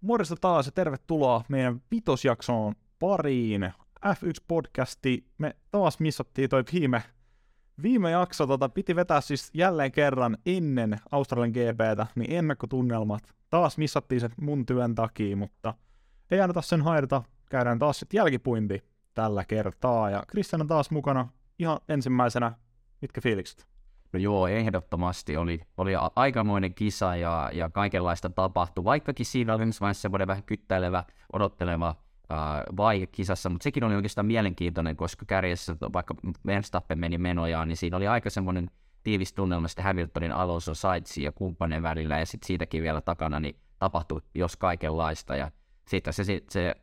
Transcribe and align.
Morjesta 0.00 0.36
taas 0.40 0.66
ja 0.66 0.72
tervetuloa 0.72 1.44
meidän 1.48 1.82
vitosjaksoon 1.90 2.74
pariin. 2.98 3.72
F1-podcasti, 4.06 5.24
me 5.38 5.56
taas 5.70 6.00
missattiin 6.00 6.50
toi 6.50 6.64
viime, 6.72 7.02
viime 7.82 8.10
jakso, 8.10 8.46
tota, 8.46 8.68
piti 8.68 8.96
vetää 8.96 9.20
siis 9.20 9.50
jälleen 9.54 9.92
kerran 9.92 10.36
ennen 10.46 11.00
Australian 11.10 11.50
GPtä, 11.52 12.06
niin 12.14 12.32
ennakkotunnelmat. 12.32 13.22
Taas 13.50 13.78
missattiin 13.78 14.20
se 14.20 14.28
mun 14.40 14.66
työn 14.66 14.94
takia, 14.94 15.36
mutta 15.36 15.74
ei 16.30 16.40
anneta 16.40 16.62
sen 16.62 16.82
hairata, 16.82 17.22
käydään 17.50 17.78
taas 17.78 17.98
sitten 17.98 18.18
jälkipuinti 18.18 18.84
tällä 19.14 19.44
kertaa. 19.44 20.10
Ja 20.10 20.22
Christian 20.30 20.60
on 20.60 20.66
taas 20.66 20.90
mukana 20.90 21.28
ihan 21.58 21.80
ensimmäisenä. 21.88 22.52
Mitkä 23.02 23.20
fiilikset? 23.20 23.69
No 24.12 24.18
joo, 24.18 24.46
ehdottomasti 24.46 25.36
oli, 25.36 25.60
oli 25.76 25.92
aikamoinen 26.16 26.74
kisa 26.74 27.16
ja, 27.16 27.50
ja 27.52 27.70
kaikenlaista 27.70 28.30
tapahtui, 28.30 28.84
vaikkakin 28.84 29.26
siinä 29.26 29.54
oli 29.54 29.62
ensimmäisessä 29.62 30.02
semmoinen 30.02 30.28
vähän 30.28 30.42
kyttäilevä, 30.42 31.04
odotteleva 31.32 31.88
äh, 32.32 32.38
vaihe 32.76 33.06
kisassa, 33.06 33.48
mutta 33.48 33.64
sekin 33.64 33.84
oli 33.84 33.94
oikeastaan 33.94 34.26
mielenkiintoinen, 34.26 34.96
koska 34.96 35.24
kärjessä 35.26 35.76
vaikka 35.92 36.14
Verstappen 36.46 36.98
meni 36.98 37.18
menojaan, 37.18 37.68
niin 37.68 37.76
siinä 37.76 37.96
oli 37.96 38.06
aika 38.06 38.30
semmoinen 38.30 38.70
tiivis 39.02 39.32
tunnelma 39.32 39.68
sitten 39.68 39.84
Hamiltonin, 39.84 40.32
Alonso, 40.32 40.74
Saitsi 40.74 41.22
ja 41.22 41.32
kumppanien 41.32 41.82
välillä, 41.82 42.18
ja 42.18 42.26
sitten 42.26 42.46
siitäkin 42.46 42.82
vielä 42.82 43.00
takana 43.00 43.40
niin 43.40 43.56
tapahtui 43.78 44.22
jos 44.34 44.56
kaikenlaista, 44.56 45.36
ja 45.36 45.50
sitten 45.88 46.12
se, 46.12 46.24
se, 46.24 46.42
se 46.50 46.74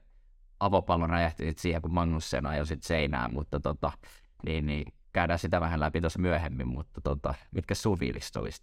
avopallo 0.59 1.07
räjähti 1.07 1.53
siihen, 1.57 1.81
kun 1.81 1.93
Magnussen 1.93 2.45
ajoi 2.45 2.65
sitten 2.65 2.87
seinään, 2.87 3.33
mutta 3.33 3.59
tota, 3.59 3.91
niin, 4.45 4.65
niin 4.65 4.93
käydään 5.17 5.39
sitä 5.39 5.61
vähän 5.61 5.79
läpi 5.79 6.01
tuossa 6.01 6.19
myöhemmin, 6.19 6.67
mutta 6.67 7.01
tota, 7.01 7.33
mitkä 7.51 7.75
sun 7.75 7.97
fiilikset 7.97 8.35
olisi 8.35 8.61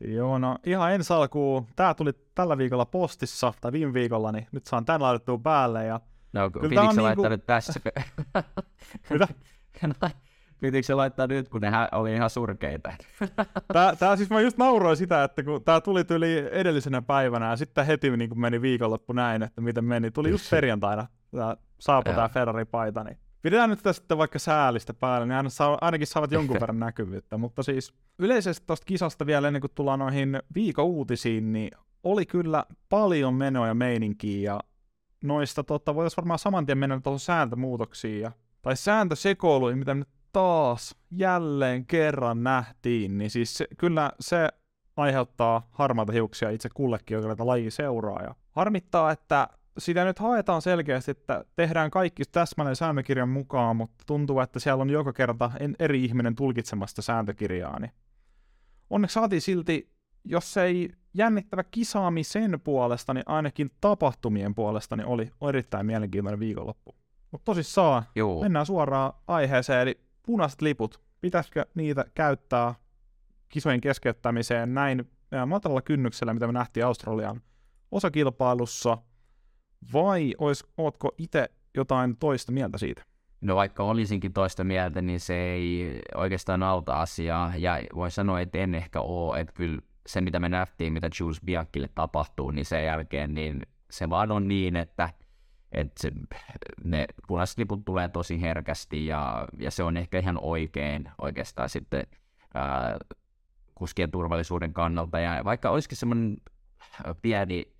Joo, 0.00 0.38
no 0.38 0.58
ihan 0.66 0.92
ensi 0.92 1.12
alkuun, 1.12 1.66
tämä 1.76 1.94
tuli 1.94 2.12
tällä 2.34 2.58
viikolla 2.58 2.84
postissa, 2.84 3.52
tai 3.60 3.72
viime 3.72 3.94
viikolla, 3.94 4.32
niin 4.32 4.46
nyt 4.52 4.66
saan 4.66 4.84
tän 4.84 5.02
laitettua 5.02 5.38
päälle. 5.38 5.84
Ja 5.84 6.00
no, 6.32 6.50
se 6.94 7.00
laittaa 7.00 7.28
niinku... 7.28 7.46
tässä? 7.46 7.80
Mitä? 9.10 9.28
Pitikö 10.60 10.86
se 10.86 10.94
laittaa 10.94 11.26
nyt, 11.26 11.48
kun 11.48 11.60
ne 11.60 11.70
oli 11.92 12.14
ihan 12.14 12.30
surkeita? 12.30 12.92
tää, 13.72 13.96
tää 13.96 14.16
siis 14.16 14.30
mä 14.30 14.40
just 14.40 14.58
nauroin 14.58 14.96
sitä, 14.96 15.24
että 15.24 15.42
kun 15.42 15.64
tää 15.64 15.80
tuli 15.80 16.04
yli 16.10 16.48
edellisenä 16.52 17.02
päivänä 17.02 17.50
ja 17.50 17.56
sitten 17.56 17.86
heti 17.86 18.16
niin 18.16 18.30
kun 18.30 18.40
meni 18.40 18.62
viikonloppu 18.62 19.12
näin, 19.12 19.42
että 19.42 19.60
miten 19.60 19.84
meni. 19.84 20.10
Tuli 20.10 20.30
just 20.30 20.50
perjantaina, 20.50 21.06
tää 21.36 21.56
saapui 21.78 22.14
tää 22.14 22.28
Ferrari-paita, 22.28 23.04
niin 23.04 23.18
Pidetään 23.42 23.70
nyt 23.70 23.82
tästä 23.82 24.00
sitten 24.00 24.18
vaikka 24.18 24.38
säälistä 24.38 24.94
päällä, 24.94 25.26
niin 25.26 25.36
aina 25.36 25.50
saa, 25.50 25.78
ainakin 25.80 26.06
saavat 26.06 26.32
jonkun 26.32 26.56
verran 26.60 26.80
näkyvyyttä. 26.80 27.38
Mutta 27.38 27.62
siis 27.62 27.94
yleisesti 28.18 28.66
tuosta 28.66 28.84
kisasta 28.84 29.26
vielä 29.26 29.48
ennen 29.48 29.60
kuin 29.60 29.70
tullaan 29.74 29.98
noihin 29.98 30.42
viikon 30.54 30.84
uutisiin, 30.84 31.52
niin 31.52 31.70
oli 32.04 32.26
kyllä 32.26 32.64
paljon 32.88 33.34
menoja 33.34 33.68
ja 33.68 33.74
meininkiä. 33.74 34.52
Ja 34.52 34.60
noista 35.24 35.64
tota, 35.64 35.94
voitaisiin 35.94 36.16
varmaan 36.16 36.38
saman 36.38 36.66
tien 36.66 36.78
mennä 36.78 37.00
tuohon 37.00 37.20
sääntömuutoksiin. 37.20 38.20
Ja, 38.20 38.32
tai 38.62 38.76
sääntösekoiluihin, 38.76 39.78
mitä 39.78 39.94
nyt 39.94 40.08
taas 40.32 40.96
jälleen 41.10 41.86
kerran 41.86 42.42
nähtiin. 42.42 43.18
Niin 43.18 43.30
siis 43.30 43.58
se, 43.58 43.66
kyllä 43.78 44.12
se 44.20 44.48
aiheuttaa 44.96 45.68
harmaita 45.70 46.12
hiuksia 46.12 46.50
itse 46.50 46.68
kullekin, 46.74 47.14
joka 47.14 47.28
tätä 47.28 47.46
laji 47.46 47.70
seuraa. 47.70 48.22
Ja 48.22 48.34
harmittaa, 48.50 49.10
että 49.10 49.48
sitä 49.78 50.04
nyt 50.04 50.18
haetaan 50.18 50.62
selkeästi, 50.62 51.10
että 51.10 51.44
tehdään 51.56 51.90
kaikki 51.90 52.22
täsmälleen 52.32 52.76
sääntökirjan 52.76 53.28
mukaan, 53.28 53.76
mutta 53.76 54.04
tuntuu, 54.06 54.40
että 54.40 54.58
siellä 54.58 54.82
on 54.82 54.90
joka 54.90 55.12
kerta 55.12 55.50
eri 55.78 56.04
ihminen 56.04 56.36
tulkitsemasta 56.36 57.02
sääntökirjaa. 57.02 57.78
Niin 57.80 57.92
onneksi 58.90 59.14
saatiin 59.14 59.40
silti, 59.40 59.92
jos 60.24 60.56
ei 60.56 60.90
jännittävä 61.14 61.64
kisaamisen 61.64 62.60
puolesta, 62.64 63.14
niin 63.14 63.24
ainakin 63.26 63.70
tapahtumien 63.80 64.54
puolesta 64.54 64.96
niin 64.96 65.06
oli 65.06 65.30
erittäin 65.48 65.86
mielenkiintoinen 65.86 66.40
viikonloppu. 66.40 66.94
Mutta 67.30 67.44
tosissaan, 67.44 68.02
Joo. 68.14 68.40
mennään 68.40 68.66
suoraan 68.66 69.12
aiheeseen, 69.26 69.80
eli 69.80 70.00
punaiset 70.26 70.62
liput. 70.62 71.00
Pitäisikö 71.20 71.66
niitä 71.74 72.04
käyttää 72.14 72.74
kisojen 73.48 73.80
keskeyttämiseen 73.80 74.74
näin 74.74 75.10
matalalla 75.46 75.82
kynnyksellä, 75.82 76.34
mitä 76.34 76.46
me 76.46 76.52
nähtiin 76.52 76.86
Australian 76.86 77.42
osakilpailussa– 77.90 78.98
vai 79.92 80.34
ois, 80.38 80.64
ootko 80.76 81.14
itse 81.18 81.48
jotain 81.74 82.16
toista 82.16 82.52
mieltä 82.52 82.78
siitä? 82.78 83.02
No 83.40 83.56
vaikka 83.56 83.82
olisinkin 83.82 84.32
toista 84.32 84.64
mieltä, 84.64 85.02
niin 85.02 85.20
se 85.20 85.34
ei 85.34 86.00
oikeastaan 86.14 86.62
auta 86.62 87.00
asiaa. 87.00 87.52
Ja 87.56 87.80
voi 87.94 88.10
sanoa, 88.10 88.40
että 88.40 88.58
en 88.58 88.74
ehkä 88.74 89.00
ole, 89.00 89.40
että 89.40 89.52
kyllä 89.52 89.80
se 90.06 90.20
mitä 90.20 90.40
me 90.40 90.48
nähtiin, 90.48 90.92
mitä 90.92 91.10
Jules 91.20 91.40
Bianchille 91.44 91.88
tapahtuu, 91.94 92.50
niin 92.50 92.64
sen 92.64 92.84
jälkeen 92.84 93.34
niin 93.34 93.62
se 93.90 94.10
vaan 94.10 94.30
on 94.30 94.48
niin, 94.48 94.76
että, 94.76 95.08
että 95.72 96.02
se, 96.02 96.12
ne 96.84 97.06
punaiset 97.26 97.58
liput 97.58 97.84
tulee 97.84 98.08
tosi 98.08 98.40
herkästi 98.40 99.06
ja, 99.06 99.48
ja 99.58 99.70
se 99.70 99.82
on 99.82 99.96
ehkä 99.96 100.18
ihan 100.18 100.38
oikein 100.42 101.10
oikeastaan 101.18 101.68
sitten 101.68 102.06
ää, 102.54 102.98
kuskien 103.74 104.10
turvallisuuden 104.10 104.72
kannalta. 104.72 105.18
Ja 105.18 105.44
vaikka 105.44 105.70
olisikin 105.70 105.98
semmoinen 105.98 106.36
pieni 107.22 107.72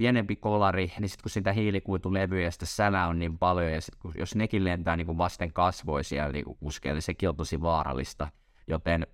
pienempi 0.00 0.36
kolari, 0.36 0.92
niin 1.00 1.08
sitten 1.08 1.22
kun 1.22 1.30
sitä 1.30 1.52
hiilikuitulevyä 1.52 2.40
ja 2.40 2.50
sitä 2.50 2.66
sälää 2.66 3.08
on 3.08 3.18
niin 3.18 3.38
paljon, 3.38 3.72
ja 3.72 3.80
sit 3.80 3.96
kun, 3.96 4.12
jos 4.18 4.34
nekin 4.34 4.64
lentää 4.64 4.96
niin 4.96 5.18
vasten 5.18 5.52
kasvoisia 5.52 6.32
niin 6.32 6.44
kuskeille, 6.44 6.96
niin 6.96 7.02
sekin 7.02 7.28
on 7.28 7.36
tosi 7.36 7.60
vaarallista. 7.60 8.28
Joten 8.66 9.06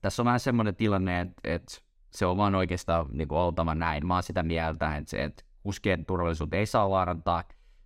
tässä 0.00 0.22
on 0.22 0.24
vähän 0.24 0.40
semmoinen 0.40 0.76
tilanne, 0.76 1.20
että, 1.20 1.40
että 1.44 1.72
se 2.10 2.26
on 2.26 2.36
vaan 2.36 2.54
oikeastaan 2.54 3.06
niin 3.12 3.28
kuin 3.28 3.38
oltava 3.38 3.74
näin. 3.74 4.06
Mä 4.06 4.14
oon 4.14 4.22
sitä 4.22 4.42
mieltä, 4.42 4.96
että, 4.96 5.22
että 5.22 5.44
kuskien 5.62 6.06
turvallisuutta 6.06 6.56
ei 6.56 6.66
saa 6.66 6.90
vaarantaa, 6.90 7.44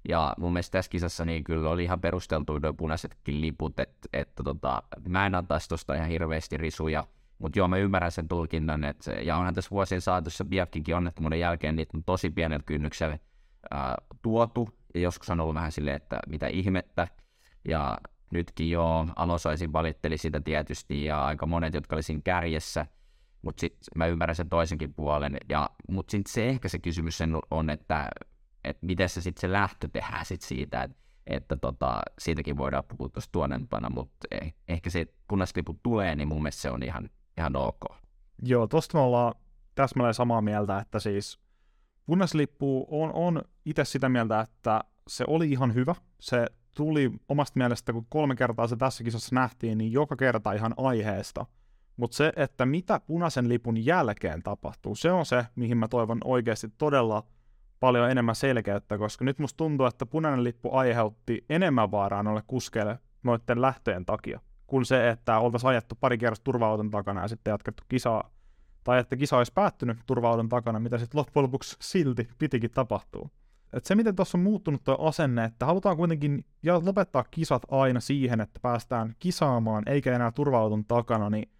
ja 0.08 0.34
mun 0.38 0.52
mielestä 0.52 0.78
tässä 0.78 0.90
kisassa 0.90 1.24
niin 1.24 1.44
kyllä 1.44 1.70
oli 1.70 1.84
ihan 1.84 2.00
perusteltu 2.00 2.58
nuo 2.58 2.72
punaisetkin 2.72 3.40
liput, 3.40 3.78
että, 3.78 4.08
että 4.12 4.42
tota, 4.42 4.82
mä 5.08 5.26
en 5.26 5.34
antaisi 5.34 5.68
tuosta 5.68 5.94
ihan 5.94 6.08
hirveästi 6.08 6.56
risuja, 6.56 7.06
mutta 7.38 7.58
joo, 7.58 7.68
mä 7.68 7.76
ymmärrän 7.76 8.12
sen 8.12 8.28
tulkinnan, 8.28 8.84
että, 8.84 9.12
ja 9.12 9.36
onhan 9.36 9.54
tässä 9.54 9.70
vuosien 9.70 10.00
saatossa 10.00 10.44
Biafkinkin 10.44 10.96
onnettomuuden 10.96 11.40
jälkeen 11.40 11.76
niitä 11.76 11.98
on 11.98 12.04
tosi 12.04 12.30
pienellä 12.30 12.62
kynnyksellä 12.66 13.18
ää, 13.70 13.94
tuotu, 14.22 14.68
ja 14.94 15.00
joskus 15.00 15.30
on 15.30 15.40
ollut 15.40 15.54
vähän 15.54 15.72
silleen, 15.72 15.96
että 15.96 16.20
mitä 16.28 16.46
ihmettä, 16.46 17.08
ja 17.68 17.98
nytkin 18.30 18.70
joo, 18.70 19.08
Alosaisin 19.16 19.72
valitteli 19.72 20.18
sitä 20.18 20.40
tietysti, 20.40 21.04
ja 21.04 21.24
aika 21.24 21.46
monet, 21.46 21.74
jotka 21.74 21.96
oli 21.96 22.02
siinä 22.02 22.22
kärjessä, 22.24 22.86
mutta 23.42 23.60
sitten 23.60 23.84
mä 23.96 24.06
ymmärrän 24.06 24.36
sen 24.36 24.48
toisenkin 24.48 24.94
puolen, 24.94 25.36
ja, 25.48 25.70
mutta 25.88 26.10
sitten 26.10 26.32
se 26.32 26.48
ehkä 26.48 26.68
se 26.68 26.78
kysymys 26.78 27.18
sen 27.18 27.36
on, 27.50 27.70
että, 27.70 28.08
että 28.64 28.86
miten 28.86 29.08
se 29.08 29.20
sitten 29.20 29.40
se 29.40 29.52
lähtö 29.52 29.88
tehdään 29.92 30.24
sit 30.24 30.42
siitä, 30.42 30.82
että 30.82 31.04
että 31.26 31.56
tota, 31.56 32.00
siitäkin 32.18 32.56
voidaan 32.56 32.84
puhua 32.84 33.08
tuossa 33.08 33.32
tuonnempana, 33.32 33.90
mutta 33.90 34.28
eh, 34.30 34.54
ehkä 34.68 34.90
se 34.90 35.06
punaisliput 35.28 35.82
tulee, 35.82 36.14
niin 36.14 36.28
mun 36.28 36.42
mielestä 36.42 36.62
se 36.62 36.70
on 36.70 36.82
ihan, 36.82 37.10
ihan 37.38 37.56
ok. 37.56 37.84
Joo, 38.42 38.66
tosta 38.66 38.98
me 38.98 39.04
ollaan 39.04 39.34
täsmälleen 39.74 40.14
samaa 40.14 40.40
mieltä, 40.40 40.78
että 40.78 40.98
siis 40.98 41.38
punaislippu 42.06 42.86
on, 42.90 43.12
on 43.12 43.42
itse 43.64 43.84
sitä 43.84 44.08
mieltä, 44.08 44.40
että 44.40 44.80
se 45.08 45.24
oli 45.28 45.50
ihan 45.50 45.74
hyvä. 45.74 45.94
Se 46.20 46.46
tuli 46.76 47.12
omasta 47.28 47.58
mielestä, 47.58 47.92
kun 47.92 48.06
kolme 48.08 48.36
kertaa 48.36 48.66
se 48.66 48.76
tässä 48.76 49.04
kisassa 49.04 49.34
nähtiin, 49.34 49.78
niin 49.78 49.92
joka 49.92 50.16
kerta 50.16 50.52
ihan 50.52 50.74
aiheesta. 50.76 51.46
Mutta 51.96 52.16
se, 52.16 52.32
että 52.36 52.66
mitä 52.66 53.00
punaisen 53.00 53.48
lipun 53.48 53.84
jälkeen 53.84 54.42
tapahtuu, 54.42 54.94
se 54.94 55.12
on 55.12 55.26
se, 55.26 55.46
mihin 55.56 55.76
mä 55.76 55.88
toivon 55.88 56.18
oikeasti 56.24 56.68
todella 56.78 57.22
paljon 57.80 58.10
enemmän 58.10 58.34
selkeyttä, 58.34 58.98
koska 58.98 59.24
nyt 59.24 59.38
musta 59.38 59.56
tuntuu, 59.56 59.86
että 59.86 60.06
punainen 60.06 60.44
lippu 60.44 60.74
aiheutti 60.74 61.44
enemmän 61.50 61.90
vaaraa 61.90 62.22
noille 62.22 62.42
kuskeille 62.46 62.98
noiden 63.22 63.62
lähtöjen 63.62 64.04
takia 64.04 64.40
kuin 64.74 64.84
se, 64.84 65.08
että 65.08 65.38
oltaisiin 65.38 65.70
ajettu 65.70 65.94
pari 66.00 66.18
kertaa 66.18 66.44
turva 66.44 66.78
takana 66.90 67.22
ja 67.22 67.28
sitten 67.28 67.50
jatkettu 67.50 67.82
kisaa, 67.88 68.30
tai 68.84 68.98
että 68.98 69.16
kisa 69.16 69.38
olisi 69.38 69.52
päättynyt 69.54 69.98
turva 70.06 70.44
takana, 70.48 70.80
mitä 70.80 70.98
sitten 70.98 71.18
loppujen 71.18 71.42
lopuksi 71.42 71.76
silti 71.80 72.28
pitikin 72.38 72.70
tapahtua. 72.70 73.28
Et 73.72 73.84
se, 73.84 73.94
miten 73.94 74.16
tuossa 74.16 74.38
on 74.38 74.42
muuttunut 74.44 74.84
tuo 74.84 75.06
asenne, 75.06 75.44
että 75.44 75.66
halutaan 75.66 75.96
kuitenkin 75.96 76.44
lopettaa 76.84 77.24
kisat 77.30 77.62
aina 77.70 78.00
siihen, 78.00 78.40
että 78.40 78.60
päästään 78.62 79.14
kisaamaan 79.18 79.82
eikä 79.88 80.14
enää 80.14 80.32
turva 80.32 80.60
takana, 80.88 81.30
niin 81.30 81.50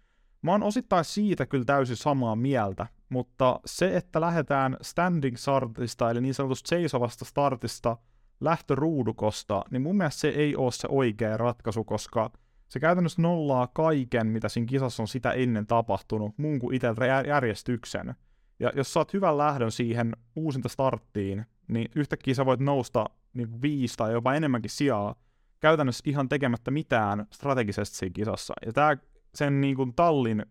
mä 0.41 0.51
oon 0.51 0.63
osittain 0.63 1.05
siitä 1.05 1.45
kyllä 1.45 1.65
täysin 1.65 1.97
samaa 1.97 2.35
mieltä, 2.35 2.87
mutta 3.09 3.59
se, 3.65 3.97
että 3.97 4.21
lähdetään 4.21 4.77
standing 4.81 5.35
startista, 5.35 6.11
eli 6.11 6.21
niin 6.21 6.33
sanotusta 6.33 6.67
seisovasta 6.67 7.25
startista 7.25 7.97
lähtöruudukosta, 8.39 9.63
niin 9.71 9.81
mun 9.81 9.97
mielestä 9.97 10.19
se 10.19 10.27
ei 10.27 10.55
ole 10.55 10.71
se 10.71 10.87
oikea 10.91 11.37
ratkaisu, 11.37 11.83
koska– 11.83 12.29
se 12.67 12.79
käytännössä 12.79 13.21
nollaa 13.21 13.67
kaiken, 13.67 14.27
mitä 14.27 14.49
siinä 14.49 14.65
kisassa 14.65 15.03
on 15.03 15.07
sitä 15.07 15.31
ennen 15.31 15.67
tapahtunut, 15.67 16.37
muun 16.37 16.59
kuin 16.59 16.75
itseltä 16.75 17.05
järjestyksen. 17.05 18.15
Ja 18.59 18.71
jos 18.75 18.93
saat 18.93 19.13
hyvän 19.13 19.37
lähdön 19.37 19.71
siihen 19.71 20.13
uusinta 20.35 20.69
starttiin, 20.69 21.45
niin 21.67 21.91
yhtäkkiä 21.95 22.33
sä 22.33 22.45
voit 22.45 22.59
nousta 22.59 23.05
niin 23.33 23.61
viisi 23.61 23.97
tai 23.97 24.11
jopa 24.11 24.33
enemmänkin 24.33 24.71
sijaa 24.71 25.15
käytännössä 25.59 26.03
ihan 26.05 26.29
tekemättä 26.29 26.71
mitään 26.71 27.25
strategisesti 27.31 27.97
siinä 27.97 28.13
kisassa. 28.13 28.53
Ja 28.65 28.73
tää, 28.73 28.97
sen 29.35 29.61
niin 29.61 29.75
kuin 29.75 29.93
tallin 29.93 30.45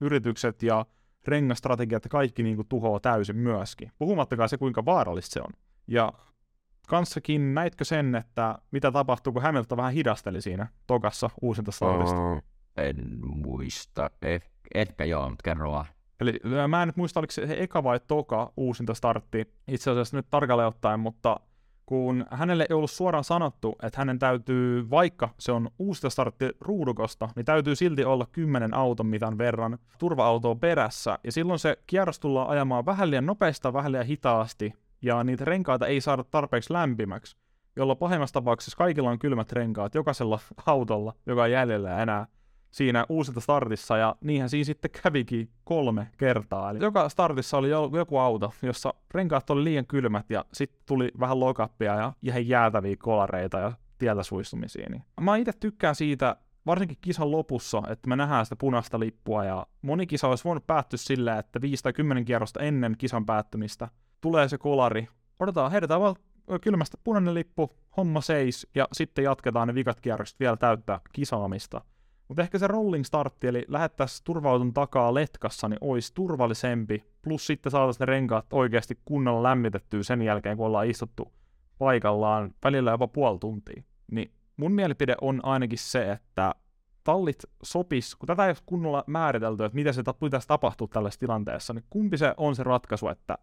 yritykset 0.00 0.62
ja 0.62 0.86
rengastrategiat 1.26 2.04
ja 2.04 2.08
kaikki 2.08 2.42
niin 2.42 2.56
kuin 2.56 2.68
tuhoaa 2.68 3.00
täysin 3.00 3.36
myöskin. 3.36 3.92
Puhumattakaan 3.98 4.48
se, 4.48 4.58
kuinka 4.58 4.84
vaarallista 4.84 5.32
se 5.32 5.40
on. 5.40 5.52
Ja 5.86 6.12
kanssakin 6.88 7.54
näitkö 7.54 7.84
sen, 7.84 8.14
että 8.14 8.58
mitä 8.70 8.92
tapahtui, 8.92 9.32
kun 9.32 9.42
Hamilton 9.42 9.78
vähän 9.78 9.92
hidasteli 9.92 10.40
siinä 10.40 10.66
tokassa 10.86 11.30
uusinta 11.42 11.72
startista? 11.72 12.16
Oh, 12.16 12.42
en 12.76 12.96
muista. 13.20 14.10
Eh, 14.22 14.42
ehkä 14.74 15.04
joo, 15.04 15.28
mutta 15.28 15.42
kerro. 15.42 15.84
Eli 16.20 16.40
mä 16.68 16.82
en 16.82 16.88
nyt 16.88 16.96
muista, 16.96 17.20
oliko 17.20 17.30
se 17.30 17.46
eka 17.58 17.84
vai 17.84 18.00
toka 18.06 18.52
uusinta 18.56 18.94
startti, 18.94 19.54
itse 19.68 19.90
asiassa 19.90 20.16
nyt 20.16 20.26
tarkalleen 20.30 20.68
ottaen, 20.68 21.00
mutta 21.00 21.40
kun 21.86 22.26
hänelle 22.30 22.66
ei 22.70 22.74
ollut 22.74 22.90
suoraan 22.90 23.24
sanottu, 23.24 23.76
että 23.82 24.00
hänen 24.00 24.18
täytyy, 24.18 24.90
vaikka 24.90 25.28
se 25.38 25.52
on 25.52 25.70
uusinta 25.78 26.10
startti 26.10 26.50
ruudukosta, 26.60 27.28
niin 27.36 27.44
täytyy 27.44 27.76
silti 27.76 28.04
olla 28.04 28.26
10 28.32 28.74
auton 28.74 29.06
mitan 29.06 29.38
verran 29.38 29.78
turva-autoa 29.98 30.54
perässä, 30.54 31.18
ja 31.24 31.32
silloin 31.32 31.58
se 31.58 31.76
kierros 31.86 32.20
tullaan 32.20 32.48
ajamaan 32.48 32.86
vähän 32.86 33.10
liian 33.10 33.26
nopeasti, 33.26 33.72
vähän 33.72 33.92
liian 33.92 34.06
hitaasti, 34.06 34.74
ja 35.02 35.24
niitä 35.24 35.44
renkaita 35.44 35.86
ei 35.86 36.00
saada 36.00 36.24
tarpeeksi 36.24 36.72
lämpimäksi, 36.72 37.36
jolloin 37.76 37.98
pahimmassa 37.98 38.34
tapauksessa 38.34 38.76
kaikilla 38.76 39.10
on 39.10 39.18
kylmät 39.18 39.52
renkaat 39.52 39.94
jokaisella 39.94 40.38
autolla, 40.66 41.14
joka 41.26 41.42
on 41.42 41.50
jäljellä 41.50 42.02
enää 42.02 42.26
siinä 42.70 43.06
uusilta 43.08 43.40
startissa, 43.40 43.96
ja 43.96 44.16
niinhän 44.20 44.50
siinä 44.50 44.64
sitten 44.64 44.90
kävikin 45.02 45.50
kolme 45.64 46.08
kertaa. 46.18 46.70
Eli 46.70 46.78
joka 46.82 47.08
startissa 47.08 47.58
oli 47.58 47.68
joku 47.96 48.18
auto, 48.18 48.52
jossa 48.62 48.94
renkaat 49.14 49.50
oli 49.50 49.64
liian 49.64 49.86
kylmät, 49.86 50.30
ja 50.30 50.44
sitten 50.52 50.82
tuli 50.86 51.10
vähän 51.20 51.40
lokappia 51.40 51.94
ja 51.94 52.12
ihan 52.22 52.48
jäätäviä 52.48 52.96
kolareita 52.98 53.58
ja 53.58 53.72
tieltä 53.98 54.22
suistumisia. 54.22 54.86
Niin. 54.90 55.02
Mä 55.20 55.36
itse 55.36 55.52
tykkään 55.60 55.94
siitä, 55.94 56.36
varsinkin 56.66 56.98
kisan 57.00 57.30
lopussa, 57.30 57.82
että 57.88 58.08
me 58.08 58.16
nähdään 58.16 58.46
sitä 58.46 58.56
punaista 58.56 59.00
lippua, 59.00 59.44
ja 59.44 59.66
moni 59.82 60.06
kisa 60.06 60.28
olisi 60.28 60.44
voinut 60.44 60.66
päättyä 60.66 60.96
sillä, 60.96 61.38
että 61.38 61.60
5 61.60 61.82
tai 61.82 61.92
10 61.92 62.24
kierrosta 62.24 62.60
ennen 62.60 62.94
kisan 62.98 63.26
päättymistä 63.26 63.88
tulee 64.22 64.48
se 64.48 64.58
kolari, 64.58 65.08
odotetaan, 65.40 65.70
heitetään 65.70 66.00
vaan 66.00 66.16
kylmästä 66.60 66.98
punainen 67.04 67.34
lippu, 67.34 67.76
homma 67.96 68.20
seis, 68.20 68.66
ja 68.74 68.88
sitten 68.92 69.24
jatketaan 69.24 69.68
ne 69.68 69.74
vikat 69.74 70.00
kierrokset 70.00 70.40
vielä 70.40 70.56
täyttää 70.56 71.00
kisaamista. 71.12 71.80
Mutta 72.28 72.42
ehkä 72.42 72.58
se 72.58 72.66
rolling 72.66 73.04
startti, 73.04 73.46
eli 73.46 73.64
lähettäisiin 73.68 74.24
turvautun 74.24 74.74
takaa 74.74 75.14
letkassa, 75.14 75.68
niin 75.68 75.78
olisi 75.80 76.14
turvallisempi, 76.14 77.04
plus 77.22 77.46
sitten 77.46 77.72
saataisiin 77.72 78.00
ne 78.00 78.06
renkaat 78.06 78.52
oikeasti 78.52 78.98
kunnolla 79.04 79.42
lämmitettyä 79.42 80.02
sen 80.02 80.22
jälkeen, 80.22 80.56
kun 80.56 80.66
ollaan 80.66 80.86
istuttu 80.86 81.32
paikallaan 81.78 82.54
välillä 82.64 82.90
jopa 82.90 83.08
puoli 83.08 83.38
tuntia. 83.38 83.82
Niin 84.10 84.32
mun 84.56 84.72
mielipide 84.72 85.14
on 85.20 85.40
ainakin 85.42 85.78
se, 85.78 86.12
että 86.12 86.54
tallit 87.04 87.42
sopis, 87.62 88.16
kun 88.16 88.26
tätä 88.26 88.44
ei 88.44 88.50
ole 88.50 88.56
kunnolla 88.66 89.04
määritelty, 89.06 89.64
että 89.64 89.76
miten 89.76 89.94
se 89.94 90.02
pitäisi 90.20 90.48
tapahtua 90.48 90.88
tällaisessa 90.88 91.20
tilanteessa, 91.20 91.72
niin 91.72 91.84
kumpi 91.90 92.16
se 92.18 92.34
on 92.36 92.56
se 92.56 92.62
ratkaisu, 92.62 93.08
että 93.08 93.38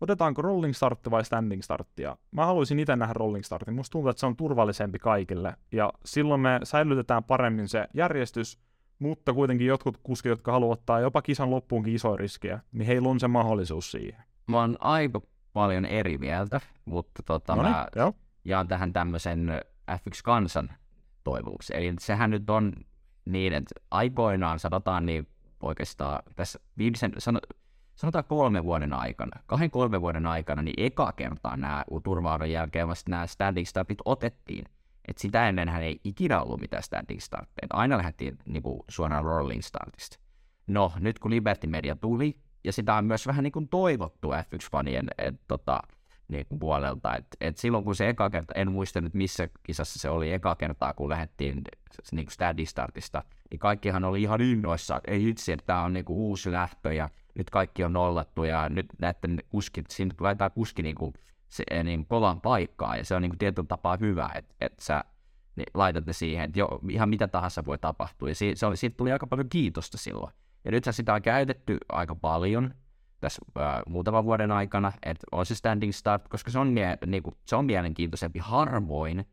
otetaanko 0.00 0.42
rolling 0.42 0.74
startti 0.74 1.10
vai 1.10 1.24
standing 1.24 1.62
starttia. 1.62 2.16
Mä 2.30 2.46
haluaisin 2.46 2.78
itse 2.78 2.96
nähdä 2.96 3.12
rolling 3.12 3.44
startin. 3.44 3.74
Musta 3.74 3.92
tuntuu, 3.92 4.10
että 4.10 4.20
se 4.20 4.26
on 4.26 4.36
turvallisempi 4.36 4.98
kaikille. 4.98 5.54
Ja 5.72 5.92
silloin 6.04 6.40
me 6.40 6.60
säilytetään 6.62 7.24
paremmin 7.24 7.68
se 7.68 7.88
järjestys, 7.94 8.58
mutta 8.98 9.32
kuitenkin 9.32 9.66
jotkut 9.66 9.98
kuskit, 10.02 10.30
jotka 10.30 10.52
haluavat 10.52 10.78
ottaa 10.78 11.00
jopa 11.00 11.22
kisan 11.22 11.50
loppuunkin 11.50 11.94
isoja 11.94 12.16
riskejä, 12.16 12.60
niin 12.72 12.86
heillä 12.86 13.08
on 13.08 13.20
se 13.20 13.28
mahdollisuus 13.28 13.90
siihen. 13.90 14.24
Mä 14.46 14.60
oon 14.60 14.76
aika 14.80 15.20
paljon 15.52 15.86
eri 15.86 16.18
mieltä, 16.18 16.60
mutta 16.84 17.22
tota, 17.22 17.56
Noniin, 17.56 17.74
mä 17.74 17.86
joo. 17.96 18.12
jaan 18.44 18.68
tähän 18.68 18.92
tämmöisen 18.92 19.48
F1-kansan 19.90 20.70
toivomuksen. 21.24 21.76
Eli 21.76 21.94
sehän 22.00 22.30
nyt 22.30 22.50
on 22.50 22.72
niin, 23.24 23.52
että 23.52 23.74
aikoinaan 23.90 24.58
sanotaan 24.58 25.06
niin 25.06 25.26
oikeastaan 25.62 26.22
tässä 26.36 26.58
viimeisen, 26.78 27.12
sano, 27.18 27.40
sanotaan 27.98 28.24
kolmen 28.24 28.64
vuoden 28.64 28.92
aikana, 28.92 29.42
kahden 29.46 29.70
kolmen 29.70 30.00
vuoden 30.00 30.26
aikana, 30.26 30.62
niin 30.62 30.74
eka 30.76 31.12
kertaa 31.12 31.56
nämä 31.56 31.84
turvaudon 32.04 32.50
jälkeen 32.50 32.88
vasta 32.88 33.10
nämä 33.10 33.26
standing 33.26 33.66
startit 33.66 33.98
otettiin. 34.04 34.64
Et 35.08 35.18
sitä 35.18 35.48
ennenhän 35.48 35.82
ei 35.82 36.00
ikinä 36.04 36.42
ollut 36.42 36.60
mitään 36.60 36.82
standing 36.82 37.20
startteja. 37.20 37.68
Aina 37.70 37.96
lähdettiin 37.96 38.38
niin 38.46 38.62
kuin, 38.62 38.80
suoraan 38.88 39.24
rolling 39.24 39.62
startista. 39.62 40.18
No, 40.66 40.92
nyt 40.98 41.18
kun 41.18 41.30
Liberty 41.30 41.66
Media 41.66 41.96
tuli, 41.96 42.38
ja 42.64 42.72
sitä 42.72 42.94
on 42.94 43.04
myös 43.04 43.26
vähän 43.26 43.42
niin 43.42 43.52
kuin 43.52 43.68
toivottu 43.68 44.30
F1-fanien 44.30 45.08
et, 45.18 45.40
tota, 45.48 45.80
niin 46.28 46.46
kuin 46.46 46.58
puolelta. 46.58 47.16
Et, 47.16 47.26
et 47.40 47.56
silloin 47.56 47.84
kun 47.84 47.94
se 47.94 48.08
eka 48.08 48.30
kerta, 48.30 48.52
en 48.56 48.72
muista 48.72 49.00
nyt 49.00 49.14
missä 49.14 49.48
kisassa 49.62 49.98
se 49.98 50.10
oli 50.10 50.32
eka 50.32 50.54
kertaa, 50.54 50.94
kun 50.94 51.08
lähdettiin 51.08 51.62
niin 52.12 52.26
kuin 52.26 52.66
startista, 52.66 53.24
niin 53.50 53.58
kaikkihan 53.58 54.04
oli 54.04 54.22
ihan 54.22 54.40
innoissaan, 54.40 54.98
että 54.98 55.10
ei 55.10 55.28
itse, 55.28 55.52
että 55.52 55.66
tämä 55.66 55.82
on 55.82 55.92
niin 55.92 56.04
kuin 56.04 56.16
uusi 56.16 56.52
lähtö, 56.52 56.92
ja 56.92 57.08
nyt 57.38 57.50
kaikki 57.50 57.84
on 57.84 57.92
nollattu 57.92 58.44
ja 58.44 58.68
nyt 58.68 58.86
näiden 58.98 59.42
kuskit, 59.48 59.90
siinä 59.90 60.14
laitetaan 60.20 60.50
kuski 60.50 60.82
niin 60.82 60.94
kuin, 60.94 61.14
se, 61.48 61.64
niin 61.84 62.06
kolan 62.06 62.40
paikkaa 62.40 62.96
ja 62.96 63.04
se 63.04 63.14
on 63.14 63.22
niin 63.22 63.30
kuin 63.30 63.38
tietyllä 63.38 63.66
tapaa 63.66 63.96
hyvä, 64.00 64.30
että, 64.34 64.54
että 64.60 64.84
sä 64.84 65.04
niin 65.56 65.66
laitat 65.74 66.06
ne 66.06 66.12
siihen, 66.12 66.44
että 66.44 66.58
jo, 66.58 66.80
ihan 66.90 67.08
mitä 67.08 67.28
tahansa 67.28 67.64
voi 67.64 67.78
tapahtua 67.78 68.28
ja 68.28 68.34
si, 68.34 68.52
se 68.54 68.66
oli, 68.66 68.76
siitä 68.76 68.96
tuli 68.96 69.12
aika 69.12 69.26
paljon 69.26 69.48
kiitosta 69.48 69.98
silloin. 69.98 70.32
Ja 70.64 70.70
nythän 70.70 70.92
sitä 70.92 71.14
on 71.14 71.22
käytetty 71.22 71.78
aika 71.88 72.14
paljon 72.14 72.74
tässä 73.20 73.42
äh, 73.58 73.82
muutaman 73.86 74.24
vuoden 74.24 74.52
aikana, 74.52 74.92
että 75.02 75.26
on 75.32 75.46
se 75.46 75.54
standing 75.54 75.92
start, 75.92 76.28
koska 76.28 76.50
se 76.50 76.58
on, 76.58 76.68
mie- 76.68 76.98
niin 77.06 77.22
kuin, 77.22 77.36
se 77.46 77.56
on 77.56 77.64
mielenkiintoisempi 77.64 78.38
harvoin, 78.38 79.24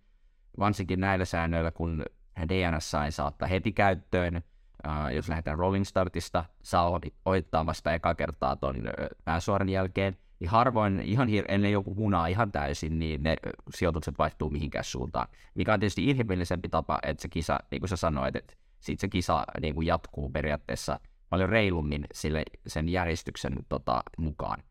varsinkin 0.59 0.99
näillä 0.99 1.25
säännöillä, 1.25 1.71
kun 1.71 2.05
DNS 2.47 2.93
ei 3.05 3.11
saattaa 3.11 3.47
heti 3.47 3.71
käyttöön, 3.71 4.43
Uh, 4.87 5.15
jos 5.15 5.29
lähdetään 5.29 5.57
rolling 5.57 5.85
startista, 5.85 6.45
saa 6.63 6.99
ohittaa 7.25 7.65
vasta 7.65 7.93
eka 7.93 8.15
kertaa 8.15 8.55
tuon 8.55 8.75
pääsuoran 9.23 9.69
jälkeen, 9.69 10.17
niin 10.39 10.49
harvoin 10.49 10.99
ihan 10.99 11.27
hir- 11.27 11.45
ennen 11.47 11.71
joku 11.71 11.95
munaa 11.95 12.27
ihan 12.27 12.51
täysin, 12.51 12.99
niin 12.99 13.23
ne 13.23 13.35
sijoitukset 13.75 14.17
vaihtuu 14.17 14.49
mihinkään 14.49 14.83
suuntaan. 14.83 15.27
Mikä 15.55 15.73
on 15.73 15.79
tietysti 15.79 16.09
inhimillisempi 16.09 16.69
tapa, 16.69 16.99
että 17.03 17.21
se 17.21 17.27
kisa, 17.27 17.59
niin 17.71 17.81
kuin 17.81 17.89
sä 17.89 17.95
sanoit, 17.95 18.35
että 18.35 18.53
sit 18.79 18.99
se 18.99 19.07
kisa 19.07 19.45
niin 19.61 19.75
kuin 19.75 19.87
jatkuu 19.87 20.29
periaatteessa 20.29 20.99
paljon 21.29 21.49
reilummin 21.49 22.05
sille, 22.13 22.43
sen 22.67 22.89
järjestyksen 22.89 23.55
tota, 23.69 24.03
mukaan. 24.17 24.63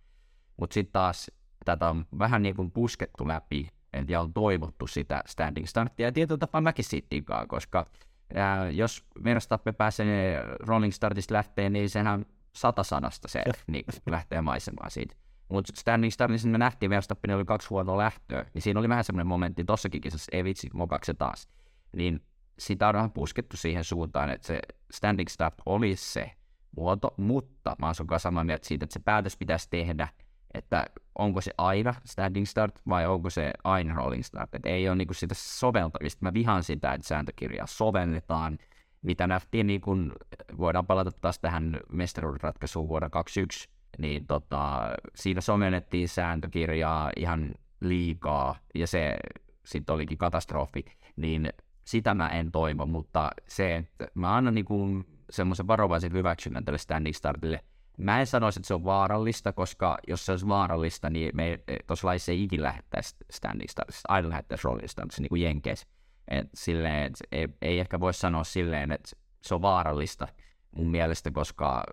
Mutta 0.56 0.74
sitten 0.74 0.92
taas 0.92 1.30
tätä 1.64 1.90
on 1.90 2.06
vähän 2.18 2.42
niin 2.42 2.56
kuin 2.56 2.70
puskettu 2.70 3.28
läpi, 3.28 3.68
ja 4.08 4.20
on 4.20 4.32
toivottu 4.32 4.86
sitä 4.86 5.22
standing 5.26 5.66
starttia, 5.66 6.06
ja 6.06 6.12
tietyllä 6.12 6.38
tapaa 6.38 6.60
mäkin 6.60 6.84
siitä 6.84 7.16
koska 7.48 7.86
ja 8.34 8.70
jos 8.70 9.04
Verstappen 9.24 9.74
pääsee 9.74 10.42
rolling 10.60 10.92
startista 10.92 11.34
lähtee, 11.34 11.70
niin 11.70 11.90
sehän 11.90 12.26
sata 12.52 12.82
sanasta 12.82 13.28
se 13.28 13.42
niin, 13.66 13.84
lähtee 14.06 14.40
maisemaan 14.40 14.90
siitä. 14.90 15.14
Mutta 15.48 15.72
standing 15.76 16.12
startissa 16.12 16.48
me 16.48 16.58
nähtiin 16.58 16.90
Verstappen 16.90 17.36
oli 17.36 17.44
kaksi 17.44 17.68
huonoa 17.68 17.98
lähtöä, 17.98 18.44
niin 18.54 18.62
siinä 18.62 18.80
oli 18.80 18.88
vähän 18.88 19.04
semmoinen 19.04 19.26
momentti 19.26 19.64
tossakin 19.64 20.00
kisassa, 20.00 20.30
ei 20.32 20.44
vitsi, 20.44 20.70
mokaksi 20.74 21.14
taas. 21.14 21.48
Niin 21.96 22.20
sitä 22.58 22.88
on 22.88 22.94
vähän 22.94 23.12
puskettu 23.12 23.56
siihen 23.56 23.84
suuntaan, 23.84 24.30
että 24.30 24.46
se 24.46 24.60
standing 24.92 25.28
start 25.28 25.54
olisi 25.66 26.12
se 26.12 26.30
muoto, 26.76 27.14
mutta 27.16 27.76
mä 27.78 27.86
oon 27.86 28.20
samaa 28.20 28.44
mieltä 28.44 28.68
siitä, 28.68 28.84
että 28.84 28.92
se 28.92 29.00
päätös 29.00 29.36
pitäisi 29.36 29.70
tehdä– 29.70 30.08
että 30.54 30.86
onko 31.18 31.40
se 31.40 31.52
aina 31.58 31.94
standing 32.04 32.46
start 32.46 32.80
vai 32.88 33.06
onko 33.06 33.30
se 33.30 33.52
aina 33.64 33.94
rolling 33.94 34.22
start. 34.22 34.54
Että 34.54 34.68
ei 34.68 34.88
ole 34.88 34.96
niinku 34.96 35.14
sitä 35.14 35.34
soveltamista. 35.38 36.18
Mä 36.22 36.34
vihaan 36.34 36.64
sitä, 36.64 36.92
että 36.92 37.08
sääntökirjaa 37.08 37.66
sovelletaan, 37.66 38.58
mitä 39.02 39.26
nähtiin, 39.26 39.66
niin 39.66 39.80
kun 39.80 40.12
voidaan 40.58 40.86
palata 40.86 41.10
taas 41.12 41.38
tähän 41.38 41.80
mestaruusratkaisuun 41.92 42.88
vuonna 42.88 43.10
2021, 43.10 43.70
niin 43.98 44.26
tota, 44.26 44.80
siinä 45.14 45.40
sovellettiin 45.40 46.08
sääntökirjaa 46.08 47.10
ihan 47.16 47.54
liikaa, 47.80 48.56
ja 48.74 48.86
se 48.86 49.16
sitten 49.64 49.94
olikin 49.94 50.18
katastrofi, 50.18 50.84
niin 51.16 51.52
sitä 51.84 52.14
mä 52.14 52.28
en 52.28 52.52
toivo, 52.52 52.86
mutta 52.86 53.30
se, 53.48 53.76
että 53.76 54.08
mä 54.14 54.36
annan 54.36 54.54
niin 54.54 55.04
semmoisen 55.30 55.66
varovaisen 55.66 56.12
hyväksynnän 56.12 56.64
tälle 56.64 56.78
standing 56.78 57.14
startille, 57.14 57.60
Mä 57.96 58.20
en 58.20 58.26
sanoisi, 58.26 58.60
että 58.60 58.66
se 58.66 58.74
on 58.74 58.84
vaarallista, 58.84 59.52
koska 59.52 59.98
jos 60.08 60.26
se 60.26 60.32
olisi 60.32 60.48
vaarallista, 60.48 61.10
niin 61.10 61.30
me 61.34 61.60
tuossa 61.86 62.08
laissa 62.08 62.32
ei 62.32 62.42
ikinä 62.42 62.62
lähettäisi 62.62 63.16
standing 63.30 63.70
startista, 63.70 64.12
aina 64.12 64.28
lähettäisi 64.28 64.64
rolling 64.64 64.88
startista, 64.88 65.22
niin 65.22 65.28
kuin 65.28 65.42
Jenkeissä. 65.42 65.86
Et 66.28 66.48
silleen, 66.54 67.04
et 67.04 67.12
ei, 67.32 67.48
ei, 67.62 67.80
ehkä 67.80 68.00
voi 68.00 68.14
sanoa 68.14 68.44
silleen, 68.44 68.92
että 68.92 69.10
se 69.42 69.54
on 69.54 69.62
vaarallista 69.62 70.28
mun 70.76 70.90
mielestä, 70.90 71.30
koska 71.30 71.84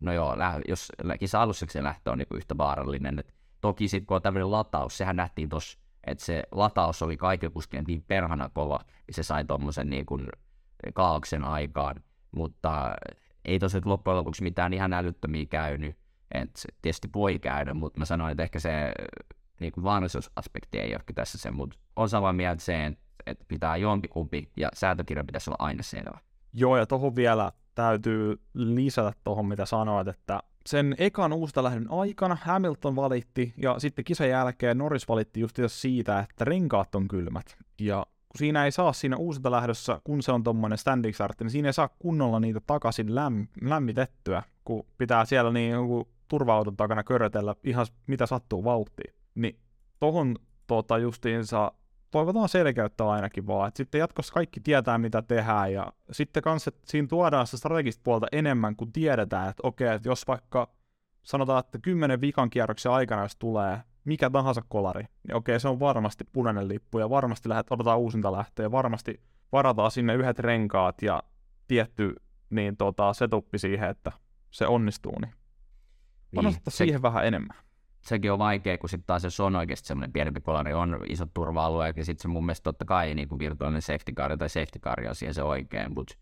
no 0.00 0.12
joo, 0.12 0.36
jos 0.68 0.92
kisa 1.18 1.42
alussa 1.42 1.66
se 1.70 1.82
lähtö 1.82 2.10
on 2.10 2.18
niin 2.18 2.26
yhtä 2.34 2.56
vaarallinen. 2.56 3.18
Et 3.18 3.34
toki 3.60 3.88
sitten 3.88 4.06
kun 4.06 4.14
on 4.14 4.22
tämmöinen 4.22 4.50
lataus, 4.50 4.96
sehän 4.96 5.16
nähtiin 5.16 5.48
tuossa, 5.48 5.78
että 6.06 6.24
se 6.24 6.42
lataus 6.52 7.02
oli 7.02 7.16
kaiken 7.16 7.52
kuskien 7.52 7.84
niin 7.86 8.04
perhana 8.08 8.50
kova, 8.54 8.80
niin 9.06 9.14
se 9.14 9.22
sai 9.22 9.44
tuommoisen 9.44 9.90
niin 9.90 10.06
kaauksen 10.94 11.44
aikaan, 11.44 12.02
mutta 12.36 12.94
ei 13.44 13.58
tosiaan 13.58 13.82
loppujen 13.84 14.16
lopuksi 14.16 14.42
mitään 14.42 14.72
ihan 14.72 14.92
älyttömiä 14.92 15.46
käynyt. 15.46 15.96
Et 16.34 16.66
tietysti 16.82 17.08
voi 17.14 17.38
käydä, 17.38 17.74
mutta 17.74 17.98
mä 17.98 18.04
sanoin, 18.04 18.30
että 18.32 18.42
ehkä 18.42 18.60
se 18.60 18.92
niin 19.60 19.72
vaarallisuusaspekti 19.82 20.78
ei 20.78 20.94
ole 20.94 21.02
tässä 21.14 21.38
se, 21.38 21.50
mutta 21.50 21.78
on 21.96 22.08
samaa 22.08 22.32
mieltä 22.32 22.62
se, 22.62 22.92
että 23.26 23.44
pitää 23.48 23.76
jompikumpi 23.76 24.50
ja 24.56 24.68
sääntökirja 24.74 25.24
pitäisi 25.24 25.50
olla 25.50 25.56
aina 25.58 25.82
selvä. 25.82 26.18
Joo, 26.52 26.76
ja 26.76 26.86
tuohon 26.86 27.16
vielä 27.16 27.52
täytyy 27.74 28.40
lisätä 28.54 29.12
tuohon, 29.24 29.46
mitä 29.46 29.66
sanoit, 29.66 30.08
että 30.08 30.40
sen 30.66 30.94
ekan 30.98 31.32
uusta 31.32 31.62
lähdön 31.62 31.86
aikana 31.90 32.36
Hamilton 32.42 32.96
valitti, 32.96 33.54
ja 33.56 33.78
sitten 33.78 34.04
kisan 34.04 34.28
jälkeen 34.28 34.78
Norris 34.78 35.08
valitti 35.08 35.40
just 35.40 35.58
siitä, 35.66 36.20
että 36.20 36.44
renkaat 36.44 36.94
on 36.94 37.08
kylmät. 37.08 37.56
Ja 37.80 38.06
kun 38.34 38.38
siinä 38.38 38.64
ei 38.64 38.72
saa 38.72 38.92
siinä 38.92 39.16
uusilta 39.16 39.50
lähdössä, 39.50 40.00
kun 40.04 40.22
se 40.22 40.32
on 40.32 40.42
tuommoinen 40.42 40.78
standing 40.78 41.14
start, 41.14 41.40
niin 41.40 41.50
siinä 41.50 41.68
ei 41.68 41.72
saa 41.72 41.88
kunnolla 41.98 42.40
niitä 42.40 42.60
takaisin 42.66 43.08
lämm- 43.08 43.68
lämmitettyä, 43.68 44.42
kun 44.64 44.86
pitää 44.98 45.24
siellä 45.24 45.52
niin 45.52 45.72
joku 45.72 46.08
turva-auton 46.28 46.76
takana 46.76 47.04
körötellä 47.04 47.54
ihan 47.64 47.86
mitä 48.06 48.26
sattuu 48.26 48.64
vauhtiin. 48.64 49.14
Niin 49.34 49.58
tohon 50.00 50.36
tota 50.66 50.98
justiinsa 50.98 51.72
toivotaan 52.10 52.48
selkeyttä 52.48 53.08
ainakin 53.08 53.46
vaan, 53.46 53.68
että 53.68 53.78
sitten 53.78 53.98
jatkossa 53.98 54.34
kaikki 54.34 54.60
tietää, 54.60 54.98
mitä 54.98 55.22
tehdään, 55.22 55.72
ja 55.72 55.92
sitten 56.12 56.42
kanssa, 56.42 56.70
siinä 56.84 57.08
tuodaan 57.08 57.46
sitä 57.46 57.56
strategista 57.56 58.00
puolta 58.04 58.26
enemmän, 58.32 58.76
kuin 58.76 58.92
tiedetään, 58.92 59.50
että 59.50 59.60
okei, 59.66 59.88
että 59.88 60.08
jos 60.08 60.26
vaikka 60.26 60.70
sanotaan, 61.22 61.60
että 61.60 61.78
kymmenen 61.78 62.20
vikan 62.20 62.50
kierroksen 62.50 62.92
aikana, 62.92 63.22
jos 63.22 63.36
tulee 63.36 63.80
mikä 64.04 64.30
tahansa 64.30 64.62
kolari, 64.68 65.04
niin 65.28 65.34
okei, 65.34 65.60
se 65.60 65.68
on 65.68 65.80
varmasti 65.80 66.24
punainen 66.32 66.68
lippu, 66.68 66.98
ja 66.98 67.10
varmasti 67.10 67.48
lähdet, 67.48 67.66
odotetaan 67.70 67.98
uusinta 67.98 68.32
lähtöä, 68.32 68.64
ja 68.64 68.72
varmasti 68.72 69.20
varataan 69.52 69.90
sinne 69.90 70.14
yhdet 70.14 70.38
renkaat, 70.38 71.02
ja 71.02 71.22
tietty 71.68 72.14
niin 72.50 72.76
tota, 72.76 73.12
setuppi 73.12 73.58
siihen, 73.58 73.90
että 73.90 74.12
se 74.50 74.66
onnistuu, 74.66 75.18
niin 75.20 75.32
panostetaan 76.34 76.64
niin, 76.66 76.76
siihen 76.76 77.02
vähän 77.02 77.26
enemmän. 77.26 77.56
Sekin 78.00 78.32
on 78.32 78.38
vaikea, 78.38 78.78
kun 78.78 78.88
sitten 78.88 79.06
taas 79.06 79.24
jos 79.24 79.40
on 79.40 79.56
oikeasti 79.56 79.88
semmoinen 79.88 80.12
pienempi 80.12 80.40
kolari, 80.40 80.74
on 80.74 81.00
isot 81.08 81.34
turva-alueet, 81.34 81.96
ja 81.96 82.04
sitten 82.04 82.22
se 82.22 82.28
mun 82.28 82.46
mielestä 82.46 82.64
totta 82.64 82.84
kai 82.84 83.14
niin 83.14 83.28
kuin 83.28 83.38
virtuaalinen 83.38 83.82
safety 83.82 84.12
car 84.12 84.38
tai 84.38 84.48
safety 84.48 84.78
car 84.78 85.08
on 85.08 85.14
siihen 85.14 85.34
se 85.34 85.42
oikein, 85.42 85.94
mutta 85.94 86.14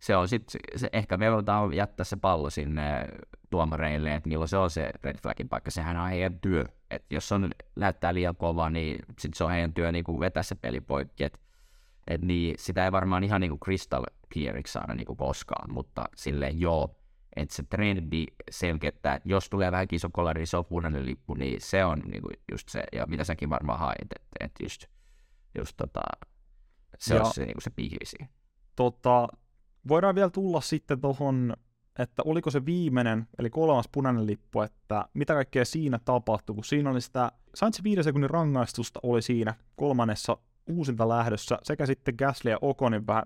se 0.00 0.16
on 0.16 0.28
sitten, 0.28 0.60
se, 0.76 0.88
ehkä 0.92 1.16
me 1.16 1.32
voidaan 1.32 1.74
jättää 1.74 2.04
se 2.04 2.16
pallo 2.16 2.50
sinne 2.50 3.08
tuomareille, 3.50 4.14
että 4.14 4.28
milloin 4.28 4.48
se 4.48 4.56
on 4.56 4.70
se 4.70 4.90
red 5.02 5.16
flagin 5.22 5.48
paikka, 5.48 5.70
sehän 5.70 5.96
on 5.96 6.08
heidän 6.08 6.40
työ. 6.40 6.64
Et 6.90 7.04
jos 7.10 7.32
on 7.32 7.50
näyttää 7.76 8.14
liian 8.14 8.36
kova, 8.36 8.70
niin 8.70 8.98
sitten 9.08 9.38
se 9.38 9.44
on 9.44 9.50
heidän 9.50 9.74
työ 9.74 9.92
niin 9.92 10.04
kuin 10.04 10.20
vetää 10.20 10.42
se 10.42 10.54
peli 10.54 10.80
poikki. 10.80 11.24
Et, 11.24 11.40
et 12.06 12.22
niin, 12.22 12.54
sitä 12.58 12.84
ei 12.84 12.92
varmaan 12.92 13.24
ihan 13.24 13.40
niin 13.40 13.50
kuin 13.50 13.60
crystal 13.60 14.04
cleariksi 14.34 14.72
saada 14.72 14.94
niin 14.94 15.06
kuin 15.06 15.16
koskaan, 15.16 15.72
mutta 15.72 16.04
silleen 16.16 16.60
joo, 16.60 16.96
että 17.36 17.54
se 17.54 17.62
trendi 17.62 18.26
selkeyttää, 18.50 19.14
että 19.14 19.28
jos 19.28 19.50
tulee 19.50 19.72
vähän 19.72 19.86
iso 19.92 20.08
kolari, 20.12 20.46
se 20.46 20.56
on 20.56 20.64
punainen 20.64 21.06
lippu, 21.06 21.34
niin 21.34 21.60
se 21.60 21.84
on 21.84 21.98
niinku 21.98 22.28
just 22.52 22.68
se, 22.68 22.84
ja 22.92 23.06
mitä 23.06 23.24
säkin 23.24 23.50
varmaan 23.50 23.78
hait, 23.78 24.02
että, 24.02 24.16
että 24.40 24.64
just, 24.64 24.84
just 25.58 25.76
tota, 25.76 26.00
se 26.98 27.14
ja, 27.14 27.22
on 27.22 27.32
se, 27.34 27.44
niinku 27.44 27.60
se 27.60 27.70
pihvisi. 27.70 28.16
Tota, 28.76 29.28
voidaan 29.88 30.14
vielä 30.14 30.30
tulla 30.30 30.60
sitten 30.60 31.00
tuohon, 31.00 31.56
että 31.98 32.22
oliko 32.24 32.50
se 32.50 32.66
viimeinen, 32.66 33.26
eli 33.38 33.50
kolmas 33.50 33.88
punainen 33.92 34.26
lippu, 34.26 34.60
että 34.60 35.04
mitä 35.14 35.34
kaikkea 35.34 35.64
siinä 35.64 35.98
tapahtui, 36.04 36.54
kun 36.54 36.64
siinä 36.64 36.90
oli 36.90 37.00
sitä, 37.00 37.32
se 37.54 37.66
viiden 37.84 38.04
sekunnin 38.04 38.30
rangaistusta 38.30 39.00
oli 39.02 39.22
siinä 39.22 39.54
kolmannessa 39.76 40.36
uusinta 40.66 41.08
lähdössä, 41.08 41.58
sekä 41.62 41.86
sitten 41.86 42.14
Gasly 42.18 42.50
ja 42.50 42.58
Okonin 42.60 43.06
vähän 43.06 43.22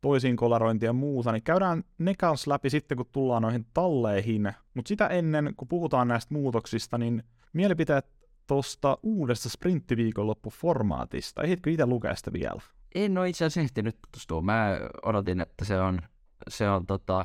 toisiin 0.00 0.36
kolarointia 0.36 0.88
ja 0.88 0.92
muuta, 0.92 1.32
niin 1.32 1.42
käydään 1.42 1.84
ne 1.98 2.14
kanssa 2.18 2.50
läpi 2.50 2.70
sitten, 2.70 2.96
kun 2.96 3.06
tullaan 3.12 3.42
noihin 3.42 3.66
talleihin. 3.74 4.52
Mutta 4.74 4.88
sitä 4.88 5.06
ennen, 5.06 5.54
kun 5.56 5.68
puhutaan 5.68 6.08
näistä 6.08 6.34
muutoksista, 6.34 6.98
niin 6.98 7.22
mielipiteet 7.52 8.06
tuosta 8.46 8.98
uudesta 9.02 9.48
sprinttiviikonloppuformaatista. 9.48 11.42
Ehditkö 11.42 11.70
itse 11.70 11.86
lukea 11.86 12.14
sitä 12.14 12.32
vielä? 12.32 12.60
En 12.94 13.18
ole 13.18 13.28
itse 13.28 13.44
asiassa 13.44 13.60
ehtinyt 13.60 13.98
tutustua. 14.02 14.42
Mä 14.42 14.78
odotin, 15.02 15.40
että 15.40 15.64
se 15.64 15.80
on, 15.80 16.00
se 16.48 16.70
on 16.70 16.86
tota, 16.86 17.24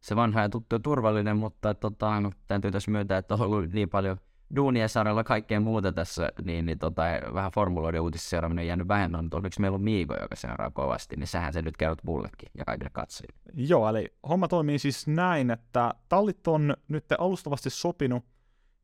se 0.00 0.16
vanha 0.16 0.40
ja 0.40 0.48
tuttu 0.48 0.76
ja 0.76 0.80
turvallinen, 0.80 1.36
mutta 1.36 1.74
tota, 1.74 2.20
no, 2.20 2.32
täytyy 2.46 2.70
tässä 2.70 2.90
myöntää, 2.90 3.18
että 3.18 3.34
on 3.34 3.40
ollut 3.40 3.72
niin 3.72 3.88
paljon 3.88 4.16
duunia 4.56 4.88
saarella 4.88 5.24
kaikkea 5.24 5.60
muuta 5.60 5.92
tässä, 5.92 6.32
niin, 6.44 6.66
niin 6.66 6.78
tota, 6.78 7.02
vähän 7.34 7.52
formuloiden 7.54 8.00
uutisissa 8.00 8.30
seuraaminen 8.30 8.62
on 8.62 8.66
jäänyt 8.66 8.88
vähemmän, 8.88 9.24
mutta 9.24 9.36
onneksi 9.36 9.60
meillä 9.60 9.74
on 9.74 9.82
Miiko, 9.82 10.14
joka 10.14 10.36
seuraa 10.36 10.70
kovasti, 10.70 11.16
niin 11.16 11.26
sähän 11.26 11.52
se 11.52 11.62
nyt 11.62 11.76
kerrot 11.76 12.04
mullekin 12.04 12.48
ja 12.58 12.64
kaikille 12.64 12.90
katsojille. 12.92 13.40
Joo, 13.54 13.88
eli 13.88 14.14
homma 14.28 14.48
toimii 14.48 14.78
siis 14.78 15.06
näin, 15.06 15.50
että 15.50 15.94
tallit 16.08 16.48
on 16.48 16.76
nyt 16.88 17.04
alustavasti 17.18 17.70
sopinut 17.70 18.24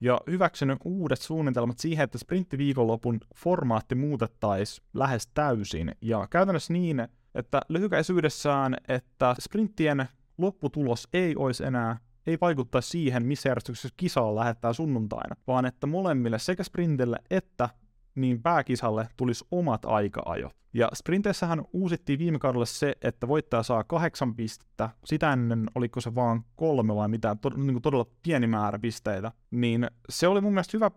ja 0.00 0.20
hyväksynyt 0.30 0.78
uudet 0.84 1.20
suunnitelmat 1.20 1.78
siihen, 1.78 2.04
että 2.04 2.18
sprinttiviikonlopun 2.18 3.20
formaatti 3.36 3.94
muutettaisiin 3.94 4.86
lähes 4.94 5.26
täysin. 5.26 5.94
Ja 6.00 6.26
käytännössä 6.30 6.72
niin, 6.72 7.08
että 7.34 7.60
lyhykäisyydessään, 7.68 8.76
että 8.88 9.34
sprinttien 9.40 10.08
lopputulos 10.38 11.08
ei 11.12 11.36
olisi 11.36 11.64
enää 11.64 11.98
ei 12.26 12.38
vaikuttaisi 12.40 12.88
siihen, 12.88 13.26
missä 13.26 13.48
järjestyksessä 13.48 13.94
kisaa 13.96 14.34
lähettää 14.34 14.72
sunnuntaina, 14.72 15.36
vaan 15.46 15.66
että 15.66 15.86
molemmille 15.86 16.38
sekä 16.38 16.62
sprintille 16.62 17.18
että 17.30 17.68
niin 18.16 18.42
pääkisalle 18.42 19.08
tulisi 19.16 19.44
omat 19.50 19.85
aika-ajot. 19.85 20.56
Ja 20.75 20.88
sprinteissähän 20.94 21.62
uusittiin 21.73 22.18
viime 22.18 22.38
kaudella 22.38 22.64
se, 22.66 22.94
että 23.02 23.28
voittaja 23.28 23.62
saa 23.62 23.85
kahdeksan 23.85 24.35
pistettä, 24.35 24.90
sitä 25.04 25.32
ennen 25.32 25.70
oliko 25.75 26.00
se 26.00 26.14
vaan 26.14 26.44
kolme 26.56 26.94
vai 26.94 27.08
mitä, 27.08 27.37
to, 27.40 27.50
niin 27.56 27.82
todella 27.82 28.06
pieni 28.23 28.46
määrä 28.46 28.78
pisteitä, 28.78 29.32
niin 29.50 29.90
se 30.08 30.28
oli 30.28 30.40
mun 30.40 30.52
mielestä 30.52 30.76
hyvä, 30.76 30.90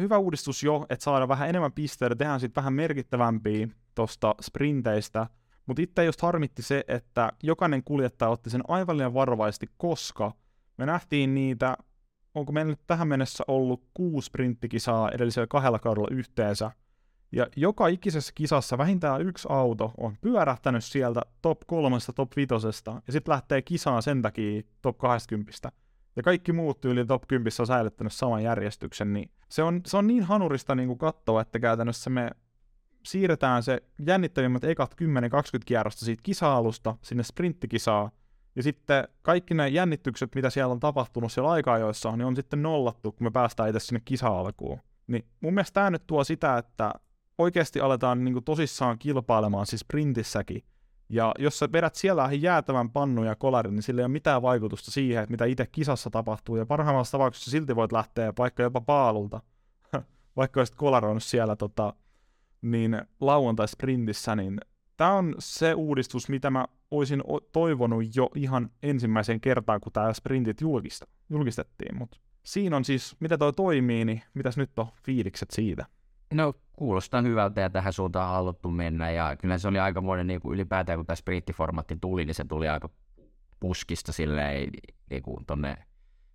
hyvä 0.00 0.18
uudistus 0.18 0.62
jo, 0.62 0.86
että 0.90 1.04
saada 1.04 1.28
vähän 1.28 1.48
enemmän 1.48 1.72
pisteitä, 1.72 2.16
tehdään 2.16 2.40
sitten 2.40 2.60
vähän 2.62 2.72
merkittävämpiä 2.72 3.68
tuosta 3.94 4.34
sprinteistä, 4.42 5.26
mutta 5.66 5.82
itse 5.82 6.04
just 6.04 6.20
harmitti 6.20 6.62
se, 6.62 6.84
että 6.88 7.32
jokainen 7.42 7.84
kuljettaja 7.84 8.28
otti 8.28 8.50
sen 8.50 8.62
aivan 8.68 8.96
liian 8.96 9.14
varovaisesti, 9.14 9.66
koska 9.76 10.32
me 10.76 10.86
nähtiin 10.86 11.34
niitä, 11.34 11.76
onko 12.38 12.52
meillä 12.52 12.70
nyt 12.70 12.86
tähän 12.86 13.08
mennessä 13.08 13.44
ollut 13.48 13.82
kuusi 13.94 14.26
sprinttikisaa 14.26 15.10
edellisellä 15.10 15.46
kahdella 15.46 15.78
kaudella 15.78 16.08
yhteensä, 16.10 16.70
ja 17.32 17.46
joka 17.56 17.86
ikisessä 17.86 18.32
kisassa 18.34 18.78
vähintään 18.78 19.22
yksi 19.22 19.48
auto 19.50 19.92
on 19.98 20.16
pyörähtänyt 20.20 20.84
sieltä 20.84 21.22
top 21.42 21.60
kolmesta, 21.66 22.12
top 22.12 22.36
vitosesta, 22.36 23.02
ja 23.06 23.12
sitten 23.12 23.32
lähtee 23.32 23.62
kisaan 23.62 24.02
sen 24.02 24.22
takia 24.22 24.62
top 24.82 24.98
20. 24.98 25.52
Ja 26.16 26.22
kaikki 26.22 26.52
muut 26.52 26.84
yli 26.84 27.06
top 27.06 27.22
10 27.28 27.52
on 27.60 27.66
säilyttänyt 27.66 28.12
saman 28.12 28.42
järjestyksen, 28.42 29.12
niin 29.12 29.30
se 29.48 29.62
on, 29.62 29.80
se 29.86 29.96
on 29.96 30.06
niin 30.06 30.22
hanurista 30.22 30.74
niin 30.74 30.86
kuin 30.86 30.98
katsoa, 30.98 31.40
että 31.40 31.58
käytännössä 31.58 32.10
me 32.10 32.30
siirretään 33.06 33.62
se 33.62 33.82
jännittävimmät 34.06 34.64
ekat 34.64 34.94
10-20 35.02 35.04
kierrosta 35.66 36.04
siitä 36.04 36.22
kisa-alusta 36.22 36.96
sinne 37.02 37.22
sprinttikisaan, 37.22 38.10
ja 38.58 38.62
sitten 38.62 39.08
kaikki 39.22 39.54
ne 39.54 39.68
jännitykset, 39.68 40.34
mitä 40.34 40.50
siellä 40.50 40.72
on 40.72 40.80
tapahtunut 40.80 41.32
siellä 41.32 41.50
aika-ajoissa, 41.50 42.16
niin 42.16 42.26
on 42.26 42.36
sitten 42.36 42.62
nollattu, 42.62 43.12
kun 43.12 43.26
me 43.26 43.30
päästään 43.30 43.68
itse 43.68 43.80
sinne 43.80 44.00
kisa-alkuun. 44.04 44.78
Niin 45.06 45.24
mun 45.40 45.54
mielestä 45.54 45.74
tämä 45.74 45.90
nyt 45.90 46.06
tuo 46.06 46.24
sitä, 46.24 46.58
että 46.58 46.92
oikeasti 47.38 47.80
aletaan 47.80 48.24
niin 48.24 48.44
tosissaan 48.44 48.98
kilpailemaan 48.98 49.66
siis 49.66 49.80
sprintissäkin. 49.80 50.64
Ja 51.08 51.34
jos 51.38 51.58
sä 51.58 51.72
vedät 51.72 51.94
siellä 51.94 52.28
jäätävän 52.32 52.90
pannun 52.90 53.26
ja 53.26 53.36
kolarin, 53.36 53.74
niin 53.74 53.82
sillä 53.82 54.00
ei 54.00 54.04
ole 54.04 54.12
mitään 54.12 54.42
vaikutusta 54.42 54.90
siihen, 54.90 55.22
että 55.22 55.30
mitä 55.30 55.44
itse 55.44 55.66
kisassa 55.66 56.10
tapahtuu. 56.10 56.56
Ja 56.56 56.66
parhaimmassa 56.66 57.12
tapauksessa 57.12 57.50
silti 57.50 57.76
voit 57.76 57.92
lähteä 57.92 58.32
vaikka 58.38 58.62
jopa 58.62 58.80
paalulta, 58.80 59.40
vaikka 60.36 60.60
olisit 60.60 60.74
kolaroinut 60.74 61.22
siellä 61.22 61.56
tota, 61.56 61.94
niin 62.62 63.02
lauantai-sprintissä, 63.20 64.36
niin 64.36 64.60
tämä 64.98 65.12
on 65.12 65.34
se 65.38 65.74
uudistus, 65.74 66.28
mitä 66.28 66.50
mä 66.50 66.64
olisin 66.90 67.22
toivonut 67.52 68.16
jo 68.16 68.30
ihan 68.34 68.70
ensimmäisen 68.82 69.40
kertaan, 69.40 69.80
kun 69.80 69.92
tämä 69.92 70.12
sprintit 70.12 70.60
julkista, 70.60 71.06
julkistettiin, 71.30 71.98
mutta 71.98 72.18
siinä 72.42 72.76
on 72.76 72.84
siis, 72.84 73.16
mitä 73.20 73.38
toi 73.38 73.52
toimii, 73.52 74.04
niin 74.04 74.22
mitäs 74.34 74.56
nyt 74.56 74.78
on 74.78 74.86
fiilikset 75.02 75.50
siitä? 75.50 75.86
No 76.34 76.54
kuulostaa 76.72 77.22
hyvältä 77.22 77.60
ja 77.60 77.70
tähän 77.70 77.92
suuntaan 77.92 78.30
haluttu 78.30 78.70
mennä. 78.70 79.10
Ja 79.10 79.36
kyllä 79.36 79.58
se 79.58 79.68
oli 79.68 79.78
aikamoinen 79.78 80.26
niin 80.26 80.40
ylipäätään 80.50 80.98
kun 80.98 81.06
tämä 81.06 81.16
sprinttiformaatti 81.16 81.96
tuli, 82.00 82.24
niin 82.24 82.34
se 82.34 82.44
tuli 82.44 82.68
aika 82.68 82.88
puskista 83.60 84.12
silleen 84.12 84.70
niin 85.10 85.22
kuin 85.22 85.46
tonne, 85.46 85.76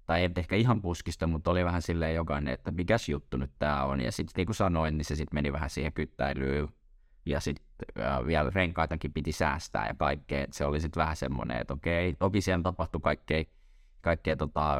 tai 0.05 0.22
ei 0.22 0.29
ehkä 0.36 0.55
ihan 0.55 0.82
puskista, 0.82 1.27
mutta 1.27 1.51
oli 1.51 1.65
vähän 1.65 1.82
silleen 1.82 2.15
jokainen, 2.15 2.53
että 2.53 2.72
mikäs 2.72 3.10
juttu 3.10 3.38
nyt 3.38 3.51
tämä 3.60 3.84
on. 3.84 4.01
Ja 4.01 4.12
sitten 4.12 4.34
niin 4.38 4.46
kuin 4.46 4.55
sanoin, 4.55 4.98
niin 4.98 5.05
se 5.05 5.15
sitten 5.15 5.36
meni 5.36 5.53
vähän 5.53 5.70
siihen 5.70 5.93
kyttäilyyn 5.93 6.67
ja 7.25 7.39
sitten 7.39 7.65
vielä 8.27 8.51
renkaitakin 8.56 9.13
piti 9.13 9.32
säästää 9.32 9.88
ja 9.88 9.94
kaikkea. 9.98 10.46
Se 10.51 10.65
oli 10.65 10.82
sitten 10.82 11.01
vähän 11.01 11.15
semmoinen, 11.15 11.62
että 11.62 11.74
okei, 11.74 12.13
toki 12.13 12.42
siellä 12.42 12.63
tapahtui 12.63 13.01
kaikkea, 13.01 13.44
kaikkea 14.01 14.36
tota, 14.36 14.77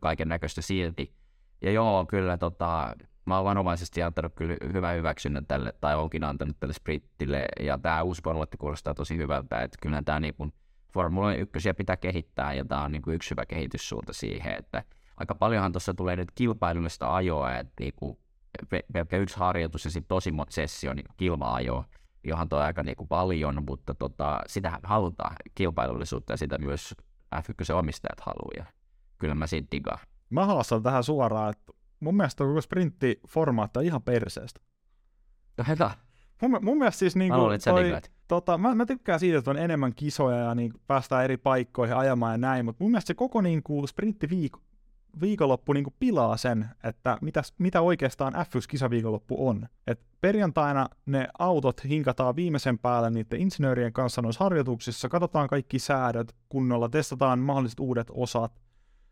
kaiken 0.00 0.28
näköistä 0.28 0.62
silti. 0.62 1.14
Ja 1.62 1.72
joo, 1.72 2.06
kyllä 2.06 2.38
tota, 2.38 2.96
mä 3.24 3.36
oon 3.36 3.44
vanomaisesti 3.44 4.02
antanut 4.02 4.32
kyllä 4.34 4.56
hyvän 4.72 4.96
hyväksynnän 4.96 5.46
tälle, 5.46 5.72
tai 5.80 5.96
onkin 5.96 6.24
antanut 6.24 6.56
tälle 6.60 6.74
sprittille, 6.74 7.44
ja 7.60 7.78
tämä 7.78 8.02
uusi 8.02 8.22
formuloitti 8.22 8.56
kuulostaa 8.56 8.94
tosi 8.94 9.16
hyvältä, 9.16 9.60
että 9.60 9.78
kyllä 9.82 10.02
tämä 10.02 10.20
niin 10.20 10.34
Formula 10.92 11.34
1 11.34 11.72
pitää 11.76 11.96
kehittää, 11.96 12.52
ja 12.52 12.64
tämä 12.64 12.82
on 12.84 12.92
niin 12.92 13.02
kuin 13.02 13.14
yksi 13.14 13.30
hyvä 13.30 13.46
kehityssuunta 13.46 14.12
siihen, 14.12 14.58
että 14.58 14.84
aika 15.16 15.34
paljonhan 15.34 15.72
tuossa 15.72 15.94
tulee 15.94 16.16
nyt 16.16 16.30
kilpailullista 16.34 17.14
ajoa, 17.14 17.56
että 17.56 17.72
niin 17.80 17.92
kuin 17.96 18.18
pelkkä 18.92 19.16
yksi 19.16 19.38
harjoitus 19.38 19.84
ja 19.84 19.90
sitten 19.90 20.08
tosi 20.08 20.32
monta 20.32 20.52
sessio 20.52 20.94
niin 20.94 21.06
kilma-ajoa, 21.16 21.84
johon 22.24 22.48
toi 22.48 22.62
aika 22.62 22.82
niin 22.82 22.96
kuin 22.96 23.08
paljon, 23.08 23.64
mutta 23.66 23.94
tota, 23.94 24.40
sitähän 24.46 24.80
halutaan 24.84 25.36
kilpailullisuutta 25.54 26.32
ja 26.32 26.36
sitä 26.36 26.58
myös 26.58 26.94
F1 27.36 27.74
omistajat 27.74 28.20
haluaa. 28.20 28.52
Ja 28.56 28.64
kyllä 29.18 29.34
mä 29.34 29.46
siitä 29.46 29.68
digaan. 29.72 29.98
Mä 30.30 30.46
haastan 30.46 30.82
tähän 30.82 31.04
suoraan, 31.04 31.50
että 31.50 31.72
mun 32.00 32.16
mielestä 32.16 32.44
koko 32.44 32.60
sprinttiformaatti 32.60 33.78
on 33.78 33.84
ihan 33.84 34.02
perseestä. 34.02 34.60
No 35.58 35.64
hyvä. 35.68 35.90
Mun, 36.42 36.58
mun 36.62 36.78
mielestä 36.78 36.98
siis 36.98 37.14
että 37.16 37.64
sä 37.64 37.70
toi, 37.70 37.92
tota, 38.28 38.58
mä, 38.58 38.74
mä 38.74 38.86
tykkään 38.86 39.20
siitä, 39.20 39.38
että 39.38 39.50
on 39.50 39.58
enemmän 39.58 39.94
kisoja 39.94 40.36
ja 40.36 40.54
niin 40.54 40.72
päästään 40.86 41.24
eri 41.24 41.36
paikkoihin 41.36 41.96
ajamaan 41.96 42.32
ja 42.32 42.38
näin, 42.38 42.64
mutta 42.64 42.84
mun 42.84 42.90
mielestä 42.90 43.06
se 43.06 43.14
koko 43.14 43.40
niinku 43.40 43.86
sprinttiviikko 43.86 44.60
viikonloppu 45.20 45.72
niinku 45.72 45.94
pilaa 45.98 46.36
sen, 46.36 46.68
että 46.84 47.18
mitä, 47.20 47.42
mitä 47.58 47.80
oikeastaan 47.80 48.34
F1-kisaviikonloppu 48.34 49.48
on. 49.48 49.68
Et 49.86 50.00
perjantaina 50.20 50.88
ne 51.06 51.28
autot 51.38 51.84
hinkataan 51.84 52.36
viimeisen 52.36 52.78
päälle 52.78 53.10
niiden 53.10 53.40
insinöörien 53.40 53.92
kanssa 53.92 54.22
noissa 54.22 54.44
harjoituksissa, 54.44 55.08
katsotaan 55.08 55.48
kaikki 55.48 55.78
säädöt 55.78 56.36
kunnolla, 56.48 56.88
testataan 56.88 57.38
mahdolliset 57.38 57.80
uudet 57.80 58.10
osat. 58.10 58.52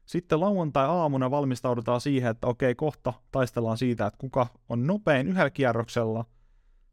Sitten 0.06 0.40
lauantai-aamuna 0.40 1.30
valmistaudutaan 1.30 2.00
siihen, 2.00 2.30
että 2.30 2.46
okei, 2.46 2.74
kohta 2.74 3.12
taistellaan 3.32 3.78
siitä, 3.78 4.06
että 4.06 4.18
kuka 4.18 4.46
on 4.68 4.86
nopein 4.86 5.28
yhdellä 5.28 5.50
kierroksella. 5.50 6.24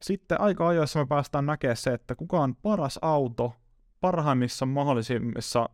Sitten 0.01 0.41
aika 0.41 0.67
ajoissa 0.67 1.00
me 1.00 1.05
päästään 1.05 1.45
näkemään 1.45 1.77
se, 1.77 1.93
että 1.93 2.15
kuka 2.15 2.39
on 2.39 2.55
paras 2.55 3.00
auto 3.01 3.53
parhaimmissa 4.01 4.65
mahdollisimmissa 4.65 5.69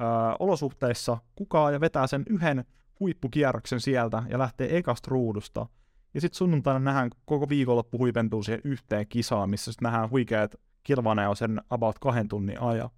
ö, 0.00 0.04
olosuhteissa, 0.38 1.18
kuka 1.34 1.70
ja 1.70 1.80
vetää 1.80 2.06
sen 2.06 2.22
yhden 2.30 2.64
huippukierroksen 3.00 3.80
sieltä 3.80 4.22
ja 4.28 4.38
lähtee 4.38 4.76
ekasta 4.76 5.10
ruudusta. 5.10 5.66
Ja 6.14 6.20
sitten 6.20 6.38
sunnuntaina 6.38 6.78
nähdään 6.78 7.10
koko 7.24 7.48
viikonloppu 7.48 7.98
huipentuu 7.98 8.42
siihen 8.42 8.60
yhteen 8.64 9.06
kisaan, 9.08 9.50
missä 9.50 9.72
sitten 9.72 9.84
nähdään 9.86 10.10
huikeat 10.10 10.54
kilvaneo 10.82 11.34
sen 11.34 11.60
about 11.70 11.98
kahden 11.98 12.28
tunnin 12.28 12.60
ajan. 12.60 12.90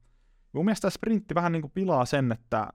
Mun 0.52 0.64
mielestä 0.64 0.90
sprintti 0.90 1.35
vähän 1.35 1.52
niin 1.52 1.62
kuin 1.62 1.73
pilaa 1.75 2.04
sen, 2.04 2.33
että 2.33 2.69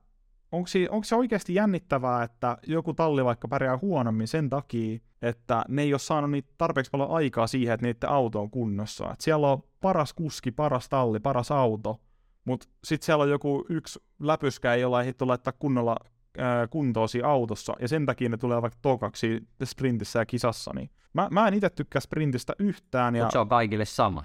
onko 0.52 0.66
se, 0.66 0.86
onko 0.90 1.04
se 1.04 1.16
oikeasti 1.16 1.54
jännittävää, 1.54 2.22
että 2.22 2.58
joku 2.66 2.94
talli 2.94 3.24
vaikka 3.24 3.48
pärjää 3.48 3.78
huonommin 3.82 4.28
sen 4.28 4.50
takia, 4.50 4.98
että 5.22 5.64
ne 5.68 5.82
ei 5.82 5.92
ole 5.92 5.98
saanut 5.98 6.30
niitä 6.30 6.52
tarpeeksi 6.58 6.90
paljon 6.90 7.10
aikaa 7.10 7.46
siihen, 7.46 7.74
että 7.74 7.86
niiden 7.86 8.10
auto 8.10 8.40
on 8.40 8.50
kunnossa. 8.50 9.12
Et 9.12 9.20
siellä 9.20 9.52
on 9.52 9.62
paras 9.80 10.12
kuski, 10.12 10.50
paras 10.50 10.88
talli, 10.88 11.20
paras 11.20 11.50
auto, 11.50 12.00
mutta 12.46 12.68
sitten 12.84 13.06
siellä 13.06 13.24
on 13.24 13.30
joku 13.30 13.64
yksi 13.68 13.98
läpyskä, 14.20 14.74
jolla 14.74 15.00
ei 15.00 15.06
hitto 15.06 15.26
laittaa 15.26 15.52
kunnolla 15.52 15.96
ää, 16.38 16.68
siinä 17.06 17.28
autossa, 17.28 17.74
ja 17.80 17.88
sen 17.88 18.06
takia 18.06 18.28
ne 18.28 18.36
tulee 18.36 18.62
vaikka 18.62 18.78
tokaksi 18.82 19.48
sprintissä 19.64 20.18
ja 20.18 20.26
kisassa. 20.26 20.72
Niin 20.74 20.90
mä, 21.12 21.28
mä 21.30 21.48
en 21.48 21.54
itse 21.54 21.70
tykkää 21.70 22.00
sprintistä 22.00 22.52
yhtään. 22.58 23.14
Ja, 23.16 23.24
Mutta 23.24 23.32
se 23.32 23.38
on 23.38 23.48
kaikille 23.48 23.84
sama. 23.84 24.24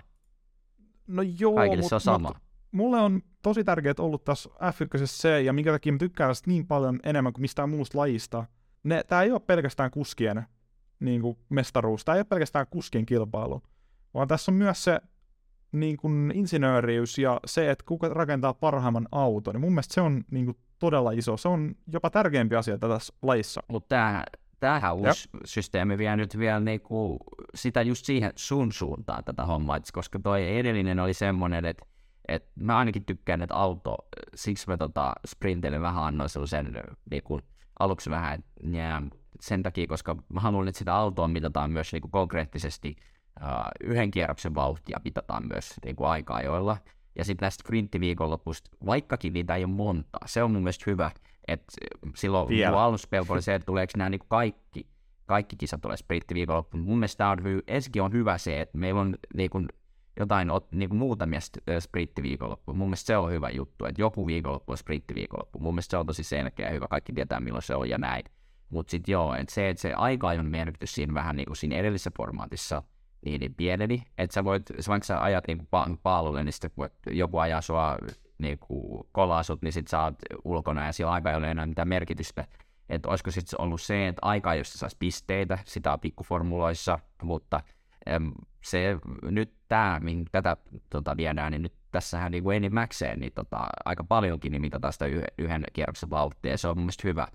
no 1.08 1.22
joo, 1.40 1.56
Kaikille 1.56 1.82
mut, 1.82 1.90
se 1.90 1.96
on 1.96 2.02
sama. 2.02 2.28
Mut, 2.28 2.38
mulle 2.72 3.00
on 3.00 3.22
tosi 3.42 3.64
tärkeää 3.64 3.94
ollut 4.00 4.24
tässä 4.24 4.50
F1 4.50 5.02
se, 5.06 5.42
ja 5.42 5.54
minkä 5.54 5.72
takia 5.72 5.92
mä 5.92 5.98
tykkään 5.98 6.30
tästä 6.30 6.50
niin 6.50 6.68
paljon 6.68 7.00
enemmän 7.04 7.34
kuin 7.34 7.42
mistään 7.42 7.70
muusta 7.70 7.98
lajista. 7.98 8.46
Ne, 8.84 9.04
tää 9.04 9.24
ei 9.24 9.32
ole 9.32 9.40
pelkästään 9.40 9.92
kuskien 9.92 10.46
niin 11.00 11.22
kuin 11.22 11.38
mestaruus, 11.50 12.06
tää 12.06 12.16
ei 12.16 12.20
ole 12.20 12.26
pelkästään 12.26 12.68
kuskien 12.70 13.06
kilpailu, 13.06 13.62
vaan 14.14 14.28
tässä 14.28 14.52
on 14.52 14.56
myös 14.56 14.84
se 14.84 15.02
niin 15.72 15.98
kuin 15.98 16.32
insinööriys 16.36 17.18
ja 17.18 17.40
se, 17.46 17.72
että 17.72 17.86
kuka 17.88 18.10
rakentaa 18.10 18.54
parhaimman 18.54 19.08
auton, 19.12 19.54
niin 19.54 19.62
mun 19.62 19.72
mielestä 19.72 19.94
se 19.94 20.02
on 20.02 20.24
niin 20.32 20.46
kuin 20.46 20.58
todella 20.80 21.12
iso. 21.12 21.38
Se 21.38 21.48
on 21.48 21.76
jopa 21.88 22.10
tärkeämpi 22.10 22.56
asia 22.56 22.78
tässä 22.78 23.14
lajissa. 23.22 23.64
Mutta 23.68 23.88
tämähän, 23.88 24.24
tämähän 24.60 24.96
uusi 24.96 25.30
systeemi 25.46 25.98
vie 25.98 26.16
nyt 26.16 26.38
vielä 26.38 26.60
niinku 26.60 27.18
sitä 27.56 27.82
just 27.82 28.06
siihen 28.06 28.32
sun 28.36 28.72
suuntaan 28.72 29.24
tätä 29.24 29.46
hommaa, 29.46 29.80
koska 29.94 30.20
toi 30.20 30.58
edellinen 30.58 31.00
oli 31.00 31.14
semmoinen, 31.14 31.66
että 31.66 31.86
et 32.28 32.50
mä 32.56 32.78
ainakin 32.78 33.06
tykkään, 33.06 33.42
että 33.42 33.56
auto, 33.56 33.98
siksi 34.36 34.68
mä 34.68 34.78
tota 34.78 35.14
sprintille 35.28 35.82
vähän 35.82 36.04
annoin 36.04 36.30
sellaisen 36.30 36.74
niinku, 37.12 37.40
aluksi 37.80 38.10
vähän, 38.10 38.34
että 38.34 39.02
sen 39.40 39.64
takia, 39.64 39.88
koska 39.88 40.16
mä 40.34 40.40
haluan, 40.40 40.68
että 40.68 40.80
sitä 40.80 40.96
autoa 40.96 41.28
mitataan 41.28 41.72
myös 41.72 41.94
niinku 41.94 42.08
konkreettisesti 42.08 42.96
yhden 43.84 44.12
kierroksen 44.12 44.56
vauhtia 44.56 45.00
mitataan 45.04 45.48
myös 45.48 45.74
niinku 45.86 46.06
aika-ajoilla. 46.06 46.78
Ja 47.16 47.26
sitten 47.26 47.46
näistä 47.46 47.64
sprinttiviikonlopusta, 47.64 48.70
vaikkakin 48.86 49.34
niitä 49.34 49.56
ei 49.56 49.64
ole 49.64 49.74
monta, 49.74 50.20
se 50.26 50.44
on 50.44 50.52
mun 50.52 50.62
mielestä 50.62 50.84
hyvä, 50.88 51.12
että 51.48 51.66
silloin 52.16 52.50
Vielä. 52.50 52.72
mun 52.72 52.80
aluspelko 52.80 53.34
oli 53.34 53.42
se, 53.42 53.56
että 53.56 53.66
tuleeko 53.66 53.94
nämä 53.98 54.10
niinku 54.10 54.26
kaikki, 54.30 54.88
kaikki 55.26 55.56
kisat 55.56 55.82
tulee 55.82 55.98
sprinttiviikonloppuun. 55.98 56.84
Mun 56.84 57.00
mielestä 57.00 57.30
on 57.30 57.40
hy- 57.40 57.64
ensinnäkin 57.68 58.02
on 58.02 58.12
hyvä 58.12 58.38
se, 58.38 58.62
että 58.62 58.78
meillä 58.78 59.02
on 59.02 59.16
niinku 59.36 59.62
jotain 60.20 60.50
ot- 60.50 60.68
niinku 60.72 60.96
muutamia 60.96 61.40
sprinttiviikonloppuja. 61.80 62.78
Mun 62.78 62.88
mielestä 62.88 63.08
se 63.08 63.18
on 63.18 63.32
hyvä 63.32 63.50
juttu, 63.50 63.86
että 63.86 64.02
joku 64.02 64.28
viikonloppu 64.28 64.72
on 64.72 64.78
sprinttiviikonloppu. 64.78 65.60
Mun 65.60 65.74
mielestä 65.74 65.92
se 65.92 65.98
on 65.98 66.06
tosi 66.06 66.24
selkeä 66.24 66.68
ja 66.68 66.72
hyvä, 66.74 66.88
kaikki 66.88 67.14
tietää 67.14 67.40
milloin 67.40 67.62
se 67.62 67.76
on 67.76 67.90
ja 67.90 67.98
näin. 67.98 68.24
Mutta 68.70 68.92
sitten 68.92 69.12
joo, 69.12 69.36
että 69.36 69.54
se, 69.54 69.70
että 69.70 69.82
se 69.82 69.94
aika-ajon 69.94 70.46
merkitys 70.46 70.96
siinä 70.96 71.14
vähän 71.14 71.36
niin 71.36 71.46
kuin 71.46 71.58
siinä 71.58 71.76
edellisessä 71.76 72.12
formaatissa 72.18 72.84
niin, 73.26 73.40
niin 73.40 73.56
pieneni, 73.56 74.04
että 74.18 74.34
sä 74.34 74.44
voit, 74.44 74.64
vaikka 74.88 75.06
sä 75.06 75.22
ajat 75.24 75.48
niin 75.48 75.60
pa- 75.60 75.98
paalulle, 76.04 76.44
niin 76.44 76.54
sitten 76.54 76.72
voit, 76.78 76.94
joku 77.12 77.38
ajaa 77.38 77.62
sua 77.62 77.98
niin 78.38 78.60
kuin 78.60 79.08
kolaasut, 79.12 79.62
niin 79.62 79.74
sit 79.74 79.88
sä 79.88 80.04
oot 80.04 80.16
ulkona 80.44 80.86
ja 80.86 80.92
sillä 80.92 81.12
aika 81.12 81.30
ei 81.32 81.38
ole 81.38 81.52
enää 81.52 81.66
mitään 81.66 81.88
merkitystä. 81.88 82.48
Että 82.90 83.10
olisiko 83.10 83.32
sitten 83.32 83.62
ollut 83.62 83.82
se, 83.82 84.08
että 84.08 84.20
aika 84.22 84.56
josta 84.56 84.78
saisi 84.78 84.96
pisteitä, 85.00 85.58
sitä 85.66 85.94
on 85.94 86.00
pikkuformuloissa, 86.00 87.00
mutta 87.24 87.62
se 88.64 88.98
nyt 89.22 89.54
tämä, 89.68 90.00
minkä 90.04 90.30
tätä 90.32 90.58
tota, 90.90 91.18
viedään, 91.18 91.52
niin 91.52 91.62
nyt 91.62 91.74
tässähän 91.92 92.32
niin 92.32 92.44
kuin 92.44 92.58
enimmäkseen, 92.58 93.20
niin 93.20 93.34
tota, 93.34 93.68
aika 93.86 94.04
paljonkin 94.04 94.52
niin 94.52 94.62
mitataan 94.62 94.94
sitä 94.94 95.06
yhden, 95.06 95.28
yhden 95.38 95.64
kierroksen 95.74 96.10
vauhtia, 96.10 96.52
ja 96.52 96.58
se 96.58 96.68
on 96.68 96.78
mun 96.78 96.84
mielestä 96.84 97.08
hyvä. 97.08 97.28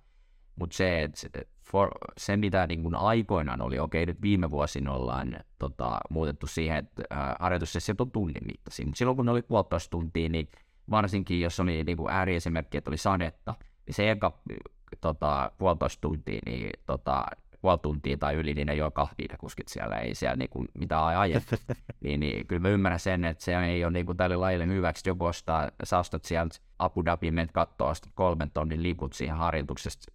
Mutta 0.57 0.77
se, 0.77 1.03
että 1.03 1.40
for, 1.70 1.90
se, 2.18 2.37
mitä 2.37 2.66
niin 2.66 2.83
kuin 2.83 2.94
aikoinaan 2.94 3.62
oli, 3.62 3.79
okei, 3.79 4.07
nyt 4.07 4.22
viime 4.22 4.50
vuosina 4.50 4.92
ollaan 4.92 5.37
tota, 5.59 6.00
muutettu 6.11 6.46
siihen, 6.46 6.76
että 6.76 7.02
äh, 7.12 7.35
harjoitussessiot 7.40 8.00
on 8.00 8.11
tunnin 8.11 8.46
mittaisia, 8.46 8.87
mutta 8.87 8.98
silloin 8.98 9.16
kun 9.16 9.26
ne 9.26 9.33
oli 9.33 9.42
puolitoista 9.42 9.90
tuntia, 9.90 10.29
niin 10.29 10.48
varsinkin 10.90 11.40
jos 11.40 11.61
oli 11.61 11.85
niin 11.85 11.96
kuin 11.96 12.11
ääriesimerkki, 12.11 12.79
että 12.79 12.90
oli 12.90 12.98
sadetta, 12.98 13.55
niin 13.87 13.94
se 13.94 14.11
eka 14.11 14.42
tota, 15.00 15.52
puolitoista 15.59 16.00
tuntia, 16.00 16.40
niin 16.46 16.70
tota, 16.87 17.26
puoli 17.61 17.79
tuntia 17.79 18.16
tai 18.18 18.35
yli, 18.35 18.55
niin 18.55 18.66
ne 18.66 18.74
joi 18.74 18.90
kahvia 18.90 19.26
ne 19.31 19.37
kuskit 19.38 19.68
siellä, 19.68 19.96
ei 19.96 20.14
siellä 20.14 20.37
niinku 20.37 20.64
mitään 20.74 21.05
ajettu. 21.05 21.57
niin, 22.05 22.20
niin, 22.20 22.46
kyllä 22.46 22.61
mä 22.61 22.68
ymmärrän 22.68 23.00
sen, 23.00 23.24
että 23.24 23.44
se 23.44 23.59
ei 23.59 23.85
ole 23.85 23.92
niinku 23.92 24.14
tälle 24.14 24.37
lajille 24.37 24.66
hyväksi, 24.66 25.11
joku 25.11 25.24
ostaa, 25.24 25.70
sä 25.85 25.98
ostat 25.98 26.24
sieltä 26.24 26.57
Abu 26.79 27.05
Dhabiin, 27.05 27.35
menet 27.35 27.52
kattoo, 27.52 27.88
ostat 27.88 28.12
kolmen 28.14 28.50
tonnin 28.50 28.83
liput 28.83 29.12
siihen 29.12 29.37
harjoituksesta, 29.37 30.12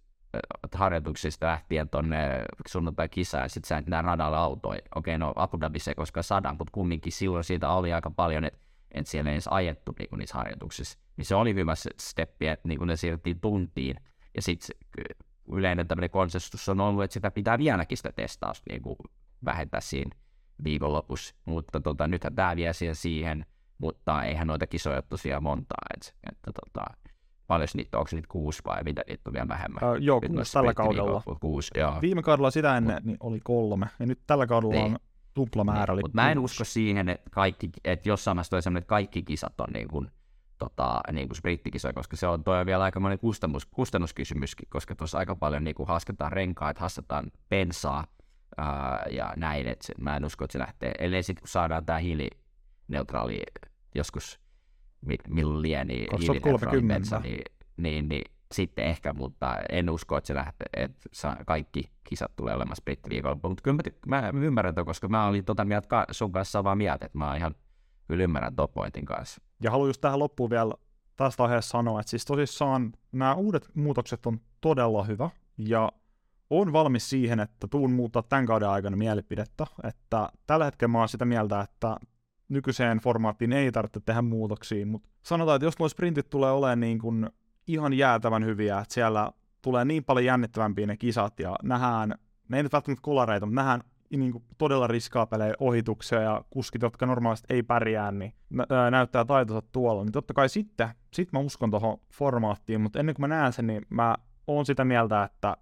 harjoituksista 0.74 1.46
lähtien 1.46 1.88
tonne 1.88 2.44
sunnuntai 2.68 3.08
kisaan, 3.08 3.44
ja 3.44 3.48
sit 3.48 3.64
sä 3.64 3.78
et 3.78 3.86
radalla 4.02 4.38
autoja. 4.38 4.80
Okei, 4.94 5.18
no 5.18 5.32
Abu 5.36 5.60
Dhabissa 5.60 5.90
ei 5.90 5.94
koskaan 5.94 6.24
sadan, 6.24 6.56
mutta 6.58 6.72
kumminkin 6.72 7.12
silloin 7.12 7.44
siitä 7.44 7.70
oli 7.70 7.92
aika 7.92 8.10
paljon, 8.10 8.44
että 8.44 8.58
et 8.94 9.06
siellä 9.06 9.30
ei 9.30 9.34
edes 9.34 9.48
ajettu 9.48 9.94
niinku 9.98 10.16
niissä 10.16 10.38
harjoituksissa. 10.38 10.98
Niin 11.16 11.24
se 11.24 11.34
oli 11.34 11.54
hyvä 11.54 11.74
steppi, 11.98 12.46
että 12.46 12.68
niinku 12.68 12.84
ne 12.84 12.96
siirrettiin 12.96 13.40
tuntiin, 13.40 13.96
ja 14.34 14.42
sitten 14.42 14.76
yleinen 15.52 15.88
tämmöinen 15.88 16.10
konsensus 16.10 16.68
on 16.68 16.80
ollut, 16.80 17.04
että 17.04 17.14
sitä 17.14 17.30
pitää 17.30 17.58
vieläkin 17.58 17.96
sitä 17.96 18.12
testausta 18.12 18.64
niin 18.70 18.82
kuin 18.82 18.96
vähentää 19.44 19.80
siinä 19.80 20.16
viikonlopussa, 20.64 21.34
mutta 21.44 21.80
tota, 21.80 22.06
nythän 22.06 22.34
tämä 22.34 22.56
vie 22.56 22.72
siihen, 22.72 22.96
siihen, 22.96 23.46
mutta 23.78 24.22
eihän 24.22 24.46
noita 24.46 24.66
kisoja 24.66 25.02
tosiaan 25.02 25.42
montaa, 25.42 25.86
et, 25.96 26.14
että 26.32 26.50
tota, 26.52 26.84
paljon 27.46 27.68
niitä, 27.74 27.98
onko 27.98 28.10
niitä 28.12 28.28
kuusi 28.28 28.62
vai 28.64 28.82
mitä 28.84 29.02
niitä 29.08 29.22
on 29.26 29.32
vielä 29.32 29.48
vähemmän? 29.48 29.90
Uh, 29.90 29.96
joo, 30.00 30.20
Nyt 30.22 30.32
kuusi 30.32 30.52
tällä 30.52 30.74
kaudella. 30.74 31.22
Kuusi, 31.40 31.70
joo. 31.76 31.98
Viime 32.00 32.22
kaudella 32.22 32.50
sitä 32.50 32.76
ennen 32.76 33.02
niin 33.04 33.16
oli 33.20 33.40
kolme, 33.44 33.86
ja 33.98 34.06
nyt 34.06 34.20
tällä 34.26 34.46
kaudella 34.46 34.74
Niin. 34.74 34.84
on 34.92 34.98
tuplamäärä. 35.34 35.94
Eli 35.94 36.02
Mutta 36.02 36.14
mä 36.14 36.32
en 36.32 36.38
usko 36.38 36.64
siihen, 36.64 37.08
että, 37.08 37.30
kaikki, 37.30 37.70
että 37.84 38.08
jossain 38.08 38.36
vaiheessa 38.36 38.60
semmoinen, 38.60 38.82
että 38.82 38.88
kaikki 38.88 39.22
kisat 39.22 39.60
on 39.60 39.68
niin 39.72 39.88
kuin, 39.88 40.10
tota, 40.58 41.00
niin 41.12 41.28
kuin 41.28 41.36
sprinttikisoja, 41.36 41.92
koska 41.92 42.16
se 42.16 42.26
on, 42.26 42.44
toi 42.44 42.60
on 42.60 42.66
vielä 42.66 42.84
aika 42.84 43.00
monen 43.00 43.18
kustannus, 43.18 43.66
kustannuskysymyskin, 43.66 44.68
koska 44.70 44.94
tuossa 44.94 45.18
aika 45.18 45.36
paljon 45.36 45.64
niin 45.64 45.74
kuin 45.74 45.88
haaskataan 45.88 46.32
renkaat, 46.32 46.78
haaskataan 46.78 47.30
pensaa 47.48 48.06
ää, 48.58 49.06
ja 49.10 49.32
näin, 49.36 49.68
että 49.68 49.92
mä 49.98 50.16
en 50.16 50.24
usko, 50.24 50.44
että 50.44 50.52
se 50.52 50.58
lähtee, 50.58 50.92
ellei 50.98 51.22
sitten 51.22 51.42
kun 51.42 51.48
saadaan 51.48 51.86
tämä 51.86 51.98
hiilineutraali 51.98 53.42
joskus, 53.94 54.40
mi- 55.06 55.16
milloin 55.28 55.62
lie, 55.62 55.84
niin 55.84 56.10
2030. 56.10 56.32
hiilineutraali 56.32 56.82
bensa, 56.82 57.18
niin, 57.18 57.42
niin, 57.76 58.08
niin 58.08 58.32
sitten 58.52 58.84
ehkä, 58.84 59.12
mutta 59.12 59.56
en 59.68 59.90
usko, 59.90 60.16
että 60.16 60.26
se 60.28 60.34
lähtee, 60.34 60.66
että 60.76 61.36
kaikki 61.46 61.90
kisat 62.04 62.36
tulee 62.36 62.54
olemaan 62.54 62.76
sprinttiviikolla, 62.76 63.38
mutta 63.42 63.62
kyllä 63.62 63.78
mä, 64.06 64.32
mä 64.32 64.40
ymmärrän 64.44 64.74
ton, 64.74 64.86
koska 64.86 65.08
mä 65.08 65.26
olin 65.26 65.44
tota 65.44 65.64
mieltä 65.64 65.88
ka- 65.88 66.06
sun 66.10 66.32
kanssa 66.32 66.52
samaa 66.52 66.74
mieltä, 66.74 67.06
että 67.06 67.18
mä 67.18 67.36
ihan 67.36 67.54
kyllä 68.08 68.24
ymmärrän 68.24 68.56
ton 68.56 68.68
pointin 68.68 69.04
kanssa. 69.04 69.42
Ja 69.62 69.70
haluan 69.70 69.88
just 69.88 70.00
tähän 70.00 70.18
loppuun 70.18 70.50
vielä 70.50 70.74
tästä 71.16 71.42
aiheesta 71.42 71.70
sanoa, 71.70 72.00
että 72.00 72.10
siis 72.10 72.24
tosissaan 72.24 72.92
nämä 73.12 73.34
uudet 73.34 73.68
muutokset 73.74 74.26
on 74.26 74.40
todella 74.60 75.04
hyvä, 75.04 75.30
ja 75.58 75.92
on 76.50 76.72
valmis 76.72 77.10
siihen, 77.10 77.40
että 77.40 77.68
tuun 77.68 77.92
muuttaa 77.92 78.22
tämän 78.22 78.46
kauden 78.46 78.68
aikana 78.68 78.96
mielipidettä, 78.96 79.66
että 79.84 80.28
tällä 80.46 80.64
hetkellä 80.64 80.92
mä 80.92 80.98
oon 80.98 81.08
sitä 81.08 81.24
mieltä, 81.24 81.60
että 81.60 81.96
nykyiseen 82.52 82.98
formaattiin 82.98 83.52
ei 83.52 83.72
tarvitse 83.72 84.00
tehdä 84.00 84.22
muutoksia, 84.22 84.86
mutta 84.86 85.08
sanotaan, 85.22 85.56
että 85.56 85.66
jos 85.66 85.78
nuo 85.78 85.88
sprintit 85.88 86.30
tulee 86.30 86.50
olemaan 86.50 86.80
niin 86.80 86.98
kuin 86.98 87.30
ihan 87.66 87.92
jäätävän 87.92 88.44
hyviä, 88.44 88.78
että 88.78 88.94
siellä 88.94 89.32
tulee 89.62 89.84
niin 89.84 90.04
paljon 90.04 90.24
jännittävämpiä 90.24 90.86
ne 90.86 90.96
kisat 90.96 91.40
ja 91.40 91.56
nähdään, 91.62 92.14
ne 92.48 92.56
ei 92.56 92.62
nyt 92.62 92.72
välttämättä 92.72 93.02
kolareita, 93.02 93.46
mutta 93.46 93.60
nähdään 93.60 93.80
niin 94.10 94.32
kuin 94.32 94.44
todella 94.58 94.86
riskaa 94.86 95.26
pelejä, 95.26 95.54
ohituksia 95.60 96.20
ja 96.20 96.44
kuskit, 96.50 96.82
jotka 96.82 97.06
normaalisti 97.06 97.54
ei 97.54 97.62
pärjää, 97.62 98.12
niin 98.12 98.34
nä- 98.50 98.90
näyttää 98.90 99.24
taitonsa 99.24 99.62
tuolla. 99.72 100.04
Niin 100.04 100.12
totta 100.12 100.34
kai 100.34 100.48
sitten, 100.48 100.88
sit 101.12 101.32
mä 101.32 101.38
uskon 101.38 101.70
tuohon 101.70 101.98
formaattiin, 102.12 102.80
mutta 102.80 102.98
ennen 103.00 103.14
kuin 103.14 103.22
mä 103.22 103.36
näen 103.36 103.52
sen, 103.52 103.66
niin 103.66 103.86
mä 103.88 104.14
oon 104.46 104.66
sitä 104.66 104.84
mieltä, 104.84 105.24
että 105.24 105.56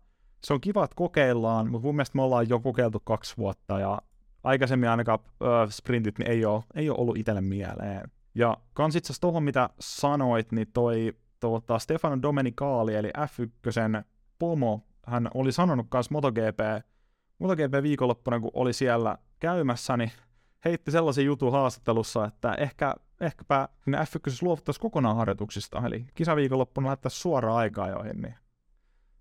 se 0.44 0.54
on 0.54 0.60
kiva, 0.60 0.84
että 0.84 0.96
kokeillaan, 0.96 1.70
mutta 1.70 1.86
mun 1.86 1.96
mielestä 1.96 2.16
me 2.16 2.22
ollaan 2.22 2.48
jo 2.48 2.60
kokeiltu 2.60 3.00
kaksi 3.04 3.36
vuotta 3.36 3.78
ja 3.78 3.98
aikaisemmin 4.44 4.88
ainakaan 4.88 5.18
ö, 5.42 5.46
sprintit 5.70 6.18
niin 6.18 6.30
ei, 6.30 6.44
ole, 6.44 6.62
ei 6.74 6.90
ole 6.90 6.98
ollut 6.98 7.16
itselle 7.16 7.40
mieleen. 7.40 8.10
Ja 8.34 8.56
kans 8.72 8.96
itse 8.96 9.06
asiassa 9.06 9.20
tuohon, 9.20 9.42
mitä 9.42 9.70
sanoit, 9.80 10.52
niin 10.52 10.66
toi 10.72 11.14
tuota, 11.40 11.78
Stefano 11.78 12.22
Domenicali, 12.22 12.94
eli 12.94 13.08
F1 13.08 14.04
pomo, 14.38 14.86
hän 15.06 15.28
oli 15.34 15.52
sanonut 15.52 15.86
myös 15.94 16.10
MotoGP, 16.10 16.60
MotoGP 17.38 17.82
viikonloppuna, 17.82 18.40
kun 18.40 18.50
oli 18.54 18.72
siellä 18.72 19.18
käymässä, 19.40 19.96
niin 19.96 20.10
heitti 20.64 20.90
sellaisen 20.90 21.24
jutun 21.24 21.52
haastattelussa, 21.52 22.24
että 22.24 22.54
ehkä, 22.54 22.94
ehkäpä 23.20 23.68
ne 23.86 23.98
F1 23.98 24.38
luovuttaisi 24.42 24.80
kokonaan 24.80 25.16
harjoituksista, 25.16 25.82
eli 25.86 26.06
kisaviikonloppuna 26.14 26.86
lähettäisiin 26.86 27.20
suoraan 27.20 27.56
aikaa 27.56 27.88
joihin, 27.88 28.22
niin 28.22 28.34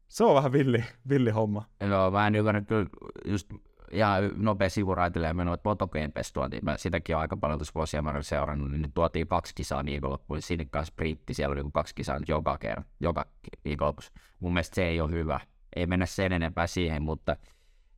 se 0.08 0.24
on 0.24 0.36
vähän 0.36 0.52
villi, 0.52 0.84
villi 1.10 1.32
homma. 1.32 1.66
No 1.80 2.12
mä 2.12 2.28
en 2.28 2.36
ymmärrä 2.36 2.62
kyllä 2.62 2.90
just 3.26 3.54
ihan 3.92 4.32
nopea 4.36 4.70
sivuraitelee 4.70 5.34
menoa, 5.34 5.54
että 5.54 5.70
MotoGPs 5.70 6.34
tuotiin, 6.34 6.66
mä 6.66 6.78
sitäkin 6.78 7.18
aika 7.18 7.38
paljon 7.38 7.60
tuossa 7.60 8.02
mä 8.02 8.10
olen 8.10 8.24
seurannut, 8.24 8.72
niin 8.72 8.92
tuotiin 8.94 9.28
kaksi 9.28 9.56
kisaa 9.56 9.86
viikonloppuun, 9.86 10.42
sinne 10.42 10.66
kanssa 10.66 10.92
sprintti, 10.92 11.34
siellä 11.34 11.54
oli 11.54 11.72
kaksi 11.74 11.96
kisaa 11.96 12.20
nyt 12.20 12.30
joka 12.30 12.58
kerran, 12.58 12.86
joka 13.00 13.26
viikonloppuun. 13.66 14.10
Mun 14.40 14.54
mielestä 14.54 14.76
se 14.76 14.84
ei 14.84 15.02
ole 15.02 15.12
hyvä, 15.12 15.40
ei 15.76 15.88
mennä 15.88 16.06
sen 16.06 16.32
enempää 16.32 16.68
siihen, 16.68 17.02
mutta 17.02 17.36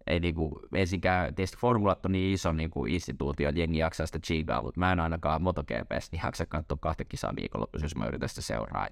ei 0.07 0.19
niinku, 0.19 0.59
ensinkään, 0.75 1.35
tietysti 1.35 1.57
formulat 1.57 2.05
on 2.05 2.11
niin 2.11 2.33
iso 2.33 2.51
niinku 2.51 2.85
instituutio, 2.85 3.49
että 3.49 3.59
jengi 3.61 3.77
jaksaa 3.77 4.05
sitä 4.05 4.19
chigaa, 4.19 4.61
mutta 4.61 4.79
mä 4.79 4.91
en 4.91 4.99
ainakaan 4.99 5.41
MotoGPstä 5.41 6.09
niin 6.11 6.21
jaksa 6.25 6.45
katsoa 6.45 6.77
kahta 6.81 7.05
kisaa 7.05 7.33
viikonloppuun, 7.35 7.83
jos 7.83 7.95
mä 7.95 8.05
yritän 8.05 8.29
sitä 8.29 8.41
seuraa. 8.41 8.87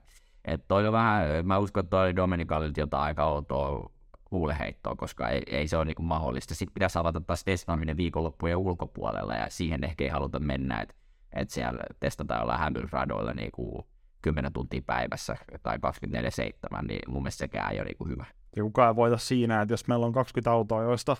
Et 0.46 0.68
toi 0.68 0.88
on 0.88 0.94
vähän, 0.94 1.46
mä 1.46 1.58
uskon, 1.58 1.84
että 1.84 1.90
toi 1.90 2.16
Dominikalilta 2.16 2.80
jotain 2.80 3.04
aika 3.04 3.26
outoa 3.26 3.92
huuleheittoa, 4.32 4.96
koska 4.96 5.30
ei, 5.30 5.42
ei 5.48 5.68
se 5.68 5.78
ole 5.78 5.86
niinku 5.86 6.04
mahdollista. 6.04 6.56
Sitten 6.56 6.74
pitäisi 6.74 7.00
avata 7.00 7.22
taas 7.22 7.44
testaaminen 7.44 7.98
viikonloppujen 7.98 8.58
ulkopuolella, 8.58 9.34
ja 9.34 9.50
siihen 9.50 9.84
ehkä 9.84 10.04
ei 10.04 10.10
haluta 10.10 10.40
mennä, 10.40 10.82
että 10.82 10.96
et 11.34 11.50
siellä 11.50 11.80
testataan 12.00 12.40
jollain 12.40 12.60
hämylradoilla 12.60 13.34
niinku 13.34 13.88
10 14.22 14.54
tuntia 14.54 14.82
päivässä 14.86 15.36
tai 15.64 15.78
24-7, 15.78 16.88
niin 16.88 17.00
mun 17.08 17.24
mielestä 17.24 17.40
sekään 17.40 17.72
ei 17.72 17.80
ole 17.80 17.86
niinku 17.86 18.08
hyvä. 18.08 18.26
Ja 18.56 18.64
kukaan 18.64 18.96
voita 18.96 19.18
siinä, 19.18 19.62
että 19.62 19.74
jos 19.74 19.88
meillä 19.88 20.06
on 20.06 20.14
20 20.14 20.52
autoa, 20.52 20.84
joista 20.84 21.18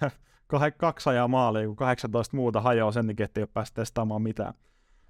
kaksi 0.76 1.10
ajaa 1.10 1.28
maaliin, 1.28 1.66
kun 1.66 1.76
18 1.76 2.36
muuta 2.36 2.60
hajoaa 2.60 2.92
sen 2.92 3.06
takia, 3.06 3.24
että 3.24 3.40
ei 3.40 3.42
ole 3.42 3.50
päässyt 3.54 3.74
testaamaan 3.74 4.22
mitään. 4.22 4.54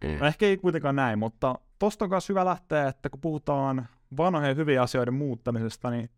Mm. 0.05 0.18
No 0.20 0.27
ehkä 0.27 0.46
ei 0.46 0.57
kuitenkaan 0.57 0.96
näin, 0.96 1.18
mutta 1.18 1.59
tosta 1.79 2.05
on 2.05 2.11
myös 2.11 2.29
hyvä 2.29 2.44
lähteä, 2.44 2.88
että 2.88 3.11
kun 3.11 3.20
puhutaan 3.20 3.88
vanhojen 4.16 4.57
hyvien 4.57 4.83
asioiden 4.83 5.14
muuttamisesta, 5.14 5.90
niin 5.90 6.11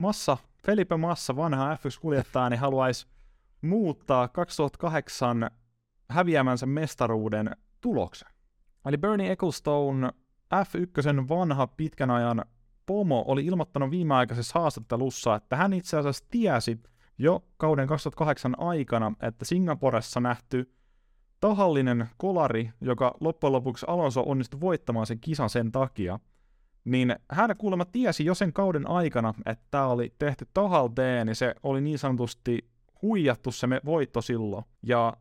Massa, 0.00 0.36
Felipe 0.66 0.96
Massa, 0.96 1.36
vanha 1.36 1.74
F1-kuljettaja, 1.74 2.50
niin 2.50 2.60
haluaisi 2.60 3.06
muuttaa 3.62 4.28
2008 4.28 5.50
häviämänsä 6.08 6.66
mestaruuden 6.66 7.56
tuloksen. 7.80 8.28
Eli 8.86 8.98
Bernie 8.98 9.32
Ecclestone, 9.32 10.10
F1 10.54 11.28
vanha 11.28 11.66
pitkän 11.66 12.10
ajan 12.10 12.44
pomo, 12.86 13.24
oli 13.28 13.46
ilmoittanut 13.46 13.90
viimeaikaisessa 13.90 14.58
haastattelussa, 14.60 15.34
että 15.34 15.56
hän 15.56 15.72
itse 15.72 15.96
asiassa 15.96 16.24
tiesi 16.30 16.80
jo 17.18 17.44
kauden 17.56 17.86
2008 17.86 18.54
aikana, 18.58 19.12
että 19.22 19.44
Singaporessa 19.44 20.20
nähty 20.20 20.74
tahallinen 21.40 22.08
kolari, 22.16 22.70
joka 22.80 23.14
loppujen 23.20 23.52
lopuksi 23.52 23.86
Alonso 23.88 24.22
onnistui 24.26 24.60
voittamaan 24.60 25.06
sen 25.06 25.20
kisan 25.20 25.50
sen 25.50 25.72
takia, 25.72 26.18
niin 26.84 27.16
hän 27.30 27.56
kuulemma 27.56 27.84
tiesi 27.84 28.24
jo 28.24 28.34
sen 28.34 28.52
kauden 28.52 28.90
aikana, 28.90 29.34
että 29.46 29.64
tämä 29.70 29.86
oli 29.86 30.14
tehty 30.18 30.46
tahalteen, 30.54 31.26
niin 31.26 31.36
se 31.36 31.54
oli 31.62 31.80
niin 31.80 31.98
sanotusti 31.98 32.70
huijattu 33.02 33.52
se 33.52 33.66
me 33.66 33.80
voitto 33.84 34.20
silloin. 34.22 34.64
Ja 34.82 35.16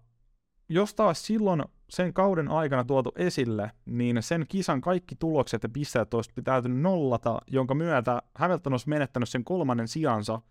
jos 0.70 0.94
taas 0.94 1.26
silloin 1.26 1.64
sen 1.90 2.14
kauden 2.14 2.48
aikana 2.48 2.84
tuotu 2.84 3.12
esille, 3.16 3.72
niin 3.86 4.24
sen 4.24 4.46
kisan 4.48 4.82
kaikki 4.82 5.16
tulokset 5.16 5.64
ja 5.64 5.70
pisteet 5.70 6.14
olisi 6.14 6.32
pitäytynyt 6.36 6.82
nollata, 6.82 7.42
jonka 7.48 7.74
myötä 7.74 8.22
Hamilton 8.36 8.74
olisi 8.74 8.90
menettänyt 8.90 9.30
sen 9.30 9.44
kolmannen 9.44 9.88
sijansa, 9.88 10.42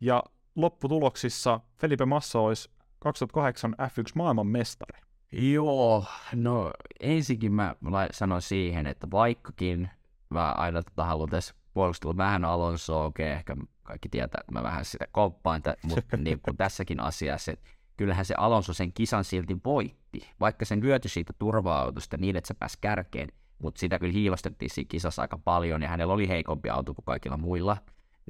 ja 0.00 0.22
lopputuloksissa 0.54 1.60
Felipe 1.78 2.04
Massa 2.04 2.40
olisi 2.40 2.70
2008 2.98 3.74
F1 3.82 4.12
maailman 4.14 4.46
mestari. 4.46 5.00
Joo, 5.32 6.04
no 6.34 6.72
ensinnäkin 7.00 7.52
mä 7.52 7.74
sanoin 8.10 8.42
siihen, 8.42 8.86
että 8.86 9.10
vaikkakin 9.10 9.90
mä 10.30 10.52
aina 10.52 10.82
tota 10.82 11.04
haluan 11.04 11.28
tässä 11.28 11.54
puolustella 11.74 12.16
vähän 12.16 12.44
Alonsoa, 12.44 13.04
okei, 13.04 13.26
okay, 13.26 13.36
ehkä 13.36 13.56
kaikki 13.82 14.08
tietää, 14.08 14.40
että 14.40 14.52
mä 14.52 14.62
vähän 14.62 14.84
sitä 14.84 15.06
komppaan, 15.12 15.62
mutta 15.82 16.16
niin 16.24 16.40
kuin 16.40 16.56
tässäkin 16.56 17.00
asiassa, 17.00 17.52
että 17.52 17.70
kyllähän 17.96 18.24
se 18.24 18.34
Alonso 18.38 18.72
sen 18.72 18.92
kisan 18.92 19.24
silti 19.24 19.56
voitti, 19.64 20.30
vaikka 20.40 20.64
sen 20.64 20.82
hyöty 20.82 21.08
siitä 21.08 21.32
turva-autosta 21.38 22.16
niin, 22.16 22.36
että 22.36 22.48
se 22.48 22.54
pääsi 22.54 22.78
kärkeen, 22.80 23.28
mutta 23.58 23.78
sitä 23.78 23.98
kyllä 23.98 24.12
hiilostettiin 24.12 24.70
siinä 24.70 24.88
kisassa 24.88 25.22
aika 25.22 25.38
paljon, 25.38 25.82
ja 25.82 25.88
hänellä 25.88 26.14
oli 26.14 26.28
heikompi 26.28 26.70
auto 26.70 26.94
kuin 26.94 27.04
kaikilla 27.04 27.36
muilla, 27.36 27.76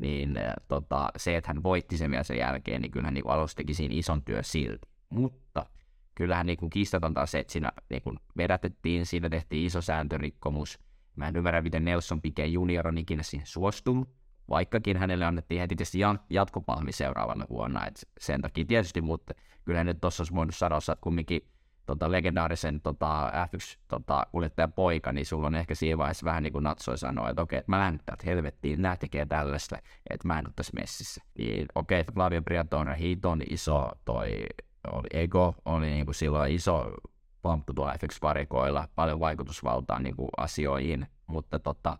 niin 0.00 0.38
tota, 0.68 1.10
se, 1.16 1.36
että 1.36 1.48
hän 1.48 1.62
voitti 1.62 1.96
sen 1.96 2.10
vielä 2.10 2.22
sen 2.22 2.38
jälkeen, 2.38 2.82
niin 2.82 2.92
kyllähän 2.92 3.14
niin 3.14 3.28
Alonso 3.28 3.54
teki 3.56 3.74
siinä 3.74 3.94
ison 3.94 4.22
työ 4.22 4.42
silti. 4.42 4.88
Mutta 5.10 5.66
kyllähän 6.14 6.46
niin 6.46 6.70
kiistatonta 6.70 7.26
se, 7.26 7.38
että 7.38 7.52
siinä 7.52 7.72
niin 7.90 8.02
vedätettiin, 8.36 9.06
siinä 9.06 9.28
tehtiin 9.28 9.66
iso 9.66 9.80
sääntörikkomus, 9.80 10.78
Mä 11.16 11.28
en 11.28 11.36
ymmärrä, 11.36 11.62
miten 11.62 11.84
Nelson 11.84 12.22
Piquet 12.22 12.50
junior 12.50 12.88
on 12.88 12.98
ikinä 12.98 13.22
siihen 13.22 13.46
suostunut, 13.46 14.08
vaikkakin 14.48 14.96
hänelle 14.96 15.24
annettiin 15.24 15.60
heti 15.60 15.76
tietysti 15.76 15.98
jatkopalmi 16.30 16.92
seuraavana 16.92 17.46
vuonna, 17.50 17.86
et 17.86 18.08
sen 18.20 18.42
takia 18.42 18.64
tietysti, 18.64 19.00
mutta 19.00 19.34
kyllä 19.64 19.84
nyt 19.84 20.00
tuossa 20.00 20.22
olisi 20.22 20.34
voinut 20.34 20.54
että 20.92 20.96
kumminkin 21.00 21.40
tota, 21.86 22.12
legendaarisen 22.12 22.80
tota, 22.80 23.32
F1 23.46 23.78
tota, 23.88 24.26
kuljettajan 24.32 24.72
poika, 24.72 25.12
niin 25.12 25.26
sulla 25.26 25.46
on 25.46 25.54
ehkä 25.54 25.74
siinä 25.74 25.98
vaiheessa 25.98 26.24
vähän 26.24 26.42
niin 26.42 26.52
kuin 26.52 26.62
natsoi 26.62 26.98
sanoa, 26.98 27.30
että 27.30 27.42
okei, 27.42 27.58
että 27.58 27.72
mä 27.72 27.78
lähden 27.78 28.00
täältä 28.06 28.22
helvettiin, 28.26 28.82
nämä 28.82 28.96
tekee 28.96 29.26
tällaista, 29.26 29.76
että 30.10 30.28
mä 30.28 30.38
en 30.38 30.46
ole 30.46 30.52
tässä 30.56 30.72
messissä. 30.80 31.22
Niin 31.38 31.66
okei, 31.74 32.00
että 32.00 32.12
Flavio 32.12 32.42
Briatore, 32.42 32.98
hiton 32.98 33.42
iso 33.50 33.90
toi 34.04 34.46
oli 34.92 35.08
ego, 35.12 35.54
oli 35.64 35.86
niin 35.86 36.04
kuin 36.04 36.14
silloin 36.14 36.52
iso 36.52 36.94
FX-varikoilla, 37.98 38.88
paljon 38.94 39.20
vaikutusvaltaa 39.20 39.98
niin 39.98 40.16
kuin 40.16 40.28
asioihin, 40.36 41.06
mutta 41.26 41.58
tota, 41.58 41.96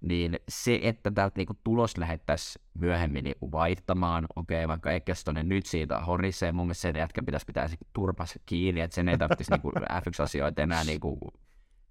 niin 0.00 0.40
se, 0.48 0.80
että 0.82 1.10
täältä 1.10 1.34
niinku 1.36 1.54
tulos 1.64 1.98
lähettäisiin 1.98 2.64
myöhemmin 2.74 3.24
niinku 3.24 3.52
vaihtamaan, 3.52 4.26
okei, 4.36 4.64
okay, 4.64 4.68
vaikka 4.68 4.90
Ekkestonen 4.90 5.48
nyt 5.48 5.66
siitä 5.66 6.00
horisee, 6.00 6.52
mun 6.52 6.66
mielestä 6.66 6.82
sen 6.82 6.96
jätkä 6.96 7.22
pitäisi 7.22 7.46
pitää 7.46 7.68
turpas 7.92 8.38
kiinni, 8.46 8.80
että 8.80 8.94
sen 8.94 9.08
ei 9.08 9.18
tarvitsisi 9.18 9.50
niinku 9.50 9.70
F1-asioita 10.00 10.62
enää 10.62 10.84
niinku, 10.84 11.18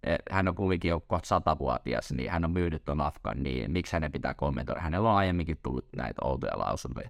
e, 0.04 0.15
hän 0.32 0.47
on 0.47 0.56
kuitenkin 0.56 0.89
jo 0.89 1.00
kohta 1.00 1.28
satavuotias, 1.28 2.12
niin 2.12 2.32
hän 2.32 2.45
on 2.45 2.52
myynyt 2.52 2.86
tuon 2.86 3.02
Afgan, 3.02 3.43
niin 3.43 3.71
miksi 3.71 3.93
hänen 3.93 4.12
pitää 4.12 4.34
kommentoida? 4.34 4.82
Hänellä 4.82 5.10
on 5.10 5.17
aiemminkin 5.17 5.60
tullut 5.63 5.88
näitä 5.95 6.21
outoja 6.23 6.60
lausuntoja. 6.60 7.10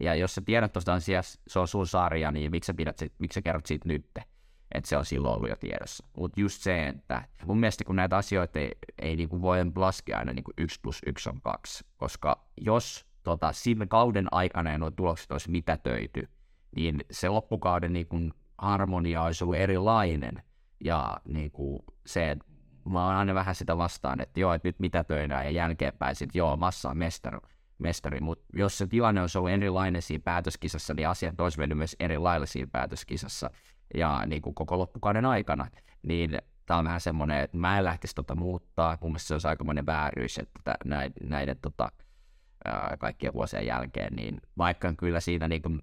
Ja 0.00 0.14
jos 0.14 0.34
sä 0.34 0.42
tiedät 0.44 0.72
tuosta 0.72 0.94
asiasta, 0.94 1.42
se 1.48 1.58
on 1.58 1.68
sun 1.68 1.86
sarja, 1.86 2.30
niin 2.30 2.50
miksi 2.50 2.66
sä, 2.66 2.74
pidät, 2.74 3.00
miksi 3.18 3.34
sä 3.34 3.42
kerrot 3.42 3.66
siitä 3.66 3.88
nytte? 3.88 4.22
Että 4.72 4.88
se 4.88 4.96
on 4.96 5.04
silloin 5.04 5.34
ollut 5.34 5.48
jo 5.48 5.56
tiedossa. 5.56 6.06
Mutta 6.16 6.40
just 6.40 6.62
se, 6.62 6.86
että 6.86 7.22
mun 7.44 7.60
mielestä 7.60 7.84
kun 7.84 7.96
näitä 7.96 8.16
asioita 8.16 8.58
ei, 8.58 8.70
ei 8.98 9.16
niinku 9.16 9.42
voi 9.42 9.58
laskea 9.76 10.18
aina 10.18 10.32
niinku 10.32 10.52
1 10.58 10.80
plus 10.82 11.00
1 11.06 11.28
on 11.28 11.40
2, 11.40 11.84
koska 11.96 12.44
jos 12.60 13.06
tota, 13.22 13.52
siinä 13.52 13.86
kauden 13.86 14.26
aikana 14.30 14.70
ja 14.70 14.78
nuo 14.78 14.90
tulokset 14.90 15.32
olisi 15.32 15.50
mitätöity, 15.50 16.28
niin 16.76 17.04
se 17.10 17.28
loppukauden 17.28 17.92
niinku 17.92 18.16
harmonia 18.58 19.22
olisi 19.22 19.44
ollut 19.44 19.56
erilainen. 19.56 20.42
Ja 20.84 21.16
niinku 21.28 21.84
se, 22.06 22.30
että 22.30 22.44
mä 22.84 23.06
oon 23.06 23.16
aina 23.16 23.34
vähän 23.34 23.54
sitä 23.54 23.78
vastaan, 23.78 24.20
että 24.20 24.40
joo, 24.40 24.54
että 24.54 24.68
nyt 24.68 24.78
mitätöidään 24.78 25.44
ja 25.44 25.50
jälkeenpäin 25.50 26.16
sitten 26.16 26.38
joo, 26.38 26.56
massa 26.56 26.90
on 26.90 26.98
mestari, 26.98 27.38
mestari. 27.78 28.20
mutta 28.20 28.44
jos 28.52 28.78
se 28.78 28.86
tilanne 28.86 29.20
olisi 29.20 29.38
ollut 29.38 29.50
erilainen 29.50 30.02
siinä 30.02 30.22
päätöskisassa, 30.24 30.94
niin 30.94 31.08
asiat 31.08 31.40
olisi 31.40 31.58
mennyt 31.58 31.78
myös 31.78 31.96
eri 32.00 32.16
siinä 32.44 32.70
päätöskisassa 32.72 33.50
ja 33.94 34.26
niin 34.26 34.42
kuin 34.42 34.54
koko 34.54 34.78
loppukauden 34.78 35.24
aikana, 35.24 35.66
niin 36.02 36.38
tämä 36.66 36.78
on 36.78 36.84
vähän 36.84 37.00
semmoinen, 37.00 37.40
että 37.40 37.56
mä 37.56 37.78
en 37.78 37.84
lähtisi 37.84 38.14
tota 38.14 38.34
muuttaa. 38.34 38.98
Mun 39.00 39.10
mielestä 39.10 39.28
se 39.28 39.34
olisi 39.34 39.48
aikamoinen 39.48 39.86
vääryys, 39.86 40.38
että 40.38 40.74
näiden, 40.84 41.28
näiden 41.28 41.56
tota, 41.62 41.92
kaikkien 42.98 43.32
vuosien 43.32 43.66
jälkeen, 43.66 44.12
niin 44.16 44.40
vaikka 44.58 44.94
kyllä 44.94 45.20
siinä 45.20 45.48
niin 45.48 45.62
kuin 45.62 45.82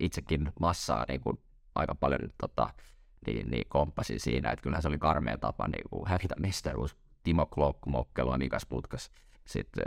itsekin 0.00 0.52
massaa 0.60 1.04
niin 1.08 1.20
kuin 1.20 1.38
aika 1.74 1.94
paljon 1.94 2.20
tota, 2.40 2.70
niin, 3.26 3.50
niin 3.50 3.64
komppasin 3.68 4.20
siinä, 4.20 4.50
että 4.50 4.62
kyllähän 4.62 4.82
se 4.82 4.88
oli 4.88 4.98
karmea 4.98 5.38
tapa 5.38 5.68
niin 5.68 5.84
kuin 5.90 6.08
hävitä 6.08 6.34
mestaruus 6.38 6.96
Timo 7.22 7.46
Klokkumokkelua 7.46 8.38
Mikas 8.38 8.66
Putkas 8.66 9.10
sitten 9.46 9.84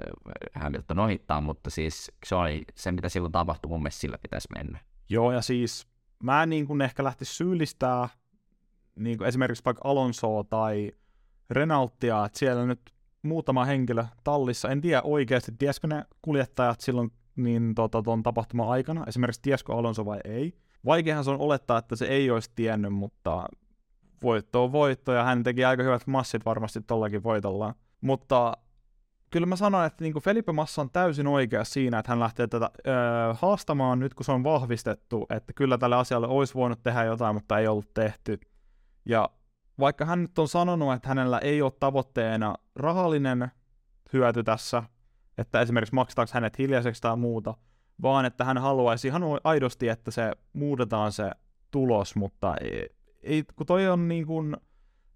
Hamilton 0.56 1.00
ohittaa, 1.00 1.42
mutta 1.42 1.70
siis 1.70 2.12
se 2.26 2.36
oli 2.36 2.66
se, 2.76 2.92
mitä 2.92 3.10
silloin 3.10 3.32
tapahtui, 3.32 3.70
mun 3.70 3.82
mielestä 3.82 4.02
sillä 4.02 4.18
pitäisi 4.18 4.48
mennä. 4.56 4.80
Joo, 5.10 5.32
ja 5.32 5.42
siis 5.42 5.88
mä 6.24 6.44
en 6.44 6.50
niin 6.50 6.68
kuin 6.68 6.82
ehkä 6.82 7.04
lähtisi 7.04 7.36
syyllistää 7.36 8.10
niin 8.96 9.18
kuin 9.18 9.28
esimerkiksi 9.28 9.66
vaikka 9.66 9.90
Alonsoa 9.90 10.44
tai 10.44 10.92
Renaultia, 11.50 12.26
että 12.26 12.40
siellä 12.40 12.66
nyt 12.66 12.94
muutama 13.22 13.66
henkilö 13.66 14.06
tallissa, 14.24 14.70
en 14.70 14.82
tiedä 14.82 15.02
oikeasti, 15.02 15.52
tiesikö 15.58 15.88
ne 15.88 16.06
kuljettajat 16.22 16.82
silloin 16.82 17.12
niin 17.36 17.76
tota, 17.76 18.02
ton 18.02 18.24
tapahtuman 18.24 18.70
aikana, 18.70 19.04
esimerkiksi 19.08 19.42
tiesikö 19.42 19.74
Alonso 19.74 20.06
vai 20.06 20.20
ei. 20.24 20.54
Vaikeahan 20.86 21.24
se 21.24 21.32
on 21.32 21.40
olettaa, 21.40 21.78
että 21.78 21.96
se 21.96 22.06
ei 22.06 22.32
olisi 22.32 22.52
tiennyt, 22.56 22.94
mutta 22.94 23.46
voitto 24.24 24.64
on 24.64 24.72
voitto, 24.72 25.12
ja 25.12 25.24
hän 25.24 25.44
teki 25.44 25.66
aika 25.66 25.84
hyvät 25.84 26.08
massit 26.08 26.46
varmasti 26.46 26.82
tollakin 26.82 27.24
voitolla. 27.24 27.76
Mutta 28.02 28.58
kyllä 29.32 29.46
mä 29.46 29.56
sanon, 29.56 29.86
että 29.86 30.04
niin 30.04 30.22
Felipe 30.22 30.52
Massa 30.52 30.82
on 30.82 30.90
täysin 30.90 31.28
oikea 31.28 31.64
siinä, 31.64 32.00
että 32.00 32.12
hän 32.12 32.20
lähtee 32.20 32.48
tätä 32.48 32.70
öö, 32.88 32.94
haastamaan 33.34 34.00
nyt, 34.00 34.14
kun 34.14 34.26
se 34.26 34.32
on 34.32 34.44
vahvistettu, 34.44 35.26
että 35.30 35.54
kyllä 35.54 35.78
tälle 35.78 35.96
asialle 35.96 36.28
olisi 36.28 36.54
voinut 36.54 36.84
tehdä 36.84 37.04
jotain, 37.04 37.36
mutta 37.36 37.60
ei 37.60 37.68
ollut 37.68 37.94
tehty. 37.94 38.40
Ja 39.06 39.30
vaikka 39.80 40.06
hän 40.06 40.22
nyt 40.22 40.40
on 40.40 40.48
sanonut, 40.48 40.94
että 40.94 41.10
hänellä 41.10 41.40
ei 41.40 41.62
ole 41.62 41.72
tavoitteena 41.80 42.56
rahallinen 42.76 43.52
hyöty 44.14 44.44
tässä, 44.44 44.84
että 45.38 45.62
esimerkiksi 45.62 45.96
maksetaanko 45.96 46.32
hänet 46.34 46.58
hiljaiseksi 46.58 47.02
tai 47.02 47.18
muuta, 47.18 47.54
vaan 48.02 48.26
että 48.26 48.44
hän 48.46 48.58
haluaisi 48.58 49.08
ihan 49.08 49.24
aidosti, 49.44 49.90
että 49.90 50.12
se 50.12 50.32
muutetaan 50.54 51.12
se 51.12 51.32
tulos, 51.72 52.16
mutta 52.16 52.56
ei, 52.62 52.90
ei, 53.24 53.44
kun 53.56 53.66
toi 53.66 53.88
on 53.88 54.08
niin 54.08 54.26
kuin, 54.26 54.58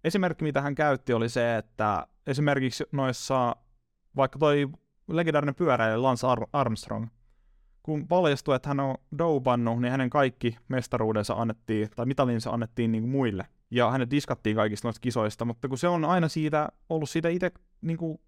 esimerkki, 0.04 0.44
mitä 0.44 0.62
hän 0.62 0.76
käytti, 0.76 1.14
oli 1.14 1.30
se, 1.30 1.58
että 1.58 2.08
esimerkiksi 2.28 2.84
noissa, 2.92 3.56
vaikka 4.16 4.40
toi 4.40 4.70
legendaarinen 5.08 5.56
pyöräilijä 5.56 6.02
Lance 6.02 6.28
Armstrong, 6.54 7.08
kun 7.84 8.08
paljastui, 8.08 8.56
että 8.56 8.70
hän 8.70 8.80
on 8.80 8.96
doupannut, 9.18 9.82
niin 9.82 9.92
hänen 9.92 10.10
kaikki 10.10 10.58
mestaruudensa 10.68 11.34
annettiin, 11.34 11.90
tai 11.96 12.06
mitalinsa 12.06 12.50
annettiin 12.50 12.92
niin 12.92 13.04
kuin 13.04 13.12
muille. 13.12 13.48
Ja 13.72 13.92
hänet 13.92 14.12
diskattiin 14.12 14.56
kaikista 14.56 14.88
noista 14.88 15.02
kisoista, 15.02 15.46
mutta 15.46 15.68
kun 15.68 15.78
se 15.78 15.88
on 15.88 16.06
aina 16.06 16.28
siitä, 16.28 16.70
ollut 16.90 17.10
siitä 17.10 17.30
itse 17.30 17.52
niin 17.82 17.98
kuin 17.98 18.20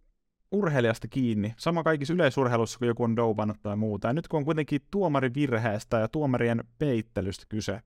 urheilijasta 0.51 1.07
kiinni. 1.07 1.53
Sama 1.57 1.83
kaikissa 1.83 2.13
yleisurheilussa, 2.13 2.79
kun 2.79 2.87
joku 2.87 3.03
on 3.03 3.15
doupannut 3.15 3.57
tai 3.63 3.75
muuta. 3.75 4.07
Ja 4.07 4.13
nyt 4.13 4.27
kun 4.27 4.37
on 4.37 4.45
kuitenkin 4.45 4.81
tuomarin 4.91 5.33
virheestä 5.33 5.99
ja 5.99 6.07
tuomarien 6.07 6.63
peittelystä 6.79 7.45
kyse, 7.49 7.81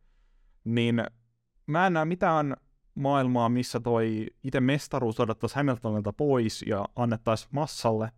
niin 0.63 1.03
mä 1.67 1.88
en 1.88 1.93
näe 1.93 2.05
mitään 2.05 2.55
maailmaa, 2.97 3.49
missä 3.49 3.79
toi 3.79 4.27
itse 4.43 4.60
mestaruus 4.60 5.19
odottaisi 5.19 5.55
Hamiltonilta 5.55 6.13
pois 6.13 6.63
ja 6.67 6.86
annettaisiin 6.95 7.49
massalle, 7.51 8.12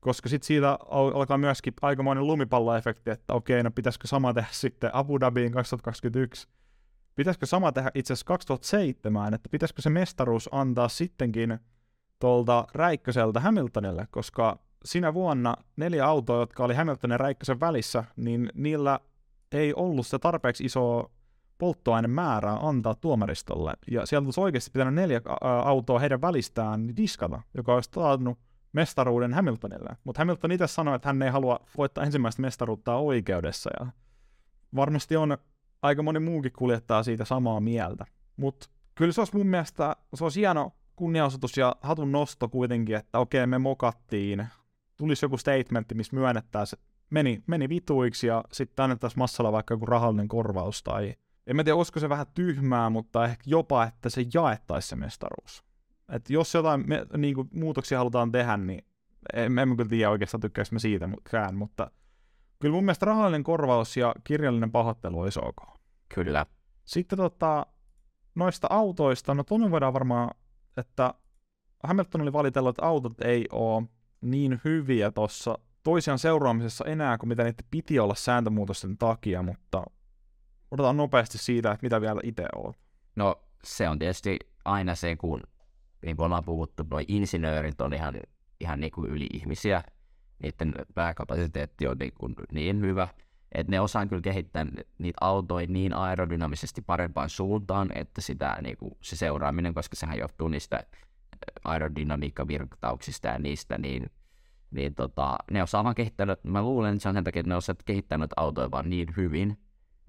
koska 0.00 0.28
sitten 0.28 0.46
siitä 0.46 0.78
alkaa 0.90 1.38
myöskin 1.38 1.74
aikamoinen 1.82 2.26
lumipalloefekti, 2.26 3.10
että 3.10 3.34
okei, 3.34 3.62
no 3.62 3.70
pitäisikö 3.70 4.08
sama 4.08 4.34
tehdä 4.34 4.48
sitten 4.50 4.90
Abu 4.92 5.20
Dhabiin 5.20 5.52
2021, 5.52 6.48
pitäisikö 7.14 7.46
sama 7.46 7.72
tehdä 7.72 7.90
itse 7.94 8.12
asiassa 8.12 8.26
2007, 8.26 9.34
että 9.34 9.48
pitäisikö 9.48 9.82
se 9.82 9.90
mestaruus 9.90 10.48
antaa 10.52 10.88
sittenkin 10.88 11.58
tuolta 12.18 12.66
Räikköseltä 12.74 13.40
Hamiltonille, 13.40 14.08
koska 14.10 14.58
sinä 14.84 15.14
vuonna 15.14 15.56
neljä 15.76 16.06
autoa, 16.06 16.40
jotka 16.40 16.64
oli 16.64 16.74
Hamiltonin 16.74 17.12
ja 17.12 17.18
Räikkösen 17.18 17.60
välissä, 17.60 18.04
niin 18.16 18.50
niillä 18.54 19.00
ei 19.52 19.74
ollut 19.74 20.06
se 20.06 20.18
tarpeeksi 20.18 20.64
iso 20.64 21.10
polttoainemäärää 21.58 22.58
antaa 22.62 22.94
tuomaristolle. 22.94 23.72
Ja 23.90 24.06
sieltä 24.06 24.26
olisi 24.26 24.40
oikeasti 24.40 24.70
pitänyt 24.70 24.94
neljä 24.94 25.20
autoa 25.64 25.98
heidän 25.98 26.20
välistään 26.20 26.96
diskata, 26.96 27.42
joka 27.54 27.74
olisi 27.74 27.90
taannut 27.90 28.38
mestaruuden 28.72 29.34
Hamiltonille. 29.34 29.96
Mutta 30.04 30.20
Hamilton 30.20 30.52
itse 30.52 30.66
sanoi, 30.66 30.96
että 30.96 31.08
hän 31.08 31.22
ei 31.22 31.30
halua 31.30 31.60
voittaa 31.76 32.04
ensimmäistä 32.04 32.42
mestaruutta 32.42 32.96
oikeudessa. 32.96 33.70
Ja 33.80 33.86
varmasti 34.74 35.16
on 35.16 35.38
aika 35.82 36.02
moni 36.02 36.20
muukin 36.20 36.52
kuljettaa 36.52 37.02
siitä 37.02 37.24
samaa 37.24 37.60
mieltä. 37.60 38.06
Mutta 38.36 38.68
kyllä 38.94 39.12
se 39.12 39.20
olisi 39.20 39.36
mun 39.36 39.46
mielestä, 39.46 39.96
se 40.14 40.24
olisi 40.24 40.40
hieno 40.40 40.72
kunnianosoitus 40.96 41.56
ja 41.56 41.76
hatun 41.80 42.12
nosto 42.12 42.48
kuitenkin, 42.48 42.96
että 42.96 43.18
okei, 43.18 43.46
me 43.46 43.58
mokattiin. 43.58 44.46
Tulisi 44.96 45.24
joku 45.24 45.36
statementti, 45.36 45.94
missä 45.94 46.16
myönnettäisiin, 46.16 46.80
että 46.80 46.90
meni, 47.10 47.42
meni 47.46 47.68
vituiksi 47.68 48.26
ja 48.26 48.44
sitten 48.52 48.82
annettaisiin 48.82 49.18
massalla 49.18 49.52
vaikka 49.52 49.74
joku 49.74 49.86
rahallinen 49.86 50.28
korvaus 50.28 50.82
tai 50.82 51.14
en 51.46 51.56
mä 51.56 51.64
tiedä, 51.64 51.76
olisiko 51.76 52.00
se 52.00 52.08
vähän 52.08 52.26
tyhmää, 52.34 52.90
mutta 52.90 53.24
ehkä 53.24 53.42
jopa, 53.46 53.84
että 53.84 54.10
se 54.10 54.24
jaettaisi 54.34 54.88
se 54.88 54.96
mestaruus. 54.96 55.64
Että 56.12 56.32
jos 56.32 56.54
jotain 56.54 56.84
me, 56.86 57.06
niin 57.16 57.34
kuin, 57.34 57.48
muutoksia 57.54 57.98
halutaan 57.98 58.32
tehdä, 58.32 58.56
niin 58.56 58.84
en, 59.32 59.58
en 59.58 59.76
kyllä 59.76 59.90
tiedä 59.90 60.10
oikeastaan 60.10 60.40
tykkääkö 60.40 60.68
mä 60.72 60.78
siitä 60.78 61.08
kään, 61.30 61.54
mutta 61.54 61.90
kyllä 62.58 62.74
mun 62.74 62.84
mielestä 62.84 63.06
rahallinen 63.06 63.44
korvaus 63.44 63.96
ja 63.96 64.14
kirjallinen 64.24 64.72
pahoittelu 64.72 65.20
olisi 65.20 65.40
ok. 65.42 65.80
Kyllä. 66.14 66.46
Sitten 66.84 67.16
tota, 67.16 67.66
noista 68.34 68.66
autoista, 68.70 69.34
no 69.34 69.44
tuonne 69.44 69.70
voidaan 69.70 69.92
varmaan, 69.92 70.30
että 70.76 71.14
Hamilton 71.82 72.20
oli 72.20 72.32
valitellut, 72.32 72.70
että 72.70 72.86
autot 72.86 73.20
ei 73.20 73.46
ole 73.52 73.84
niin 74.20 74.60
hyviä 74.64 75.10
tuossa 75.10 75.58
toisiaan 75.82 76.18
seuraamisessa 76.18 76.84
enää 76.84 77.18
kuin 77.18 77.28
mitä 77.28 77.44
niitä 77.44 77.62
piti 77.70 77.98
olla 77.98 78.14
sääntömuutosten 78.14 78.98
takia, 78.98 79.42
mutta 79.42 79.82
otetaan 80.70 80.96
nopeasti 80.96 81.38
siitä, 81.38 81.72
että 81.72 81.86
mitä 81.86 82.00
vielä 82.00 82.20
itse 82.24 82.46
olet. 82.54 82.76
No 83.16 83.42
se 83.64 83.88
on 83.88 83.98
tietysti 83.98 84.38
aina 84.64 84.94
se, 84.94 85.16
kun 85.16 85.42
niin 86.02 86.16
kuin 86.16 86.24
ollaan 86.24 86.44
puhuttu, 86.44 86.82
nuo 86.90 87.00
insinöörit 87.08 87.80
on 87.80 87.94
ihan, 87.94 88.14
ihan 88.60 88.80
niin 88.80 88.92
kuin 88.92 89.10
yli-ihmisiä. 89.10 89.82
Niiden 90.42 90.74
pääkapasiteetti 90.94 91.86
on 91.86 91.96
niin, 91.98 92.12
kuin 92.18 92.34
niin 92.52 92.80
hyvä, 92.80 93.08
että 93.52 93.70
ne 93.70 93.80
osaa 93.80 94.06
kyllä 94.06 94.22
kehittää 94.22 94.66
niitä 94.98 95.18
autoja 95.20 95.66
niin 95.66 95.94
aerodynamisesti 95.94 96.82
parempaan 96.82 97.30
suuntaan, 97.30 97.88
että 97.94 98.20
sitä, 98.20 98.58
niin 98.62 98.76
kuin, 98.76 98.96
se 99.00 99.16
seuraaminen, 99.16 99.74
koska 99.74 99.96
sehän 99.96 100.18
johtuu 100.18 100.48
niistä 100.48 100.84
aerodynamiikkavirtauksista 101.64 103.28
ja 103.28 103.38
niistä, 103.38 103.78
niin, 103.78 104.10
niin 104.70 104.94
tota, 104.94 105.36
ne 105.50 105.62
osaa 105.62 105.84
vaan 105.84 105.94
kehittää, 105.94 106.26
mä 106.42 106.62
luulen, 106.62 106.94
että 106.94 107.02
se 107.02 107.08
on 107.08 107.14
sen 107.14 107.24
takia, 107.24 107.40
että 107.40 107.48
ne 107.48 107.56
osaa 107.56 107.74
kehittää 107.84 108.18
autoja 108.36 108.70
vaan 108.70 108.90
niin 108.90 109.08
hyvin, 109.16 109.58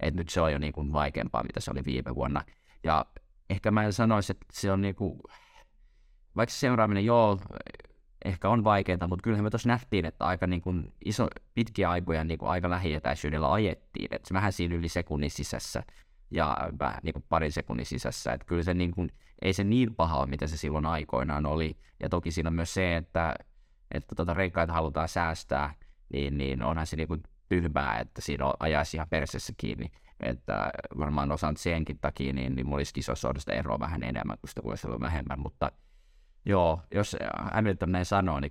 että 0.00 0.20
nyt 0.20 0.28
se 0.28 0.40
on 0.40 0.52
jo 0.52 0.58
niin 0.58 0.72
kuin 0.72 0.92
vaikeampaa, 0.92 1.42
mitä 1.42 1.60
se 1.60 1.70
oli 1.70 1.84
viime 1.84 2.14
vuonna. 2.14 2.44
Ja 2.84 3.06
ehkä 3.50 3.70
mä 3.70 3.84
en 3.84 3.92
sanoisi, 3.92 4.32
että 4.32 4.46
se 4.52 4.72
on 4.72 4.80
niin 4.80 4.94
kuin, 4.94 5.20
vaikka 6.36 6.52
se 6.52 6.58
seuraaminen, 6.58 7.04
joo, 7.04 7.38
ehkä 8.24 8.48
on 8.48 8.64
vaikeaa, 8.64 9.08
mutta 9.08 9.22
kyllähän 9.22 9.44
me 9.44 9.50
tuossa 9.50 9.68
nähtiin, 9.68 10.04
että 10.04 10.24
aika 10.24 10.46
niin 10.46 10.62
kuin 10.62 10.92
iso, 11.04 11.28
pitkiä 11.54 11.90
aikoja 11.90 12.24
niin 12.24 12.38
kuin 12.38 12.50
aika 12.50 12.70
lähietäisyydellä 12.70 13.52
ajettiin, 13.52 14.08
että 14.10 14.34
vähän 14.34 14.52
siinä 14.52 14.74
yli 14.74 14.88
sekunnin 14.88 15.30
sisässä 15.30 15.82
ja 16.30 16.56
vähän 16.78 17.00
niin 17.02 17.12
kuin 17.12 17.24
parin 17.28 17.52
sekunnin 17.52 17.86
sisässä, 17.86 18.32
että 18.32 18.46
kyllä 18.46 18.62
se 18.62 18.74
niin 18.74 18.90
kuin, 18.90 19.10
ei 19.42 19.52
se 19.52 19.64
niin 19.64 19.94
paha 19.94 20.18
ole, 20.18 20.26
mitä 20.26 20.46
se 20.46 20.56
silloin 20.56 20.86
aikoinaan 20.86 21.46
oli, 21.46 21.76
ja 22.00 22.08
toki 22.08 22.30
siinä 22.30 22.48
on 22.48 22.54
myös 22.54 22.74
se, 22.74 22.96
että, 22.96 23.34
että 23.90 24.14
tuota 24.14 24.34
renkaita 24.34 24.72
halutaan 24.72 25.08
säästää, 25.08 25.74
niin, 26.12 26.38
niin 26.38 26.62
onhan 26.62 26.86
se 26.86 26.96
niin 26.96 27.08
kuin 27.08 27.22
tyhmää, 27.48 27.98
että 27.98 28.20
siinä 28.20 28.44
ajaisi 28.60 28.96
ihan 28.96 29.08
persessä 29.08 29.52
kiinni. 29.56 29.90
Että 30.20 30.70
varmaan 30.98 31.32
osan 31.32 31.56
senkin 31.56 31.98
takia, 31.98 32.32
niin, 32.32 32.54
niin 32.54 32.66
mulla 32.66 32.76
olisi 32.78 32.94
kisossa 32.94 33.28
eroa 33.52 33.78
vähän 33.78 34.02
enemmän, 34.02 34.38
kun 34.40 34.48
sitä 34.48 34.64
voisi 34.64 34.86
olla 34.86 35.00
vähemmän, 35.00 35.40
mutta 35.40 35.72
joo, 36.46 36.80
jos 36.94 37.16
Hamilton 37.52 37.92
näin 37.92 38.04
sanoo, 38.04 38.40
niin 38.40 38.50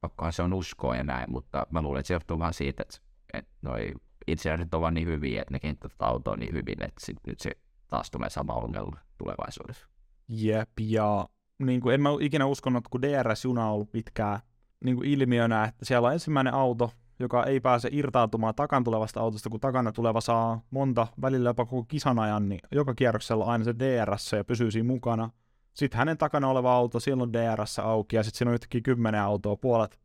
pakkohan 0.00 0.32
se 0.32 0.42
on 0.42 0.52
uskoa 0.52 0.96
ja 0.96 1.04
näin, 1.04 1.30
mutta 1.30 1.66
mä 1.70 1.82
luulen, 1.82 2.00
että 2.00 2.08
se 2.08 2.14
johtuu 2.14 2.38
vaan 2.38 2.54
siitä, 2.54 2.82
että, 2.82 2.98
että 3.32 3.52
noi 3.62 3.92
insinöörit 4.26 4.74
ovat 4.74 4.94
niin 4.94 5.08
hyviä, 5.08 5.42
että 5.42 5.54
ne 5.54 5.60
kehittävät 5.60 5.94
autoa 5.98 6.36
niin 6.36 6.52
hyvin, 6.52 6.82
että 6.82 7.00
sit, 7.06 7.16
nyt 7.26 7.40
se 7.40 7.50
taas 7.88 8.10
tulee 8.10 8.30
sama 8.30 8.52
ongelma 8.52 8.96
tulevaisuudessa. 9.18 9.86
Jep, 10.28 10.70
ja 10.80 11.28
niin 11.58 11.80
kuin 11.80 11.94
en 11.94 12.00
mä 12.00 12.08
ikinä 12.20 12.46
uskonut, 12.46 12.88
kun 12.88 13.02
DRS-juna 13.02 13.66
on 13.66 13.72
ollut 13.72 13.92
pitkään 13.92 14.40
niin 14.84 14.96
kuin 14.96 15.08
ilmiönä, 15.08 15.64
että 15.64 15.84
siellä 15.84 16.08
on 16.08 16.12
ensimmäinen 16.12 16.54
auto, 16.54 16.92
joka 17.22 17.44
ei 17.44 17.60
pääse 17.60 17.88
irtaantumaan 17.92 18.54
takan 18.54 18.84
tulevasta 18.84 19.20
autosta, 19.20 19.50
kun 19.50 19.60
takana 19.60 19.92
tuleva 19.92 20.20
saa 20.20 20.60
monta, 20.70 21.06
välillä 21.22 21.50
jopa 21.50 21.66
koko 21.66 21.84
kisan 21.84 22.18
ajan, 22.18 22.48
niin 22.48 22.60
joka 22.72 22.94
kierroksella 22.94 23.44
aina 23.44 23.64
se 23.64 23.74
DRS 23.78 24.32
ja 24.32 24.44
pysyy 24.44 24.70
siinä 24.70 24.86
mukana. 24.86 25.30
Sitten 25.74 25.98
hänen 25.98 26.18
takana 26.18 26.48
oleva 26.48 26.74
auto, 26.74 27.00
siellä 27.00 27.22
on 27.22 27.32
DRS 27.32 27.78
auki, 27.78 28.16
ja 28.16 28.22
sitten 28.22 28.38
siinä 28.38 28.50
on 28.50 28.54
yhtäkkiä 28.54 28.80
kymmenen 28.80 29.20
autoa, 29.20 29.56
puolet, 29.56 30.00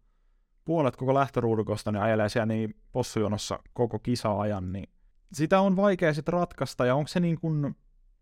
puolet 0.65 0.95
koko 0.95 1.13
lähtöruudukosta, 1.13 1.91
niin 1.91 2.01
ajelee 2.01 2.29
siellä 2.29 2.45
niin 2.45 2.75
possujonossa 2.91 3.59
koko 3.73 3.99
kisa-ajan, 3.99 4.71
niin 4.71 4.89
sitä 5.33 5.61
on 5.61 5.75
vaikea 5.75 6.13
sitten 6.13 6.33
ratkaista, 6.33 6.85
ja 6.85 6.95
onko 6.95 7.07
se 7.07 7.19
niin 7.19 7.39
kuin, 7.39 7.75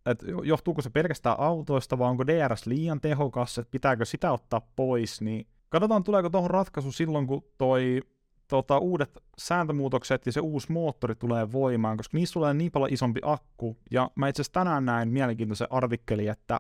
että 0.05 0.25
johtuuko 0.43 0.81
se 0.81 0.89
pelkästään 0.89 1.39
autoista, 1.39 1.97
vai 1.97 2.09
onko 2.09 2.27
DRS 2.27 2.65
liian 2.65 3.01
tehokas, 3.01 3.57
että 3.57 3.71
pitääkö 3.71 4.05
sitä 4.05 4.31
ottaa 4.31 4.61
pois, 4.75 5.21
niin 5.21 5.47
katsotaan 5.69 6.03
tuleeko 6.03 6.29
tuohon 6.29 6.51
ratkaisu 6.51 6.91
silloin, 6.91 7.27
kun 7.27 7.43
toi 7.57 8.01
tota, 8.47 8.77
uudet 8.77 9.17
sääntömuutokset 9.37 10.25
ja 10.25 10.31
se 10.31 10.39
uusi 10.39 10.71
moottori 10.71 11.15
tulee 11.15 11.51
voimaan, 11.51 11.97
koska 11.97 12.17
niistä 12.17 12.33
tulee 12.33 12.53
niin 12.53 12.71
paljon 12.71 12.93
isompi 12.93 13.19
akku. 13.23 13.77
Ja 13.91 14.11
mä 14.15 14.27
itse 14.27 14.41
asiassa 14.41 14.53
tänään 14.53 14.85
näin 14.85 15.09
mielenkiintoisen 15.09 15.67
artikkeli, 15.69 16.27
että 16.27 16.59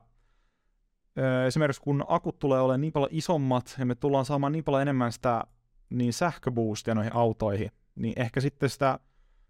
esimerkiksi 1.47 1.81
kun 1.81 2.05
akut 2.07 2.39
tulee 2.39 2.59
olemaan 2.59 2.81
niin 2.81 2.93
paljon 2.93 3.09
isommat 3.11 3.75
ja 3.79 3.85
me 3.85 3.95
tullaan 3.95 4.25
saamaan 4.25 4.51
niin 4.51 4.63
paljon 4.63 4.81
enemmän 4.81 5.11
sitä 5.11 5.43
niin 5.89 6.13
sähköboostia 6.13 6.95
noihin 6.95 7.15
autoihin, 7.15 7.71
niin 7.95 8.13
ehkä 8.21 8.41
sitten 8.41 8.69
sitä 8.69 8.99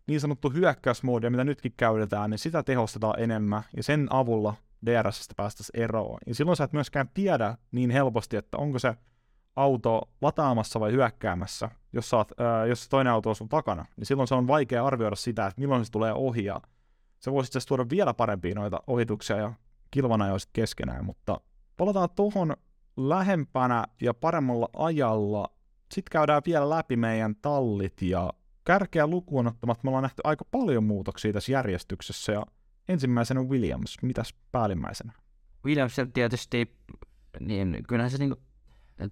niin 0.08 0.20
sanottu 0.20 0.50
hyökkäysmoodia, 0.50 1.32
mitä 1.32 1.44
nytkin 1.44 1.74
käytetään, 1.78 2.30
niin 2.30 2.40
sitä 2.40 2.64
tehostetaan 2.64 3.20
enemmän 3.20 3.64
ja 3.78 3.84
sen 3.84 4.08
avulla 4.10 4.54
DRSstä 4.86 5.34
päästäisiin 5.38 5.84
eroon. 5.84 6.20
Ja 6.28 6.36
silloin 6.36 6.58
sä 6.58 6.64
et 6.64 6.74
myöskään 6.74 7.10
tiedä 7.14 7.58
niin 7.72 7.90
helposti, 7.90 8.38
että 8.38 8.58
onko 8.58 8.80
se 8.80 8.94
auto 9.56 10.02
lataamassa 10.22 10.80
vai 10.80 10.92
hyökkäämässä, 10.92 11.70
jos, 11.94 12.10
saat, 12.10 12.32
ää, 12.40 12.66
jos 12.66 12.90
toinen 12.90 13.14
auto 13.14 13.30
on 13.30 13.36
sun 13.36 13.50
takana, 13.50 13.86
niin 13.98 14.06
silloin 14.06 14.28
se 14.28 14.36
on 14.36 14.48
vaikea 14.48 14.86
arvioida 14.86 15.16
sitä, 15.16 15.46
että 15.46 15.62
milloin 15.62 15.86
se 15.86 15.92
tulee 15.92 16.14
ohi, 16.14 16.46
ja 16.46 16.62
se 17.20 17.32
voisi 17.32 17.48
itse 17.48 17.68
tuoda 17.68 17.86
vielä 17.90 18.14
parempia 18.14 18.56
noita 18.56 18.80
ohituksia 18.88 19.38
ja 19.38 19.54
kilvanajoiset 19.92 20.50
keskenään, 20.54 21.06
mutta 21.06 21.42
palataan 21.78 22.10
tuohon 22.16 22.56
lähempänä 22.98 23.86
ja 24.02 24.14
paremmalla 24.14 24.70
ajalla. 24.78 25.52
Sitten 25.92 26.12
käydään 26.12 26.42
vielä 26.46 26.70
läpi 26.70 26.96
meidän 26.96 27.36
tallit 27.42 28.02
ja 28.02 28.34
kärkeä 28.64 29.08
lukuun 29.08 29.48
ottamatta 29.48 29.82
me 29.84 29.90
ollaan 29.90 30.02
nähty 30.02 30.22
aika 30.24 30.46
paljon 30.52 30.84
muutoksia 30.84 31.34
tässä 31.34 31.52
järjestyksessä 31.52 32.32
ja 32.32 32.46
ensimmäisenä 32.90 33.42
Williams, 33.42 33.98
mitäs 34.02 34.34
päällimmäisenä? 34.52 35.14
Williams 35.66 35.96
tietysti, 36.14 36.78
niin 37.40 37.78
kyllähän 37.88 38.12
se 38.12 38.18
niinku 38.18 38.42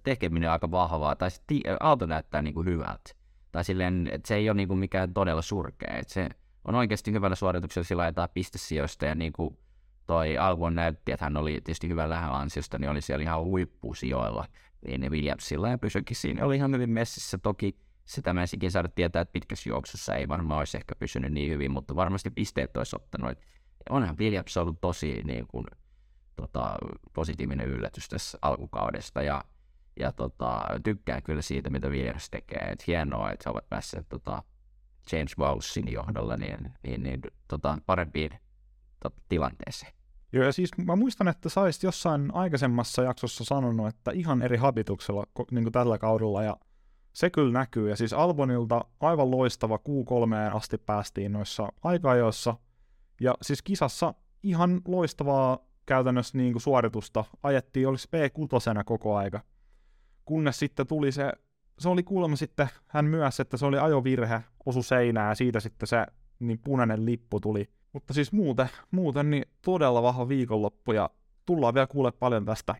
tekeminen 0.02 0.48
on 0.48 0.52
aika 0.52 0.70
vahvaa, 0.70 1.16
tai 1.16 1.30
se 1.30 1.40
auto 1.80 2.06
näyttää 2.06 2.42
niinku 2.42 2.62
hyvältä. 2.62 3.10
Tai 3.52 3.64
silleen, 3.64 4.08
että 4.12 4.28
se 4.28 4.34
ei 4.34 4.50
ole 4.50 4.56
niinku 4.56 4.76
mikään 4.76 5.14
todella 5.14 5.42
surkea, 5.42 5.96
että 5.96 6.14
se 6.14 6.28
on 6.64 6.74
oikeasti 6.74 7.12
hyvällä 7.12 7.36
suorituksella 7.36 7.86
sillä 7.86 8.06
jotain 8.06 8.30
pistesijoista 8.34 9.06
ja 9.06 9.14
niinku 9.14 9.58
toi 10.06 10.38
Albon 10.38 10.74
näytti, 10.74 11.12
että 11.12 11.26
hän 11.26 11.36
oli 11.36 11.52
tietysti 11.52 11.88
hyvällä 11.88 12.36
ansiosta, 12.36 12.78
niin 12.78 12.90
oli 12.90 13.00
siellä 13.00 13.22
ihan 13.22 13.44
huippusijoilla. 13.44 14.46
Niin 14.86 15.10
Williamsilla 15.10 15.68
ja 15.68 15.78
pysyikin 15.78 16.16
siinä. 16.16 16.44
Oli 16.44 16.56
ihan 16.56 16.72
hyvin 16.72 16.90
messissä. 16.90 17.38
Toki 17.38 17.76
sitä 18.04 18.32
mä 18.32 18.40
ensinkin 18.40 18.70
saada 18.70 18.88
tietää, 18.88 19.22
että 19.22 19.32
pitkässä 19.32 19.68
juoksussa 19.68 20.14
ei 20.14 20.28
varmaan 20.28 20.58
olisi 20.58 20.76
ehkä 20.76 20.94
pysynyt 20.94 21.32
niin 21.32 21.50
hyvin, 21.50 21.70
mutta 21.70 21.96
varmasti 21.96 22.30
pisteet 22.30 22.76
olisi 22.76 22.96
ottanut. 22.96 23.38
Onhan 23.90 24.18
Williams 24.18 24.56
ollut 24.56 24.80
tosi 24.80 25.22
niin 25.24 25.46
kuin, 25.46 25.66
tota, 26.36 26.76
positiivinen 27.12 27.68
yllätys 27.68 28.08
tässä 28.08 28.38
alkukaudesta 28.42 29.22
ja, 29.22 29.44
ja 30.00 30.12
tota, 30.12 30.62
tykkään 30.84 31.22
kyllä 31.22 31.42
siitä, 31.42 31.70
mitä 31.70 31.88
Williams 31.88 32.30
tekee. 32.30 32.68
Et 32.72 32.86
hienoa, 32.86 33.30
että 33.30 33.42
he 33.46 33.50
ovat 33.50 33.68
päässeet 33.68 34.08
tota, 34.08 34.42
James 35.12 35.38
Wowsin 35.38 35.92
johdolla 35.92 36.36
niin, 36.36 36.72
niin, 36.82 37.02
niin 37.02 37.20
tota, 37.48 37.78
parempiin 37.86 38.30
tota, 39.02 39.20
tilanteeseen. 39.28 39.92
Joo, 40.32 40.44
ja 40.44 40.52
siis 40.52 40.70
mä 40.84 40.96
muistan, 40.96 41.28
että 41.28 41.48
sä 41.48 41.60
jossain 41.82 42.30
aikaisemmassa 42.34 43.02
jaksossa 43.02 43.44
sanonut, 43.44 43.88
että 43.88 44.10
ihan 44.10 44.42
eri 44.42 44.56
habituksella 44.56 45.26
niin 45.50 45.64
kuin 45.64 45.72
tällä 45.72 45.98
kaudella, 45.98 46.42
ja 46.42 46.56
se 47.12 47.30
kyllä 47.30 47.52
näkyy. 47.52 47.90
Ja 47.90 47.96
siis 47.96 48.12
Albonilta 48.12 48.84
aivan 49.00 49.30
loistava 49.30 49.76
Q3 49.76 50.56
asti 50.56 50.78
päästiin 50.78 51.32
noissa 51.32 51.72
aika-ajoissa, 51.82 52.56
ja 53.20 53.34
siis 53.42 53.62
kisassa 53.62 54.14
ihan 54.42 54.80
loistavaa 54.88 55.58
käytännössä 55.86 56.38
niin 56.38 56.52
kuin 56.52 56.62
suoritusta. 56.62 57.24
Ajettiin, 57.42 57.88
olisi 57.88 58.08
P6 58.08 58.84
koko 58.84 59.16
aika. 59.16 59.40
Kunnes 60.24 60.58
sitten 60.58 60.86
tuli 60.86 61.12
se, 61.12 61.32
se 61.78 61.88
oli 61.88 62.02
kuulemma 62.02 62.36
sitten, 62.36 62.68
hän 62.86 63.04
myös, 63.04 63.40
että 63.40 63.56
se 63.56 63.66
oli 63.66 63.78
ajovirhe, 63.78 64.44
osu 64.66 64.82
seinään 64.82 65.28
ja 65.28 65.34
siitä 65.34 65.60
sitten 65.60 65.86
se 65.86 66.06
niin 66.38 66.58
punainen 66.58 67.06
lippu 67.06 67.40
tuli. 67.40 67.70
Mutta 67.92 68.14
siis 68.14 68.32
muuten, 68.32 68.68
muuten 68.90 69.30
niin 69.30 69.44
todella 69.62 70.02
vahva 70.02 70.28
viikonloppu 70.28 70.92
ja 70.92 71.10
tullaan 71.46 71.74
vielä 71.74 71.86
kuule 71.86 72.12
paljon 72.12 72.44
tästä 72.44 72.74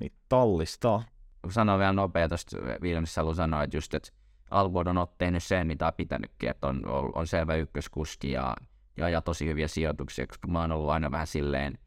niin 0.00 0.12
tallista. 0.28 1.02
Sanoin 1.50 1.78
vielä 1.78 1.92
nopea 1.92 2.28
tuosta 2.28 2.56
Williamsissa 2.80 3.20
haluan 3.20 3.36
sanoa, 3.36 3.62
että 3.62 3.76
just, 3.76 3.94
että 3.94 4.08
Albon 4.50 4.98
on 4.98 5.06
tehnyt 5.18 5.42
sen, 5.42 5.66
mitä 5.66 5.86
on 5.86 5.92
pitänytkin, 5.96 6.50
että 6.50 6.66
on, 6.66 6.88
on, 6.88 7.12
on 7.14 7.26
selvä 7.26 7.54
ykköskuski 7.54 8.32
ja 8.32 8.56
ja, 8.96 9.08
ja 9.08 9.22
tosi 9.22 9.46
hyviä 9.46 9.68
sijoituksia, 9.68 10.26
koska 10.26 10.48
mä 10.48 10.60
oon 10.60 10.72
ollut 10.72 10.90
aina 10.90 11.10
vähän 11.10 11.26
silleen, 11.26 11.78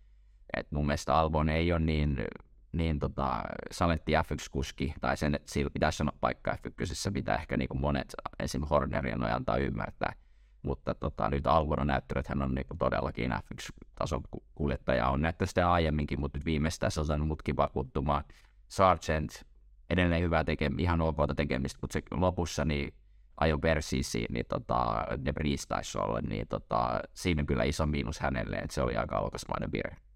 että 0.58 0.76
mun 0.76 0.86
mielestä 0.86 1.16
Albon 1.16 1.50
ei 1.50 1.72
ole 1.72 1.80
niin, 1.80 2.26
niin 2.72 3.00
tota, 3.00 3.44
saletti 3.72 4.12
F1-kuski, 4.12 4.94
tai 5.02 5.18
sen, 5.18 5.36
että 5.36 5.52
sillä 5.52 5.70
pitäisi 5.70 6.04
olla 6.04 6.14
paikka 6.22 6.52
F1, 6.54 7.12
mitä 7.12 7.36
ehkä 7.36 7.58
niin 7.58 7.70
kuin 7.70 7.82
monet 7.82 8.16
esim. 8.40 8.62
Hornerien 8.70 9.20
noin 9.20 9.34
antaa 9.34 9.58
ymmärtää. 9.58 10.14
Mutta 10.62 10.96
tota, 10.96 11.30
nyt 11.30 11.48
on 11.48 11.88
näyttänyt, 11.88 12.20
että 12.20 12.32
hän 12.32 12.42
on 12.42 12.56
niin 12.56 12.68
kuin 12.68 12.78
todellakin 12.78 13.32
F1-tason 13.32 14.22
kuljettaja. 14.56 15.10
On 15.10 15.22
näyttänyt 15.22 15.50
sitä 15.50 15.72
aiemminkin, 15.72 16.20
mutta 16.20 16.38
nyt 16.38 16.46
viimeistään 16.46 16.92
se 16.92 17.00
on 17.00 17.06
saanut 17.06 17.28
mutkin 17.28 17.58
vakuuttumaan. 17.58 18.24
Sargent 18.68 19.46
edelleen 19.90 20.22
hyvää 20.22 20.44
tekemistä, 20.44 20.82
ihan 20.82 21.02
ok 21.02 21.18
tekemistä, 21.36 21.80
mutta 21.82 21.94
se 21.94 22.02
lopussa 22.12 22.66
niin 22.66 22.94
ajo 23.38 23.58
Persisiin, 23.58 24.34
niin 24.34 24.46
tota, 24.50 25.06
ne 25.18 25.34
taisi 25.68 25.98
olla, 25.98 26.22
niin 26.22 26.48
tota, 26.48 27.00
siinä 27.14 27.44
kyllä 27.44 27.64
iso 27.64 27.86
miinus 27.86 28.20
hänelle, 28.20 28.56
että 28.56 28.74
se 28.74 28.82
oli 28.82 28.96
aika 28.96 29.18
alkasmainen 29.18 29.72
virhe. 29.72 30.09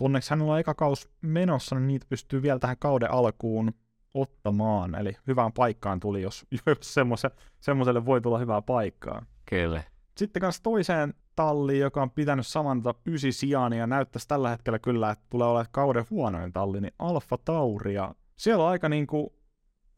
Onneksi 0.00 0.30
hänellä 0.30 0.52
on 0.52 0.58
eka 0.58 0.74
kaus 0.74 1.10
menossa, 1.20 1.76
niin 1.76 1.86
niitä 1.86 2.06
pystyy 2.08 2.42
vielä 2.42 2.58
tähän 2.58 2.76
kauden 2.78 3.10
alkuun 3.10 3.72
ottamaan, 4.14 4.94
eli 4.94 5.16
hyvään 5.26 5.52
paikkaan 5.52 6.00
tuli, 6.00 6.22
jos, 6.22 6.46
jos 6.66 6.94
semmoiselle 7.60 8.04
voi 8.04 8.20
tulla 8.20 8.38
hyvää 8.38 8.62
paikkaa. 8.62 9.24
Kyllä. 9.46 9.82
Sitten 10.16 10.40
kanssa 10.40 10.62
toiseen 10.62 11.14
talliin, 11.36 11.80
joka 11.80 12.02
on 12.02 12.10
pitänyt 12.10 12.46
samanta 12.46 12.94
ysi 13.06 13.32
sijaan 13.32 13.72
ja 13.72 13.86
näyttäisi 13.86 14.28
tällä 14.28 14.50
hetkellä 14.50 14.78
kyllä, 14.78 15.10
että 15.10 15.24
tulee 15.30 15.48
olemaan 15.48 15.66
kauden 15.70 16.04
huonoin 16.10 16.52
talli, 16.52 16.80
niin 16.80 16.94
Alfa 16.98 17.38
Tauri. 17.44 17.94
Ja 17.94 18.14
siellä 18.36 18.64
on 18.64 18.70
aika 18.70 18.88
niin 18.88 19.06
kuin 19.06 19.30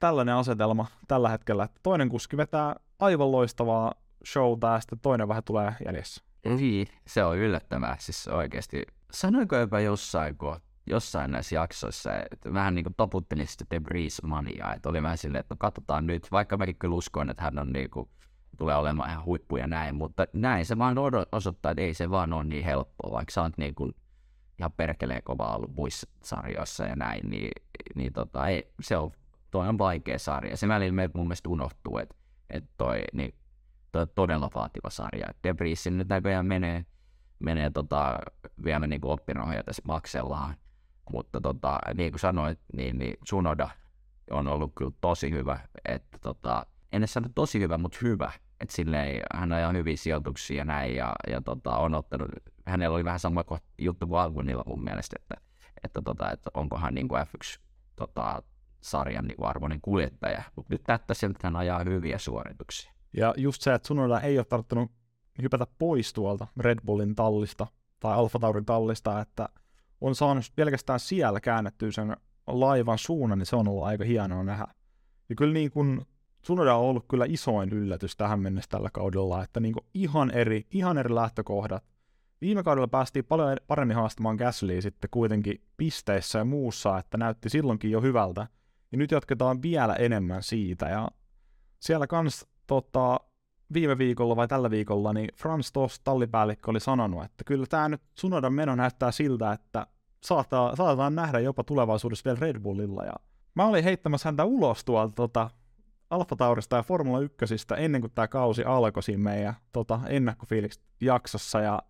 tällainen 0.00 0.34
asetelma 0.34 0.86
tällä 1.08 1.28
hetkellä, 1.28 1.64
että 1.64 1.80
toinen 1.82 2.08
kuski 2.08 2.36
vetää 2.36 2.76
aivan 2.98 3.32
loistavaa 3.32 3.94
showta 4.26 4.66
ja 4.66 4.80
sitten 4.80 4.98
toinen 5.00 5.28
vähän 5.28 5.44
tulee 5.44 5.74
jäljessä. 5.86 6.24
Niin, 6.44 6.86
se 7.06 7.24
on 7.24 7.38
yllättävää. 7.38 7.96
Siis 8.00 8.28
oikeasti, 8.28 8.82
sanoinko 9.12 9.56
jopa 9.56 9.80
jossain, 9.80 10.36
kun 10.36 10.60
jossain 10.86 11.30
näissä 11.30 11.54
jaksoissa, 11.54 12.10
että 12.30 12.52
vähän 12.52 12.74
niin 12.74 12.84
kuin 12.84 12.94
toputtelin 12.96 13.46
sitten 13.46 13.66
Debris 13.70 14.22
Mania, 14.22 14.74
että 14.74 14.88
oli 14.88 15.02
vähän 15.02 15.18
silleen, 15.18 15.40
että 15.40 15.54
no 15.54 15.56
katsotaan 15.58 16.06
nyt, 16.06 16.28
vaikka 16.32 16.56
mäkin 16.56 16.76
kyllä 16.78 16.94
uskoin, 16.94 17.30
että 17.30 17.42
hän 17.42 17.58
on 17.58 17.72
niin 17.72 17.90
kuin, 17.90 18.08
tulee 18.58 18.76
olemaan 18.76 19.10
ihan 19.10 19.24
huippu 19.24 19.56
ja 19.56 19.66
näin, 19.66 19.94
mutta 19.94 20.26
näin 20.32 20.66
se 20.66 20.78
vaan 20.78 20.96
osoittaa, 21.32 21.70
että 21.70 21.82
ei 21.82 21.94
se 21.94 22.10
vaan 22.10 22.32
ole 22.32 22.44
niin 22.44 22.64
helppoa, 22.64 23.12
vaikka 23.12 23.32
sä 23.32 23.42
oot 23.42 23.58
niin 23.58 23.74
kuin 23.74 23.94
ihan 24.58 24.72
perkeleen 24.72 25.22
kova 25.22 25.56
ollut 25.56 25.74
muissa 25.76 26.08
sarjoissa 26.24 26.84
ja 26.84 26.96
näin, 26.96 27.30
niin, 27.30 27.50
niin 27.94 28.12
tota, 28.12 28.48
ei, 28.48 28.72
se 28.80 28.96
on 28.96 29.10
toi 29.52 29.68
on 29.68 29.78
vaikea 29.78 30.18
sarja. 30.18 30.56
Se 30.56 30.68
välillä 30.68 30.92
me 30.92 31.10
mun 31.14 31.26
mielestä 31.26 31.48
unohtuu, 31.48 31.98
että 31.98 32.14
et 32.50 32.64
toi, 32.78 33.02
niin, 33.12 33.34
toi 33.92 34.06
todella 34.14 34.50
vaativa 34.54 34.90
sarja. 34.90 35.26
Debrisin 35.44 35.98
nyt 35.98 36.08
näköjään 36.08 36.46
menee, 36.46 36.84
menee 37.42 37.70
tota, 37.70 38.18
vielä 38.64 38.86
niin 38.86 39.00
oppirahoja 39.04 39.64
tässä 39.64 39.82
maksellaan. 39.86 40.54
Mutta 41.12 41.40
tota, 41.40 41.78
niin 41.94 42.12
kuin 42.12 42.20
sanoit, 42.20 42.58
niin, 42.72 42.98
niin 42.98 43.14
Sunoda 43.28 43.68
on 44.30 44.48
ollut 44.48 44.72
kyllä 44.74 44.92
tosi 45.00 45.30
hyvä. 45.30 45.58
Että 45.84 46.18
tota, 46.18 46.66
en 46.92 47.08
sano 47.08 47.28
tosi 47.34 47.60
hyvä, 47.60 47.78
mutta 47.78 47.98
hyvä. 48.02 48.32
Että 48.60 48.74
silleen, 48.74 49.22
hän 49.34 49.52
on 49.52 49.76
hyviä 49.76 49.96
sijoituksia 49.96 50.56
ja 50.56 50.64
näin, 50.64 50.96
ja, 50.96 51.12
ja 51.28 51.40
tota, 51.40 51.76
on 51.76 51.94
ottanut, 51.94 52.28
hänellä 52.66 52.94
oli 52.94 53.04
vähän 53.04 53.20
sama 53.20 53.44
juttu 53.78 54.06
kuin 54.06 54.20
Albonilla 54.20 54.62
mun 54.66 54.84
mielestä, 54.84 55.16
että, 55.20 55.34
että, 55.84 56.02
tota, 56.02 56.30
että 56.30 56.50
onkohan 56.54 56.94
niin 56.94 57.08
kuin 57.08 57.22
F1 57.22 57.60
tota, 57.96 58.42
sarjan 58.80 59.24
niin 59.24 59.44
arvoinen 59.44 59.80
kuljettaja, 59.80 60.42
mutta 60.56 60.74
nyt 60.74 60.82
näyttää 60.88 61.14
siltä, 61.14 61.32
että 61.36 61.46
hän 61.46 61.56
ajaa 61.56 61.84
hyviä 61.84 62.18
suorituksia. 62.18 62.92
Ja 63.16 63.34
just 63.36 63.62
se, 63.62 63.74
että 63.74 63.88
Sunoda 63.88 64.20
ei 64.20 64.38
ole 64.38 64.44
tarttunut 64.44 64.90
hypätä 65.42 65.66
pois 65.78 66.12
tuolta 66.12 66.46
Red 66.56 66.78
Bullin 66.86 67.14
tallista 67.14 67.66
tai 68.00 68.14
Alfa 68.14 68.38
Taurin 68.38 68.64
tallista, 68.64 69.20
että 69.20 69.48
on 70.00 70.14
saanut 70.14 70.44
pelkästään 70.56 71.00
siellä 71.00 71.40
käännettyä 71.40 71.90
sen 71.90 72.16
laivan 72.46 72.98
suunnan, 72.98 73.38
niin 73.38 73.46
se 73.46 73.56
on 73.56 73.68
ollut 73.68 73.84
aika 73.84 74.04
hienoa 74.04 74.42
nähdä. 74.42 74.66
Ja 75.28 75.34
kyllä 75.34 75.54
niin 75.54 75.70
kuin 75.70 76.00
Sunoda 76.42 76.74
on 76.74 76.84
ollut 76.84 77.04
kyllä 77.08 77.24
isoin 77.28 77.72
yllätys 77.72 78.16
tähän 78.16 78.40
mennessä 78.40 78.68
tällä 78.68 78.90
kaudella, 78.92 79.42
että 79.42 79.60
niin 79.60 79.74
kuin 79.74 79.86
ihan, 79.94 80.30
eri, 80.30 80.66
ihan 80.70 80.98
eri 80.98 81.14
lähtökohdat. 81.14 81.84
Viime 82.40 82.62
kaudella 82.62 82.88
päästiin 82.88 83.24
paljon 83.24 83.56
paremmin 83.66 83.96
haastamaan 83.96 84.36
Gaslyä 84.36 84.80
sitten 84.80 85.10
kuitenkin 85.10 85.64
pisteissä 85.76 86.38
ja 86.38 86.44
muussa, 86.44 86.98
että 86.98 87.18
näytti 87.18 87.48
silloinkin 87.48 87.90
jo 87.90 88.00
hyvältä. 88.00 88.48
Ja 88.92 88.98
nyt 88.98 89.10
jatketaan 89.10 89.62
vielä 89.62 89.94
enemmän 89.94 90.42
siitä. 90.42 90.88
Ja 90.88 91.08
siellä 91.80 92.06
kans 92.06 92.46
tota, 92.66 93.20
viime 93.74 93.98
viikolla 93.98 94.36
vai 94.36 94.48
tällä 94.48 94.70
viikolla, 94.70 95.12
niin 95.12 95.28
Frans 95.36 95.72
Toss, 95.72 96.00
tallipäällikkö, 96.00 96.70
oli 96.70 96.80
sanonut, 96.80 97.24
että 97.24 97.44
kyllä 97.44 97.66
tämä 97.66 97.88
nyt 97.88 98.02
Sunodan 98.18 98.52
meno 98.52 98.74
näyttää 98.74 99.10
siltä, 99.12 99.52
että 99.52 99.86
saattaa, 100.24 100.76
saatetaan 100.76 101.14
nähdä 101.14 101.38
jopa 101.40 101.64
tulevaisuudessa 101.64 102.24
vielä 102.24 102.38
Red 102.40 102.60
Bullilla. 102.60 103.04
Ja 103.04 103.12
mä 103.54 103.66
olin 103.66 103.84
heittämässä 103.84 104.28
häntä 104.28 104.44
ulos 104.44 104.84
tuolta 104.84 105.14
tota, 105.14 105.50
Alfa 106.10 106.36
Taurista 106.36 106.76
ja 106.76 106.82
Formula 106.82 107.20
1 107.20 107.36
ennen 107.76 108.00
kuin 108.00 108.12
tämä 108.14 108.28
kausi 108.28 108.64
alkoi 108.64 109.02
siinä 109.02 109.22
meidän 109.22 109.54
tota, 109.72 110.00
ennakkofiilis-jaksossa. 110.08 111.60
Ja 111.60 111.82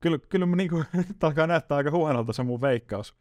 kyllä, 0.00 0.18
kyllä 0.18 0.46
mä 0.46 0.56
niinku, 0.56 0.84
alkaa 1.22 1.46
näyttää 1.46 1.76
aika 1.76 1.90
huonolta 1.90 2.32
se 2.32 2.42
mun 2.42 2.60
veikkaus 2.60 3.14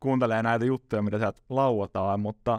kuuntelee 0.00 0.42
näitä 0.42 0.64
juttuja, 0.64 1.02
mitä 1.02 1.18
sieltä 1.18 1.42
lauataan, 1.48 2.20
mutta 2.20 2.58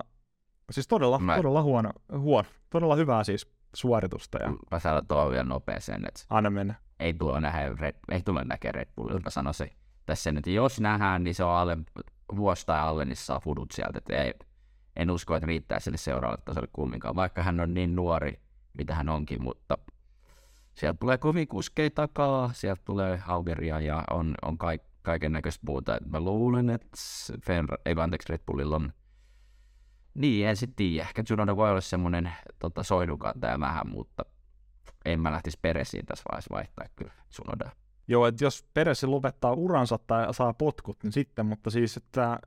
siis 0.71 0.87
todella, 0.87 1.19
Mä- 1.19 1.35
todella 1.35 1.63
huono, 1.63 1.91
huono, 2.17 2.47
todella 2.69 2.95
hyvää 2.95 3.23
siis 3.23 3.47
suoritusta 3.73 4.37
ja 4.43 4.53
Mä 4.71 4.79
sanon 4.79 5.07
tuohon 5.07 5.31
vielä 5.31 5.43
nopeeseen, 5.43 6.05
että 6.07 6.21
anna 6.29 6.49
mennä. 6.49 6.75
ei 6.99 7.13
tule 7.13 7.41
nähdä 7.41 7.75
Red, 7.79 7.95
ei 8.11 8.21
tule 8.21 8.43
näkemään 8.43 8.75
Red 8.75 8.89
Bullilla, 8.95 9.19
mä 9.19 9.29
sanoisin 9.29 9.71
tässä 10.05 10.31
nyt. 10.31 10.47
Jos 10.47 10.79
nähdään, 10.79 11.23
niin 11.23 11.35
se 11.35 11.43
on 11.43 11.55
alle, 11.55 11.77
vuosi 12.35 12.65
tai 12.65 12.79
alle, 12.79 13.05
niin 13.05 13.15
saa 13.15 13.39
fudut 13.39 13.71
sieltä. 13.71 13.97
Et 13.97 14.09
ei, 14.09 14.33
en 14.95 15.11
usko, 15.11 15.35
että 15.35 15.47
riittää 15.47 15.79
sille 15.79 15.97
seuraavalle 15.97 16.43
tasolle 16.45 16.67
kumminkaan, 16.73 17.15
vaikka 17.15 17.43
hän 17.43 17.59
on 17.59 17.73
niin 17.73 17.95
nuori, 17.95 18.39
mitä 18.77 18.95
hän 18.95 19.09
onkin, 19.09 19.43
mutta 19.43 19.77
sieltä 20.73 20.97
tulee 20.99 21.17
kovin 21.17 21.47
kuskeja 21.47 21.89
takaa, 21.89 22.53
sieltä 22.53 22.81
tulee 22.85 23.17
Haugeria 23.17 23.79
ja 23.79 24.03
on, 24.09 24.35
on 24.41 24.57
kaik, 24.57 24.81
kaiken 25.01 25.31
näköistä 25.31 25.65
muuta. 25.67 25.97
Et 25.97 26.05
mä 26.05 26.19
luulen, 26.19 26.69
että 26.69 26.97
Fenra, 27.45 27.77
ei 27.85 27.95
anteeksi, 27.97 28.29
Red 28.33 28.41
Bullilla 28.45 28.75
on 28.75 28.93
niin, 30.13 30.47
en 30.47 30.57
sitten 30.57 30.75
tiedä. 30.75 31.03
Ehkä 31.03 31.23
Tsunoda 31.23 31.55
voi 31.55 31.69
olla 31.69 31.81
semmoinen 31.81 32.31
tota, 32.59 32.83
soidunkantaja 32.83 33.59
vähän, 33.59 33.89
mutta 33.89 34.25
en 35.05 35.19
mä 35.19 35.31
lähtisi 35.31 35.59
Peresiin 35.61 36.05
tässä 36.05 36.23
vaiheessa 36.31 36.55
vaihtaa 36.55 36.85
kyllä 36.95 37.13
Tsunodaa. 37.29 37.71
Joo, 38.07 38.27
että 38.27 38.43
jos 38.43 38.65
Peresi 38.73 39.07
lopettaa 39.07 39.53
uransa 39.53 39.97
tai 40.07 40.33
saa 40.33 40.53
potkut, 40.53 41.03
niin 41.03 41.11
sitten, 41.11 41.45
mutta 41.45 41.69
siis, 41.69 41.97
että 41.97 42.39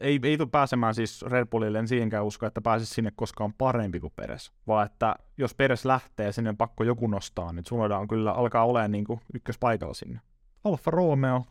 ei, 0.00 0.20
ei 0.22 0.36
tule 0.36 0.48
pääsemään 0.48 0.94
siis 0.94 1.22
Red 1.22 1.46
Bullille, 1.46 1.78
en 1.78 1.88
siihenkään 1.88 2.24
usko, 2.24 2.46
että 2.46 2.60
pääsisi 2.60 2.94
sinne 2.94 3.12
koskaan 3.16 3.54
parempi 3.58 4.00
kuin 4.00 4.12
Peres. 4.16 4.52
Vaan 4.66 4.86
että 4.86 5.14
jos 5.38 5.54
Peres 5.54 5.84
lähtee, 5.84 6.32
sinne 6.32 6.50
on 6.50 6.56
pakko 6.56 6.84
joku 6.84 7.06
nostaa, 7.06 7.52
niin 7.52 7.64
Tsunoda 7.64 7.98
on 7.98 8.08
kyllä, 8.08 8.32
alkaa 8.32 8.64
olemaan 8.64 8.92
niin 8.92 9.04
kuin 9.04 9.20
ykköspaikalla 9.34 9.94
sinne. 9.94 10.20
Alfa 10.64 10.90
Romeo, 10.90 11.44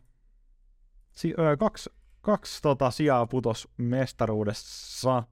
si- 1.12 1.34
ö, 1.38 1.56
kaksi, 1.56 1.90
kaksi 2.20 2.62
tota, 2.62 2.90
sijaa 2.90 3.26
putos 3.26 3.68
mestaruudessa. 3.76 5.22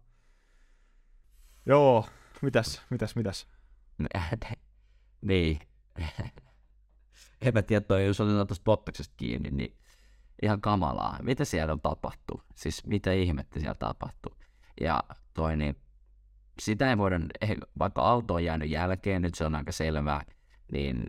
Joo, 1.71 2.07
mitäs, 2.43 2.83
mitäs, 2.91 3.16
mitäs? 3.16 3.47
niin. 5.23 5.61
en 7.43 7.55
mä 7.55 7.62
tiedä, 7.62 7.81
toi, 7.81 8.07
jos 8.07 8.21
otetaan 8.21 8.47
tuosta 8.47 8.64
Bottaksesta 8.64 9.14
kiinni, 9.16 9.51
niin 9.51 9.77
ihan 10.43 10.61
kamalaa. 10.61 11.18
Mitä 11.23 11.45
siellä 11.45 11.73
on 11.73 11.81
tapahtuu? 11.81 12.43
Siis 12.55 12.87
mitä 12.87 13.12
ihmettä 13.12 13.61
siellä 13.61 13.75
tapahtuu? 13.75 14.37
Ja 14.81 15.05
toi 15.35 15.57
niin, 15.57 15.77
sitä 16.61 16.91
ei 16.91 16.99
voida, 16.99 17.21
vaikka 17.79 18.03
auto 18.03 18.35
on 18.35 18.45
jäänyt 18.45 18.71
jälkeen, 18.71 19.23
nyt 19.23 19.35
se 19.35 19.45
on 19.45 19.55
aika 19.55 19.73
selvää, 19.73 20.25
niin 20.73 21.07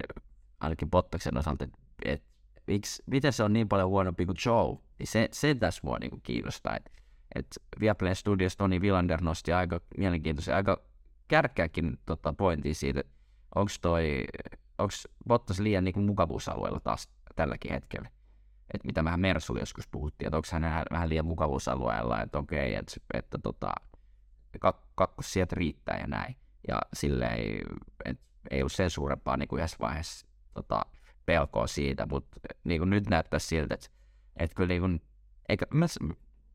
ainakin 0.60 0.90
Bottaksen 0.90 1.38
osalta, 1.38 1.64
että 1.64 1.78
et, 2.06 2.24
miksi, 2.68 3.04
miten 3.06 3.34
se 3.34 3.44
on 3.44 3.54
niin 3.54 3.70
paljon 3.70 3.90
huonompi 3.90 4.26
kuin 4.26 4.38
Joe, 4.46 4.78
niin 5.00 5.08
se, 5.08 5.30
se 5.32 5.56
tässä 5.56 5.82
mua 5.84 5.98
niinku 6.00 6.20
kiinnostaa. 6.24 6.76
Että 6.76 6.92
et 7.36 7.48
Viaplay 7.80 8.16
Studios 8.16 8.58
Toni 8.58 8.82
Villander 8.82 9.22
nosti 9.22 9.54
aika 9.54 9.82
mielenkiintoisen, 9.98 10.56
aika 10.56 10.82
kärkkääkin 11.28 12.00
tota, 12.06 12.34
pointin 12.34 12.76
siitä, 12.76 13.04
onko 13.56 13.72
toi, 13.82 14.24
onko 14.78 14.94
Bottas 15.28 15.60
liian 15.60 15.84
niinku 15.84 16.02
mukavuusalueella 16.02 16.80
taas 16.80 17.10
tälläkin 17.36 17.72
hetkellä. 17.72 18.10
Että 18.74 18.86
mitä 18.86 19.04
mehän 19.04 19.20
Mersulla 19.20 19.60
joskus 19.60 19.88
puhuttiin, 19.88 20.28
että 20.28 20.38
onko 20.38 20.48
hän 20.52 20.62
vähän- 20.62 20.86
vähän 20.92 21.10
liian 21.10 21.26
mukavuusalueella, 21.26 22.22
että 22.22 22.38
okei, 22.38 22.76
että, 22.76 22.94
että 23.14 23.38
tota, 23.38 23.74
kak- 24.66 24.88
kakkos 24.96 25.34
sieltä 25.34 25.56
riittää 25.56 25.98
ja 26.00 26.08
näin. 26.08 26.36
Ja 26.68 26.82
silleen, 26.94 27.62
et, 28.06 28.20
ei 28.52 28.62
ollut 28.62 28.72
sen 28.72 28.90
suurempaa 28.90 29.38
niin 29.38 29.48
kuin 29.48 29.60
yhdessä 29.60 29.78
vaiheessa 29.82 30.28
tota, 30.54 30.82
pelkoa 31.26 31.68
siitä, 31.68 32.06
mutta 32.06 32.40
niin 32.64 32.80
kuin 32.82 32.90
nyt 32.90 33.10
näyttää 33.10 33.40
siltä, 33.40 33.74
että, 33.74 33.88
että 34.38 34.56
kyllä 34.56 34.68
niin 34.68 34.82
kuin, 34.82 35.02
eikä, 35.50 35.66
mä, 35.74 35.86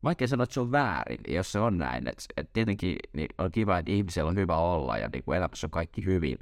vaikea 0.06 0.28
sanoa, 0.28 0.44
että 0.44 0.54
se 0.54 0.60
on 0.60 0.72
väärin, 0.72 1.20
jos 1.28 1.52
se 1.52 1.58
on 1.58 1.78
näin. 1.78 2.08
Että, 2.08 2.22
että 2.36 2.50
tietenkin 2.52 2.96
niin 3.12 3.28
on 3.38 3.52
kiva, 3.52 3.78
että 3.78 3.92
ihmisellä 3.92 4.28
on 4.28 4.36
hyvä 4.36 4.56
olla 4.56 4.98
ja 4.98 5.08
niin 5.12 5.24
kuin 5.24 5.38
elämässä 5.38 5.66
on 5.66 5.70
kaikki 5.70 6.04
hyvin. 6.04 6.38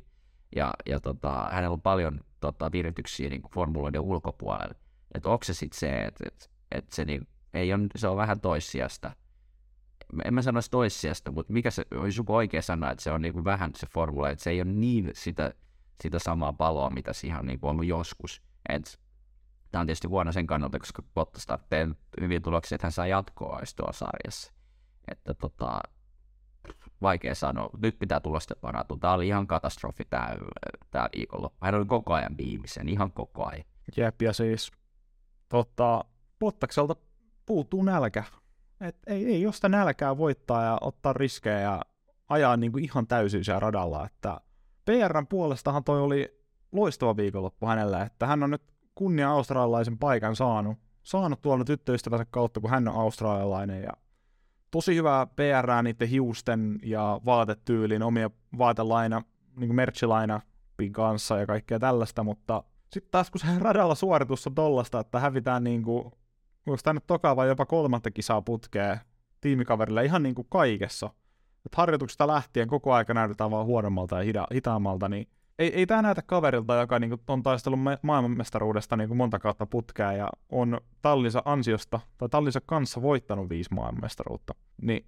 Ja, 0.57 0.75
ja 0.87 1.01
tota, 1.01 1.49
hänellä 1.53 1.73
on 1.73 1.81
paljon 1.81 2.21
tota, 2.41 2.73
virityksiä 2.73 3.31
niin 3.31 3.43
formuloiden 3.55 4.01
ulkopuolella. 4.01 4.75
Että 5.15 5.29
onko 5.29 5.45
se 5.45 5.55
sitten 5.55 5.79
se, 5.79 6.05
että, 6.05 6.25
että, 6.27 6.47
että 6.71 6.97
se, 6.97 7.05
niin, 7.05 7.29
ei 7.55 7.73
on, 7.73 7.89
se 7.97 8.09
on 8.09 8.17
vähän 8.17 8.41
toissijasta. 8.41 9.11
En 10.25 10.35
mä 10.35 10.43
sanoisi 10.43 10.71
toissijasta, 10.71 11.33
mutta 11.33 11.53
mikä 11.53 11.71
se 11.71 11.85
olisi 11.95 12.21
joku 12.21 12.35
oikea 12.35 12.62
sana, 12.62 12.91
että 12.91 13.03
se 13.03 13.11
on 13.11 13.23
niin 13.23 13.35
kuin 13.35 13.45
vähän 13.45 13.71
se 13.77 13.87
formula, 13.87 14.31
että 14.31 14.45
se 14.45 14.51
ei 14.51 14.62
ole 14.62 14.73
niin 14.73 15.11
sitä, 15.15 15.55
sitä 16.03 16.19
samaa 16.19 16.53
paloa, 16.53 16.91
mitä 16.91 17.12
siihen 17.12 17.39
on 17.39 17.47
niin 17.47 17.61
kuin 17.61 17.71
ollut 17.71 17.87
joskus. 17.87 18.43
Et, 18.69 19.01
Tämä 19.75 19.81
on 19.81 19.87
tietysti 19.87 20.09
huono 20.09 20.33
sen 20.33 20.47
kannalta, 20.47 20.79
koska 20.79 21.03
Bottas 21.14 21.47
tarvitsee 21.47 21.89
hyviä 22.20 22.41
tuloksia, 22.41 22.77
että 22.77 22.87
hän 22.87 22.93
saa 22.93 23.07
jatkoa 23.07 23.61
tuolla 23.77 23.93
sarjassa. 23.93 24.53
Että 25.09 25.35
tota, 25.35 25.81
vaikea 27.03 27.35
sanoa. 27.35 27.70
Nyt 27.83 27.99
pitää 27.99 28.20
tulosta 28.20 28.55
parantua. 28.61 28.97
Tämä 29.01 29.12
oli 29.12 29.27
ihan 29.27 29.47
katastrofi 29.47 30.05
tämä, 30.11 30.29
tämä 30.91 31.09
viikonloppu. 31.16 31.59
Hän 31.61 31.75
oli 31.75 31.85
koko 31.85 32.14
ajan 32.14 32.37
viimeisen, 32.37 32.89
ihan 32.89 33.12
koko 33.12 33.47
ajan. 33.47 33.64
Jep, 33.97 34.22
ja 34.22 34.33
siis 34.33 34.72
tota, 35.49 36.05
Pottakselta 36.39 36.97
puuttuu 37.47 37.83
nälkä. 37.83 38.25
Et 38.81 38.97
ei, 39.07 39.27
ei 39.27 39.43
josta 39.43 39.68
nälkää 39.68 40.18
voittaa 40.18 40.64
ja 40.64 40.79
ottaa 40.81 41.12
riskejä 41.12 41.61
ja 41.61 41.83
ajaa 42.29 42.57
niinku 42.57 42.79
ihan 42.79 43.07
täysin 43.07 43.45
siellä 43.45 43.61
radalla. 43.61 44.07
Että 44.07 44.41
PRn 44.85 45.27
puolestahan 45.27 45.85
toi 45.85 46.01
oli 46.01 46.45
loistava 46.72 47.16
viikonloppu 47.16 47.66
hänelle, 47.66 48.03
että 48.03 48.27
hän 48.27 48.43
on 48.43 48.51
nyt 48.51 48.74
kunnia 48.95 49.31
australialaisen 49.31 49.99
paikan 49.99 50.37
saanut, 50.37 50.79
saanut 51.03 51.43
tuolla 51.43 51.65
tyttöystävänsä 51.65 52.25
kautta, 52.31 52.61
kun 52.61 52.71
hän 52.71 52.89
on 52.89 52.95
australialainen 52.95 53.83
ja 53.83 53.93
tosi 54.71 54.97
hyvää 54.97 55.27
PR 55.27 55.83
niiden 55.83 56.09
hiusten 56.09 56.79
ja 56.83 57.21
vaatetyylin, 57.25 58.03
omia 58.03 58.31
vaatelaina, 58.59 59.23
niin 59.57 59.69
kuin 59.69 59.77
merchilaina 59.77 60.41
kanssa 60.93 61.39
ja 61.39 61.47
kaikkea 61.47 61.79
tällaista, 61.79 62.25
mutta 62.25 62.65
sitten 62.93 63.11
taas 63.11 63.31
kun 63.31 63.41
se 63.41 63.47
radalla 63.59 63.95
suoritus 63.95 64.47
on 64.47 64.55
tollasta, 64.55 65.01
että 65.01 65.21
hävitään 65.21 65.65
niinku, 65.65 66.13
onko 66.67 66.79
tämä 66.83 66.95
nyt 66.95 67.37
vai 67.37 67.49
jopa 67.49 67.67
kolmatta 67.67 68.11
kisaa 68.11 68.43
putkea 68.43 68.99
tiimikaverille 69.41 70.05
ihan 70.05 70.23
niinku 70.23 70.45
kaikessa. 70.45 71.11
Et 71.67 71.75
harjoituksesta 71.75 72.27
lähtien 72.27 72.69
koko 72.69 72.93
aika 72.93 73.15
näytetään 73.15 73.51
vaan 73.51 73.67
huonommalta 73.67 74.17
ja 74.17 74.25
hida, 74.25 74.47
hitaammalta, 74.55 75.09
niin 75.09 75.29
ei, 75.59 75.75
ei 75.75 75.87
tämä 75.87 76.03
näytä 76.03 76.23
kaverilta, 76.23 76.75
joka 76.81 76.99
niinku 76.99 77.19
on 77.29 77.43
taistellut 77.43 77.81
ma- 77.81 77.99
maailmanmestaruudesta 78.03 78.97
niinku 78.97 79.15
monta 79.15 79.39
kautta 79.39 79.67
putkea 79.67 80.13
ja 80.13 80.29
on 80.49 80.81
tallinsa 81.03 81.43
ansiosta 81.45 82.01
tai 82.19 82.29
tallinsa 82.29 82.61
kanssa 82.67 83.03
voittanut 83.03 83.49
viisi 83.49 83.75
maailmanmestaruutta. 83.75 84.55
Niin 84.83 85.07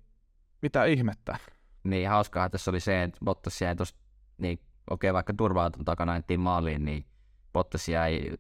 mitä 0.63 0.85
ihmettä? 0.85 1.39
Niin 1.85 2.09
hauskaa 2.09 2.51
tässä 2.51 2.71
oli 2.71 2.81
se, 2.81 3.03
että 3.03 3.19
Bottas 3.25 3.61
jäi 3.61 3.77
tuosta, 3.77 3.99
niin 4.39 4.61
okei 4.91 5.13
vaikka 5.13 5.35
turvauton 5.35 5.85
takana 5.85 6.13
ajettiin 6.13 6.41
maaliin, 6.41 6.85
niin 6.85 7.05
Bottas 7.53 7.89
jäi 7.89 8.31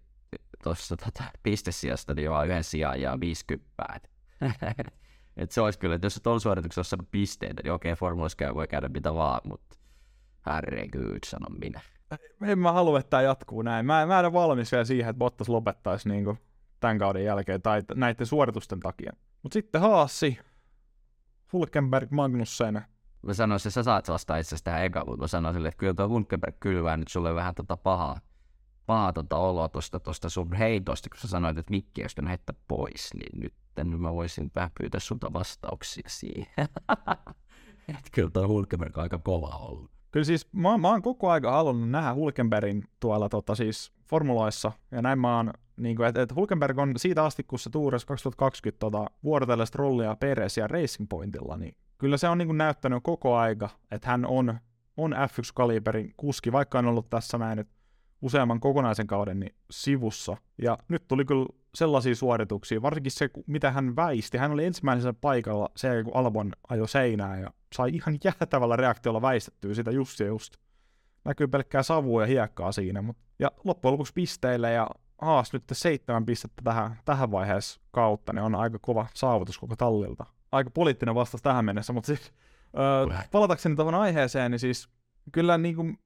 tuossa 0.62 0.96
tota, 0.96 1.24
pistesijasta 1.42 2.14
niin 2.14 2.30
vaan 2.30 2.46
yhden 2.46 2.64
sijaan 2.64 3.00
ja 3.00 3.20
50. 3.20 4.00
Et, 5.36 5.50
se 5.52 5.60
olisi 5.60 5.78
kyllä, 5.78 5.94
että 5.94 6.06
jos 6.06 6.20
tuolla 6.22 6.38
suorituksessa 6.38 6.96
on 7.00 7.06
pisteitä, 7.10 7.62
niin 7.64 7.72
okei, 7.72 7.94
formuloissa 7.94 8.36
käy, 8.36 8.54
voi 8.54 8.68
käydä 8.68 8.88
mitä 8.88 9.14
vaan, 9.14 9.40
mutta 9.44 9.76
herregud, 10.46 11.18
sanon 11.26 11.58
minä. 11.58 11.80
En 12.42 12.58
mä 12.58 12.72
halua, 12.72 12.98
että 12.98 13.10
tämä 13.10 13.22
jatkuu 13.22 13.62
näin. 13.62 13.86
Mä, 13.86 14.06
mä 14.06 14.18
en 14.18 14.24
ole 14.24 14.32
valmis 14.32 14.72
vielä 14.72 14.84
siihen, 14.84 15.10
että 15.10 15.18
Bottas 15.18 15.48
lopettaisi 15.48 16.08
niin 16.08 16.38
tämän 16.80 16.98
kauden 16.98 17.24
jälkeen 17.24 17.62
tai 17.62 17.82
näiden 17.94 18.26
suoritusten 18.26 18.80
takia. 18.80 19.12
Mutta 19.42 19.54
sitten 19.54 19.80
Haassi, 19.80 20.38
Hulkenberg, 21.52 22.10
Magnussen. 22.10 22.82
Mä 23.22 23.34
sanoisin, 23.34 23.68
että 23.68 23.74
sä 23.74 23.82
saat 23.82 24.08
vastaa 24.08 24.36
itse 24.36 24.48
asiassa 24.48 24.64
tähän 24.64 24.84
eka, 24.84 25.04
mutta 25.04 25.20
mä 25.20 25.26
sanoisin, 25.26 25.66
että 25.66 25.78
kyllä 25.78 25.94
tuo 25.94 26.08
Hulkenberg 26.08 26.56
kylvää 26.60 26.96
nyt 26.96 27.08
sulle 27.08 27.34
vähän 27.34 27.54
tota 27.54 27.76
pahaa, 27.76 28.20
pahaa 28.86 29.12
tota 29.12 29.36
oloa 29.36 29.68
tuosta, 29.68 30.00
tuosta 30.00 30.30
sun 30.30 30.52
heitosta, 30.52 31.08
kun 31.08 31.20
sä 31.20 31.28
sanoit, 31.28 31.58
että 31.58 31.70
mikki 31.70 32.02
olisi 32.02 32.28
heittää 32.28 32.56
pois, 32.68 33.10
niin 33.14 33.40
nyt 33.40 33.54
nyt 33.84 34.00
mä 34.00 34.14
voisin 34.14 34.50
vähän 34.54 34.70
pyytää 34.80 35.00
sulta 35.00 35.32
vastauksia 35.32 36.08
siihen. 36.08 36.46
että 37.88 38.10
kyllä 38.12 38.30
tuo 38.30 38.48
Hulkenberg 38.48 38.98
on 38.98 39.02
aika 39.02 39.18
kova 39.18 39.56
ollut. 39.56 39.95
Kyllä 40.16 40.24
siis 40.24 40.52
mä, 40.52 40.78
mä 40.78 40.88
oon 40.88 41.02
koko 41.02 41.30
aika 41.30 41.50
halunnut 41.50 41.90
nähdä 41.90 42.14
Hulkenbergin 42.14 42.84
tuolla 43.00 43.28
tota, 43.28 43.54
siis 43.54 43.92
formuloissa, 44.08 44.72
ja 44.90 45.02
näin 45.02 45.18
mä 45.18 45.36
oon, 45.36 45.50
niin 45.76 46.02
että, 46.02 46.22
että 46.22 46.34
Hulkenberg 46.34 46.78
on 46.78 46.92
siitä 46.96 47.24
asti, 47.24 47.44
kun 47.44 47.58
se 47.58 47.70
tuurasi 47.70 48.06
2020 48.06 48.80
tota, 48.80 49.06
vuorotellen 49.24 49.66
Strollia 49.66 50.16
Perez 50.16 50.56
ja 50.56 50.66
Racing 50.66 51.08
Pointilla, 51.08 51.56
niin 51.56 51.76
kyllä 51.98 52.16
se 52.16 52.28
on 52.28 52.38
niin 52.38 52.48
kuin, 52.48 52.58
näyttänyt 52.58 53.02
koko 53.02 53.36
aika, 53.36 53.68
että 53.90 54.08
hän 54.08 54.26
on, 54.26 54.58
on 54.96 55.12
F1-kaliberin 55.12 56.14
kuski, 56.16 56.52
vaikka 56.52 56.78
on 56.78 56.86
ollut 56.86 57.10
tässä 57.10 57.38
näin 57.38 57.58
nyt 57.58 57.68
useamman 58.22 58.60
kokonaisen 58.60 59.06
kauden 59.06 59.40
niin 59.40 59.54
sivussa. 59.70 60.36
Ja 60.62 60.78
nyt 60.88 61.08
tuli 61.08 61.24
kyllä 61.24 61.46
sellaisia 61.74 62.14
suorituksia, 62.14 62.82
varsinkin 62.82 63.12
se, 63.12 63.30
mitä 63.46 63.70
hän 63.70 63.96
väisti. 63.96 64.38
Hän 64.38 64.52
oli 64.52 64.64
ensimmäisellä 64.64 65.14
paikalla 65.20 65.70
se, 65.76 66.04
kun 66.04 66.16
Albon 66.16 66.52
ajoi 66.68 66.88
seinään 66.88 67.40
ja 67.40 67.50
sai 67.74 67.90
ihan 67.94 68.18
jäätävällä 68.24 68.76
reaktiolla 68.76 69.22
väistettyä 69.22 69.74
sitä 69.74 69.90
just 69.90 70.20
ja 70.20 70.26
just. 70.26 70.56
Näkyy 71.24 71.48
pelkkää 71.48 71.82
savua 71.82 72.22
ja 72.22 72.26
hiekkaa 72.26 72.72
siinä. 72.72 73.02
Mut. 73.02 73.16
Ja 73.38 73.50
loppujen 73.64 73.92
lopuksi 73.92 74.12
pisteille 74.12 74.72
ja 74.72 74.86
Haas 75.18 75.52
nyt 75.52 75.64
seitsemän 75.72 76.26
pistettä 76.26 76.62
tähän, 76.64 76.96
tähän 77.04 77.30
vaiheessa 77.30 77.80
kautta, 77.90 78.32
niin 78.32 78.42
on 78.42 78.54
aika 78.54 78.78
kova 78.78 79.06
saavutus 79.14 79.58
koko 79.58 79.76
tallilta. 79.76 80.26
Aika 80.52 80.70
poliittinen 80.70 81.14
vastaus 81.14 81.42
tähän 81.42 81.64
mennessä, 81.64 81.92
mutta 81.92 82.06
siis 82.06 82.32
öö, 82.78 83.18
palatakseni 83.30 83.76
tuohon 83.76 83.94
aiheeseen, 83.94 84.50
niin 84.50 84.58
siis 84.58 84.88
kyllä 85.32 85.58
niin 85.58 85.76
kuin 85.76 85.98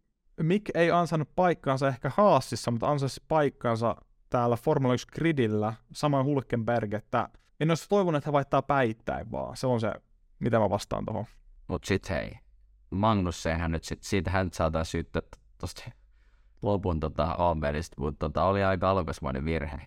Mick 0.42 0.70
ei 0.74 0.90
ansainnut 0.90 1.34
paikkaansa 1.36 1.88
ehkä 1.88 2.10
Haasissa, 2.16 2.70
mutta 2.70 2.90
ansaisi 2.90 3.22
paikkaansa 3.28 3.96
täällä 4.30 4.56
Formula 4.56 4.94
1 4.94 5.06
gridillä, 5.12 5.74
samoin 5.92 6.26
Hulkenberg, 6.26 6.94
että 6.94 7.28
en 7.60 7.70
olisi 7.70 7.88
toivonut, 7.88 8.18
että 8.18 8.28
hän 8.28 8.32
vaihtaa 8.32 8.62
päittäin 8.62 9.30
vaan. 9.30 9.56
Se 9.56 9.66
on 9.66 9.80
se, 9.80 9.92
mitä 10.38 10.58
mä 10.58 10.70
vastaan 10.70 11.04
tuohon. 11.04 11.24
Mut 11.68 11.84
sit 11.84 12.10
hei, 12.10 12.32
sehän 13.30 13.72
nyt 13.72 13.84
sit, 13.84 14.02
siitä 14.02 14.30
hän 14.30 14.48
saadaan 14.52 14.84
syyttää 14.84 15.22
tosta 15.58 15.90
lopun 16.62 17.00
tota 17.00 17.34
Alberista, 17.38 17.96
mutta 18.00 18.28
tota, 18.28 18.44
oli 18.44 18.64
aika 18.64 18.90
alokasmainen 18.90 19.44
virhe. 19.44 19.80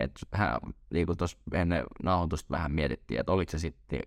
Et 0.00 0.10
hän, 0.32 0.58
niin 0.90 1.06
kuin 1.06 1.18
tuossa 1.18 1.38
ennen 1.52 1.84
nauhoitusta 2.02 2.50
vähän 2.50 2.72
mietittiin, 2.72 3.20
että 3.20 3.32
oliko 3.32 3.50
se 3.50 3.58
sitten, 3.58 4.00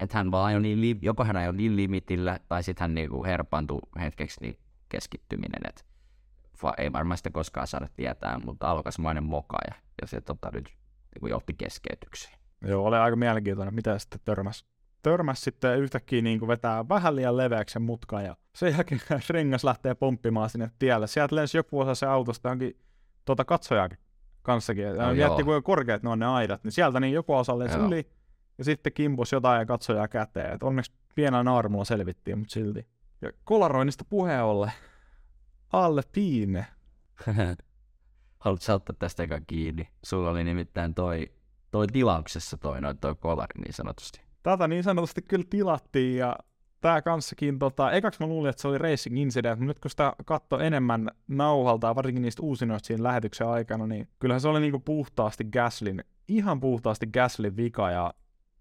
että 0.00 0.18
hän 0.18 0.30
vaan 0.30 0.46
ajoi 0.46 0.62
niin, 0.62 0.98
joko 1.02 1.24
hän 1.24 1.36
ajoi 1.36 1.56
niin 1.56 1.76
limitillä, 1.76 2.38
tai 2.48 2.62
sitten 2.62 2.82
hän 2.82 2.94
niin 2.94 3.24
herpaantui 3.24 3.80
hetkeksi 4.00 4.40
niin 4.40 4.58
keskittyminen, 4.90 5.60
että 5.68 5.82
ei 6.78 6.92
varmaan 6.92 7.16
sitä 7.16 7.30
koskaan 7.30 7.66
saada 7.66 7.88
tietää, 7.96 8.40
mutta 8.44 8.70
alokasmainen 8.70 9.24
moka 9.24 9.58
ja, 9.68 9.74
ja 10.00 10.06
se 10.06 10.20
tota, 10.20 10.50
nyt 10.52 10.74
niin 11.20 11.30
johti 11.30 11.54
keskeytykseen. 11.54 12.38
Joo, 12.62 12.84
oli 12.84 12.96
aika 12.96 13.16
mielenkiintoinen, 13.16 13.74
mitä 13.74 13.98
sitten 13.98 14.20
törmäs 14.24 14.64
törmäs 15.02 15.44
sitten 15.44 15.78
yhtäkkiä 15.78 16.22
niin 16.22 16.38
kuin 16.38 16.48
vetää 16.48 16.88
vähän 16.88 17.16
liian 17.16 17.36
leveäksi 17.36 17.72
sen 17.72 17.82
mutkan 17.82 18.24
ja 18.24 18.36
sen 18.54 18.72
jälkeen 18.72 19.00
rengas 19.30 19.64
lähtee 19.64 19.94
pomppimaan 19.94 20.50
sinne 20.50 20.70
tielle. 20.78 21.06
Sieltä 21.06 21.36
lensi 21.36 21.56
joku 21.56 21.80
osa 21.80 21.94
se 21.94 22.06
autosta 22.06 22.48
johonkin 22.48 22.78
tuota 23.24 23.44
katsojaakin 23.44 23.98
kanssakin. 24.42 24.84
Ja 24.84 24.92
no, 24.94 25.12
jätti 25.12 25.44
kuinka 25.44 25.62
korkeat 25.62 26.02
ne 26.02 26.10
on 26.10 26.18
ne 26.18 26.26
aidat, 26.26 26.64
niin 26.64 26.72
sieltä 26.72 27.00
niin 27.00 27.14
joku 27.14 27.34
osa 27.34 27.58
lensi 27.58 27.78
yli 27.78 28.10
ja 28.58 28.64
sitten 28.64 28.92
kimpus 28.92 29.32
jotain 29.32 29.58
ja 29.58 29.66
katsojaa 29.66 30.08
käteen. 30.08 30.54
Et 30.54 30.62
onneksi 30.62 30.92
pienellä 31.14 31.44
naarmulla 31.44 31.84
selvittiin, 31.84 32.38
mutta 32.38 32.52
silti. 32.52 32.86
Ja 33.22 33.32
kolaroinnista 33.44 34.04
puheen 34.04 34.44
ollen. 34.44 34.72
Alle 35.72 36.02
piine. 36.12 36.66
Haluatko 38.38 38.74
ottaa 38.74 38.96
tästä 38.98 39.22
eka 39.22 39.40
kiinni? 39.46 39.88
Sulla 40.04 40.30
oli 40.30 40.44
nimittäin 40.44 40.94
toi, 40.94 41.32
toi 41.70 41.86
tilauksessa 41.86 42.58
toi, 42.58 42.80
noin 42.80 42.98
toi 42.98 43.14
kolari 43.14 43.60
niin 43.60 43.74
sanotusti 43.74 44.30
tätä 44.42 44.68
niin 44.68 44.82
sanotusti 44.82 45.22
kyllä 45.22 45.44
tilattiin 45.50 46.16
ja 46.16 46.36
tämä 46.80 47.02
kanssakin, 47.02 47.58
tota, 47.58 47.92
ekaksi 47.92 48.20
mä 48.20 48.26
luulin, 48.26 48.50
että 48.50 48.62
se 48.62 48.68
oli 48.68 48.78
Racing 48.78 49.18
Incident, 49.18 49.60
mutta 49.60 49.70
nyt 49.70 49.78
kun 49.78 49.90
sitä 49.90 50.12
katsoi 50.24 50.66
enemmän 50.66 51.10
nauhalta, 51.28 51.94
varsinkin 51.94 52.22
niistä 52.22 52.42
uusinoista 52.42 52.86
siinä 52.86 53.02
lähetyksen 53.02 53.48
aikana, 53.48 53.86
niin 53.86 54.08
kyllähän 54.18 54.40
se 54.40 54.48
oli 54.48 54.60
niinku 54.60 54.78
puhtaasti 54.78 55.44
Gaslin, 55.44 56.04
ihan 56.28 56.60
puhtaasti 56.60 57.06
Gaslin 57.06 57.56
vika, 57.56 57.90
ja 57.90 58.14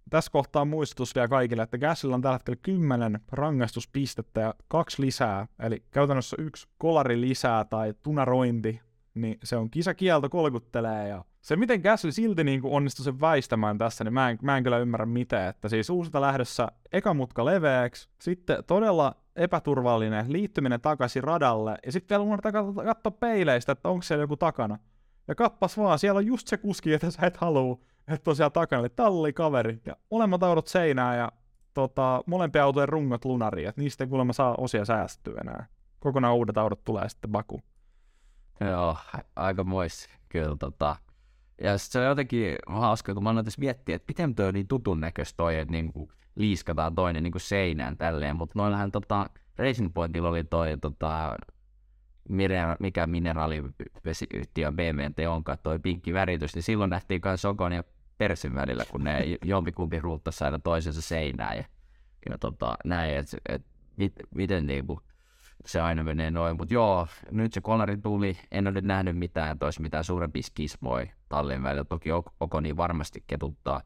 tässä 0.10 0.32
kohtaa 0.32 0.66
muistutus 0.66 1.16
vielä 1.16 1.28
kaikille, 1.28 1.64
että 1.64 1.78
Gaslilla 1.78 2.16
on 2.16 2.22
tällä 2.22 2.36
hetkellä 2.36 2.60
10 2.62 3.20
rangaistuspistettä 3.32 4.42
ja 4.42 4.54
kaksi 4.68 5.02
lisää, 5.02 5.48
eli 5.60 5.84
käytännössä 5.92 6.38
yksi 6.40 6.68
kolari 6.78 7.22
lisää 7.22 7.66
tai 7.66 7.94
tunarointi, 8.04 8.82
niin 9.14 9.38
se 9.44 9.58
on 9.58 9.70
kisakielto 9.70 10.30
kolkuttelee 10.30 11.08
ja 11.08 11.26
se, 11.42 11.56
miten 11.56 11.82
Gasly 11.82 12.12
silti 12.12 12.44
niin 12.44 12.62
kuin 12.62 12.74
onnistui 12.74 13.04
sen 13.04 13.22
väistämään 13.22 13.78
tässä, 13.78 14.04
niin 14.04 14.14
mä 14.14 14.30
en, 14.30 14.38
mä 14.42 14.58
en 14.58 14.64
kyllä 14.64 14.78
ymmärrä 14.78 15.06
miten. 15.06 15.48
Että 15.48 15.70
siis 15.70 15.90
uusita 15.90 16.22
lähdössä 16.22 16.68
eka 16.92 17.14
mutka 17.14 17.46
leveäksi, 17.46 18.10
sitten 18.22 18.64
todella 18.68 19.16
epäturvallinen 19.36 20.34
liittyminen 20.34 20.82
takaisin 20.82 21.24
radalle, 21.24 21.78
ja 21.86 21.92
sitten 21.92 22.16
vielä 22.16 22.28
unohtaa 22.28 22.52
katsoa 22.86 23.12
peileistä, 23.12 23.72
että 23.72 23.90
onko 23.90 24.02
siellä 24.02 24.24
joku 24.24 24.38
takana. 24.38 24.80
Ja 25.28 25.36
kappas 25.36 25.78
vaan, 25.78 26.00
siellä 26.00 26.18
on 26.18 26.26
just 26.26 26.48
se 26.48 26.58
kuski, 26.58 26.94
että 26.94 27.12
sä 27.12 27.28
et 27.28 27.38
halua, 27.38 27.80
siellä 28.34 28.50
takana, 28.50 28.80
eli 28.80 28.90
talli 28.90 29.34
kaveri. 29.34 29.82
Ja 29.86 29.96
molemmat 30.12 30.44
autot 30.44 30.68
seinää 30.68 31.16
ja 31.16 31.32
tota, 31.74 32.24
molempia 32.26 32.64
autojen 32.64 32.90
rungot 32.90 33.26
lunariin, 33.26 33.70
että 33.70 33.82
niistä 33.82 34.04
ei 34.04 34.08
kuulemma 34.08 34.34
saa 34.34 34.56
osia 34.58 34.86
säästyä 34.86 35.42
enää. 35.42 35.66
Kokonaan 36.00 36.36
uudet 36.36 36.58
autot 36.58 36.84
tulee 36.84 37.10
sitten 37.10 37.32
Baku. 37.32 37.62
Joo, 38.62 38.98
aika 39.36 39.64
mois. 39.64 40.10
Kyllä 40.30 40.56
tota, 40.60 40.96
ja 41.64 41.78
se 41.78 42.00
on 42.00 42.06
jotenkin 42.06 42.56
hauska, 42.68 43.14
kun 43.14 43.24
mä 43.24 43.30
annan 43.30 43.46
tässä 43.46 43.60
miettiä, 43.60 43.96
että 43.96 44.06
miten 44.08 44.36
toi 44.36 44.48
on 44.48 44.54
niin 44.54 44.68
tutun 44.68 45.00
näköistä 45.00 45.38
toi, 45.38 45.58
että 45.58 45.72
niin 45.72 45.94
kuin 45.94 46.12
liiskataan 46.36 46.96
toinen 46.96 47.24
niin 47.24 47.32
kuin 47.32 47.42
seinään 47.42 47.98
tälleen, 47.98 48.36
mutta 48.36 48.60
noillahan 48.60 48.92
tota, 48.92 49.30
Racing 49.58 49.94
Pointilla 49.94 50.30
oli 50.30 50.44
toi 50.44 50.78
tota, 50.82 51.38
mikä 52.80 53.08
mineraalivesiyhtiö 53.08 54.72
BMT 54.72 55.20
onkaan 55.28 55.58
toi 55.64 55.80
pinkki 55.80 56.14
väritys, 56.14 56.56
niin 56.56 56.64
silloin 56.64 56.90
nähtiin 56.90 57.22
myös 57.26 57.42
Sokon 57.42 57.72
ja 57.72 57.84
Persin 58.20 58.56
välillä, 58.56 58.86
kun 58.92 59.04
ne 59.04 59.38
jompikumpi 59.46 60.00
ruuttasi 60.00 60.44
aina 60.44 60.60
toisensa 60.60 61.02
seinään 61.02 61.58
ja, 61.58 61.64
ja 62.30 62.38
tota, 62.38 62.78
näin, 62.86 63.16
että 63.16 63.38
et, 63.50 63.66
mit, 63.98 64.14
miten 64.36 64.68
niin 64.68 64.88
kuin, 64.88 65.00
se 65.66 65.82
aina 65.82 66.04
menee 66.04 66.32
noin. 66.32 66.58
Mutta 66.58 66.74
joo, 66.74 67.08
nyt 67.32 67.54
se 67.54 67.62
kolari 67.62 67.98
tuli, 67.98 68.38
en 68.52 68.68
ole 68.68 68.82
nähnyt 68.82 69.18
mitään, 69.18 69.52
että 69.52 69.66
olisi 69.66 69.82
mitään 69.82 70.04
suurempia 70.04 70.44
skismoi 70.44 71.12
tallin 71.30 71.64
välillä. 71.64 71.84
Toki 71.84 72.10
Oko 72.40 72.60
niin 72.60 72.78
varmasti 72.78 73.24
ketuttaa. 73.28 73.82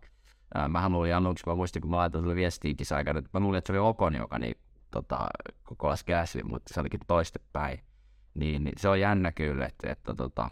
Mä 0.70 0.90
luulin 0.90 1.16
aluksi, 1.16 1.44
mä 1.48 1.56
muistin, 1.56 1.82
kun 1.82 1.92
mä 1.92 1.98
laitoin 1.98 2.24
sille 2.24 2.36
viestiä 2.36 2.74
kisaikana, 2.78 3.20
että 3.20 3.30
mä 3.34 3.40
luulin, 3.40 3.58
että 3.58 3.68
se 3.68 3.80
oli 3.80 3.90
Okoni, 3.90 4.18
joka 4.18 4.40
niin, 4.40 4.58
tota, 4.92 5.28
koko 5.64 5.96
Gasly, 6.08 6.44
mutta 6.44 6.74
se 6.74 6.80
olikin 6.80 7.00
toistepäin. 7.08 7.80
Niin, 8.34 8.64
niin, 8.64 8.74
se 8.78 8.90
on 8.90 9.00
jännä 9.00 9.32
kyllä, 9.32 9.66
että, 9.66 9.92
että, 9.92 10.14
tota, 10.14 10.50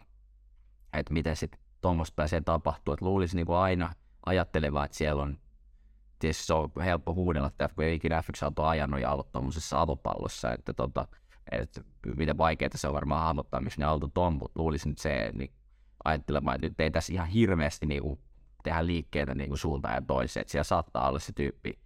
että 0.93 1.13
miten 1.13 1.35
sitten 1.35 1.59
tuommoista 1.81 2.15
pääsee 2.15 2.41
tapahtua. 2.41 2.93
Että 2.93 3.05
luulisi 3.05 3.35
niin 3.35 3.45
kuin 3.45 3.57
aina 3.57 3.93
ajattelevaa, 4.25 4.85
että 4.85 4.97
siellä 4.97 5.23
on 5.23 5.37
tietysti 6.19 6.45
se 6.45 6.53
on 6.53 6.71
helppo 6.83 7.13
huudella, 7.13 7.47
että 7.47 7.69
kun 7.75 7.83
ei 7.83 7.95
ikinä 7.95 8.21
F1-auto 8.21 8.63
ajanut 8.63 8.99
ja 8.99 9.11
ollut 9.11 9.31
tuommoisessa 9.31 9.81
avopallossa, 9.81 10.51
että, 10.51 10.73
tota, 10.73 11.07
että 11.51 11.81
miten 12.17 12.37
vaikeaa 12.37 12.69
se 12.75 12.87
on 12.87 12.93
varmaan 12.93 13.23
hahmottaa, 13.23 13.61
missä 13.61 13.81
ne 13.81 13.85
autot 13.85 14.17
on, 14.17 14.33
mutta 14.33 14.59
luulisin 14.59 14.91
että 14.91 15.01
se 15.01 15.31
niin 15.33 15.53
ajattelemaan, 16.03 16.55
että 16.55 16.67
nyt 16.67 16.79
ei 16.79 16.91
tässä 16.91 17.13
ihan 17.13 17.27
hirveästi 17.27 17.85
niin 17.85 18.01
kuin, 18.01 18.19
tehdä 18.63 18.85
liikkeitä 18.85 19.35
niin 19.35 19.49
kuin 19.49 19.57
suuntaan 19.57 19.95
ja 19.95 20.01
toiseen, 20.01 20.41
että 20.41 20.51
siellä 20.51 20.63
saattaa 20.63 21.09
olla 21.09 21.19
se 21.19 21.33
tyyppi, 21.33 21.79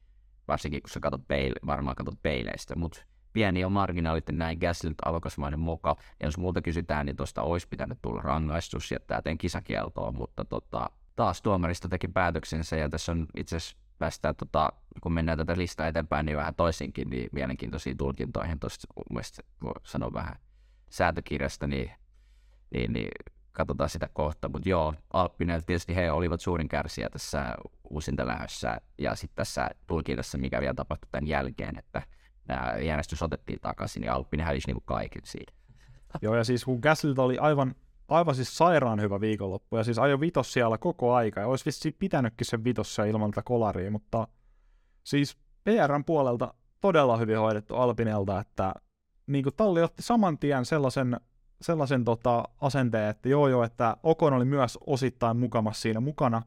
varsinkin 0.48 0.82
kun 0.82 0.90
sä 0.90 1.00
katsot 1.00 1.28
peile, 1.28 1.56
varmaan 1.66 1.96
katsot 1.96 2.22
peileistä, 2.24 2.76
mutta 2.76 3.06
pieni 3.36 3.66
on 3.66 3.72
marginaalit, 3.72 4.30
näin 4.32 4.58
Gaslit 4.58 4.96
alokasmainen 5.06 5.60
moka, 5.60 5.96
ja 6.20 6.28
jos 6.28 6.38
multa 6.38 6.62
kysytään, 6.62 7.06
niin 7.06 7.16
tuosta 7.16 7.42
olisi 7.42 7.68
pitänyt 7.68 7.98
tulla 8.02 8.22
rangaistus, 8.22 8.92
ja 8.92 9.00
tämä 9.00 9.22
teen 9.22 9.38
kisakieltoa, 9.38 10.12
mutta 10.12 10.46
tota, 10.46 10.90
taas 11.16 11.42
tuomaristo 11.42 11.88
teki 11.88 12.08
päätöksensä, 12.08 12.76
ja 12.76 12.90
tässä 12.90 13.12
on 13.12 13.28
itse 13.38 13.56
asiassa 13.56 13.78
päästään, 13.98 14.36
tota, 14.36 14.70
kun 15.02 15.14
mennään 15.14 15.38
tätä 15.38 15.58
listaa 15.58 15.88
eteenpäin, 15.88 16.26
niin 16.26 16.38
vähän 16.38 16.56
toisinkin 16.56 17.10
niin 17.10 17.30
mielenkiintoisiin 17.32 17.98
tulkintoihin. 17.98 18.60
Tuosta 18.60 18.88
mielestäni 19.10 19.48
voi 19.64 19.74
sanoa 19.84 20.14
vähän 20.14 20.36
säätökirjasta, 20.90 21.68
niin, 21.68 21.92
niin, 22.72 22.94
niin 22.94 23.12
katsotaan 23.52 23.90
sitä 23.90 24.10
kohta. 24.14 24.50
Mutta 24.50 24.70
joo, 24.70 24.94
Alppinen 25.14 25.66
tietysti 25.66 25.96
he 25.96 26.12
olivat 26.12 26.42
suurin 26.42 26.68
kärsijä 26.68 27.10
tässä 27.10 27.56
uusinta 27.90 28.28
lähdössä 28.28 28.82
ja 28.98 29.16
sitten 29.16 29.36
tässä 29.36 29.70
tulkinnassa, 29.88 30.38
mikä 30.38 30.62
vielä 30.62 30.74
tapahtui 30.74 31.08
tämän 31.12 31.28
jälkeen, 31.28 31.78
että 31.78 32.02
järjestys 32.82 33.24
otettiin 33.24 33.60
takaisin, 33.60 34.02
niin 34.02 34.12
Alppinen 34.12 34.46
hävisi 34.46 34.68
niin 34.68 34.84
kaiken 34.86 35.22
siinä. 35.26 35.54
Joo, 36.22 36.36
ja 36.36 36.44
siis 36.44 36.66
kun 36.66 36.80
Gaslilta 36.82 37.24
oli 37.24 37.38
aivan 37.38 37.76
aivan 38.08 38.36
siis 38.36 38.58
sairaan 38.58 39.02
hyvä 39.02 39.22
viikonloppu, 39.22 39.78
ja 39.78 39.84
siis 39.84 40.00
ajo 40.00 40.20
vitos 40.20 40.54
siellä 40.54 40.78
koko 40.78 41.14
aika, 41.14 41.40
ja 41.40 41.48
olisi 41.48 41.66
vissi 41.66 41.96
pitänytkin 42.00 42.48
sen 42.48 42.64
vitos 42.64 42.98
ilman 43.10 43.32
tätä 43.32 43.42
kolaria, 43.46 43.92
mutta 43.92 44.28
siis 45.04 45.38
PRn 45.64 46.04
puolelta 46.06 46.54
todella 46.82 47.18
hyvin 47.18 47.38
hoidettu 47.38 47.76
Alpinelta, 47.76 48.40
että 48.40 48.74
niin 49.28 49.44
kuin 49.44 49.56
talli 49.56 49.82
otti 49.82 50.02
saman 50.02 50.38
tien 50.38 50.66
sellaisen, 50.66 51.20
sellaisen 51.62 52.04
tota, 52.04 52.44
asenteen, 52.62 53.10
että 53.10 53.30
joo 53.30 53.48
joo, 53.48 53.64
että 53.64 53.98
Okon 54.04 54.34
oli 54.34 54.46
myös 54.46 54.78
osittain 54.88 55.38
mukamassa 55.38 55.82
siinä 55.82 56.00
mukana, 56.00 56.42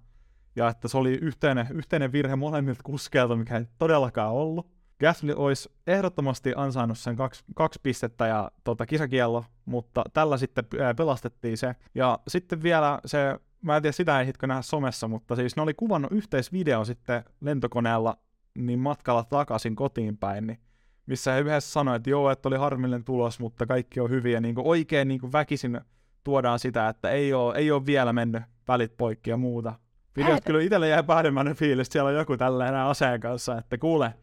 ja 0.56 0.68
että 0.68 0.88
se 0.88 0.98
oli 0.98 1.12
yhteinen, 1.12 1.66
yhteinen 1.74 2.12
virhe 2.12 2.36
molemmilta 2.36 2.82
kuskeilta, 2.84 3.36
mikä 3.36 3.56
ei 3.56 3.64
todellakaan 3.78 4.32
ollut. 4.32 4.77
Gasly 5.00 5.34
olisi 5.36 5.70
ehdottomasti 5.86 6.52
ansainnut 6.56 6.98
sen 6.98 7.16
kaksi, 7.16 7.44
kaksi 7.54 7.80
pistettä 7.82 8.26
ja 8.26 8.50
tota, 8.64 8.86
kisakiello, 8.86 9.44
mutta 9.64 10.04
tällä 10.12 10.36
sitten 10.36 10.64
pelastettiin 10.96 11.58
se. 11.58 11.74
Ja 11.94 12.18
sitten 12.28 12.62
vielä 12.62 13.00
se, 13.06 13.38
mä 13.62 13.76
en 13.76 13.82
tiedä 13.82 13.92
sitä 13.92 14.20
ei 14.20 14.26
hitkö 14.26 14.46
nähdä 14.46 14.62
somessa, 14.62 15.08
mutta 15.08 15.36
siis 15.36 15.56
ne 15.56 15.62
oli 15.62 15.74
kuvannut 15.74 16.12
yhteisvideo 16.12 16.84
sitten 16.84 17.24
lentokoneella 17.40 18.16
niin 18.58 18.78
matkalla 18.78 19.24
takaisin 19.24 19.76
kotiin 19.76 20.16
päin, 20.16 20.46
niin 20.46 20.58
missä 21.06 21.32
he 21.32 21.40
yhdessä 21.40 21.72
sanoivat, 21.72 22.00
että 22.00 22.10
joo, 22.10 22.30
että 22.30 22.48
oli 22.48 22.56
harmillinen 22.56 23.04
tulos, 23.04 23.40
mutta 23.40 23.66
kaikki 23.66 24.00
on 24.00 24.10
hyviä. 24.10 24.40
Niin 24.40 24.54
oikein 24.58 25.08
niin 25.08 25.20
kuin 25.20 25.32
väkisin 25.32 25.80
tuodaan 26.24 26.58
sitä, 26.58 26.88
että 26.88 27.10
ei 27.10 27.32
ole, 27.34 27.54
ei 27.54 27.70
ole 27.70 27.86
vielä 27.86 28.12
mennyt 28.12 28.42
välit 28.68 28.96
poikki 28.96 29.30
ja 29.30 29.36
muuta. 29.36 29.74
Videot 30.16 30.44
kyllä 30.44 30.62
itselle 30.62 30.88
jäi 30.88 31.02
päällimmäinen 31.02 31.56
fiilis, 31.56 31.88
siellä 31.90 32.08
on 32.08 32.16
joku 32.16 32.36
tällä 32.36 32.68
enää 32.68 32.88
aseen 32.88 33.20
kanssa, 33.20 33.58
että 33.58 33.78
kuule, 33.78 34.14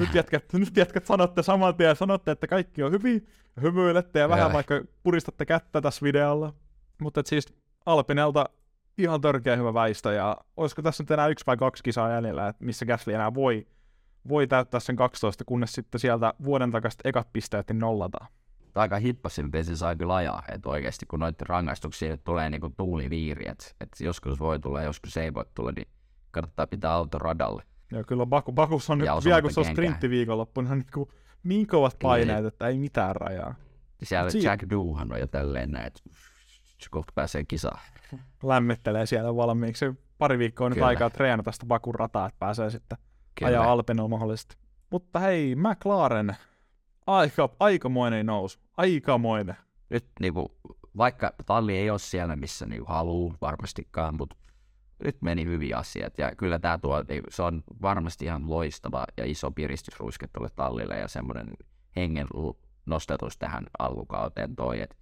nyt 0.00 0.14
jätkät, 0.14 0.52
nyt 0.52 0.76
jätkät 0.76 1.06
sanotte 1.06 1.42
saman 1.42 1.74
tien, 1.74 1.96
sanotte, 1.96 2.30
että 2.30 2.46
kaikki 2.46 2.82
on 2.82 2.92
hyvin, 2.92 3.26
hymyilette 3.62 4.18
ja 4.18 4.28
vähän 4.28 4.52
vaikka 4.52 4.74
puristatte 5.02 5.46
kättä 5.46 5.80
tässä 5.80 6.04
videolla. 6.04 6.54
Mutta 7.00 7.22
siis 7.24 7.46
Alpinelta 7.86 8.48
ihan 8.98 9.20
törkeä 9.20 9.56
hyvä 9.56 9.74
väistö, 9.74 10.12
ja 10.12 10.36
olisiko 10.56 10.82
tässä 10.82 11.02
nyt 11.02 11.10
enää 11.10 11.28
yksi 11.28 11.46
vai 11.46 11.56
kaksi 11.56 11.82
kisaa 11.82 12.10
jäljellä, 12.10 12.48
että 12.48 12.64
missä 12.64 12.86
Gasly 12.86 13.12
enää 13.12 13.34
voi, 13.34 13.66
voi 14.28 14.46
täyttää 14.46 14.80
sen 14.80 14.96
12, 14.96 15.44
kunnes 15.44 15.72
sitten 15.72 16.00
sieltä 16.00 16.34
vuoden 16.44 16.70
takaisin 16.70 17.00
ekat 17.04 17.28
pisteet 17.32 17.68
niin 17.68 17.78
nollataan. 17.78 18.26
Aika 18.74 18.96
hippasin 18.96 19.50
se 19.62 19.76
sai 19.76 19.96
kyllä 19.96 20.14
ajaa, 20.14 20.42
että 20.52 20.68
oikeasti 20.68 21.06
kun 21.06 21.20
noita 21.20 21.44
rangaistuksia 21.48 22.16
tulee 22.16 22.50
niin 22.50 22.60
kuin 22.60 22.74
tuuliviiri, 22.76 23.48
että, 23.48 23.64
että 23.80 24.04
joskus 24.04 24.40
voi 24.40 24.60
tulla 24.60 24.80
ja 24.80 24.86
joskus 24.86 25.16
ei 25.16 25.34
voi 25.34 25.44
tulla, 25.54 25.72
niin 25.76 25.88
kannattaa 26.30 26.66
pitää 26.66 26.92
auto 26.92 27.18
radalle. 27.18 27.62
Joo, 27.94 28.04
kyllä 28.06 28.26
Baku, 28.26 28.52
Bakus 28.52 28.90
on 28.90 28.98
nyt, 28.98 29.08
vielä 29.24 29.42
kun 29.42 29.52
se 29.52 29.60
on 29.60 29.66
sprinttiviikonloppuna, 29.66 30.74
niin, 30.74 30.86
kuin 30.94 31.08
niin 31.44 31.66
kovat 31.66 31.96
paineet, 32.02 32.44
että 32.44 32.68
ei 32.68 32.78
mitään 32.78 33.16
rajaa. 33.16 33.54
Siellä 34.02 34.30
si- 34.30 34.42
Jack 34.42 34.70
Doohan 34.70 35.12
on 35.12 35.20
jo 35.20 35.26
tälleen 35.26 35.70
näin, 35.70 35.86
että 35.86 36.00
kohta 36.90 37.12
pääsee 37.14 37.44
kisaan. 37.44 37.80
Lämmittelee 38.42 39.06
siellä 39.06 39.36
valmiiksi. 39.36 39.84
Pari 40.18 40.38
viikkoa 40.38 40.68
nyt 40.70 40.82
aikaa 40.82 41.10
treenata 41.10 41.52
sitä 41.52 41.66
Bakun 41.66 41.94
rataa, 41.94 42.26
että 42.26 42.38
pääsee 42.38 42.70
sitten 42.70 42.98
Kyllä. 43.34 43.48
ajaa 43.48 43.72
Alpinilla 43.72 44.08
mahdollisesti. 44.08 44.56
Mutta 44.90 45.18
hei, 45.18 45.54
McLaren, 45.56 46.36
aika, 47.06 47.48
aikamoinen 47.60 48.26
nousu. 48.26 48.58
Aikamoinen. 48.76 49.56
Nyt 49.90 50.06
niinku, 50.20 50.56
vaikka 50.96 51.32
talli 51.46 51.76
ei 51.76 51.90
ole 51.90 51.98
siellä, 51.98 52.36
missä 52.36 52.66
niinku 52.66 52.86
haluaa 52.88 53.36
varmastikaan, 53.40 54.16
mutta 54.16 54.36
nyt 55.04 55.22
meni 55.22 55.44
hyviä 55.44 55.76
asiat. 55.76 56.18
Ja 56.18 56.32
kyllä 56.36 56.58
tämä 56.58 56.78
tuo, 56.78 57.04
se 57.28 57.42
on 57.42 57.62
varmasti 57.82 58.24
ihan 58.24 58.50
loistava 58.50 59.04
ja 59.16 59.24
iso 59.24 59.50
piristysruiske 59.50 60.26
tuolle 60.26 60.50
tallille 60.56 60.98
ja 60.98 61.08
semmoinen 61.08 61.46
hengen 61.96 62.26
nostatus 62.86 63.38
tähän 63.38 63.66
alkukauteen 63.78 64.56
toi. 64.56 64.80
Et, 64.80 64.96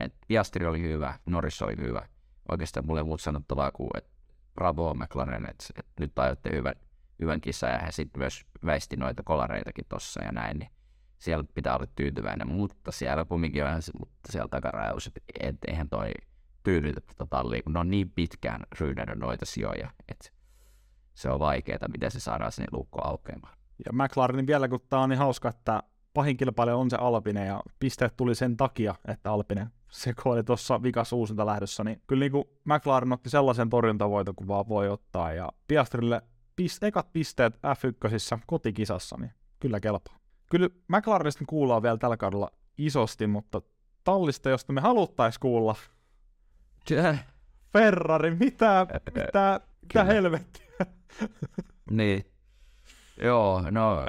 et 0.00 0.14
Piastri 0.28 0.66
oli 0.66 0.82
hyvä, 0.82 1.18
Norris 1.26 1.62
oli 1.62 1.76
hyvä. 1.80 2.08
Oikeastaan 2.50 2.86
mulle 2.86 3.00
ei 3.00 3.04
muuta 3.04 3.22
sanottavaa 3.22 3.70
kuin, 3.72 3.90
että 3.96 4.10
bravo 4.54 4.94
McLaren, 4.94 5.50
että 5.50 5.64
et 5.76 5.86
nyt 6.00 6.18
ajoitte 6.18 6.50
hyvän, 6.56 6.74
hyvän 7.20 7.40
kisan 7.40 7.70
ja 7.70 7.78
he 7.78 7.92
sitten 7.92 8.20
myös 8.20 8.46
väisti 8.64 8.96
noita 8.96 9.22
kolareitakin 9.22 9.84
tossa 9.88 10.24
ja 10.24 10.32
näin, 10.32 10.58
niin 10.58 10.70
siellä 11.18 11.44
pitää 11.54 11.76
olla 11.76 11.86
tyytyväinen, 11.96 12.48
mutta 12.48 12.92
siellä 12.92 13.24
kumminkin 13.24 13.64
on 13.64 13.82
se, 13.82 13.92
mutta 13.98 14.32
siellä 14.32 14.48
takarajaus, 14.48 15.06
että 15.06 15.20
et, 15.40 15.56
eihän 15.68 15.88
toi 15.88 16.10
tyydytä 16.66 17.00
tätä 17.00 17.26
tallia, 17.30 17.62
kun 17.62 17.72
ne 17.72 17.78
on 17.78 17.90
niin 17.90 18.10
pitkään 18.10 18.66
ryydännyt 18.80 19.18
noita 19.18 19.44
sijoja, 19.44 19.90
että 20.08 20.30
se 21.14 21.30
on 21.30 21.38
vaikeaa, 21.38 21.88
miten 21.92 22.10
se 22.10 22.20
saadaan 22.20 22.52
sinne 22.52 22.68
lukko 22.72 22.98
aukeamaan. 23.04 23.58
Ja 23.86 23.92
McLarenin 23.92 24.46
vielä, 24.46 24.68
kun 24.68 24.80
tämä 24.88 25.02
on 25.02 25.08
niin 25.08 25.18
hauska, 25.18 25.48
että 25.48 25.82
pahin 26.14 26.36
kilpailija 26.36 26.76
on 26.76 26.90
se 26.90 26.96
Alpine, 26.96 27.46
ja 27.46 27.62
pisteet 27.78 28.16
tuli 28.16 28.34
sen 28.34 28.56
takia, 28.56 28.94
että 29.08 29.32
Alpine 29.32 29.66
se 29.90 30.14
oli 30.24 30.44
tuossa 30.44 30.82
vikas 30.82 31.12
uusinta 31.12 31.46
lähdössä, 31.46 31.84
niin 31.84 32.02
kyllä 32.06 32.20
niin 32.20 32.32
kuin 32.32 32.44
McLaren 32.64 33.12
otti 33.12 33.30
sellaisen 33.30 33.70
torjuntavoiton, 33.70 34.34
kun 34.34 34.48
vaan 34.48 34.68
voi 34.68 34.88
ottaa, 34.88 35.32
ja 35.32 35.48
Piastrille 35.68 36.22
pist, 36.56 36.82
ekat 36.82 37.12
pisteet 37.12 37.54
F1 37.54 38.38
kotikisassa, 38.46 39.16
niin 39.20 39.30
kyllä 39.60 39.80
kelpaa. 39.80 40.18
Kyllä 40.50 40.68
McLarenista 40.88 41.44
kuullaan 41.46 41.82
vielä 41.82 41.98
tällä 41.98 42.16
kaudella 42.16 42.50
isosti, 42.78 43.26
mutta 43.26 43.62
tallista, 44.04 44.50
josta 44.50 44.72
me 44.72 44.80
haluttaisiin 44.80 45.40
kuulla, 45.40 45.74
Ferrari, 47.72 48.30
mitä, 48.30 48.86
mitä, 49.16 49.60
mitä 49.82 50.04
helvettiä? 50.04 50.66
niin. 51.90 52.24
Joo, 53.22 53.62
no 53.70 54.06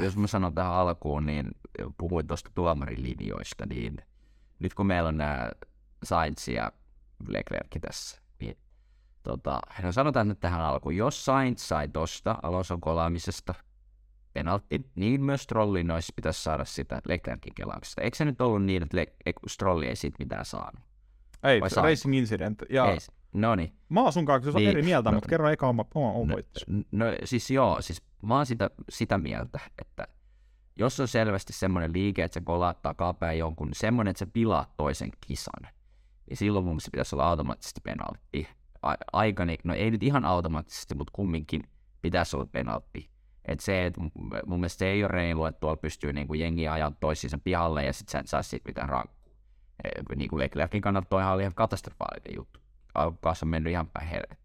jos 0.00 0.16
mä 0.16 0.26
sanon 0.26 0.54
tähän 0.54 0.72
alkuun, 0.72 1.26
niin 1.26 1.50
puhuin 1.98 2.26
tuosta 2.26 2.50
tuomarilinjoista, 2.54 3.66
niin 3.66 3.96
nyt 4.58 4.74
kun 4.74 4.86
meillä 4.86 5.08
on 5.08 5.16
nämä 5.16 5.50
Sainz 6.02 6.48
ja 6.48 6.72
Leclerc 7.28 7.80
tässä, 7.80 8.20
niin 8.40 8.58
tota, 9.22 9.60
no 9.82 9.92
sanotaan 9.92 10.28
nyt 10.28 10.40
tähän 10.40 10.60
alkuun, 10.60 10.96
jos 10.96 11.24
Sainz 11.24 11.60
sai 11.60 11.88
tosta 11.88 12.38
Alonson 12.42 12.80
kolaamisesta 12.80 13.54
penaltti, 14.32 14.90
niin 14.94 15.24
myös 15.24 15.42
Strollin 15.42 15.90
olisi 15.90 16.12
pitäisi 16.16 16.42
saada 16.42 16.64
sitä 16.64 17.00
Leclercin 17.08 17.54
kelauksesta. 17.54 18.02
Eikö 18.02 18.16
se 18.16 18.24
nyt 18.24 18.40
ollut 18.40 18.62
niin, 18.62 18.82
että 18.82 18.96
Le- 18.96 19.32
Strolli 19.46 19.86
ei 19.86 19.96
siitä 19.96 20.16
mitään 20.18 20.44
saanut? 20.44 20.89
Ei, 21.42 21.60
Vai 21.60 21.68
Racing 21.76 22.16
Incident. 22.16 22.62
Ja 22.70 22.92
ei, 22.92 22.98
no 23.32 23.54
niin. 23.54 23.72
Mä 23.88 24.02
oon 24.02 24.12
sun 24.12 24.24
kanssa 24.24 24.50
niin, 24.50 24.70
eri 24.70 24.82
mieltä, 24.82 25.10
no, 25.10 25.14
mutta 25.14 25.28
kerro 25.28 25.48
eka 25.48 25.68
oma, 25.68 25.84
oma, 25.94 26.12
oma 26.12 26.34
no, 26.66 26.82
no, 26.92 27.04
siis 27.24 27.50
joo, 27.50 27.82
siis 27.82 28.02
mä 28.22 28.36
oon 28.36 28.46
sitä, 28.46 28.70
sitä 28.88 29.18
mieltä, 29.18 29.60
että 29.78 30.08
jos 30.76 31.00
on 31.00 31.08
selvästi 31.08 31.52
semmoinen 31.52 31.92
liike, 31.92 32.24
että 32.24 32.34
se 32.34 32.40
kolaat 32.40 32.82
takapäin 32.82 33.38
jonkun, 33.38 33.66
niin 33.66 33.76
semmoinen, 33.76 34.10
että 34.10 34.18
se 34.18 34.26
pilaa 34.26 34.74
toisen 34.76 35.10
kisan, 35.26 35.72
niin 36.28 36.36
silloin 36.36 36.64
mun 36.64 36.72
mielestä 36.72 36.90
pitäisi 36.92 37.14
olla 37.14 37.28
automaattisesti 37.28 37.80
penaltti. 37.80 38.48
Aikani, 39.12 39.58
no 39.64 39.74
ei 39.74 39.90
nyt 39.90 40.02
ihan 40.02 40.24
automaattisesti, 40.24 40.94
mutta 40.94 41.10
kumminkin 41.14 41.62
pitäisi 42.02 42.36
olla 42.36 42.46
penaltti. 42.52 43.10
Et 43.44 43.60
se, 43.60 43.86
et 43.86 43.96
mun 44.46 44.60
mielestä 44.60 44.78
se 44.78 44.86
ei 44.86 45.04
ole 45.04 45.08
reilu, 45.08 45.44
että 45.44 45.60
tuolla 45.60 45.76
pystyy 45.76 46.12
niinku 46.12 46.34
jengi 46.34 46.68
ajaa 46.68 46.92
toisiinsa 47.00 47.38
pihalle 47.44 47.84
ja 47.84 47.92
sitten 47.92 48.12
sä 48.12 48.18
et 48.18 48.26
saa 48.26 48.42
siitä 48.42 48.68
mitään 48.68 48.88
rankkaa 48.88 49.19
niin 50.16 50.30
kuin 50.30 50.40
Leclercin 50.40 50.80
kannalta 50.80 51.08
toihan 51.08 51.34
oli 51.34 51.42
ihan 51.42 51.54
katastrofaalinen 51.54 52.36
juttu. 52.36 52.60
Alkukaassa 52.94 53.46
on 53.46 53.50
mennyt 53.50 53.70
ihan 53.70 53.86
päin 53.86 54.08
helvettiin. 54.08 54.40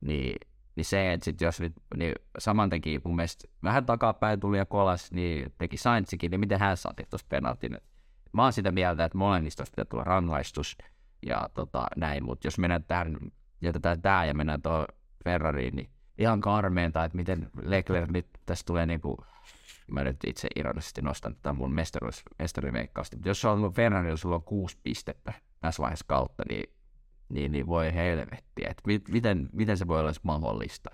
Niin, 0.00 0.48
niin 0.76 0.84
se, 0.84 1.12
että 1.12 1.24
sit 1.24 1.40
jos 1.40 1.60
nyt 1.60 1.72
niin 1.96 2.14
saman 2.38 2.70
teki 2.70 3.00
mun 3.04 3.16
mielestä 3.16 3.48
vähän 3.62 3.86
takapäin 3.86 4.40
tuli 4.40 4.58
ja 4.58 4.66
kolas, 4.66 5.12
niin 5.12 5.52
teki 5.58 5.76
Sainzikin, 5.76 6.30
niin 6.30 6.40
miten 6.40 6.60
hän 6.60 6.76
saati 6.76 7.02
tuosta 7.10 7.26
penaltin. 7.28 7.78
Mä 8.32 8.42
oon 8.42 8.52
sitä 8.52 8.72
mieltä, 8.72 9.04
että 9.04 9.18
molemmista 9.18 9.64
pitää 9.70 9.84
tulla 9.84 10.04
rangaistus 10.04 10.76
ja 11.26 11.48
tota, 11.54 11.86
näin, 11.96 12.24
mutta 12.24 12.46
jos 12.46 12.58
mennään 12.58 12.84
tähän, 12.84 13.16
jätetään 13.60 14.02
tää 14.02 14.24
ja 14.24 14.34
mennään 14.34 14.62
tuohon 14.62 14.86
Ferrariin, 15.24 15.76
niin 15.76 15.90
ihan 16.18 16.40
karmeinta, 16.40 17.04
että 17.04 17.16
miten 17.16 17.50
Leclerc 17.62 18.10
nyt 18.10 18.26
tässä 18.46 18.66
tulee 18.66 18.86
niinku 18.86 19.16
mä 19.92 20.04
nyt 20.04 20.16
itse 20.26 20.48
ironisesti 20.56 21.02
nostan 21.02 21.34
tätä 21.34 21.52
mun 21.52 21.74
mestariveikkausta, 22.38 23.16
mutta 23.16 23.28
jos 23.28 23.40
se 23.40 23.48
on 23.48 23.72
Ferrarilla, 23.72 24.16
sulla 24.16 24.36
on 24.36 24.42
kuusi 24.42 24.78
pistettä 24.82 25.32
tässä 25.60 25.82
vaiheessa 25.82 26.04
kautta, 26.08 26.42
niin, 26.48 26.74
niin, 27.28 27.52
niin 27.52 27.66
voi 27.66 27.94
helvettiä, 27.94 28.68
että 28.70 28.82
mi, 28.86 29.00
miten, 29.08 29.48
miten 29.52 29.76
se 29.76 29.88
voi 29.88 30.00
olla 30.00 30.12
mahdollista. 30.22 30.90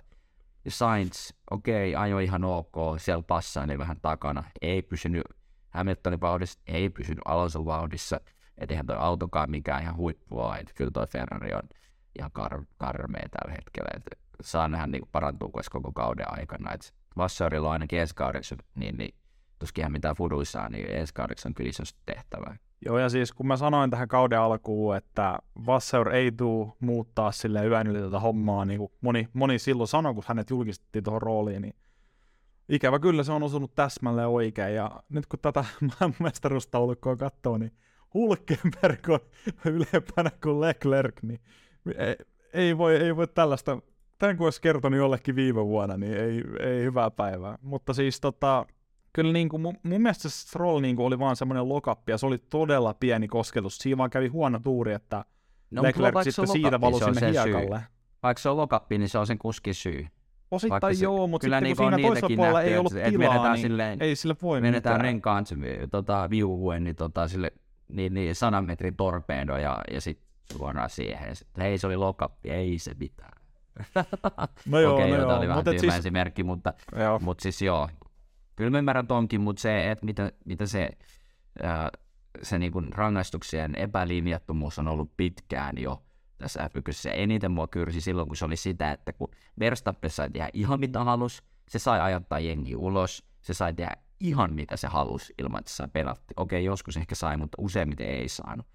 Ja 0.65 0.71
Sainz, 0.71 1.31
okei, 1.51 1.93
okay, 1.93 2.03
ajoi 2.03 2.23
ihan 2.23 2.43
ok, 2.43 2.75
siellä 2.97 3.23
passaili 3.23 3.77
vähän 3.77 4.01
takana, 4.01 4.43
ei 4.61 4.81
pysynyt 4.81 5.23
Hamiltonin 5.69 6.21
vauhdissa, 6.21 6.59
ei 6.67 6.89
pysynyt 6.89 7.21
Alonson 7.25 7.65
vauhdissa, 7.65 8.19
että 8.57 8.73
eihän 8.73 8.85
toi 8.85 8.97
autokaan 8.99 9.51
mikään 9.51 9.83
ihan 9.83 9.97
huippua, 9.97 10.57
että 10.57 10.73
kyllä 10.75 10.91
toi 10.91 11.07
Ferrari 11.07 11.53
on 11.53 11.61
ihan 12.19 12.31
kar- 12.39 12.65
karmea 12.77 13.29
tällä 13.31 13.55
hetkellä, 13.55 13.89
että 13.95 14.09
saa 14.41 14.67
nähdä 14.67 14.87
niin 14.87 15.09
parantuu 15.11 15.51
koko 15.71 15.91
kauden 15.91 16.33
aikana, 16.33 16.73
että 16.73 16.87
Vassarilla 17.19 17.67
on 17.67 17.73
ainakin 17.73 17.99
ensi 17.99 18.15
niin, 18.75 18.97
niin 18.97 19.15
tuskin 19.59 19.81
ihan 19.81 19.91
mitään 19.91 20.15
fuduissaan, 20.15 20.71
niin 20.71 20.91
ensi 20.91 21.13
on 21.45 21.53
kyllä 21.53 21.69
isosti 21.69 21.99
tehtävää. 22.05 22.57
Joo, 22.85 22.99
ja 22.99 23.09
siis 23.09 23.31
kun 23.31 23.47
mä 23.47 23.57
sanoin 23.57 23.89
tähän 23.89 24.07
kauden 24.07 24.39
alkuun, 24.39 24.97
että 24.97 25.39
Vasseur 25.65 26.09
ei 26.09 26.31
tule 26.31 26.73
muuttaa 26.79 27.31
sille 27.31 27.67
yön 27.67 27.87
yli 27.87 28.01
tätä 28.01 28.19
hommaa, 28.19 28.65
niin 28.65 28.77
kuin 28.77 28.91
moni, 29.01 29.27
moni 29.33 29.59
silloin 29.59 29.87
sanoi, 29.87 30.13
kun 30.13 30.23
hänet 30.27 30.49
julkistettiin 30.49 31.03
tuohon 31.03 31.21
rooliin, 31.21 31.61
niin 31.61 31.75
ikävä 32.69 32.99
kyllä 32.99 33.23
se 33.23 33.31
on 33.31 33.43
osunut 33.43 33.75
täsmälleen 33.75 34.27
oikein, 34.27 34.75
ja 34.75 34.91
nyt 35.09 35.25
kun 35.25 35.39
tätä 35.39 35.65
mestaruustaulukkoa 36.19 37.15
katsoo, 37.15 37.57
niin 37.57 37.71
Hulkenberg 38.13 39.09
on 39.09 39.19
ylempänä 39.73 40.31
kuin 40.43 40.61
Leclerc, 40.61 41.23
niin 41.23 41.39
ei, 41.97 42.15
ei, 42.53 42.77
voi, 42.77 42.95
ei 42.95 43.15
voi 43.15 43.27
tällaista 43.27 43.77
tämän 44.19 44.37
kun 44.37 44.47
olisi 44.47 44.61
kertonut 44.61 44.97
jollekin 44.97 45.35
viime 45.35 45.65
vuonna, 45.65 45.97
niin 45.97 46.13
ei, 46.13 46.43
ei 46.59 46.83
hyvää 46.83 47.11
päivää. 47.11 47.57
Mutta 47.61 47.93
siis 47.93 48.21
tota, 48.21 48.65
kyllä 49.13 49.33
niin 49.33 49.49
kuin, 49.49 49.61
mun, 49.61 49.77
mun 49.83 50.01
mielestä 50.01 50.29
se 50.29 50.35
Stroll 50.41 50.79
niin 50.79 50.95
kuin 50.95 51.05
oli 51.05 51.19
vaan 51.19 51.35
semmoinen 51.35 51.69
lokappi, 51.69 52.11
ja 52.11 52.17
se 52.17 52.25
oli 52.25 52.37
todella 52.37 52.93
pieni 52.93 53.27
kosketus. 53.27 53.77
Siinä 53.77 53.97
vaan 53.97 54.09
kävi 54.09 54.27
huono 54.27 54.59
tuuri, 54.59 54.93
että 54.93 55.25
no, 55.71 55.83
Leclerc 55.83 56.23
sitten 56.23 56.47
siitä 56.47 56.81
valui 56.81 56.99
sinne 56.99 57.31
hiekalle. 57.31 57.79
Syy. 57.79 57.87
Vaikka 58.23 58.41
se 58.41 58.49
on 58.49 58.57
lokappi, 58.57 58.97
niin 58.97 59.09
se 59.09 59.17
on 59.17 59.27
sen 59.27 59.37
kuskin 59.37 59.75
syy. 59.75 60.07
Osittain 60.51 60.81
Vaikka 60.81 61.03
joo, 61.03 61.27
mutta 61.27 61.45
sitten 61.45 61.63
niin 61.63 61.77
kun 61.77 61.85
siinä 61.85 62.07
toisella 62.07 62.35
puolella 62.35 62.61
ei 62.61 62.77
ollut 62.77 62.93
että 62.95 63.09
tilaa, 63.09 63.53
niin 63.53 63.61
silleen, 63.61 64.01
ei 64.01 64.15
sille 64.15 64.35
voi 64.41 64.61
Menetään 64.61 65.01
renkaan 65.01 65.45
tota, 65.91 66.29
viuhuen, 66.29 66.83
niin, 66.83 66.95
tota, 66.95 67.27
sille, 67.27 67.51
niin, 67.87 68.13
niin 68.13 68.35
sadan 68.35 68.65
metrin 68.65 68.95
torpedo 68.95 69.57
ja, 69.57 69.81
ja 69.93 70.01
sitten 70.01 70.27
suoraan 70.57 70.89
siihen. 70.89 71.35
Sitten, 71.35 71.63
hei, 71.63 71.77
se 71.77 71.87
oli 71.87 71.95
lokappi, 71.95 72.49
ei 72.49 72.79
se 72.79 72.93
mitään. 72.99 73.38
No 74.65 74.79
joo, 74.79 74.95
Okei, 74.95 75.11
no 75.11 75.17
joo. 75.17 75.37
oli 75.37 75.47
vähän 75.47 75.63
siis- 75.63 75.81
tyhmä 75.81 75.93
siis... 75.93 75.99
esimerkki, 75.99 76.43
mutta, 76.43 76.73
joo. 76.95 77.19
mutta 77.19 77.41
siis 77.41 77.61
joo. 77.61 77.89
Kyllä 78.55 78.69
mä 78.71 78.77
ymmärrän 78.77 79.07
tonkin, 79.07 79.41
mutta 79.41 79.61
se, 79.61 79.91
että 79.91 80.05
mitä, 80.05 80.31
mitä 80.45 80.65
se, 80.65 80.89
ää, 81.63 81.89
se 82.41 82.59
niin 82.59 82.71
kuin 82.71 82.93
rangaistuksien 82.93 83.75
epälinjattomuus 83.75 84.79
on 84.79 84.87
ollut 84.87 85.11
pitkään 85.17 85.77
jo 85.77 86.03
tässä 86.39 86.69
f 86.69 86.73
Se 86.91 87.11
eniten 87.15 87.51
mua 87.51 87.67
kyrsi 87.67 88.01
silloin, 88.01 88.27
kun 88.27 88.37
se 88.37 88.45
oli 88.45 88.55
sitä, 88.55 88.91
että 88.91 89.13
kun 89.13 89.31
Verstappen 89.59 90.09
sai 90.09 90.29
tehdä 90.29 90.49
ihan 90.53 90.79
mitä 90.79 91.03
halus, 91.03 91.43
se 91.67 91.79
sai 91.79 91.99
ajattaa 92.01 92.39
jengi 92.39 92.75
ulos, 92.75 93.23
se 93.41 93.53
sai 93.53 93.73
tehdä 93.73 93.95
ihan 94.19 94.53
mitä 94.53 94.77
se 94.77 94.87
halusi 94.87 95.33
ilman, 95.37 95.59
että 95.59 95.71
se 95.71 95.75
sai 95.75 95.87
penaltti. 95.93 96.33
Okei, 96.37 96.65
joskus 96.65 96.97
ehkä 96.97 97.15
sai, 97.15 97.37
mutta 97.37 97.55
useimmiten 97.61 98.07
ei 98.07 98.29
saanut. 98.29 98.65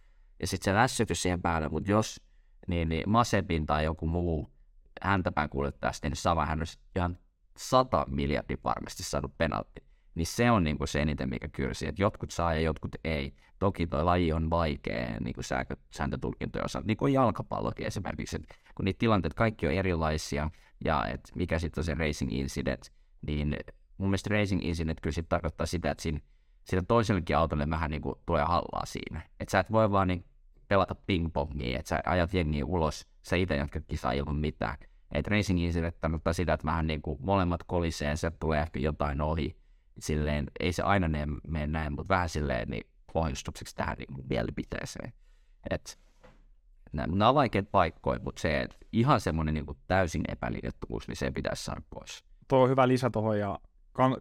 Ja 0.41 0.47
sitten 0.47 0.73
se 0.73 0.75
lässytys 0.79 1.23
siihen 1.23 1.43
päälle, 1.43 1.69
mutta 1.69 1.91
jos 1.91 2.21
niin, 2.69 2.89
niin 2.89 3.11
Masepin 3.11 3.67
tai 3.67 3.85
joku 3.85 4.07
muu 4.07 4.54
häntäpään 5.03 5.49
kuljettajasta, 5.49 6.09
niin 6.09 6.17
sama 6.17 6.47
hän 6.47 6.61
olisi 6.61 6.79
ihan 6.97 7.19
100 7.57 8.07
miljardia 8.09 8.57
varmasti 8.65 9.03
saanut 9.03 9.39
penaltti. 9.39 9.85
Niin 10.15 10.27
se 10.27 10.51
on 10.51 10.65
niin 10.65 10.79
kuin 10.79 10.89
se 10.89 11.03
eniten, 11.03 11.29
mikä 11.29 11.49
kyrsi, 11.49 11.89
että 11.89 12.03
jotkut 12.03 12.31
saa 12.31 12.55
ja 12.55 12.61
jotkut 12.61 12.97
ei. 13.05 13.35
Toki 13.59 13.87
tuo 13.87 14.05
laji 14.05 14.33
on 14.33 14.51
vaikea 14.51 15.21
niin 15.21 15.35
kuin 15.35 15.45
sääntö, 15.45 15.77
sääntötulkintojen 15.91 16.65
osalta, 16.65 16.87
niin 16.87 16.97
kuin 16.97 17.13
jalkapallokin 17.13 17.87
esimerkiksi, 17.87 18.37
että 18.37 18.55
kun 18.75 18.85
niitä 18.85 18.99
tilanteet 18.99 19.35
kaikki 19.35 19.67
on 19.67 19.73
erilaisia, 19.73 20.51
ja 20.85 21.07
että 21.07 21.33
mikä 21.35 21.59
sitten 21.59 21.81
on 21.81 21.85
se 21.85 21.95
racing 21.95 22.33
incident, 22.33 22.93
niin 23.27 23.57
mun 23.99 24.09
mielestä 24.09 24.31
racing 24.31 24.65
incident 24.65 25.01
kyllä 25.01 25.15
sitten 25.15 25.29
tarkoittaa 25.29 25.67
sitä, 25.67 25.91
että 25.91 26.03
siinä, 26.03 26.21
siinä 26.65 26.85
toisellekin 26.89 27.37
autolle 27.37 27.71
vähän 27.71 27.91
niin 27.91 28.03
kuin 28.03 28.15
tulee 28.27 28.45
hallaa 28.45 28.87
siinä. 28.87 29.23
Että 29.41 29.53
sä 29.53 29.61
et 29.61 29.73
voi 29.73 29.91
vaan 29.91 30.09
niin 30.09 30.25
pelata 30.69 30.95
pingpongia, 30.95 31.79
että 31.79 31.89
sä 31.89 32.01
ajat 32.07 32.35
jengiä 32.35 32.65
ulos, 32.65 33.07
sä 33.25 33.37
itse 33.37 33.57
jatkat 33.57 33.85
kisaa 33.87 34.13
ilman 34.13 34.37
mitään. 34.37 34.77
Että 35.13 35.31
racing 35.31 35.61
incident 35.61 36.01
tarkoittaa 36.01 36.33
sitä, 36.33 36.53
että 36.53 36.67
vähän 36.67 36.87
niin 36.87 37.03
kuin 37.03 37.19
molemmat 37.23 37.63
kolisee, 37.67 38.17
se 38.17 38.31
tulee 38.31 38.63
ehkä 38.63 38.81
jotain 38.81 39.21
ohi. 39.21 39.57
Silleen, 39.99 40.47
ei 40.61 40.73
se 40.73 40.83
aina 40.83 41.09
mene 41.49 41.67
näin, 41.67 41.93
mutta 41.93 42.15
vähän 42.15 42.29
silleen 42.29 42.69
niin 42.69 42.87
pohjustukseksi 43.13 43.77
tähän 43.77 43.97
niin 43.99 44.27
mielipiteeseen. 44.29 45.13
Että 45.71 45.93
nämä 46.93 47.29
on 47.29 47.35
vaikeat 47.35 47.71
paikkoja, 47.71 48.21
mutta 48.25 48.41
se, 48.41 48.61
että 48.61 48.77
ihan 48.93 49.21
semmoinen 49.21 49.55
niin 49.55 49.67
täysin 49.87 50.23
epäliitettuvuus, 50.29 51.09
niin 51.09 51.17
se 51.17 51.31
pitäisi 51.31 51.65
saada 51.65 51.83
pois. 51.91 52.25
Tuo 52.49 52.63
on 52.63 52.71
hyvä 52.71 52.89
lisä 52.89 53.11
tuohon, 53.11 53.39
ja 53.39 53.59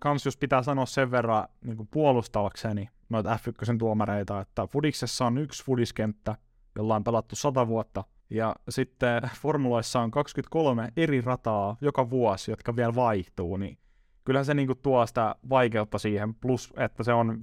kans 0.01 0.25
jos 0.25 0.37
pitää 0.37 0.63
sanoa 0.63 0.85
sen 0.85 1.11
verran 1.11 1.47
niin 1.65 1.77
kuin 1.77 1.89
puolustavakseni 1.91 2.89
noita 3.09 3.35
F1 3.35 3.77
tuomareita, 3.77 4.41
että 4.41 4.67
Fudiksessa 4.67 5.25
on 5.25 5.37
yksi 5.37 5.63
Fudiskenttä, 5.63 6.35
jolla 6.75 6.95
on 6.95 7.03
pelattu 7.03 7.35
100 7.35 7.67
vuotta, 7.67 8.03
ja 8.29 8.55
sitten 8.69 9.21
formuloissa 9.41 9.99
on 9.99 10.11
23 10.11 10.89
eri 10.97 11.21
rataa 11.21 11.77
joka 11.81 12.09
vuosi, 12.09 12.51
jotka 12.51 12.75
vielä 12.75 12.95
vaihtuu, 12.95 13.57
niin 13.57 13.77
kyllähän 14.25 14.45
se 14.45 14.53
niinku 14.53 14.75
tuo 14.75 15.05
sitä 15.07 15.35
vaikeutta 15.49 15.97
siihen, 15.97 16.35
plus 16.35 16.73
että 16.77 17.03
se 17.03 17.13
on 17.13 17.39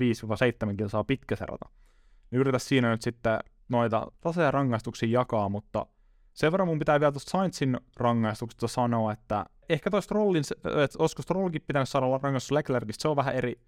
5-7 0.73 0.77
kilsaa 0.77 1.05
pitkä 1.05 1.37
se 1.37 1.47
rata. 1.47 1.69
Niin 2.31 2.41
yritä 2.41 2.59
siinä 2.59 2.91
nyt 2.91 3.03
sitten 3.03 3.39
noita 3.69 4.13
tasoja 4.21 4.51
rangaistuksia 4.51 5.09
jakaa, 5.09 5.49
mutta 5.49 5.87
sen 6.33 6.53
verran 6.53 6.69
mun 6.69 6.79
pitää 6.79 7.01
vielä 7.01 7.13
tuosta 7.13 7.31
Sainzin 7.31 7.81
rangaistuksesta 7.97 8.69
sanoa, 8.69 9.13
että 9.13 9.45
ehkä 9.69 9.91
tuosta 9.91 10.05
Strollin, 10.05 10.45
että 10.85 10.99
olisiko 10.99 11.23
Strollikin 11.23 11.63
pitänyt 11.67 11.89
saada 11.89 12.19
rangaistus 12.23 12.51
Leclercistä, 12.51 13.03
se 13.03 13.09
on 13.09 13.17
vähän 13.17 13.35
eri, 13.35 13.61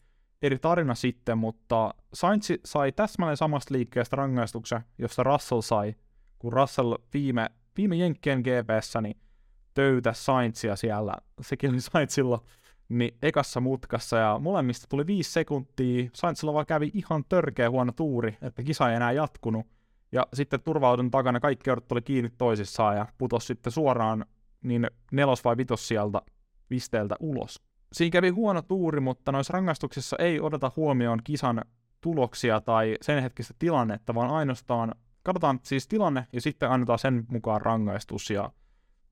eri 0.43 0.59
tarina 0.59 0.95
sitten, 0.95 1.39
mutta 1.39 1.95
Sainz 2.15 2.51
sai 2.65 2.93
täsmälleen 2.93 3.37
samasta 3.37 3.75
liikkeestä 3.75 4.17
rangaistuksen, 4.17 4.81
josta 4.99 5.23
Russell 5.23 5.61
sai, 5.61 5.95
kun 6.43 6.53
Russell 6.53 6.95
viime, 7.15 7.51
viime 7.77 7.97
Jenkkien 7.97 8.41
GPssä 8.41 9.01
niin 9.01 9.17
töytä 9.75 10.13
Sainzia 10.13 10.77
siellä, 10.77 11.15
sekin 11.41 11.71
oli 11.71 11.81
Sainzilla 11.81 12.43
niin 12.89 13.17
ekassa 13.23 13.61
mutkassa 13.61 14.17
ja 14.17 14.39
molemmista 14.39 14.87
tuli 14.89 15.07
viisi 15.07 15.33
sekuntia. 15.33 16.11
Sainzilla 16.15 16.53
vaan 16.53 16.67
kävi 16.67 16.91
ihan 16.95 17.25
törkeä 17.29 17.71
huono 17.71 17.93
tuuri, 17.93 18.37
että 18.43 18.63
kisa 18.63 18.91
ei 18.91 18.97
enää 18.97 19.13
jatkunut. 19.13 19.67
Ja 20.13 20.27
sitten 20.35 20.63
turvaudun 20.63 21.11
takana 21.11 21.41
kaikki 21.41 21.71
eurot 21.71 21.93
oli 21.93 22.03
kiinni 22.03 22.31
toisissaan 22.39 22.97
ja 22.97 23.07
putosi 23.19 23.47
sitten 23.47 23.73
suoraan 23.73 24.27
niin 24.63 24.91
nelos- 25.13 25.45
vai 25.45 25.57
vitos 25.57 25.89
sieltä 25.89 26.23
pisteeltä 26.69 27.17
ulos. 27.21 27.63
Siinä 27.93 28.13
kävi 28.13 28.29
huono 28.29 28.63
tuuri, 28.63 29.01
mutta 29.01 29.33
noissa 29.33 29.53
rangaistuksissa 29.53 30.17
ei 30.19 30.41
odota 30.41 30.73
huomioon 30.77 31.19
kisan 31.25 31.65
tuloksia 32.01 32.61
tai 32.61 32.97
sen 33.01 33.23
hetkistä 33.23 33.55
tilannetta, 33.59 34.15
vaan 34.15 34.31
ainoastaan 34.31 34.95
katsotaan 35.23 35.61
siis 35.63 35.89
tilanne 35.89 36.27
ja 36.33 36.41
sitten 36.41 36.71
annetaan 36.71 36.99
sen 36.99 37.25
mukaan 37.29 37.61
rangaistus. 37.61 38.31
Ja 38.31 38.51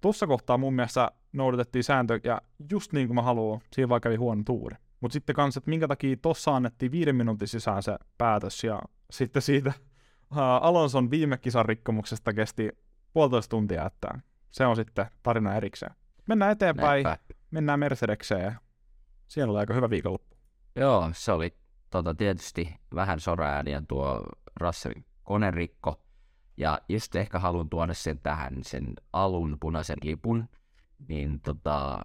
tuossa 0.00 0.26
kohtaa 0.26 0.58
mun 0.58 0.74
mielestä 0.74 1.10
noudatettiin 1.32 1.84
sääntö 1.84 2.20
ja 2.24 2.42
just 2.70 2.92
niin 2.92 3.08
kuin 3.08 3.14
mä 3.14 3.22
haluan, 3.22 3.60
siinä 3.72 3.88
vaan 3.88 4.00
kävi 4.00 4.16
huono 4.16 4.42
tuuri. 4.46 4.76
Mutta 5.00 5.12
sitten 5.12 5.34
kanssa, 5.34 5.58
että 5.58 5.70
minkä 5.70 5.88
takia 5.88 6.16
tossa 6.22 6.56
annettiin 6.56 6.92
viiden 6.92 7.16
minuutin 7.16 7.48
sisään 7.48 7.82
se 7.82 7.96
päätös 8.18 8.64
ja 8.64 8.82
sitten 9.10 9.42
siitä 9.42 9.72
uh, 10.32 10.38
Alonson 10.38 11.10
viime 11.10 11.38
kisan 11.38 11.64
rikkomuksesta 11.66 12.32
kesti 12.32 12.70
puolitoista 13.12 13.50
tuntia, 13.50 13.86
että 13.86 14.08
se 14.50 14.66
on 14.66 14.76
sitten 14.76 15.06
tarina 15.22 15.54
erikseen. 15.54 15.94
Mennään 16.26 16.52
eteenpäin, 16.52 17.04
Näinpä. 17.04 17.24
mennään 17.50 17.80
Mercedekseen 17.80 18.44
ja 18.44 18.52
siellä 19.28 19.50
oli 19.50 19.58
aika 19.58 19.74
hyvä 19.74 19.90
viikonloppu. 19.90 20.36
Joo, 20.76 21.10
se 21.12 21.32
oli 21.32 21.56
tota, 21.90 22.14
tietysti 22.14 22.74
vähän 22.94 23.20
soraääniä 23.20 23.82
tuo 23.88 24.22
Russellin 24.60 25.04
konerikko. 25.30 26.02
Ja 26.56 26.80
just 26.88 27.16
ehkä 27.16 27.38
haluan 27.38 27.68
tuoda 27.68 27.94
sen 27.94 28.18
tähän, 28.18 28.54
sen 28.62 28.94
alun 29.12 29.56
punaisen 29.60 29.96
lipun, 30.02 30.48
niin 31.08 31.40
tota, 31.40 32.00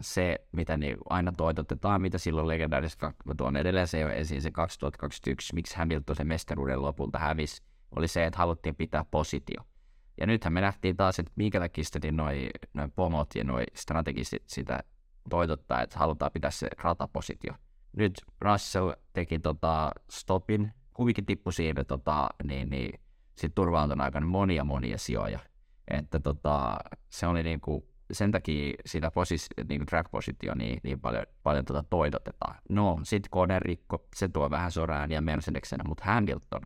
se, 0.00 0.46
mitä 0.52 0.76
niin 0.76 0.96
aina 1.10 1.32
toitotetaan, 1.32 2.02
mitä 2.02 2.18
silloin 2.18 2.48
legendaarisesti, 2.48 3.06
mä 3.24 3.34
tuon 3.36 3.56
edelleen 3.56 3.88
se 3.88 4.00
jo 4.00 4.08
esiin, 4.08 4.42
se 4.42 4.50
2021, 4.50 5.54
miksi 5.54 5.76
Hamilton 5.76 6.16
se 6.16 6.24
mestaruuden 6.24 6.82
lopulta 6.82 7.18
hävisi, 7.18 7.62
oli 7.96 8.08
se, 8.08 8.26
että 8.26 8.38
haluttiin 8.38 8.76
pitää 8.76 9.04
positio. 9.10 9.62
Ja 10.20 10.26
nythän 10.26 10.52
me 10.52 10.60
nähtiin 10.60 10.96
taas, 10.96 11.18
että 11.18 11.32
minkä 11.36 11.60
takia 11.60 11.84
sitten 11.84 12.16
noi, 12.16 12.50
noi 12.74 12.88
pomot 12.96 13.34
ja 13.34 13.44
noi 13.44 13.64
strategiset 13.74 14.42
sitä 14.46 14.80
toitottaa, 15.30 15.82
että 15.82 15.98
halutaan 15.98 16.32
pitää 16.32 16.50
se 16.50 16.68
ratapositio. 16.78 17.54
Nyt 17.96 18.20
Russell 18.40 18.92
teki 19.12 19.38
tota 19.38 19.90
stopin, 20.10 20.72
kuvikin 20.94 21.26
tippui 21.26 21.52
siitä 21.52 21.84
tota, 21.84 22.28
niin, 22.44 22.70
niin, 22.70 23.00
sit 23.38 23.54
turvaantona 23.54 24.04
aikana 24.04 24.26
monia 24.26 24.64
monia 24.64 24.98
sijoja. 24.98 25.38
Että 25.88 26.20
tota, 26.20 26.78
se 27.08 27.26
oli 27.26 27.42
niinku, 27.42 27.88
sen 28.12 28.30
takia 28.30 28.74
sitä 28.86 29.10
posis, 29.10 29.46
niinku 29.68 29.86
track-positio 29.86 30.54
niin, 30.54 30.80
niin 30.82 31.00
paljon, 31.00 31.26
paljon 31.42 31.64
tota 31.64 31.84
toitotetaan. 31.90 32.54
No, 32.68 33.00
sit 33.02 33.28
kone 33.30 33.58
rikko, 33.58 34.06
se 34.16 34.28
tuo 34.28 34.50
vähän 34.50 34.72
sorään 34.72 35.10
ja 35.10 35.20
Mercedeksenä, 35.20 35.84
mutta 35.84 36.04
Hamilton, 36.04 36.62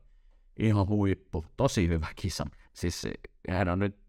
ihan 0.59 0.89
huippu, 0.89 1.45
tosi 1.57 1.89
hyvä 1.89 2.07
kisa. 2.17 2.47
Siis 2.73 3.09
hän 3.49 3.69
on 3.69 3.79
nyt 3.79 4.05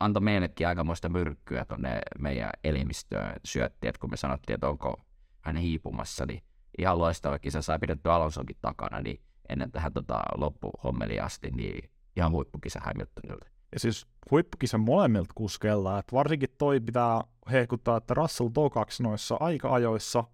antoi 0.00 0.22
meillekin 0.22 0.68
aikamoista 0.68 1.08
myrkkyä 1.08 1.64
tuonne 1.64 2.00
meidän 2.18 2.50
elimistöön 2.64 3.34
syötti, 3.44 3.88
että 3.88 3.98
kun 4.00 4.10
me 4.10 4.16
sanottiin, 4.16 4.54
että 4.54 4.68
onko 4.68 5.00
hän 5.40 5.56
hiipumassa, 5.56 6.26
niin 6.26 6.42
ihan 6.78 6.98
loistava 6.98 7.38
kisa, 7.38 7.62
sai 7.62 7.78
pidetty 7.78 8.10
Alonsonkin 8.10 8.56
takana, 8.60 9.00
niin 9.00 9.20
ennen 9.48 9.72
tähän 9.72 9.92
tota, 9.92 10.22
loppuhommeliin 10.36 11.22
asti, 11.22 11.50
niin 11.50 11.90
ihan 12.16 12.32
huippukisa 12.32 12.80
Hamiltonilta. 12.84 13.46
Ja 13.72 13.80
siis 13.80 14.06
huippukisa 14.30 14.78
molemmilta 14.78 15.32
kuskeilla, 15.34 15.98
että 15.98 16.16
varsinkin 16.16 16.48
toi 16.58 16.80
pitää 16.80 17.20
hehkuttaa, 17.50 17.96
että 17.96 18.14
Russell 18.14 18.48
tokaksi 18.48 19.02
noissa 19.02 19.36
aika-ajoissa 19.40 20.24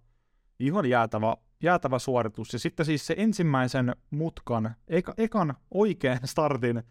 ihan 0.59 0.85
jäätävä, 0.85 1.37
jäätävä 1.63 1.99
suoritus. 1.99 2.53
Ja 2.53 2.59
sitten 2.59 2.85
siis 2.85 3.07
se 3.07 3.15
ensimmäisen 3.17 3.95
mutkan, 4.09 4.75
eka, 4.87 5.13
ekan 5.17 5.53
oikean 5.71 6.19
startin 6.25 6.77
ö, 6.77 6.83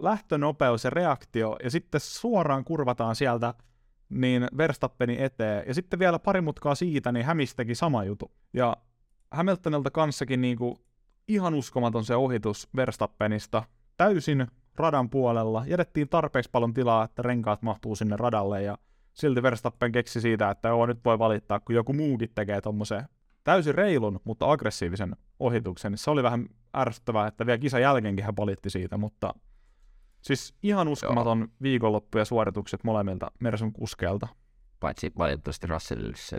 lähtönopeus 0.00 0.84
ja 0.84 0.90
reaktio, 0.90 1.56
ja 1.64 1.70
sitten 1.70 2.00
suoraan 2.00 2.64
kurvataan 2.64 3.16
sieltä 3.16 3.54
niin 4.08 4.48
Verstappenin 4.56 5.20
eteen. 5.20 5.64
Ja 5.66 5.74
sitten 5.74 5.98
vielä 5.98 6.18
pari 6.18 6.40
mutkaa 6.40 6.74
siitä, 6.74 7.12
niin 7.12 7.26
Hämistäkin 7.26 7.76
sama 7.76 8.04
jutu. 8.04 8.32
Ja 8.52 8.76
Hamiltonilta 9.30 9.90
kanssakin 9.90 10.40
niin 10.40 10.58
kuin 10.58 10.76
ihan 11.28 11.54
uskomaton 11.54 12.04
se 12.04 12.16
ohitus 12.16 12.68
Verstappenista. 12.76 13.62
Täysin 13.96 14.46
radan 14.76 15.10
puolella. 15.10 15.64
Jätettiin 15.66 16.08
tarpeeksi 16.08 16.50
paljon 16.50 16.74
tilaa, 16.74 17.04
että 17.04 17.22
renkaat 17.22 17.62
mahtuu 17.62 17.96
sinne 17.96 18.16
radalle 18.16 18.62
ja 18.62 18.78
silti 19.12 19.42
Verstappen 19.42 19.92
keksi 19.92 20.20
siitä, 20.20 20.50
että 20.50 20.68
joo, 20.68 20.86
nyt 20.86 21.04
voi 21.04 21.18
valittaa, 21.18 21.60
kun 21.60 21.74
joku 21.74 21.92
muukin 21.92 22.30
tekee 22.34 22.60
tuommoisen 22.60 23.08
täysin 23.44 23.74
reilun, 23.74 24.20
mutta 24.24 24.52
aggressiivisen 24.52 25.16
ohituksen. 25.38 25.98
Se 25.98 26.10
oli 26.10 26.22
vähän 26.22 26.48
ärsyttävää, 26.76 27.26
että 27.26 27.46
vielä 27.46 27.58
kisan 27.58 27.82
jälkeenkin 27.82 28.24
hän 28.24 28.36
valitti 28.36 28.70
siitä, 28.70 28.96
mutta 28.96 29.34
siis 30.22 30.54
ihan 30.62 30.88
uskomaton 30.88 31.38
joo. 31.38 31.48
viikonloppu 31.62 32.18
ja 32.18 32.24
suoritukset 32.24 32.84
molemmilta 32.84 33.30
Mersun 33.40 33.72
kuskeelta. 33.72 34.28
Paitsi 34.80 35.12
valitettavasti 35.18 35.66
Russellille 35.66 36.16
se 36.16 36.38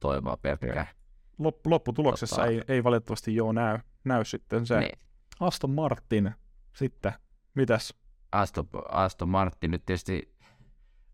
toivoa 0.00 0.36
pelkkää. 0.36 0.86
Lopp- 1.42 1.66
lopputuloksessa 1.66 2.46
ei, 2.46 2.62
ei 2.68 2.84
valitettavasti 2.84 3.34
joo 3.34 3.52
näy, 3.52 3.78
näy 4.08 4.24
sitten 4.24 4.66
se 4.66 4.80
niin. 4.80 4.98
Aston 5.40 5.70
Martin 5.70 6.34
sitten. 6.72 7.12
Mitäs? 7.54 7.94
Aston, 8.32 8.68
Aston 8.88 9.28
Martin 9.28 9.70
nyt 9.70 9.86
tietysti 9.86 10.34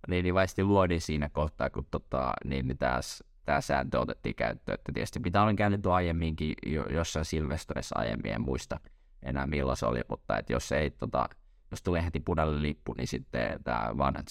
niin, 0.09 0.24
niin 0.24 0.68
luodin 0.68 1.01
siinä 1.01 1.28
kohtaa, 1.28 1.70
kun 1.70 1.86
tota, 1.90 2.32
niin, 2.45 2.68
niin 2.68 2.78
tässä 2.78 3.24
tämä 3.45 3.61
sääntö 3.61 4.01
otettiin 4.01 4.34
käyttöön. 4.34 4.74
Että 4.74 4.92
tietysti 4.92 5.18
mitä 5.18 5.42
olen 5.42 5.57
käynyt 5.57 5.86
aiemminkin 5.86 6.55
jo, 6.66 6.86
jossain 6.86 7.24
Silvestressä 7.24 7.95
aiemmin, 7.99 8.32
en 8.32 8.40
muista 8.40 8.80
enää 9.22 9.47
milloin 9.47 9.76
se 9.76 9.86
oli, 9.86 10.01
mutta 10.09 10.38
että 10.38 10.53
jos 10.53 10.72
ei, 10.72 10.90
tota, 10.90 11.28
jos 11.70 11.82
tulee 11.82 12.05
heti 12.05 12.20
punainen 12.20 12.62
lippu, 12.62 12.95
niin 12.95 13.09
sitten 13.09 13.64
tämä 13.64 13.90
vanhat 13.99 14.26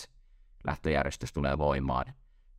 lähtöjärjestys 0.68 1.34
tulee 1.34 1.58
voimaan 1.58 2.06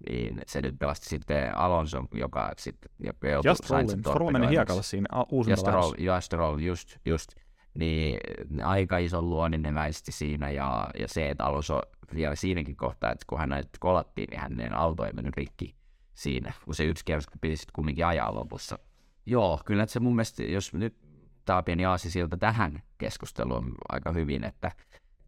niin 0.08 0.40
se 0.46 0.62
nyt 0.62 0.78
pelasti 0.78 1.08
sitten 1.08 1.56
Alonso, 1.56 2.04
joka 2.14 2.52
sitten 2.58 2.90
joka 2.98 3.28
joutui... 3.28 3.50
Ja 3.50 3.54
Strollin, 3.54 3.88
Stroll 3.88 4.30
meni 4.30 4.48
hiekalle 4.48 4.82
siinä 4.82 5.06
uusinta 5.28 5.52
ja 5.52 5.56
Stroll, 5.56 5.94
ja 5.98 6.20
Stroll, 6.20 6.58
just, 6.58 6.96
just. 7.04 7.28
niin 7.74 8.18
aika 8.64 8.98
iso 8.98 9.22
luonnin 9.22 9.62
ne 9.62 9.74
väisti 9.74 10.12
siinä, 10.12 10.50
ja, 10.50 10.90
ja 10.98 11.08
se, 11.08 11.30
että 11.30 11.44
Alonso 11.44 11.80
vielä 12.14 12.34
siinäkin 12.34 12.76
kohtaa, 12.76 13.12
että 13.12 13.24
kun 13.28 13.38
hän 13.38 13.48
näitä 13.48 13.68
kolattiin, 13.80 14.28
niin 14.30 14.40
hänen 14.40 14.76
auto 14.76 15.04
ei 15.04 15.12
mennyt 15.12 15.36
rikki 15.36 15.74
siinä, 16.14 16.52
kun 16.64 16.74
se 16.74 16.84
yksi 16.84 17.04
kierros 17.04 17.26
piti 17.40 17.56
sitten 17.56 17.72
kumminkin 17.72 18.06
ajaa 18.06 18.34
lopussa. 18.34 18.78
Joo, 19.26 19.60
kyllä 19.64 19.86
se 19.86 20.00
mun 20.00 20.14
mielestä, 20.14 20.42
jos 20.42 20.72
nyt 20.72 20.96
tämä 21.44 21.62
pieni 21.62 21.82
siltä 21.96 22.36
tähän 22.36 22.82
keskusteluun 22.98 23.74
aika 23.88 24.12
hyvin, 24.12 24.44
että, 24.44 24.72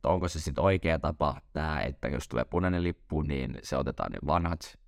että 0.06 0.12
onko 0.14 0.28
se 0.28 0.40
sitten 0.40 0.64
oikea 0.64 0.98
tapa 0.98 1.40
tämä, 1.52 1.82
että 1.82 2.08
jos 2.08 2.28
tulee 2.28 2.44
punainen 2.44 2.82
lippu, 2.82 3.22
niin 3.22 3.58
se 3.62 3.76
otetaan 3.76 4.12
ne 4.12 4.18
vanhat 4.26 4.78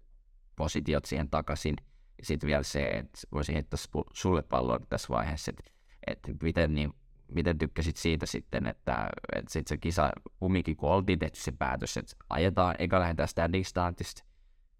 positiot 0.56 1.04
siihen 1.04 1.30
takaisin. 1.30 1.76
Sitten 2.22 2.46
vielä 2.46 2.62
se, 2.62 2.82
että 2.82 3.18
voisin 3.32 3.54
heittää 3.54 3.78
sulle 4.12 4.42
pallon 4.42 4.86
tässä 4.88 5.08
vaiheessa, 5.08 5.50
että, 5.50 5.70
että 6.06 6.32
miten, 6.42 6.74
niin, 6.74 6.92
miten 7.32 7.58
tykkäsit 7.58 7.96
siitä 7.96 8.26
sitten, 8.26 8.66
että, 8.66 9.08
että 9.34 9.52
sitten 9.52 9.68
se 9.68 9.76
kisa 9.76 10.10
kumminkin, 10.38 10.76
kun 10.76 10.90
oltiin 10.90 11.18
tehty 11.18 11.40
se 11.40 11.52
päätös, 11.52 11.96
että 11.96 12.16
ajetaan, 12.30 12.74
eikä 12.78 13.00
lähdetään 13.00 13.28
standing 13.28 13.64
startista, 13.64 14.24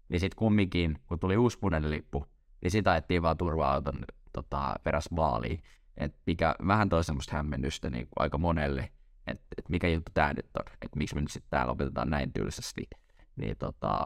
niin 0.09 0.19
sitten 0.19 0.37
kumminkin, 0.37 0.99
kun 1.05 1.19
tuli 1.19 1.37
uusi 1.37 1.59
punainen 1.59 1.91
lippu, 1.91 2.25
niin 2.61 2.71
sitä 2.71 2.91
ajettiin 2.91 3.21
vaan 3.21 3.37
turva-auton 3.37 4.05
tota, 4.33 4.75
peräs 4.83 5.11
maaliin. 5.11 5.63
Et 5.97 6.15
mikä 6.25 6.55
vähän 6.67 6.89
toi 6.89 7.03
semmoista 7.03 7.35
hämmennystä 7.35 7.89
niin 7.89 8.07
aika 8.15 8.37
monelle, 8.37 8.91
että 9.31 9.45
et 9.57 9.69
mikä 9.69 9.87
juttu 9.87 10.11
tämä 10.13 10.33
nyt 10.33 10.49
on, 10.59 10.63
että 10.81 10.97
miksi 10.97 11.15
me 11.15 11.21
nyt 11.21 11.31
sitten 11.31 11.49
täällä 11.49 11.71
opetetaan 11.71 12.09
näin 12.09 12.33
tylsästi. 12.33 12.87
Niin 13.35 13.57
tota, 13.57 14.05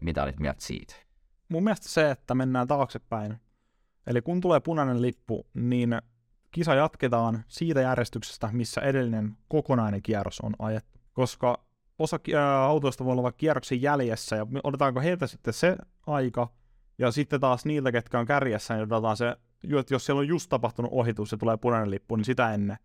mitä 0.00 0.22
olit 0.22 0.40
mieltä 0.40 0.60
siitä? 0.64 0.94
Mun 1.48 1.64
mielestä 1.64 1.88
se, 1.88 2.10
että 2.10 2.34
mennään 2.34 2.66
taaksepäin. 2.66 3.40
Eli 4.06 4.22
kun 4.22 4.40
tulee 4.40 4.60
punainen 4.60 5.02
lippu, 5.02 5.46
niin 5.54 5.98
kisa 6.50 6.74
jatketaan 6.74 7.44
siitä 7.48 7.80
järjestyksestä, 7.80 8.48
missä 8.52 8.80
edellinen 8.80 9.36
kokonainen 9.48 10.02
kierros 10.02 10.40
on 10.40 10.54
ajettu. 10.58 11.00
Koska 11.12 11.64
osa 11.98 12.20
autoista 12.66 13.04
voi 13.04 13.12
olla 13.12 13.32
kierroksen 13.32 13.82
jäljessä, 13.82 14.36
ja 14.36 14.46
odotetaanko 14.64 15.00
heiltä 15.00 15.26
sitten 15.26 15.54
se 15.54 15.76
aika, 16.06 16.48
ja 16.98 17.10
sitten 17.10 17.40
taas 17.40 17.64
niiltä, 17.64 17.92
ketkä 17.92 18.18
on 18.18 18.26
kärjessä, 18.26 18.74
niin 18.76 18.88
se, 19.16 19.36
jos 19.90 20.06
siellä 20.06 20.20
on 20.20 20.28
just 20.28 20.48
tapahtunut 20.48 20.92
ohitus 20.94 21.32
ja 21.32 21.38
tulee 21.38 21.56
punainen 21.56 21.90
lippu, 21.90 22.16
niin 22.16 22.24
sitä 22.24 22.54
ennen. 22.54 22.76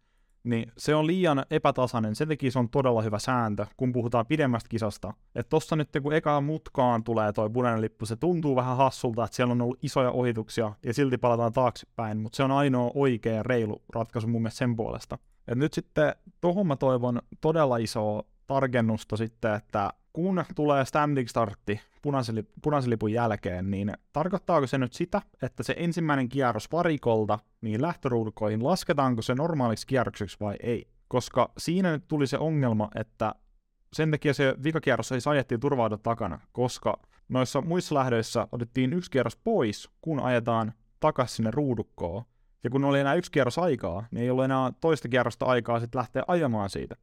Niin 0.44 0.72
se 0.78 0.96
on 0.96 1.08
liian 1.08 1.46
epätasainen, 1.52 2.16
sen 2.16 2.28
takia 2.28 2.52
se 2.52 2.60
on 2.60 2.70
todella 2.70 3.02
hyvä 3.02 3.20
sääntö, 3.20 3.66
kun 3.78 3.92
puhutaan 3.92 4.26
pidemmästä 4.26 4.70
kisasta. 4.70 5.14
Että 5.36 5.50
tossa 5.50 5.76
nyt 5.76 5.90
kun 6.04 6.14
eka 6.14 6.42
mutkaan 6.42 7.04
tulee 7.04 7.34
toi 7.34 7.50
punainen 7.50 7.82
lippu, 7.82 8.06
se 8.06 8.16
tuntuu 8.16 8.56
vähän 8.56 8.78
hassulta, 8.78 9.24
että 9.24 9.36
siellä 9.36 9.52
on 9.52 9.62
ollut 9.62 9.84
isoja 9.84 10.12
ohituksia 10.12 10.74
ja 10.86 10.94
silti 10.94 11.18
palataan 11.18 11.54
taaksepäin, 11.54 12.18
mutta 12.18 12.36
se 12.36 12.44
on 12.44 12.52
ainoa 12.52 12.92
oikea 12.96 13.44
reilu 13.44 13.82
ratkaisu 13.94 14.28
mun 14.28 14.42
mielestä 14.42 14.58
sen 14.58 14.76
puolesta. 14.76 15.18
Et 15.48 15.58
nyt 15.58 15.74
sitten 15.74 16.16
tohon 16.42 16.68
mä 16.68 16.76
toivon 16.76 17.22
todella 17.42 17.78
isoa 17.78 18.24
tarkennusta 18.48 19.18
sitten, 19.18 19.54
että 19.54 19.94
kun 20.14 20.46
tulee 20.56 20.86
standing 20.86 21.28
startti 21.28 21.82
punaisen, 22.02 22.48
punaisen 22.62 22.90
lipun 22.90 23.12
jälkeen, 23.12 23.72
niin 23.72 23.94
tarkoittaako 24.14 24.68
se 24.68 24.78
nyt 24.78 24.94
sitä, 24.94 25.22
että 25.42 25.64
se 25.64 25.76
ensimmäinen 25.78 26.30
kierros 26.30 26.72
varikolta 26.72 27.40
niin 27.62 27.82
lähtöruudukoihin, 27.82 28.64
lasketaanko 28.64 29.22
se 29.22 29.36
normaaliksi 29.36 29.88
kierrokseksi 29.88 30.38
vai 30.40 30.56
ei? 30.64 30.88
Koska 31.08 31.52
siinä 31.58 31.92
nyt 31.92 32.08
tuli 32.08 32.28
se 32.28 32.38
ongelma, 32.38 32.90
että 32.96 33.36
sen 33.94 34.12
takia 34.12 34.34
se 34.34 34.56
vikakierros 34.64 35.12
ei 35.12 35.20
ajettiin 35.30 35.60
turvauda 35.60 35.98
takana, 35.98 36.40
koska 36.52 37.00
noissa 37.30 37.62
muissa 37.62 37.96
lähdöissä 37.96 38.48
otettiin 38.52 38.94
yksi 38.94 39.12
kierros 39.12 39.36
pois, 39.36 39.90
kun 40.02 40.20
ajetaan 40.20 40.74
takaisin 41.00 41.36
sinne 41.36 41.52
ruudukkoon. 41.52 42.24
Ja 42.64 42.70
kun 42.70 42.86
oli 42.86 43.00
enää 43.00 43.14
yksi 43.14 43.32
kierros 43.32 43.60
aikaa, 43.60 44.06
niin 44.12 44.24
ei 44.24 44.30
ollut 44.30 44.46
enää 44.46 44.72
toista 44.82 45.10
kierrosta 45.10 45.46
aikaa 45.46 45.80
sitten 45.80 46.00
lähteä 46.00 46.24
ajamaan 46.28 46.70
siitä. 46.70 46.96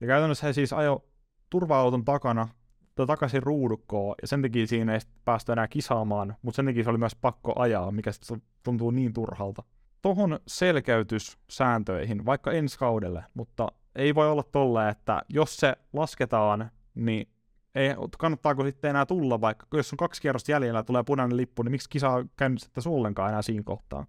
Ja 0.00 0.06
käytännössä 0.06 0.46
he 0.46 0.52
siis 0.52 0.72
ajo 0.72 1.04
turva-auton 1.50 2.04
takana 2.04 2.48
tai 2.94 3.06
takaisin 3.06 3.42
ruudukkoon, 3.42 4.14
ja 4.22 4.28
sen 4.28 4.42
takia 4.42 4.66
siinä 4.66 4.94
ei 4.94 5.00
päästä 5.24 5.52
enää 5.52 5.68
kisaamaan, 5.68 6.36
mutta 6.42 6.56
sen 6.56 6.66
takia 6.66 6.84
se 6.84 6.90
oli 6.90 6.98
myös 6.98 7.16
pakko 7.16 7.52
ajaa, 7.56 7.90
mikä 7.90 8.12
sitten 8.12 8.42
tuntuu 8.62 8.90
niin 8.90 9.12
turhalta. 9.12 9.62
Tohon 10.02 10.38
selkeytys 10.46 11.38
sääntöihin, 11.50 12.24
vaikka 12.24 12.52
ensi 12.52 12.78
kaudelle, 12.78 13.24
mutta 13.34 13.68
ei 13.94 14.14
voi 14.14 14.30
olla 14.30 14.42
tolle, 14.42 14.88
että 14.88 15.22
jos 15.28 15.56
se 15.56 15.76
lasketaan, 15.92 16.70
niin 16.94 17.28
ei, 17.74 17.94
kannattaako 18.18 18.64
sitten 18.64 18.90
enää 18.90 19.06
tulla, 19.06 19.40
vaikka 19.40 19.66
jos 19.74 19.92
on 19.92 19.96
kaksi 19.96 20.22
kierrosta 20.22 20.52
jäljellä 20.52 20.82
tulee 20.82 21.02
punainen 21.02 21.36
lippu, 21.36 21.62
niin 21.62 21.70
miksi 21.70 21.90
kisa 21.90 22.10
on 22.10 22.30
käynnistettä 22.36 22.90
ollenkaan 22.90 23.28
enää 23.28 23.42
siinä 23.42 23.62
kohtaa? 23.62 24.06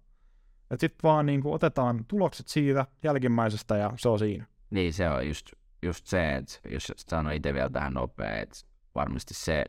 Sitten 0.76 0.98
vaan 1.02 1.26
niin 1.26 1.42
otetaan 1.44 2.04
tulokset 2.08 2.48
siitä 2.48 2.86
jälkimmäisestä 3.02 3.76
ja 3.76 3.92
se 3.96 4.08
on 4.08 4.18
siinä. 4.18 4.46
Niin, 4.70 4.92
se 4.92 5.08
on 5.08 5.28
just 5.28 5.52
just 5.82 6.06
se, 6.06 6.34
että 6.36 6.58
jos 6.70 6.92
sanoo 6.96 7.32
itse 7.32 7.54
vielä 7.54 7.70
tähän 7.70 7.94
nopea, 7.94 8.36
että 8.36 8.56
varmasti 8.94 9.34
se 9.34 9.64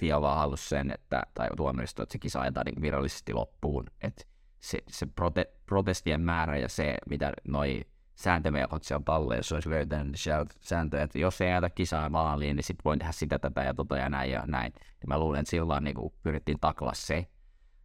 FIA 0.00 0.20
vaan 0.20 0.38
halusi 0.38 0.68
sen, 0.68 0.90
että, 0.90 1.22
tai 1.34 1.48
tuomioistuin, 1.56 2.02
että 2.02 2.12
se 2.12 2.18
kisa 2.18 2.40
ajetaan 2.40 2.66
niin 2.66 2.82
virallisesti 2.82 3.32
loppuun, 3.32 3.86
että 4.00 4.24
se, 4.60 4.78
se 4.88 5.06
prote, 5.06 5.52
protestien 5.66 6.20
määrä 6.20 6.56
ja 6.56 6.68
se, 6.68 6.96
mitä 7.10 7.32
noi 7.48 7.84
sääntömelkot 8.14 8.82
siellä 8.82 9.02
palleissa 9.04 9.56
olisi 9.56 9.70
löytänyt 9.70 10.16
sääntöjä, 10.60 11.02
että 11.02 11.18
jos 11.18 11.40
ei 11.40 11.48
ajata 11.48 11.70
kisaa 11.70 12.08
maaliin, 12.08 12.56
niin 12.56 12.64
sitten 12.64 12.84
voin 12.84 12.98
tehdä 12.98 13.12
sitä, 13.12 13.38
tätä 13.38 13.62
ja 13.62 13.74
tota 13.74 13.96
ja 13.96 14.08
näin 14.08 14.30
ja 14.30 14.44
näin. 14.46 14.72
Ja 14.76 15.08
mä 15.08 15.18
luulen, 15.18 15.40
että 15.40 15.50
silloin 15.50 15.84
niin 15.84 15.96
pyrittiin 16.22 16.60
taklaa 16.60 16.94
se. 16.94 17.26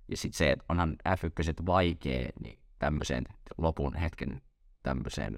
Ja 0.08 0.18
sitten 0.18 0.38
se, 0.38 0.52
että 0.52 0.66
onhan 0.70 0.96
F1 1.10 1.66
vaikea 1.66 2.30
niin 2.40 2.60
tämmöisen 2.80 3.24
lopun 3.58 3.96
hetken 3.96 4.42
tämmöiseen 4.84 5.38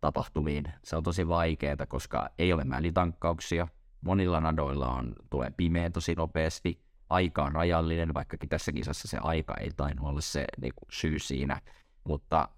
tapahtumiin. 0.00 0.64
Se 0.84 0.96
on 0.96 1.02
tosi 1.02 1.28
vaikeaa, 1.28 1.86
koska 1.88 2.28
ei 2.38 2.52
ole 2.52 2.64
mälitankkauksia. 2.64 3.68
Monilla 4.00 4.40
nadoilla 4.40 4.88
on, 4.88 5.14
tulee 5.30 5.50
pimeä 5.56 5.90
tosi 5.90 6.14
nopeasti. 6.14 6.80
Aika 7.10 7.44
on 7.44 7.52
rajallinen, 7.52 8.14
vaikkakin 8.14 8.48
tässä 8.48 8.72
kisassa 8.72 9.08
se 9.08 9.18
aika 9.20 9.54
ei 9.54 9.70
tainnut 9.76 10.08
olla 10.08 10.20
se 10.20 10.44
niin 10.60 10.72
kuin, 10.76 10.88
syy 10.90 11.18
siinä. 11.18 11.60
Mutta 12.04 12.48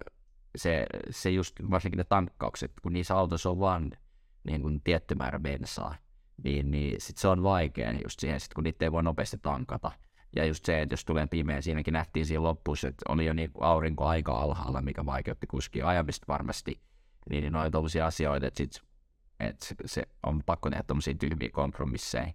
se, 0.57 0.87
se 1.11 1.31
just, 1.31 1.57
varsinkin 1.71 1.99
ne 1.99 2.05
tankkaukset, 2.05 2.73
kun 2.83 2.93
niissä 2.93 3.17
autoissa 3.17 3.51
on 3.51 3.61
vain 3.61 3.91
niin 4.45 4.81
tietty 4.85 5.15
määrä 5.15 5.41
bensaa, 5.41 5.95
niin, 6.45 6.71
niin 6.71 7.01
sit 7.01 7.19
se 7.19 7.29
on 7.29 7.43
vaikea 7.43 7.93
just 8.05 8.21
siihen, 8.21 8.41
sit, 8.41 8.55
kun 8.55 8.65
niitä 8.65 8.85
ei 8.85 8.93
voi 8.93 9.03
nopeasti 9.03 9.39
tankata. 9.43 9.91
Ja 10.37 10.45
just 10.45 10.65
se, 10.65 10.83
että 10.83 10.93
jos 10.93 11.05
tulee 11.05 11.27
pimeä, 11.27 11.61
siinäkin 11.61 11.93
nähtiin 11.93 12.27
siinä 12.27 12.43
lopussa, 12.43 12.89
että 12.89 13.05
oli 13.09 13.27
jo 13.27 13.33
niin 13.33 13.51
aurinko 13.61 14.07
aika 14.07 14.33
alhaalla, 14.33 14.83
mikä 14.83 15.07
vaikeutti 15.07 15.47
kuskia 15.47 15.89
ajamista 15.89 16.25
varmasti 16.29 16.81
niin 17.31 17.53
noin 17.53 17.73
tuollaisia 17.73 18.07
asioita, 18.07 18.47
että, 18.47 18.59
sit, 18.59 18.83
että 19.41 19.67
se 19.85 20.03
on 20.23 20.43
pakko 20.47 20.71
tehdä 20.71 20.83
tuommoisia 20.87 21.15
tyhmiä 21.15 21.49
kompromisseja. 21.53 22.33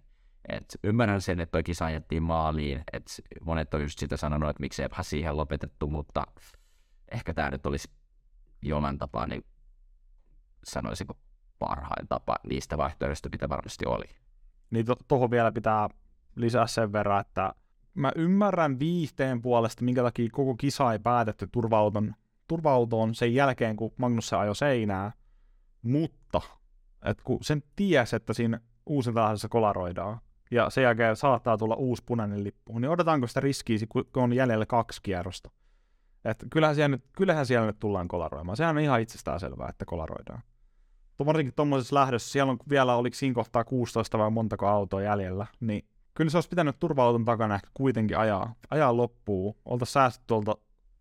Et 0.48 0.76
ymmärrän 0.84 1.20
sen, 1.20 1.40
että 1.40 1.50
toi 1.50 1.62
kisa 1.62 1.84
ajettiin 1.84 2.22
maaliin, 2.22 2.82
että 2.92 3.12
monet 3.44 3.74
on 3.74 3.82
just 3.82 3.98
sitä 3.98 4.16
sanonut, 4.16 4.50
että 4.50 4.60
miksei 4.60 4.88
siihen 5.02 5.36
lopetettu, 5.36 5.86
mutta 5.86 6.26
ehkä 7.12 7.34
tämä 7.34 7.50
nyt 7.50 7.66
olisi 7.66 7.90
jollain 8.62 8.98
tapaa, 8.98 9.26
niin 9.26 9.44
sanoisinko 10.64 11.18
parhain 11.58 12.08
tapa 12.08 12.36
niistä 12.48 12.78
vaihtoehdoista, 12.78 13.28
mitä 13.32 13.48
varmasti 13.48 13.86
oli. 13.86 14.04
Niin 14.70 14.86
tuohon 14.86 15.28
to- 15.28 15.30
vielä 15.30 15.52
pitää 15.52 15.88
lisää 16.36 16.66
sen 16.66 16.92
verran, 16.92 17.20
että 17.20 17.54
mä 17.94 18.12
ymmärrän 18.16 18.78
viihteen 18.78 19.42
puolesta, 19.42 19.84
minkä 19.84 20.02
takia 20.02 20.28
koko 20.32 20.54
kisa 20.54 20.92
ei 20.92 20.98
päätetty 20.98 21.48
turva-auton 21.52 22.14
turva-autoon 22.48 23.14
sen 23.14 23.34
jälkeen, 23.34 23.76
kun 23.76 23.92
Magnus 23.96 24.32
ajoi 24.32 24.56
seinää, 24.56 25.12
mutta 25.82 26.40
että 27.04 27.22
kun 27.24 27.38
sen 27.42 27.62
ties, 27.76 28.14
että 28.14 28.32
siinä 28.32 28.60
uusinta 28.86 29.48
kolaroidaan, 29.50 30.20
ja 30.50 30.70
sen 30.70 30.84
jälkeen 30.84 31.16
saattaa 31.16 31.58
tulla 31.58 31.74
uusi 31.74 32.02
punainen 32.06 32.44
lippu, 32.44 32.78
niin 32.78 32.88
odotetaanko 32.90 33.26
sitä 33.26 33.40
riskiä, 33.40 33.78
kun 33.88 34.04
on 34.14 34.32
jäljellä 34.32 34.66
kaksi 34.66 35.02
kierrosta? 35.02 35.50
Että 36.24 36.46
kyllähän, 36.50 36.74
siellä 36.74 36.88
nyt, 36.88 37.04
kyllähän 37.16 37.46
siellä 37.46 37.66
nyt 37.66 37.78
tullaan 37.78 38.08
kolaroimaan. 38.08 38.56
Sehän 38.56 38.76
on 38.76 38.82
ihan 38.82 39.00
itsestään 39.00 39.40
selvää, 39.40 39.68
että 39.68 39.84
kolaroidaan. 39.84 40.42
Varsinkin 41.26 41.54
tuommoisessa 41.56 41.94
lähdössä, 41.94 42.32
siellä 42.32 42.50
on 42.50 42.58
vielä, 42.68 42.94
oliko 42.94 43.14
siinä 43.14 43.34
kohtaa 43.34 43.64
16 43.64 44.18
vai 44.18 44.30
montako 44.30 44.66
autoa 44.66 45.02
jäljellä, 45.02 45.46
niin 45.60 45.88
kyllä 46.14 46.30
se 46.30 46.36
olisi 46.36 46.48
pitänyt 46.48 46.76
turva-auton 46.78 47.24
takana 47.24 47.54
ehkä 47.54 47.68
kuitenkin 47.74 48.18
ajaa, 48.18 48.54
ajaa 48.70 48.96
loppuun. 48.96 49.54
Oltaisiin 49.64 49.92
säästetty 49.92 50.26
tuolta 50.26 50.56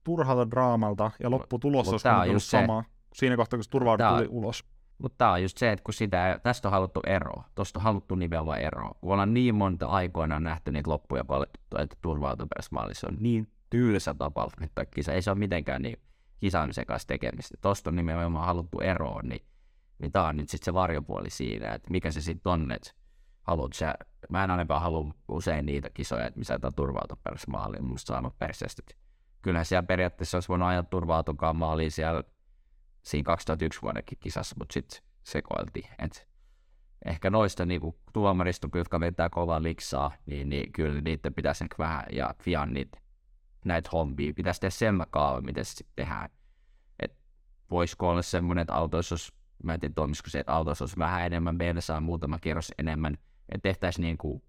turhalta 0.07 0.51
draamalta 0.51 1.11
ja 1.23 1.31
lopputulos 1.31 1.89
olisi 1.89 2.07
ollut 2.07 2.43
sama 2.43 2.83
se, 2.83 2.89
siinä 3.13 3.35
kohtaa, 3.35 3.57
kun 3.57 3.63
turva 3.69 3.97
tuli 3.97 4.27
ulos. 4.29 4.63
Mutta 4.97 5.15
tämä 5.17 5.31
on 5.31 5.41
just 5.41 5.57
se, 5.57 5.71
että 5.71 5.83
kun 5.83 5.93
sitä, 5.93 6.39
tästä 6.43 6.67
on 6.67 6.71
haluttu 6.71 6.99
ero, 7.07 7.43
tuosta 7.55 7.79
on 7.79 7.83
haluttu 7.83 8.15
nimellä 8.15 8.57
ero. 8.57 8.91
Kun 9.01 9.11
ollaan 9.11 9.33
niin 9.33 9.55
monta 9.55 9.85
aikoina 9.85 10.39
nähty 10.39 10.71
niitä 10.71 10.89
loppuja 10.89 11.27
valittu, 11.27 11.59
että 11.79 11.97
turva-autoperäismaalissa 12.01 13.07
on 13.07 13.17
niin 13.19 13.47
tylsä 13.69 14.13
tapa 14.13 14.47
että 14.61 14.85
kisa. 14.85 15.13
Ei 15.13 15.21
se 15.21 15.31
ole 15.31 15.39
mitenkään 15.39 15.81
niin 15.81 15.99
kisaamisen 16.39 16.85
kanssa 16.85 17.07
tekemistä. 17.07 17.57
Tuosta 17.61 17.89
on 17.89 17.95
nimenomaan 17.95 18.45
haluttu 18.45 18.79
eroon, 18.79 19.29
niin, 19.29 19.41
niin 19.99 20.11
tämä 20.11 20.27
on 20.27 20.37
nyt 20.37 20.49
sitten 20.49 20.65
se 20.65 20.73
varjopuoli 20.73 21.29
siinä, 21.29 21.73
että 21.73 21.91
mikä 21.91 22.11
se 22.11 22.21
sitten 22.21 22.51
on, 22.51 22.71
että 22.71 22.91
haluat 23.41 23.73
sä, 23.73 23.95
mä 24.29 24.43
en 24.43 24.51
ainakaan 24.51 24.81
halua 24.81 25.13
usein 25.27 25.65
niitä 25.65 25.89
kisoja, 25.93 26.27
että 26.27 26.39
missä 26.39 26.59
tämä 26.59 26.71
turva-autoperäismaaliin, 26.71 27.85
musta 27.85 28.13
saanut 28.13 28.39
perseestä, 28.39 28.81
kyllähän 29.47 29.65
siellä 29.65 29.87
periaatteessa 29.87 30.37
olisi 30.37 30.49
voinut 30.49 30.67
ajaa 30.67 30.83
turvautukaan 30.83 31.55
maaliin 31.55 31.91
siellä 31.91 32.23
siinä 33.03 33.23
2001 33.23 33.81
vuodenkin 33.81 34.17
kisassa, 34.21 34.55
mutta 34.59 34.73
sitten 34.73 35.01
sekoiltiin. 35.23 35.89
Et 35.99 36.27
ehkä 37.05 37.29
noista 37.29 37.65
niinku, 37.65 37.99
tuomarista, 38.13 38.69
jotka 38.75 38.99
vetää 38.99 39.29
kovaa 39.29 39.63
liksaa, 39.63 40.11
niin, 40.25 40.49
niin 40.49 40.71
kyllä 40.71 41.01
niiden 41.01 41.33
pitäisi 41.33 41.65
vähän, 41.79 42.05
ja 42.11 42.35
Fiannit, 42.43 42.91
näitä 43.65 43.89
hommia, 43.93 44.33
pitäisi 44.33 44.61
tehdä 44.61 44.69
sen 44.69 45.05
kaava, 45.09 45.41
miten 45.41 45.65
se 45.65 45.69
sitten 45.69 45.93
tehdään. 45.95 46.29
Et 46.99 47.17
voisiko 47.71 48.09
olla 48.09 48.21
semmoinen, 48.21 48.61
että 48.61 48.73
autoissa 48.73 49.13
olisi, 49.13 49.33
mä 49.63 49.73
en 49.73 49.79
tiedä 49.79 49.93
se, 50.27 50.39
että 50.39 50.53
autoissa 50.53 50.83
olisi 50.83 50.97
vähän 50.97 51.25
enemmän, 51.25 51.55
meillä 51.55 51.81
saa 51.81 52.01
muutama 52.01 52.39
kierros 52.39 52.71
enemmän, 52.77 53.13
että 53.49 53.69
tehtäisiin 53.69 54.03
niin 54.03 54.17
kuin 54.17 54.43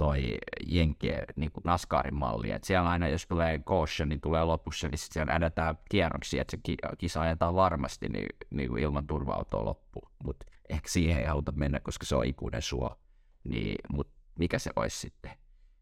toi 0.00 0.38
Jenkkien 0.66 1.24
niin 1.36 1.50
NASCARin 1.64 2.14
malli, 2.14 2.50
että 2.50 2.66
siellä 2.66 2.90
aina 2.90 3.08
jos 3.08 3.26
tulee 3.26 3.58
caution, 3.58 4.08
niin 4.08 4.20
tulee 4.20 4.44
lopussa, 4.44 4.88
niin 4.88 4.98
sitten 4.98 5.14
siellä 5.14 5.34
ädetään 5.34 5.78
kierroksia, 5.90 6.42
että 6.42 6.56
se 6.56 6.76
kisa 6.98 7.20
ajetaan 7.20 7.54
varmasti 7.54 8.08
niin, 8.08 8.26
niin 8.50 8.68
kuin 8.68 8.82
ilman 8.82 9.06
turva-autoa 9.06 9.64
loppuun, 9.64 10.10
mutta 10.24 10.46
ehkä 10.68 10.88
siihen 10.88 11.18
ei 11.18 11.26
haluta 11.26 11.52
mennä, 11.52 11.80
koska 11.80 12.06
se 12.06 12.16
on 12.16 12.24
ikuinen 12.24 12.62
suo, 12.62 13.00
niin, 13.44 13.74
mutta 13.92 14.12
mikä 14.38 14.58
se 14.58 14.70
olisi 14.76 14.98
sitten 14.98 15.30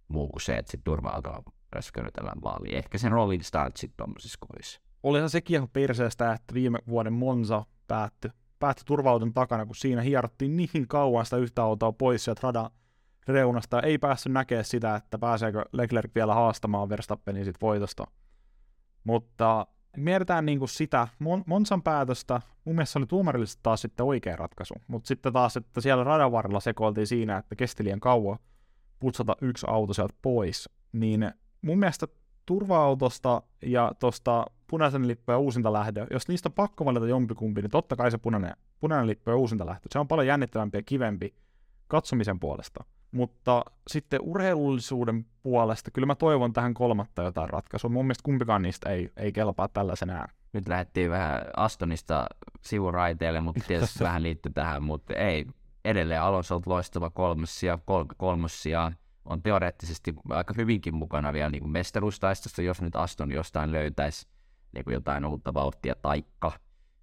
muu 0.08 0.28
kuin 0.28 0.42
se, 0.42 0.56
että 0.56 0.70
sitten 0.70 0.84
turva-autoa 0.92 1.42
röskönnytellään 1.72 2.38
maaliin. 2.42 2.74
Ehkä 2.74 2.98
sen 2.98 3.12
rolling 3.12 3.42
start 3.42 3.76
sitten 3.76 3.96
tuommoisissa 3.96 4.38
kohdissa. 4.40 4.80
Olihan 5.02 5.30
sekin 5.30 5.54
ihan 5.54 5.68
perseestä, 5.68 6.32
että 6.32 6.54
viime 6.54 6.78
vuoden 6.88 7.12
Monza 7.12 7.64
päättyi 7.88 8.30
päättyi 8.58 8.84
turvauton 8.84 9.32
takana, 9.32 9.66
kun 9.66 9.76
siinä 9.76 10.02
hierottiin 10.02 10.56
niin 10.56 10.88
kauan 10.88 11.24
sitä 11.24 11.36
yhtä 11.36 11.62
autoa 11.62 11.92
pois 11.92 12.24
sieltä 12.24 12.40
radan 12.42 12.70
reunasta. 13.28 13.82
Ei 13.82 13.98
päässyt 13.98 14.32
näkemään 14.32 14.64
sitä, 14.64 14.94
että 14.94 15.18
pääseekö 15.18 15.64
Leclerc 15.72 16.14
vielä 16.14 16.34
haastamaan 16.34 16.88
Verstappenin 16.88 17.44
sit 17.44 17.60
voitosta. 17.62 18.04
Mutta 19.04 19.66
mietitään 19.96 20.46
niin 20.46 20.58
kuin 20.58 20.68
sitä 20.68 21.08
Mon- 21.24 21.42
Monsan 21.46 21.82
päätöstä. 21.82 22.40
Mun 22.64 22.74
mielestä 22.74 22.92
se 22.92 22.98
oli 22.98 23.06
tuomarillisesti 23.06 23.60
taas 23.62 23.82
sitten 23.82 24.06
oikea 24.06 24.36
ratkaisu. 24.36 24.74
Mutta 24.86 25.08
sitten 25.08 25.32
taas, 25.32 25.56
että 25.56 25.80
siellä 25.80 26.04
radan 26.04 26.32
varrella 26.32 26.60
sekoiltiin 26.60 27.06
siinä, 27.06 27.36
että 27.36 27.56
kesti 27.56 27.84
liian 27.84 28.00
kauan 28.00 28.38
putsata 29.00 29.36
yksi 29.40 29.66
auto 29.68 29.94
sieltä 29.94 30.14
pois. 30.22 30.68
Niin 30.92 31.32
mun 31.62 31.78
mielestä 31.78 32.06
turva-autosta 32.46 33.42
ja 33.62 33.92
tuosta 34.00 34.46
punaisen 34.70 35.08
lippu 35.08 35.32
ja 35.32 35.38
uusinta 35.38 35.72
lähdö, 35.72 36.06
jos 36.10 36.28
niistä 36.28 36.48
on 36.48 36.52
pakko 36.52 36.84
valita 36.84 37.06
jompikumpi, 37.06 37.62
niin 37.62 37.70
totta 37.70 37.96
kai 37.96 38.10
se 38.10 38.18
punainen, 38.18 38.56
punainen 38.80 39.06
lippu 39.06 39.30
ja 39.30 39.36
uusinta 39.36 39.66
lähtö. 39.66 39.88
Se 39.92 39.98
on 39.98 40.08
paljon 40.08 40.26
jännittävämpi 40.26 40.78
ja 40.78 40.82
kivempi 40.82 41.34
katsomisen 41.86 42.40
puolesta. 42.40 42.84
Mutta 43.12 43.64
sitten 43.90 44.20
urheilullisuuden 44.22 45.26
puolesta, 45.42 45.90
kyllä 45.90 46.06
mä 46.06 46.14
toivon 46.14 46.52
tähän 46.52 46.74
kolmatta 46.74 47.22
jotain 47.22 47.50
ratkaisua. 47.50 47.90
Mun 47.90 48.04
mielestä 48.04 48.22
kumpikaan 48.24 48.62
niistä 48.62 48.90
ei, 48.90 49.12
ei 49.16 49.32
kelpaa 49.32 49.68
tällaisenään. 49.68 50.28
Nyt 50.52 50.68
lähdettiin 50.68 51.10
vähän 51.10 51.42
Astonista 51.56 52.26
sivuraiteelle, 52.60 53.40
mutta 53.40 53.64
tietysti 53.66 54.04
vähän 54.04 54.22
liittyy 54.22 54.52
tähän, 54.52 54.82
mutta 54.82 55.14
ei. 55.14 55.46
Edelleen 55.84 56.22
Alonso 56.22 56.60
loistava 56.66 57.10
kolmosia, 57.10 57.78
kol- 57.84 58.04
kolmosia 58.16 58.92
on 59.24 59.42
teoreettisesti 59.42 60.14
aika 60.28 60.54
hyvinkin 60.56 60.94
mukana 60.94 61.32
vielä 61.32 61.50
niin 61.50 61.70
mestaruustaistosta, 61.70 62.62
jos 62.62 62.82
nyt 62.82 62.96
Aston 62.96 63.32
jostain 63.32 63.72
löytäisi 63.72 64.28
niin 64.74 64.84
kuin 64.84 64.94
jotain 64.94 65.24
uutta 65.24 65.54
vauhtia, 65.54 65.94
taikka 66.02 66.52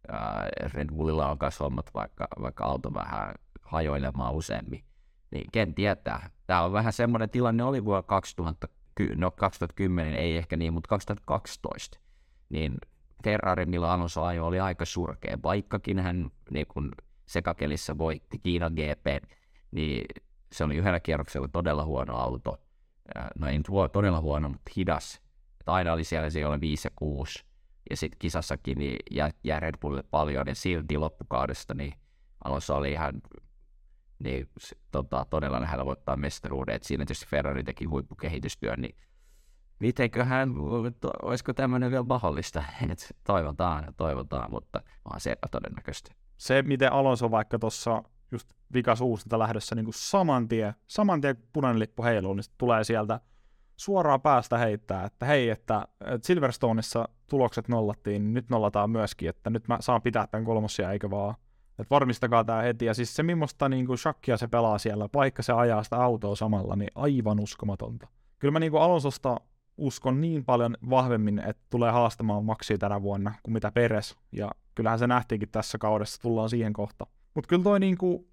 ää, 0.08 0.50
Red 0.74 0.90
Bullilla 0.90 1.32
on 1.32 1.38
myös 1.42 1.60
hommat, 1.60 1.94
vaikka, 1.94 2.28
vaikka 2.42 2.66
auto 2.66 2.94
vähän 2.94 3.36
hajoilemaan 3.62 4.34
useammin. 4.34 4.84
Niin 5.32 5.48
ken 5.52 5.76
tietää. 5.76 6.30
Tämä 6.48 6.64
on 6.64 6.74
vähän 6.74 6.94
semmoinen 6.94 7.30
tilanne, 7.30 7.64
oli 7.64 7.86
vuonna 7.86 8.04
2000, 8.04 8.68
no 9.16 9.32
2010 9.32 10.14
ei 10.14 10.38
ehkä 10.38 10.58
niin, 10.58 10.74
mutta 10.74 10.88
2012. 10.88 12.00
Niin 12.50 12.78
Ferrari, 13.24 13.66
Alonso 13.78 14.24
ajo, 14.24 14.46
oli 14.46 14.60
aika 14.60 14.86
surkea, 14.86 15.38
vaikkakin 15.44 16.00
hän 16.00 16.32
niin 16.52 16.68
kun 16.68 16.92
sekakelissä 17.26 17.98
voitti 17.98 18.40
Kiinan 18.40 18.74
GP, 18.74 19.24
niin 19.72 20.06
se 20.52 20.64
oli 20.64 20.76
yhdellä 20.76 21.00
kierroksella 21.00 21.48
todella 21.48 21.86
huono 21.86 22.16
auto. 22.16 22.58
No 23.36 23.48
ei 23.48 23.58
nyt 23.58 23.68
todella 23.94 24.22
huono, 24.22 24.50
mutta 24.50 24.72
hidas. 24.78 25.22
Että 25.60 25.74
aina 25.74 25.94
oli 25.94 26.04
siellä 26.04 26.30
siellä 26.30 26.62
5 26.62 26.88
ja 26.88 26.92
6. 26.96 27.46
Ja 27.90 27.98
sitten 27.98 28.20
kisassakin 28.20 28.78
niin 28.78 28.98
jää 29.44 29.60
Red 29.60 29.78
Bullille 29.82 30.04
paljon, 30.12 30.48
ja 30.48 30.56
silti 30.56 30.98
loppukaudesta 30.98 31.74
niin 31.74 31.94
Alonso 32.44 32.76
oli 32.76 32.92
ihan 32.92 33.22
niin, 34.20 34.50
tota, 34.92 35.26
todella 35.30 35.62
lähellä 35.62 35.86
voittaa 35.86 36.18
mestaruuden. 36.18 36.76
Et 36.76 36.84
siinä 36.84 37.06
tietysti 37.06 37.26
Ferrari 37.26 37.64
teki 37.64 37.86
huippukehitystyön, 37.86 38.82
niin 38.82 38.96
mitenköhän, 39.80 40.54
olisiko 41.22 41.54
tämmöinen 41.54 41.92
vielä 41.92 42.04
mahdollista? 42.04 42.64
Et 42.92 43.16
toivotaan, 43.24 43.94
toivotaan, 43.98 44.52
mutta 44.52 44.82
on 45.14 45.20
se 45.20 45.32
epätodennäköistä. 45.32 46.14
Se, 46.38 46.62
miten 46.62 46.94
Alonso 46.94 47.32
vaikka 47.32 47.60
tuossa 47.60 48.04
just 48.32 48.50
vikas 48.74 49.02
uusinta 49.02 49.40
lähdössä 49.40 49.76
niin 49.76 49.86
kuin 49.86 49.94
saman 49.94 50.48
tien, 50.48 50.74
saman 50.88 51.22
tien 51.22 51.36
punainen 51.54 51.80
lippu 51.80 52.04
heiluu, 52.04 52.34
niin 52.34 52.44
tulee 52.58 52.84
sieltä 52.84 53.20
suoraan 53.78 54.22
päästä 54.22 54.58
heittää, 54.58 55.06
että 55.06 55.26
hei, 55.26 55.50
että, 55.50 55.88
Silverstoneissa 56.22 57.10
tulokset 57.30 57.68
nollattiin, 57.68 58.24
niin 58.24 58.34
nyt 58.34 58.50
nollataan 58.50 58.90
myöskin, 58.90 59.30
että 59.30 59.50
nyt 59.50 59.68
mä 59.68 59.78
saan 59.80 60.02
pitää 60.02 60.28
tämän 60.28 60.46
kolmosia, 60.46 60.92
eikä 60.92 61.10
vaan. 61.10 61.36
Että 61.80 61.90
varmistakaa 61.90 62.44
tämä 62.44 62.62
heti. 62.62 62.86
Ja 62.86 62.94
siis 62.94 63.16
se, 63.16 63.24
millaista 63.24 63.70
niin 63.70 63.88
kuin 63.88 63.98
shakkia 63.98 64.38
se 64.38 64.48
pelaa 64.48 64.78
siellä, 64.78 65.10
vaikka 65.14 65.44
se 65.44 65.54
ajaa 65.54 65.84
sitä 65.84 65.98
autoa 65.98 66.36
samalla, 66.36 66.76
niin 66.76 66.92
aivan 66.96 67.40
uskomatonta. 67.40 68.08
Kyllä 68.40 68.52
mä 68.52 68.60
niin 68.60 68.72
kuin 68.72 68.84
Alonsosta 68.84 69.40
uskon 69.78 70.22
niin 70.22 70.46
paljon 70.46 70.78
vahvemmin, 70.90 71.40
että 71.40 71.64
tulee 71.70 71.92
haastamaan 71.92 72.46
Maxia 72.46 72.78
tänä 72.78 73.02
vuonna 73.02 73.34
kuin 73.44 73.54
mitä 73.54 73.72
Peres. 73.72 74.18
Ja 74.32 74.52
kyllähän 74.76 75.00
se 75.00 75.08
nähtiinkin 75.08 75.50
tässä 75.50 75.78
kaudessa, 75.78 76.22
tullaan 76.22 76.50
siihen 76.50 76.74
kohta. 76.74 77.08
Mutta 77.34 77.48
kyllä 77.48 77.64
toi 77.64 77.80
niinku, 77.80 78.28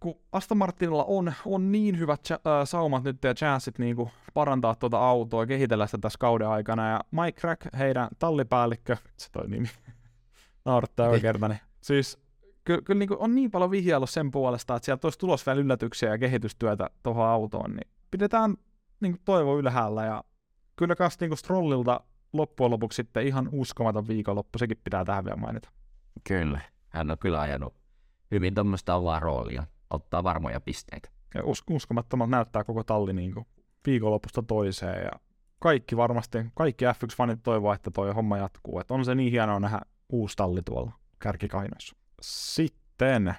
kun 0.00 0.14
Aston 0.32 0.58
Martinilla 0.58 1.04
on, 1.04 1.32
on 1.46 1.72
niin 1.72 1.98
hyvät 1.98 2.20
cha- 2.28 2.60
äh, 2.60 2.68
saumat 2.68 3.04
nyt 3.04 3.24
ja 3.24 3.34
chanssit 3.34 3.78
niinku 3.78 4.10
parantaa 4.34 4.74
tuota 4.74 4.98
autoa 4.98 5.42
ja 5.42 5.46
kehitellä 5.46 5.86
sitä 5.86 5.98
tässä 5.98 6.18
kauden 6.18 6.48
aikana. 6.48 6.90
Ja 6.90 7.00
Mike 7.10 7.40
Crack, 7.40 7.74
heidän 7.78 8.08
tallipäällikkö, 8.18 8.96
se 9.16 9.28
toi 9.32 9.48
nimi, 9.48 9.68
naurattaa 10.64 11.06
oikein 11.06 11.22
kerta, 11.22 11.48
niin 11.48 11.60
siis 11.80 12.23
ky- 12.64 12.82
kyllä 12.82 12.98
niinku 12.98 13.16
on 13.18 13.34
niin 13.34 13.50
paljon 13.50 13.70
vihjaillut 13.70 14.10
sen 14.10 14.30
puolesta, 14.30 14.76
että 14.76 14.84
sieltä 14.84 15.06
olisi 15.06 15.18
tulos 15.18 15.46
vielä 15.46 15.60
yllätyksiä 15.60 16.08
ja 16.08 16.18
kehitystyötä 16.18 16.90
tuohon 17.02 17.26
autoon, 17.26 17.70
niin 17.70 17.90
pidetään 18.10 18.54
niinku 19.00 19.18
toivo 19.24 19.58
ylhäällä 19.58 20.04
ja 20.04 20.24
kyllä 20.76 20.96
kanssa 20.96 21.18
niinku 21.20 21.36
Strollilta 21.36 22.00
loppujen 22.32 22.70
lopuksi 22.70 22.96
sitten 22.96 23.26
ihan 23.26 23.48
uskomaton 23.52 24.08
viikonloppu, 24.08 24.58
sekin 24.58 24.80
pitää 24.84 25.04
tähän 25.04 25.24
vielä 25.24 25.36
mainita. 25.36 25.68
Kyllä, 26.28 26.60
hän 26.88 27.10
on 27.10 27.18
kyllä 27.18 27.40
ajanut 27.40 27.74
hyvin 28.30 28.54
tuommoista 28.54 28.94
ovaa 28.94 29.20
roolia, 29.20 29.66
ottaa 29.90 30.24
varmoja 30.24 30.60
pisteitä. 30.60 31.08
Ja 31.34 31.44
us- 31.44 31.64
uskomattomalta 31.70 32.30
näyttää 32.30 32.64
koko 32.64 32.84
talli 32.84 33.12
niin 33.12 33.34
kuin 33.34 33.46
viikonlopusta 33.86 34.42
toiseen 34.42 35.02
ja 35.02 35.10
kaikki 35.58 35.96
varmasti, 35.96 36.38
kaikki 36.54 36.84
F1-fanit 36.84 37.40
toivoo, 37.42 37.72
että 37.72 37.90
toi 37.90 38.12
homma 38.12 38.38
jatkuu. 38.38 38.80
Että 38.80 38.94
on 38.94 39.04
se 39.04 39.14
niin 39.14 39.30
hienoa 39.30 39.60
nähdä 39.60 39.80
uusi 40.08 40.36
talli 40.36 40.62
tuolla 40.62 40.92
kärkikainoissa. 41.18 41.96
Sitten 42.24 43.34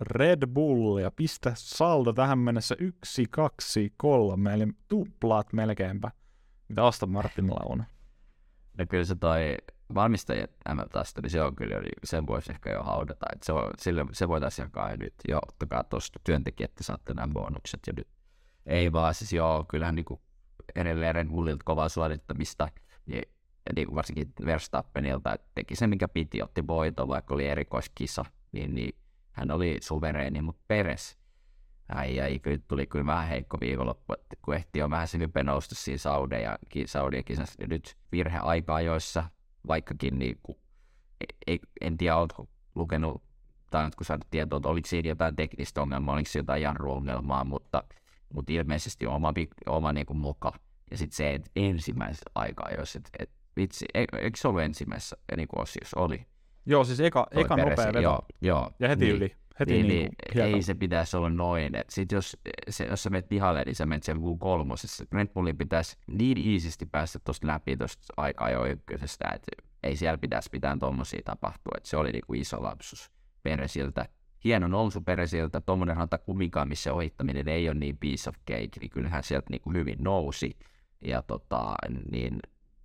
Red 0.00 0.46
Bull 0.46 0.98
ja 0.98 1.10
pistä 1.10 1.52
saldo 1.54 2.12
tähän 2.12 2.38
mennessä 2.38 2.74
yksi, 2.78 3.24
kaksi, 3.30 3.92
kolme, 3.96 4.54
eli 4.54 4.66
tuplaat 4.88 5.52
melkeinpä, 5.52 6.10
mitä 6.68 6.86
Aston 6.86 7.10
Martinilla 7.10 7.60
on. 7.64 7.84
No 8.78 8.86
kyllä 8.88 9.04
se 9.04 9.14
toi 9.14 9.56
valmistajien 9.94 10.48
MM-tasto, 10.74 11.20
niin 11.20 11.30
se 11.30 11.42
on 11.42 11.56
kyllä, 11.56 11.76
sen 12.04 12.26
voisi 12.26 12.52
ehkä 12.52 12.70
jo 12.70 12.82
haudata. 12.82 13.26
Että 13.32 13.46
se, 13.46 13.52
on, 13.52 13.70
sille, 13.78 14.04
se 14.12 14.28
voitaisiin 14.28 14.66
jakaa 14.66 14.96
nyt 14.96 15.14
jo, 15.28 15.38
ottakaa 15.48 15.84
tuosta 15.84 16.20
työntekijät, 16.24 16.70
että 16.70 16.84
saatte 16.84 17.14
nämä 17.14 17.32
bonukset 17.32 17.80
ja 17.86 17.92
nyt 17.96 18.08
ei 18.66 18.92
vaan, 18.92 19.14
siis 19.14 19.32
joo, 19.32 19.64
kyllähän 19.68 19.94
niin 19.94 20.04
kuin 20.04 20.20
edelleen 20.74 21.14
Red 21.14 21.28
Bullilta 21.28 21.64
kovaa 21.64 21.88
suorittamista, 21.88 22.68
niin, 23.06 23.22
niin 23.76 23.94
varsinkin 23.94 24.32
Verstappenilta, 24.44 25.32
että 25.34 25.48
teki 25.54 25.76
se, 25.76 25.86
mikä 25.86 26.08
piti, 26.08 26.42
otti 26.42 26.66
voito, 26.66 27.08
vaikka 27.08 27.34
oli 27.34 27.46
erikoiskisa, 27.46 28.24
niin, 28.52 28.74
niin 28.74 28.96
hän 29.32 29.50
oli 29.50 29.76
suvereeni, 29.80 30.42
mutta 30.42 30.62
Peres, 30.68 31.18
ai, 31.88 32.20
ai, 32.20 32.38
kyllä 32.38 32.58
tuli 32.68 32.86
kyllä 32.86 33.06
vähän 33.06 33.28
heikko 33.28 33.60
viikonloppu, 33.60 34.12
että 34.12 34.36
kun 34.42 34.54
ehti 34.54 34.78
jo 34.78 34.90
vähän 34.90 35.08
se 35.08 35.18
nousta 35.42 35.74
siinä 35.74 35.98
Saudi 35.98 36.42
ja, 36.42 36.58
Saudi 36.86 37.22
kisassa, 37.22 37.54
niin 37.58 37.70
nyt 37.70 37.96
virhe 38.12 38.38
aika 38.38 38.80
joissa 38.80 39.24
vaikkakin 39.66 40.18
niin 40.18 40.38
kuin, 40.42 40.58
ei, 41.46 41.60
en 41.80 41.96
tiedä, 41.96 42.16
oletko 42.16 42.48
lukenut 42.74 43.22
tai 43.70 43.90
kun 43.96 44.06
saanut 44.06 44.26
tietoa, 44.30 44.56
että 44.56 44.68
oliko 44.68 44.88
siinä 44.88 45.08
jotain 45.08 45.36
teknistä 45.36 45.82
ongelmaa, 45.82 46.14
oliko 46.14 46.30
siinä 46.30 46.42
jotain 46.42 46.62
jarruongelmaa, 46.62 47.44
mutta, 47.44 47.82
mutta 48.34 48.52
ilmeisesti 48.52 49.06
oma, 49.06 49.32
oma 49.66 49.92
niin 49.92 50.06
kuin 50.06 50.16
moka. 50.16 50.52
Ja 50.90 50.98
sitten 50.98 51.16
se, 51.16 51.34
että 51.34 51.50
ensimmäisessä 51.56 52.30
aikaa, 52.34 52.70
jos 52.78 52.96
et, 52.96 53.10
et 53.18 53.30
vitsi, 53.56 53.86
eikö 53.94 54.36
se 54.36 54.48
ollut 54.48 54.62
ensimmäisessä 54.62 55.16
niin 55.36 55.48
kuin 55.48 55.62
osiossa? 55.62 56.00
Oli. 56.00 56.26
Joo, 56.66 56.84
siis 56.84 57.00
eka, 57.00 57.26
eka 57.30 57.56
nopea 57.56 57.86
veto. 57.86 58.00
Joo, 58.00 58.22
joo. 58.40 58.70
Ja 58.80 58.88
heti 58.88 59.04
niin, 59.04 59.16
yli. 59.16 59.36
Heti 59.60 59.72
niin, 59.72 59.88
niin, 59.88 60.12
niin 60.34 60.44
ei 60.44 60.62
se 60.62 60.74
pitäisi 60.74 61.16
olla 61.16 61.30
noin. 61.30 61.72
Sitten 61.88 62.16
jos, 62.16 62.36
se, 62.68 62.84
jos 62.84 63.02
sä 63.02 63.10
menet 63.10 63.28
pihalle, 63.28 63.62
niin 63.66 63.74
sä 63.74 63.86
menet 63.86 64.02
sen 64.02 64.16
kolmosessa. 64.38 65.04
Red 65.12 65.28
Bullin 65.28 65.56
pitäisi 65.56 65.96
niin 66.06 66.38
iisisti 66.38 66.86
päästä 66.86 67.18
tuosta 67.18 67.46
läpi 67.46 67.76
tuosta 67.76 68.04
aikaa 68.16 68.50
jo 68.50 68.66
ykkösestä, 68.66 69.28
että 69.34 69.62
ei 69.82 69.96
siellä 69.96 70.18
pitäisi 70.18 70.50
pitää 70.50 70.76
tuommoisia 70.80 71.20
tapahtua, 71.24 71.72
että 71.76 71.88
se 71.88 71.96
oli 71.96 72.12
niinku 72.12 72.34
iso 72.34 72.62
lapsus 72.62 73.10
Peresiltä. 73.42 74.08
Hieno 74.44 74.68
nousu 74.68 75.00
Peresiltä, 75.00 75.60
tuommoinen 75.60 75.96
rata 75.96 76.18
kumikaan, 76.18 76.68
missä 76.68 76.92
ohittaminen 76.92 77.48
ei 77.48 77.68
ole 77.68 77.78
niin 77.78 77.98
piece 77.98 78.28
of 78.28 78.36
cake, 78.50 78.80
niin 78.80 78.90
kyllähän 78.90 79.22
sieltä 79.22 79.46
niinku 79.50 79.72
hyvin 79.72 79.96
nousi 79.98 80.58
ja 81.04 81.22
tota, 81.22 81.74
niin 82.10 82.38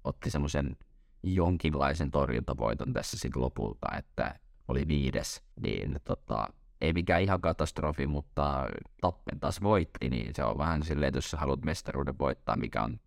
otti 0.03 0.29
semmoisen 0.29 0.77
jonkinlaisen 1.23 2.11
torjuntavoiton 2.11 2.93
tässä 2.93 3.17
sitten 3.17 3.41
lopulta, 3.41 3.87
että 3.97 4.39
oli 4.67 4.87
viides, 4.87 5.43
niin 5.61 5.99
tota, 6.03 6.47
ei 6.81 6.93
mikään 6.93 7.21
ihan 7.21 7.41
katastrofi, 7.41 8.07
mutta 8.07 8.67
Tappen 9.01 9.39
taas 9.39 9.61
voitti, 9.61 10.09
niin 10.09 10.35
se 10.35 10.43
on 10.43 10.57
vähän 10.57 10.83
silleen, 10.83 11.07
että 11.07 11.17
jos 11.17 11.31
sä 11.31 11.37
haluat 11.37 11.65
mestaruuden 11.65 12.19
voittaa, 12.19 12.55
mikä 12.55 12.83
on 12.83 12.99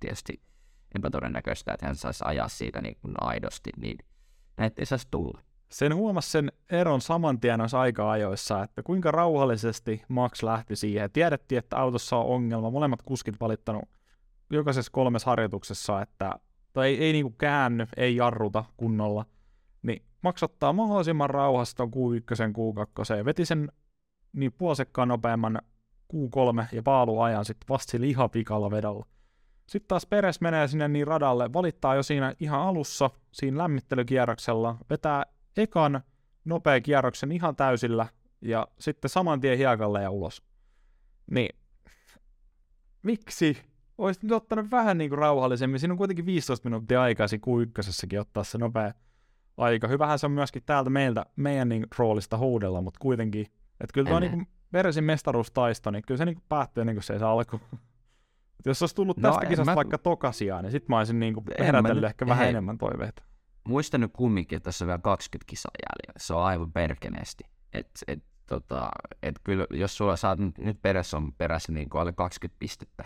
tietysti 0.00 0.42
epätodennäköistä, 0.94 1.72
että 1.72 1.86
hän 1.86 1.96
saisi 1.96 2.24
ajaa 2.26 2.48
siitä 2.48 2.80
niin 2.80 2.96
kuin 3.02 3.14
aidosti, 3.20 3.70
niin 3.76 3.98
näitä 4.56 4.82
ei 4.82 4.86
saisi 4.86 5.08
tulla. 5.10 5.40
Sen 5.68 5.94
huomasi 5.94 6.30
sen 6.30 6.52
eron 6.70 7.00
saman 7.00 7.40
tien 7.40 7.60
aika-ajoissa, 7.78 8.62
että 8.62 8.82
kuinka 8.82 9.10
rauhallisesti 9.10 10.02
Max 10.08 10.42
lähti 10.42 10.76
siihen. 10.76 11.10
Tiedettiin, 11.10 11.58
että 11.58 11.76
autossa 11.76 12.16
on 12.16 12.26
ongelma. 12.26 12.70
Molemmat 12.70 13.02
kuskit 13.02 13.40
valittanut 13.40 13.88
jokaisessa 14.50 14.92
kolmessa 14.92 15.30
harjoituksessa, 15.30 16.02
että 16.02 16.38
tai 16.72 16.88
ei, 16.88 17.04
ei 17.04 17.12
niinku 17.12 17.34
käänny, 17.38 17.86
ei 17.96 18.16
jarruta 18.16 18.64
kunnolla. 18.76 19.26
Niin 19.82 20.02
Max 20.22 20.42
ottaa 20.42 20.72
mahdollisimman 20.72 21.30
rauhassa 21.30 21.76
ton 21.76 21.88
Q1, 21.88 23.18
Q2, 23.18 23.24
veti 23.24 23.44
sen 23.44 23.72
niin 24.32 24.52
puolisekkaan 24.52 25.08
nopeamman 25.08 25.62
Q3 26.14 26.64
ja 26.72 26.82
paaluajan 26.82 27.44
sitten 27.44 27.68
vasta 27.68 27.90
sillä 27.90 28.06
ihan 28.06 28.30
pikalla 28.30 28.70
vedolla. 28.70 29.06
Sitten 29.66 29.88
taas 29.88 30.06
Peres 30.06 30.40
menee 30.40 30.68
sinne 30.68 30.88
niin 30.88 31.06
radalle, 31.06 31.52
valittaa 31.52 31.94
jo 31.94 32.02
siinä 32.02 32.34
ihan 32.40 32.60
alussa, 32.60 33.10
siinä 33.32 33.58
lämmittelykierroksella, 33.58 34.76
vetää 34.90 35.24
ekan 35.56 36.00
nopea 36.44 36.80
kierroksen 36.80 37.32
ihan 37.32 37.56
täysillä 37.56 38.06
ja 38.40 38.68
sitten 38.80 39.08
saman 39.08 39.40
tien 39.40 39.58
hiekalle 39.58 40.02
ja 40.02 40.10
ulos. 40.10 40.42
Niin, 41.30 41.56
miksi? 43.02 43.56
Olisit 43.98 44.22
nyt 44.22 44.32
ottanut 44.32 44.70
vähän 44.70 44.98
niin 44.98 45.10
kuin 45.10 45.18
rauhallisemmin. 45.18 45.80
Siinä 45.80 45.92
on 45.94 45.98
kuitenkin 45.98 46.26
15 46.26 46.68
minuuttia 46.68 47.02
aikaa 47.02 47.28
siinä 47.28 47.44
Q1 47.46 48.20
ottaa 48.20 48.44
se 48.44 48.58
nopea 48.58 48.92
aika. 49.56 49.88
Hyvähän 49.88 50.18
se 50.18 50.26
on 50.26 50.32
myöskin 50.32 50.62
täältä 50.66 50.90
meiltä, 50.90 51.26
meidän 51.36 51.68
niin 51.68 51.86
roolista 51.98 52.38
huudella, 52.38 52.80
mutta 52.80 52.98
kuitenkin. 53.00 53.46
Että 53.80 53.94
kyllä 53.94 54.10
tuo 54.10 54.20
niin 54.20 54.48
Peresin 54.70 55.04
mestaruustaisto, 55.04 55.90
niin 55.90 56.02
kyllä 56.06 56.18
se 56.18 56.24
niin 56.24 56.42
päättyy 56.48 56.84
niin 56.84 56.96
kuin 56.96 57.02
se 57.02 57.12
ei 57.12 57.18
saa 57.18 57.32
alku. 57.32 57.60
Jos 58.66 58.82
olisi 58.82 58.94
tullut 58.94 59.16
no, 59.16 59.28
tästä 59.30 59.46
kisasta 59.46 59.72
mä... 59.72 59.76
vaikka 59.76 59.98
tokasia, 59.98 60.62
niin 60.62 60.72
sitten 60.72 60.86
mä 60.88 60.98
olisin 60.98 61.20
niin 61.20 61.34
herätellyt 61.58 62.04
ehkä 62.04 62.26
vähän 62.26 62.42
hei, 62.42 62.50
enemmän 62.50 62.78
toiveita. 62.78 63.22
Muista 63.64 63.98
nyt 63.98 64.10
kumminkin, 64.12 64.56
että 64.56 64.64
tässä 64.64 64.84
on 64.84 64.86
vielä 64.86 65.00
20 65.02 65.50
kisaa 65.50 65.70
jäljellä. 65.82 66.18
Se 66.18 66.34
on 66.34 66.42
aivan 66.42 66.72
perkeneesti. 66.72 67.44
Et, 67.72 67.90
et, 68.08 68.24
tota, 68.46 68.88
et 69.22 69.34
kyllä, 69.44 69.66
jos 69.70 69.96
sulla 69.96 70.16
saat 70.16 70.38
nyt, 70.38 70.58
nyt 70.58 70.82
perässä 70.82 71.16
on 71.16 71.32
perässä 71.32 71.72
niin 71.72 71.88
kuin 71.88 72.00
alle 72.00 72.12
20 72.12 72.58
pistettä, 72.58 73.04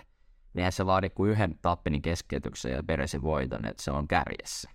niin 0.55 0.61
eihän 0.61 0.73
se 0.73 0.87
vaadi 0.87 1.11
kuin 1.11 1.31
yhden 1.31 1.59
tappinin 1.63 2.03
keskeytyksen 2.03 2.73
ja 2.73 2.83
peräsi 2.83 3.23
voiton, 3.23 3.67
että 3.67 3.83
se 3.83 3.91
on 3.91 4.09
kärjessä. 4.09 4.71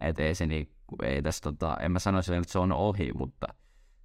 Et 0.00 0.18
ei 0.18 0.34
se 0.34 0.46
niin, 0.46 0.72
ei 1.02 1.22
tässä, 1.22 1.42
tota, 1.42 1.76
en 1.80 1.92
mä 1.92 1.98
sanoisi 1.98 2.34
että 2.34 2.52
se 2.52 2.58
on 2.58 2.72
ohi, 2.72 3.12
mutta– 3.14 3.46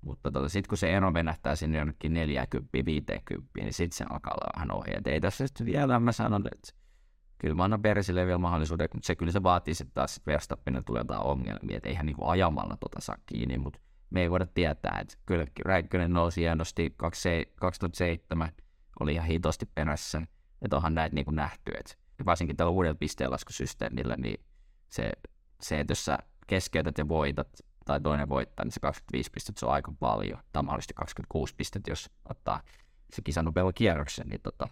mutta 0.01 0.31
tota, 0.31 0.49
sitten 0.49 0.69
kun 0.69 0.77
se 0.77 0.93
ero 0.93 1.13
venähtää 1.13 1.55
sinne 1.55 1.77
jonnekin 1.77 2.13
40, 2.13 2.69
50, 2.85 3.49
niin 3.55 3.73
sitten 3.73 3.97
se 3.97 4.05
alkaa 4.09 4.33
olla 4.33 4.51
vähän 4.55 4.71
ohi. 4.71 4.91
Et 4.97 5.07
ei 5.07 5.21
tässä 5.21 5.47
sitten 5.47 5.65
vielä, 5.65 5.99
mä 5.99 6.11
sanon, 6.11 6.43
että 6.55 6.73
kyllä 7.37 7.55
mä 7.55 7.63
annan 7.63 7.81
Persille 7.81 8.25
vielä 8.25 8.37
mahdollisuuden, 8.37 8.87
mutta 8.93 9.07
se 9.07 9.15
kyllä 9.15 9.31
se 9.31 9.43
vaatii 9.43 9.73
sitten 9.73 9.93
taas 9.93 10.21
että 10.27 10.81
tulee 10.85 10.99
jotain 10.99 11.23
ongelmia, 11.23 11.77
että 11.77 11.89
eihän 11.89 12.05
niinku 12.05 12.27
ajamalla 12.27 12.77
tota 12.77 13.01
saa 13.01 13.17
kiinni, 13.25 13.57
mutta 13.57 13.79
me 14.09 14.21
ei 14.21 14.31
voida 14.31 14.45
tietää, 14.45 14.97
että 15.01 15.17
kyllä 15.25 15.45
Räikkönen 15.65 16.13
nousi 16.13 16.41
hienosti 16.41 16.95
2007, 17.55 18.51
oli 18.99 19.13
ihan 19.13 19.27
hitosti 19.27 19.65
perässä, 19.75 20.21
että 20.61 20.75
onhan 20.75 20.95
näitä 20.95 21.15
niinku 21.15 21.31
nähty, 21.31 21.71
että 21.79 21.95
varsinkin 22.25 22.57
tällä 22.57 22.71
uudella 22.71 22.95
pisteenlaskusysteemillä, 22.95 24.15
niin 24.17 24.45
se, 24.89 25.11
se, 25.61 25.79
että 25.79 25.91
jos 25.91 26.05
sä 26.05 26.17
keskeytät 26.47 26.97
ja 26.97 27.07
voitat, 27.07 27.47
tai 27.85 28.01
toinen 28.01 28.29
voittaa, 28.29 28.65
niin 28.65 28.71
se 28.71 28.79
25 28.79 29.31
pistettä 29.31 29.59
se 29.59 29.65
on 29.65 29.73
aika 29.73 29.93
paljon, 29.99 30.39
tai 30.53 30.63
mahdollisesti 30.63 30.93
26 30.93 31.55
pistettä, 31.55 31.91
jos 31.91 32.09
ottaa 32.29 32.61
se 33.13 33.21
kisan 33.21 33.45
nopealla 33.45 33.73
kierroksen, 33.73 34.27
niin 34.27 34.41
tota, 34.41 34.67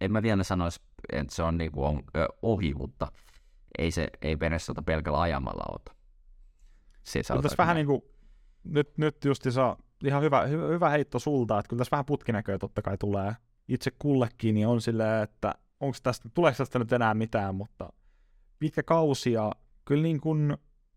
en 0.00 0.12
mä 0.12 0.22
vielä 0.22 0.42
sanoisi, 0.42 0.80
että 1.12 1.34
se 1.34 1.42
on, 1.42 1.58
niinku 1.58 1.84
on 1.84 2.02
ö, 2.16 2.28
ohi, 2.42 2.74
mutta 2.74 3.12
ei 3.78 3.90
se 3.90 4.08
ei 4.22 4.40
Venesota 4.40 4.82
pelkällä 4.82 5.20
ajamalla 5.20 5.64
ota. 5.74 5.94
Se 7.02 7.22
kyllä 7.28 7.42
tässä 7.42 7.58
vähän 7.58 7.76
niin 7.76 7.86
kuin, 7.86 8.02
nyt, 8.64 8.98
nyt 8.98 9.24
just 9.24 9.42
saa 9.50 9.76
ihan 10.04 10.22
hyvä, 10.22 10.46
hyvä, 10.46 10.66
hyvä 10.66 10.88
heitto 10.88 11.18
sulta, 11.18 11.58
että 11.58 11.68
kyllä 11.68 11.80
tässä 11.80 11.90
vähän 11.90 12.04
putkinäköä 12.04 12.58
totta 12.58 12.82
kai 12.82 12.98
tulee 12.98 13.36
itse 13.74 13.90
kullekin, 13.98 14.54
niin 14.54 14.66
on 14.66 14.80
silleen, 14.80 15.22
että 15.22 15.54
onko 15.80 15.96
tästä, 16.02 16.28
tuleeko 16.34 16.56
tästä 16.56 16.78
nyt 16.78 16.92
enää 16.92 17.14
mitään, 17.14 17.54
mutta 17.54 17.92
pitkä 18.58 18.82
kausi 18.82 19.32
ja 19.32 19.52
kyllä 19.84 20.02
niin 20.02 20.20
kuin 20.20 20.56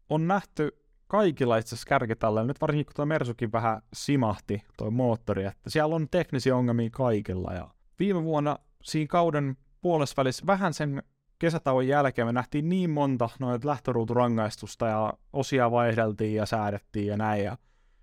on 0.10 0.28
nähty 0.28 0.72
kaikilla 1.08 1.58
itse 1.58 1.76
asiassa 1.76 1.88
kärkitällä, 1.88 2.44
nyt 2.44 2.62
varsinkin 2.62 2.86
kun 2.86 2.94
tuo 2.96 3.06
Mersukin 3.06 3.52
vähän 3.52 3.82
simahti, 3.94 4.62
tuo 4.78 4.92
moottori, 4.92 5.46
että 5.46 5.70
siellä 5.70 5.96
on 5.96 6.08
teknisiä 6.12 6.56
ongelmia 6.56 6.90
kaikilla. 6.90 7.54
Ja 7.54 7.70
viime 8.00 8.24
vuonna 8.24 8.60
siinä 8.84 9.08
kauden 9.08 9.58
puolesvälissä 9.82 10.46
vähän 10.48 10.74
sen 10.74 11.04
kesätauon 11.40 11.88
jälkeen 11.88 12.28
me 12.28 12.32
nähtiin 12.32 12.70
niin 12.70 12.90
monta 12.90 13.30
noita 13.40 13.68
lähtöruuturangaistusta 13.68 14.88
ja 14.88 15.14
osia 15.34 15.72
vaihdeltiin 15.72 16.36
ja 16.36 16.46
säädettiin 16.46 17.08
ja 17.08 17.18
näin. 17.18 17.44
Ja 17.44 17.58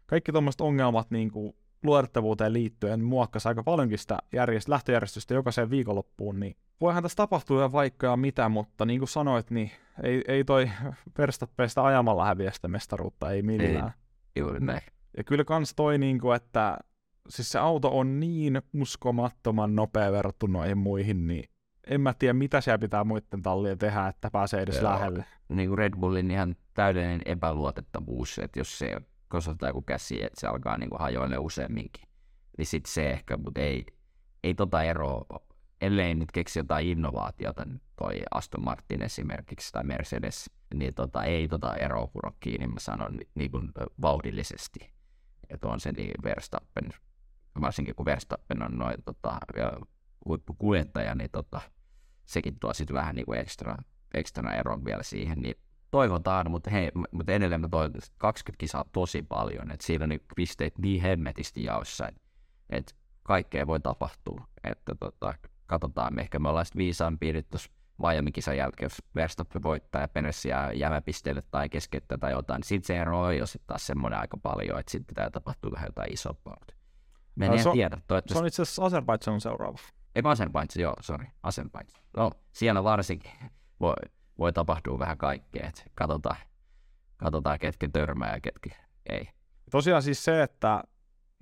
kaikki 0.07 0.33
tuommoiset 0.33 0.61
ongelmat 0.61 1.11
niin 1.11 1.31
kuin 1.31 1.57
luotettavuuteen 1.83 2.53
liittyen 2.53 3.05
muokkasi 3.05 3.49
aika 3.49 3.63
paljonkin 3.63 3.99
sitä 3.99 4.19
järjest- 4.37 4.69
lähtöjärjestystä 4.69 5.35
jokaiseen 5.35 5.71
viikonloppuun, 5.71 6.41
niin 6.41 6.57
voihan 6.81 7.03
tässä 7.03 7.17
tapahtua 7.17 7.63
ja 7.63 7.73
vaikka 7.73 8.07
ja 8.07 8.17
mitä, 8.17 8.49
mutta 8.49 8.85
niin 8.85 9.01
kuin 9.01 9.09
sanoit, 9.09 9.51
niin 9.51 9.71
ei, 10.03 10.25
ei 10.29 10.45
toi 10.45 10.71
Verstappeista 11.19 11.85
ajamalla 11.85 12.25
häviä 12.25 12.51
sitä 12.51 12.69
mestaruutta, 12.69 13.31
ei 13.31 13.43
millään. 13.43 13.93
Ei, 14.37 14.41
juuri 14.43 14.61
näin. 14.61 14.83
Ja 15.17 15.25
kyllä 15.25 15.45
kans 15.45 15.75
toi, 15.75 15.99
niin 15.99 16.21
kuin, 16.21 16.37
että 16.37 16.79
siis 17.29 17.53
se 17.53 17.59
auto 17.59 17.99
on 17.99 18.21
niin 18.21 18.63
uskomattoman 18.81 19.77
nopea 19.77 20.13
verrattuna 20.13 20.59
noihin 20.59 20.79
muihin, 20.79 21.27
niin 21.27 21.45
en 21.87 22.01
mä 22.01 22.15
tiedä, 22.19 22.33
mitä 22.33 22.61
siellä 22.61 22.79
pitää 22.79 23.05
muiden 23.05 23.43
tallien 23.43 23.79
tehdä, 23.79 24.07
että 24.07 24.31
pääsee 24.31 24.63
edes 24.63 24.77
Joo. 24.77 24.93
lähelle. 24.93 25.25
Niin 25.49 25.69
kuin 25.69 25.79
Red 25.79 25.95
Bullin 26.01 26.31
ihan 26.31 26.57
täydellinen 26.75 27.23
epäluotettavuus, 27.25 28.39
että 28.39 28.61
jos 28.61 28.79
se 28.79 28.97
kosotetaan 29.33 29.71
joku 29.71 29.83
käsi, 29.83 30.25
että 30.25 30.41
se 30.41 30.47
alkaa 30.47 30.79
niin 30.79 30.91
kuin 30.91 31.01
hajoille 31.01 31.39
useamminkin, 31.39 32.09
niin 32.59 32.67
sitten 32.67 32.93
se 32.93 33.11
ehkä, 33.11 33.37
mutta 33.37 33.61
ei, 33.61 33.87
ei 34.45 34.55
tota 34.55 34.83
eroa 34.83 35.25
ellei 35.81 36.15
nyt 36.15 36.33
keksi 36.33 36.59
jotain 36.59 36.89
innovaatiota, 36.89 37.67
toi 37.97 38.23
Aston 38.31 38.65
Martin 38.65 39.03
esimerkiksi 39.03 39.73
tai 39.73 39.85
Mercedes, 39.85 40.51
niin 40.75 40.95
tota, 40.95 41.25
ei 41.25 41.49
tota 41.49 41.77
eroa 41.77 42.07
kuro 42.07 42.31
kiinni, 42.41 42.67
mä 42.67 42.81
sanon 42.81 43.19
niin 43.35 43.51
kuin 43.51 43.73
vauhdillisesti. 44.03 44.93
Että 45.51 45.69
on 45.69 45.81
se 45.81 45.93
niin 45.93 46.15
Verstappen, 46.23 46.91
varsinkin 47.61 47.95
kun 47.95 48.07
Verstappen 48.07 48.63
on 48.63 48.79
noin 48.79 48.97
tota, 49.05 49.39
huippukuljettaja, 50.25 51.15
niin 51.15 51.31
tota, 51.31 51.61
sekin 52.25 52.59
tuo 52.59 52.75
sitten 52.75 52.95
vähän 52.95 53.15
niin 53.15 53.27
kuin 53.27 53.39
ekstra, 53.39 53.77
ekstra 54.15 54.55
eron 54.55 54.85
vielä 54.85 55.03
siihen, 55.03 55.39
niin 55.39 55.57
toivotaan, 55.93 56.51
mutta 56.51 56.71
hei, 56.71 56.91
mutta 57.13 57.33
edelleen 57.33 57.61
mä 57.61 57.69
toivon, 57.69 58.01
20 58.19 58.61
kisaa 58.61 58.85
tosi 58.93 59.23
paljon, 59.23 59.71
että 59.71 59.87
siinä 59.87 60.03
on 60.03 60.09
niin 60.09 60.23
pisteet 60.37 60.79
niin 60.79 61.03
hemmetisti 61.03 61.65
jaossa, 61.65 62.09
että, 62.09 62.21
että 62.71 62.95
kaikkea 63.23 63.67
voi 63.67 63.81
tapahtua, 63.81 64.47
että 64.65 64.95
tota, 64.95 65.35
katsotaan, 65.67 66.19
ehkä 66.19 66.39
me 66.39 66.49
ollaan 66.49 66.67
sitten 66.67 66.79
viisaan 66.79 67.19
piirit 67.19 67.51
tuossa 67.51 67.71
Miami-kisan 67.99 68.57
jälkeen, 68.57 68.85
jos 68.85 69.03
Verstappen 69.15 69.63
voittaa 69.63 70.01
ja 70.01 70.09
Peres 70.09 70.45
jää 70.45 70.73
jäämäpisteelle 70.73 71.43
tai 71.51 71.69
keskeyttää 71.69 72.19
tai 72.19 72.33
jotain, 72.33 72.59
niin 72.59 72.69
sitten 72.69 72.87
se 72.87 73.01
ero 73.01 73.21
on 73.21 73.37
jo 73.37 73.47
sitten 73.47 73.67
taas 73.67 73.87
semmoinen 73.87 74.21
aika 74.21 74.37
paljon, 74.37 74.81
että 74.81 74.93
sitten 74.93 75.07
pitää 75.07 75.31
tapahtua 75.31 75.71
vähän 75.75 75.89
jotain 75.89 76.13
isompaa. 76.13 76.57
Me 77.35 77.47
en 77.47 77.63
so, 77.63 77.73
tiedä. 77.73 77.99
Toivottavasti... 78.07 78.33
Se 78.35 78.39
on 78.39 78.47
itse 78.47 78.63
asiassa 78.63 78.83
Azerbaidžan 78.83 79.41
seuraava. 79.41 79.79
Ei 80.15 80.23
Azerbaidžan, 80.23 80.81
joo, 80.83 80.95
sorry, 81.01 81.27
Azerbaidžan. 81.43 82.03
No, 82.17 82.31
siellä 82.53 82.85
varsinkin 82.85 83.33
voi, 83.81 83.95
voi 84.43 84.53
tapahtua 84.53 84.99
vähän 84.99 85.19
kaikkea, 85.19 85.69
että 85.69 85.83
katsotaan, 85.95 86.37
katsotaan 87.17 87.59
ketkä 87.59 87.89
törmää 87.93 88.35
ja 88.35 88.41
ketkä 88.41 88.71
ei. 89.07 89.29
Tosiaan 89.71 90.03
siis 90.03 90.25
se, 90.25 90.43
että 90.43 90.83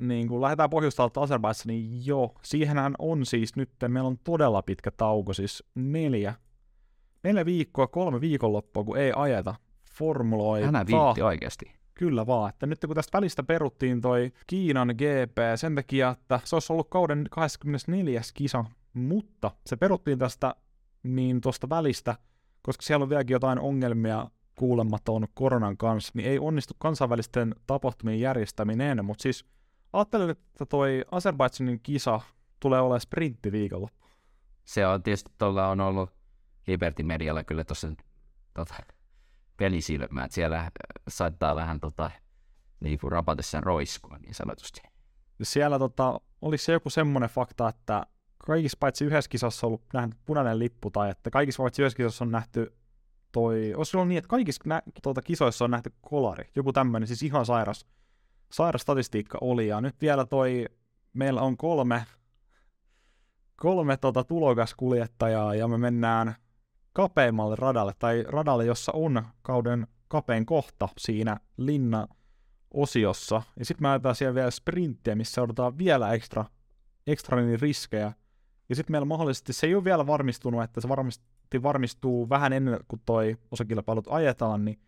niin 0.01 0.29
kun 0.29 0.41
lähdetään 0.41 0.71
pohjustalta 0.71 1.23
Azerbaidsa, 1.23 1.65
niin 1.67 2.07
joo, 2.07 2.35
siihenhän 2.43 2.95
on 2.99 3.27
siis 3.27 3.57
nyt, 3.57 3.71
meillä 3.89 4.07
on 4.07 4.19
todella 4.19 4.63
pitkä 4.63 4.91
tauko, 4.91 5.33
siis 5.33 5.65
neljä, 5.75 6.35
neljä 7.23 7.45
viikkoa, 7.45 7.87
kolme 7.87 8.21
viikonloppua, 8.21 8.85
kun 8.85 8.99
ei 8.99 9.13
ajeta 9.17 9.55
formuloi. 9.93 10.63
Hänä 10.63 10.87
viitti 10.87 11.23
oikeasti. 11.23 11.73
Kyllä 11.95 12.27
vaan, 12.27 12.49
että 12.49 12.67
nyt 12.67 12.81
kun 12.87 12.95
tästä 12.97 13.17
välistä 13.19 13.43
peruttiin 13.43 14.01
toi 14.01 14.33
Kiinan 14.47 14.89
GP 14.89 15.39
sen 15.57 15.75
takia, 15.75 16.11
että 16.11 16.41
se 16.45 16.57
olisi 16.57 16.73
ollut 16.73 16.91
kauden 16.91 17.27
24. 17.31 18.21
kisa, 18.35 18.65
mutta 18.93 19.51
se 19.67 19.77
peruttiin 19.77 20.19
tästä 20.19 20.55
niin 21.03 21.41
tuosta 21.41 21.69
välistä, 21.69 22.17
koska 22.63 22.83
siellä 22.83 23.03
on 23.03 23.09
vieläkin 23.09 23.35
jotain 23.35 23.59
ongelmia 23.59 24.31
kuulematon 24.55 25.27
koronan 25.35 25.77
kanssa, 25.77 26.13
niin 26.15 26.29
ei 26.29 26.39
onnistu 26.39 26.75
kansainvälisten 26.79 27.55
tapahtumien 27.67 28.21
järjestäminen, 28.21 29.05
mutta 29.05 29.23
siis 29.23 29.45
ajattelen, 29.93 30.31
että 30.31 30.67
toi 30.67 31.05
Azerbaidžanin 31.13 31.81
kisa 31.83 32.21
tulee 32.61 32.81
olemaan 32.81 33.01
sprinttiviikolla. 33.01 33.89
Se 34.65 34.87
on 34.87 35.03
tietysti 35.03 35.33
tuolla 35.39 35.69
on 35.69 35.81
ollut 35.81 36.11
Liberty 36.67 37.03
Medialla 37.03 37.45
kyllä 37.45 37.65
tuossa 37.65 37.89
tota, 38.55 38.75
pelisilmä, 39.57 40.25
että 40.25 40.35
siellä 40.35 40.59
äh, 40.59 40.71
saattaa 41.09 41.57
vähän 41.57 41.81
tota, 41.81 42.11
niin 42.81 42.99
kuin 42.99 43.13
rapatessa 43.13 43.61
roiskua 43.61 44.19
niin 44.19 44.35
sanotusti. 44.35 44.81
Siellä 45.43 45.79
tota, 45.79 46.21
olisi 46.43 46.65
se 46.65 46.73
joku 46.73 46.91
semmoinen 46.91 47.31
fakta, 47.31 47.69
että 47.69 48.07
kaikissa 48.47 48.77
paitsi 48.81 49.05
yhdessä 49.05 49.29
kisassa 49.29 49.67
ollut 49.67 49.83
nähty 49.93 50.17
punainen 50.27 50.59
lippu, 50.59 50.91
tai 50.91 51.11
että 51.11 51.31
kaikissa 51.31 51.63
paitsi 51.63 51.83
yhdessä 51.83 51.97
kisassa 51.97 52.25
on 52.25 52.31
nähty 52.31 52.73
toi, 53.33 53.75
olisi 53.75 53.97
ollut 53.97 54.09
niin, 54.09 54.19
että 54.19 54.29
kaikissa 54.29 54.63
nä, 54.67 54.83
tuota, 55.03 55.23
kisoissa 55.23 55.65
on 55.65 55.71
nähty 55.71 55.93
kolari, 56.01 56.51
joku 56.57 56.73
tämmöinen, 56.73 57.07
siis 57.07 57.23
ihan 57.23 57.47
sairas, 57.47 57.87
sairas 58.53 58.83
statistiikka 58.83 59.39
oli, 59.41 59.69
ja 59.69 59.81
nyt 59.81 59.95
vielä 60.01 60.27
toi, 60.27 60.67
meillä 61.13 61.43
on 61.43 61.57
kolme, 61.57 62.05
kolme 63.57 63.97
tota, 63.97 64.25
tulokaskuljettajaa, 64.25 65.55
ja 65.55 65.69
me 65.69 65.79
mennään 65.79 66.35
kapeimmalle 66.93 67.57
radalle, 67.57 67.93
tai 67.99 68.25
radalle, 68.29 68.65
jossa 68.65 68.93
on 68.95 69.23
kauden 69.43 69.87
kapein 70.09 70.47
kohta 70.47 70.89
siinä 70.99 71.37
linna 71.57 72.09
osiossa. 72.75 73.43
Ja 73.59 73.65
sitten 73.65 73.83
me 73.83 73.89
ajetaan 73.89 74.15
siellä 74.15 74.35
vielä 74.35 74.51
sprinttiä, 74.51 75.15
missä 75.15 75.43
odotetaan 75.43 75.79
vielä 75.79 76.13
ekstra, 76.13 76.45
ekstra 77.07 77.41
niin 77.41 77.61
riskejä. 77.61 78.13
Ja 78.71 78.77
sitten 78.77 78.93
meillä 78.93 79.05
mahdollisesti, 79.05 79.53
se 79.53 79.67
ei 79.67 79.75
ole 79.75 79.85
vielä 79.85 80.07
varmistunut, 80.07 80.63
että 80.63 80.81
se 80.81 80.89
varmasti 80.89 81.63
varmistuu 81.63 82.29
vähän 82.29 82.53
ennen 82.53 82.81
kuin 82.89 83.03
toi 83.07 83.37
osakilpailut 83.51 84.07
ajetaan, 84.11 84.65
niin 84.65 84.81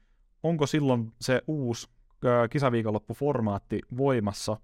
onko 0.42 0.66
silloin 0.66 1.12
se 1.20 1.42
uusi 1.46 1.88
kisaviikonloppuformaatti 2.50 3.80
voimassa, 3.96 4.56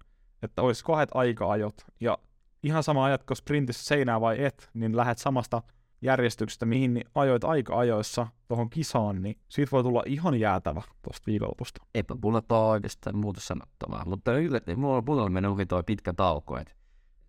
että 0.43 0.61
olisi 0.61 0.83
kahdet 0.83 1.09
aika-ajot, 1.13 1.75
ja 1.99 2.17
ihan 2.63 2.83
sama 2.83 3.05
ajatko 3.05 3.35
sprintissä 3.35 3.85
seinää 3.85 4.21
vai 4.21 4.43
et, 4.43 4.69
niin 4.73 4.97
lähdet 4.97 5.17
samasta 5.17 5.61
järjestyksestä, 6.01 6.65
mihin 6.65 7.03
ajoit 7.15 7.43
aika 7.43 7.77
ajoissa 7.79 8.27
tuohon 8.47 8.69
kisaan, 8.69 9.21
niin 9.21 9.37
siitä 9.49 9.71
voi 9.71 9.83
tulla 9.83 10.03
ihan 10.05 10.39
jäätävä 10.39 10.81
tuosta 11.01 11.25
viikonlopusta. 11.27 11.85
Eipä 11.95 12.15
mulla 12.23 12.41
tuo 12.41 12.57
oikeastaan 12.57 13.17
muuta 13.17 13.41
sanottavaa, 13.41 14.05
mutta 14.05 14.37
yllättäen 14.37 14.79
mulla, 14.79 15.23
on 15.23 15.31
mennyt 15.31 15.51
ohi 15.51 15.65
tuo 15.65 15.83
pitkä 15.83 16.13
tauko, 16.13 16.57
että 16.57 16.73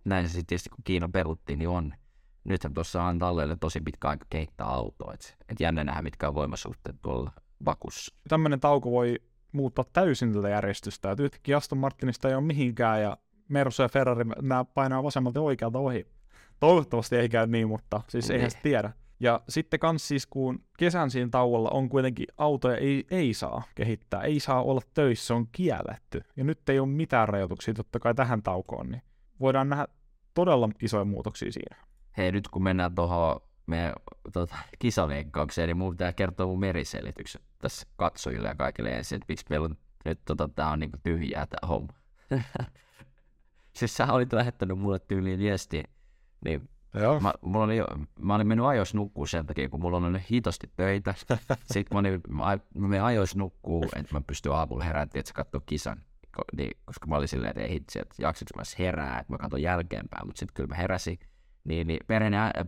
näin 0.04 0.28
se 0.28 0.32
sitten 0.32 0.46
tietysti 0.46 0.70
kun 0.70 0.84
Kiina 0.84 1.08
peruttiin, 1.08 1.58
niin 1.58 1.68
on. 1.68 1.94
Nythän 2.44 2.74
tuossa 2.74 3.02
on 3.02 3.18
Tallelle 3.18 3.56
tosi 3.60 3.80
pitkä 3.80 4.08
aika 4.08 4.26
kehittää 4.30 4.66
autoa, 4.66 5.14
että 5.14 5.34
et 5.48 5.60
jännä 5.60 5.84
nähdä 5.84 6.02
mitkä 6.02 6.28
on 6.28 6.34
voimasuhteet 6.34 6.96
tuolla 7.02 7.32
Bakussa. 7.64 8.14
Tämmöinen 8.28 8.60
tauko 8.60 8.90
voi 8.90 9.16
muuttaa 9.52 9.84
täysin 9.92 10.32
tätä 10.32 10.48
järjestystä, 10.48 11.10
että 11.10 11.22
yhtäkkiä 11.22 11.56
Aston 11.56 11.78
Martinista 11.78 12.28
ei 12.28 12.34
ole 12.34 12.44
mihinkään 12.44 13.02
ja 13.02 13.16
Mersu 13.48 13.82
ja 13.82 13.88
Ferrari 13.88 14.24
nämä 14.42 14.64
painaa 14.64 15.02
vasemmalta 15.02 15.38
ja 15.38 15.42
oikealta 15.42 15.78
ohi. 15.78 16.06
Toivottavasti 16.60 17.16
ei 17.16 17.28
käy 17.28 17.46
niin, 17.46 17.68
mutta 17.68 18.00
siis 18.08 18.28
niin. 18.28 18.36
eihän 18.36 18.50
se 18.50 18.58
tiedä. 18.62 18.92
Ja 19.20 19.40
sitten 19.48 19.80
kans 19.80 20.08
siis, 20.08 20.26
kun 20.26 20.64
kesän 20.78 21.10
siinä 21.10 21.28
tauolla 21.30 21.70
on 21.70 21.88
kuitenkin 21.88 22.26
autoja 22.38 22.76
ei, 22.76 23.04
ei 23.10 23.34
saa 23.34 23.62
kehittää, 23.74 24.22
ei 24.22 24.40
saa 24.40 24.62
olla 24.62 24.80
töissä, 24.94 25.34
on 25.34 25.46
kielletty. 25.52 26.20
Ja 26.36 26.44
nyt 26.44 26.68
ei 26.68 26.78
ole 26.78 26.88
mitään 26.88 27.28
rajoituksia 27.28 27.74
totta 27.74 27.98
kai 27.98 28.14
tähän 28.14 28.42
taukoon, 28.42 28.90
niin 28.90 29.02
voidaan 29.40 29.68
nähdä 29.68 29.88
todella 30.34 30.68
isoja 30.82 31.04
muutoksia 31.04 31.52
siinä. 31.52 31.76
Hei, 32.16 32.32
nyt 32.32 32.48
kun 32.48 32.62
mennään 32.62 32.94
tuohon 32.94 33.40
meidän 33.66 33.92
tota, 34.32 34.56
kisaleikkaukseen, 34.78 35.66
niin 35.66 35.76
mun 35.76 35.92
pitää 35.92 36.12
kertoa 36.12 36.46
mun 36.46 36.60
meriselityksen 36.60 37.42
tässä 37.58 37.86
katsojille 37.96 38.48
ja 38.48 38.54
kaikille 38.54 38.90
ensin, 38.90 39.16
että 39.16 39.26
miksi 39.28 39.46
meillä 39.50 39.64
on 39.64 39.76
nyt 40.04 40.20
tota, 40.24 40.48
tää 40.48 40.70
on 40.70 40.78
niinku 40.78 40.96
tyhjää 41.02 41.46
tää 41.46 41.68
homma. 41.68 41.92
siis 43.76 43.96
sä 43.96 44.12
olit 44.12 44.32
lähettänyt 44.32 44.78
mulle 44.78 44.98
tyyliin 44.98 45.38
viestiä, 45.38 45.84
niin 46.44 46.68
Joo. 46.94 47.20
Mä, 47.20 47.34
mulla 47.40 47.64
oli, 47.64 47.76
mä 48.18 48.34
olin 48.34 48.46
mennyt 48.46 48.66
ajoissa 48.66 48.96
nukkuu 48.96 49.26
sen 49.26 49.46
takia, 49.46 49.68
kun 49.68 49.80
mulla 49.80 49.96
on 49.96 50.04
ollut 50.04 50.30
hitosti 50.30 50.70
töitä. 50.76 51.14
Sitten 51.72 51.84
mä, 51.92 51.98
olin, 51.98 52.20
mä, 52.28 52.58
mä 52.74 52.88
menin 52.88 53.02
ajoissa 53.02 53.38
nukkuu, 53.38 53.84
että 53.96 54.14
mä 54.14 54.20
pystyn 54.26 54.52
aamulla 54.52 54.84
herään, 54.84 55.08
että 55.14 55.28
se 55.28 55.34
katsoo 55.34 55.60
kisan. 55.66 56.02
Niin, 56.56 56.76
koska 56.84 57.06
mä 57.06 57.16
olin 57.16 57.28
silleen, 57.28 57.50
että 57.50 57.62
ei 57.62 57.70
hitsi, 57.70 57.98
että 57.98 58.14
jaksitko 58.18 58.52
mä 58.56 58.62
herää, 58.78 59.18
että 59.18 59.32
mä 59.32 59.38
katson 59.38 59.62
jälkeenpäin. 59.62 60.26
Mutta 60.26 60.38
sitten 60.38 60.54
kyllä 60.54 60.68
mä 60.68 60.74
heräsin. 60.74 61.18
Niin, 61.64 61.86
niin 61.86 62.00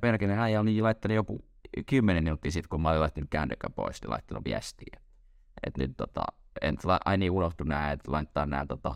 perkele 0.00 0.38
äijä 0.38 0.60
oli 0.60 0.80
laittanut 0.80 1.14
joku 1.14 1.44
kymmenen 1.86 2.24
minuuttia 2.24 2.50
sitten, 2.50 2.68
kun 2.68 2.82
mä 2.82 2.90
olin 2.90 3.00
laittanut 3.00 3.30
kännykän 3.30 3.72
pois, 3.72 4.02
niin 4.02 4.10
laittanut 4.10 4.44
viestiä. 4.44 5.00
Että 5.66 5.80
nyt 5.80 5.96
tota, 5.96 6.22
en, 6.62 6.76
ai 7.04 7.18
niin 7.18 7.30
unohtu 7.30 7.64
nää, 7.64 7.92
että 7.92 8.12
laittaa 8.12 8.46
nämä 8.46 8.66
tota, 8.66 8.94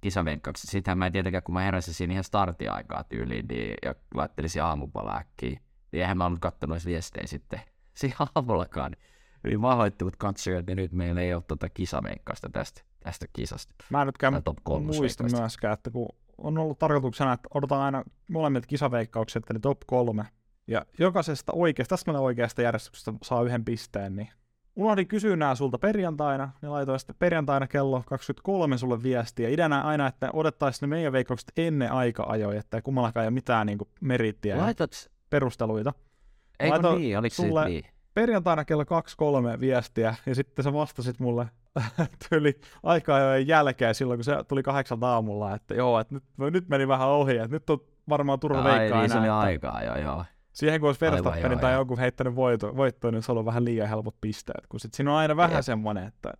kisavenkkaukset. 0.00 0.70
Sittenhän 0.70 0.98
mä 0.98 1.06
en 1.06 1.12
tietenkään, 1.12 1.42
kun 1.42 1.54
mä 1.54 1.60
heräsin 1.60 1.94
siinä 1.94 2.12
ihan 2.12 2.24
startiaikaa 2.24 3.04
tyyliin 3.04 3.46
niin, 3.46 3.74
ja 3.84 3.94
laittelisin 4.14 4.62
aamupalääkkiä, 4.62 5.60
niin 5.92 6.00
eihän 6.02 6.18
mä 6.18 6.26
ollut 6.26 6.40
kattonut 6.40 6.86
viestejä 6.86 7.26
sitten 7.26 7.60
siinä 7.98 8.16
aamullakaan. 8.34 8.96
Niin 9.44 9.60
mahoittuvat 9.60 10.16
katsojat, 10.16 10.60
että 10.60 10.74
nyt 10.74 10.92
meillä 10.92 11.20
ei 11.20 11.34
ole 11.34 11.42
tuota 11.42 11.68
kisavenkkausta 11.68 12.48
tästä, 12.52 12.82
tästä 13.04 13.26
kisasta. 13.32 13.74
Mä 13.90 14.02
en 14.02 14.06
nytkään 14.06 14.42
muista 14.82 15.24
myöskään, 15.38 15.74
että 15.74 15.90
kun 15.90 16.08
on 16.38 16.58
ollut 16.58 16.78
tarkoituksena, 16.78 17.32
että 17.32 17.48
odotetaan 17.54 17.82
aina 17.82 18.04
molemmilta 18.30 18.66
kisaveikkaukset, 18.66 19.42
eli 19.50 19.60
top 19.60 19.80
kolme. 19.86 20.24
Ja 20.66 20.86
jokaisesta 20.98 21.52
oikeasta, 21.52 21.92
tästä 21.92 22.12
oikeasta 22.12 22.62
järjestyksestä 22.62 23.12
saa 23.22 23.42
yhden 23.42 23.64
pisteen, 23.64 24.16
niin 24.16 24.28
unohdin 24.76 25.08
kysyä 25.08 25.36
nää 25.36 25.54
sulta 25.54 25.78
perjantaina, 25.78 26.50
niin 26.62 26.72
laitoin 26.72 26.98
sitten 26.98 27.16
perjantaina 27.18 27.66
kello 27.66 28.02
23 28.06 28.78
sulle 28.78 29.02
viestiä. 29.02 29.48
Idänä 29.48 29.82
aina, 29.82 30.06
että 30.06 30.30
odottaisiin 30.32 30.90
ne 30.90 30.96
meidän 30.96 31.12
veikkaukset 31.12 31.52
ennen 31.56 31.92
aika-ajoja, 31.92 32.60
että 32.60 32.82
kummallakaan 32.82 33.24
ei 33.24 33.28
ole 33.28 33.34
mitään 33.34 33.66
niin 33.66 33.78
merittiä 34.00 34.58
Laitat... 34.58 35.10
perusteluita. 35.30 35.92
Laitoin 36.68 37.00
niin, 37.00 37.18
oliko 37.18 37.34
sulle 37.34 37.64
niin? 37.64 37.84
perjantaina 38.14 38.64
kello 38.64 38.84
2-3 38.84 39.60
viestiä, 39.60 40.14
ja 40.26 40.34
sitten 40.34 40.64
sä 40.64 40.72
vastasit 40.72 41.20
mulle 41.20 41.46
tuli 42.28 42.60
aika-ajojen 42.82 43.46
jälkeen 43.46 43.94
silloin, 43.94 44.18
kun 44.18 44.24
se 44.24 44.36
tuli 44.48 44.62
kahdeksan 44.62 45.04
aamulla, 45.04 45.54
että 45.54 45.74
joo, 45.74 46.00
että 46.00 46.14
nyt, 46.14 46.24
nyt 46.52 46.68
meni 46.68 46.88
vähän 46.88 47.08
ohi, 47.08 47.36
että 47.36 47.48
nyt 47.48 47.70
on 47.70 47.78
varmaan 48.08 48.40
turha 48.40 48.64
veikkaa 48.64 48.80
niin, 48.80 48.92
enää. 48.92 49.08
se 49.08 49.18
oli 49.18 49.28
aikaa, 49.28 49.82
joo, 49.82 49.96
joo. 49.96 50.24
Siihen 50.52 50.80
kun 50.80 50.88
olisi 50.88 51.00
Verstappenin 51.00 51.58
tai 51.58 51.74
joku 51.74 51.96
heittänyt 51.96 52.36
voitto, 52.36 52.76
voittoa, 52.76 53.10
niin 53.10 53.22
se 53.22 53.32
on 53.32 53.34
ollut 53.34 53.46
vähän 53.46 53.64
liian 53.64 53.88
helpot 53.88 54.16
pisteet. 54.20 54.66
Kun 54.68 54.80
sit 54.80 54.94
siinä 54.94 55.10
on 55.10 55.16
aina 55.16 55.36
vähän 55.36 55.62
semmoinen, 55.62 56.06
että 56.06 56.32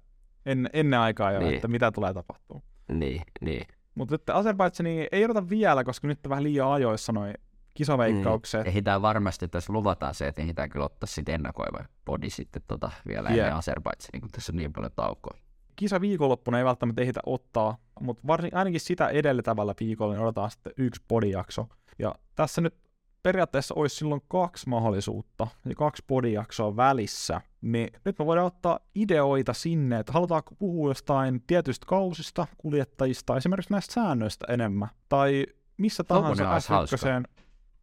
en, 0.47 0.70
ennen 0.73 1.01
aikaa 1.01 1.32
jo, 1.32 1.40
niin. 1.40 1.55
että 1.55 1.69
mitä 1.69 1.93
tulee 1.93 2.15
tapahtuu. 2.15 2.62
Niin, 2.89 3.23
niin. 3.40 3.66
Mutta 3.94 4.15
nyt 4.15 4.31
Azerbaidsani 4.31 5.09
ei 5.12 5.24
odota 5.24 5.48
vielä, 5.48 5.85
koska 5.85 6.09
nyt 6.09 6.19
vähän 6.28 6.43
liian 6.43 6.69
ajoissa 6.69 7.12
noin 7.12 7.35
kisaveikkaukset. 7.75 8.61
Mm. 8.61 8.69
Ehditään 8.69 9.03
varmasti, 9.03 9.45
että 9.45 9.57
jos 9.57 9.69
luvataan 9.69 10.15
se, 10.15 10.29
että 10.29 10.43
ehditään 10.43 10.69
kyllä 10.69 10.85
ottaa 10.85 11.07
sitten 11.07 11.35
ennakoiva 11.35 11.85
podi 12.05 12.31
sitten 12.31 12.63
tota 12.69 12.91
vielä 13.07 13.29
yeah. 13.29 13.39
ennen 13.39 13.59
Azerbaidsania, 13.59 14.21
kun 14.21 14.31
tässä 14.31 14.53
on 14.53 14.57
niin 14.57 14.73
paljon 14.73 14.93
taukoa. 14.97 15.39
Kisa 15.77 16.01
viikonloppuna 16.01 16.59
ei 16.59 16.65
välttämättä 16.65 17.03
ehditä 17.03 17.21
ottaa, 17.27 17.77
mutta 18.01 18.23
varsin, 18.27 18.57
ainakin 18.57 18.81
sitä 18.81 19.09
edeltävällä 19.09 19.75
viikolla 19.81 20.15
niin 20.15 20.23
odotetaan 20.23 20.51
sitten 20.51 20.73
yksi 20.77 21.03
podijakso. 21.09 21.67
Ja 21.99 22.15
tässä 22.35 22.61
nyt 22.61 22.75
periaatteessa 23.23 23.75
olisi 23.75 23.97
silloin 23.97 24.23
kaksi 24.29 24.69
mahdollisuutta 24.69 25.47
ja 25.67 25.75
kaksi 25.75 26.05
podijaksoa 26.07 26.77
välissä, 26.77 27.41
niin 27.61 27.89
nyt 28.05 28.19
me 28.19 28.27
voidaan 28.27 28.47
ottaa 28.47 28.79
ideoita 28.95 29.53
sinne, 29.53 29.99
että 29.99 30.13
halutaanko 30.13 30.55
puhua 30.55 30.91
jostain 30.91 31.43
tietystä 31.47 31.87
kausista, 31.87 32.47
kuljettajista, 32.59 33.37
esimerkiksi 33.37 33.73
näistä 33.73 33.95
säännöistä 33.95 34.47
enemmän, 34.49 34.89
tai 35.09 35.47
missä 35.77 36.05
tahansa 36.05 36.59
S1 36.59 37.25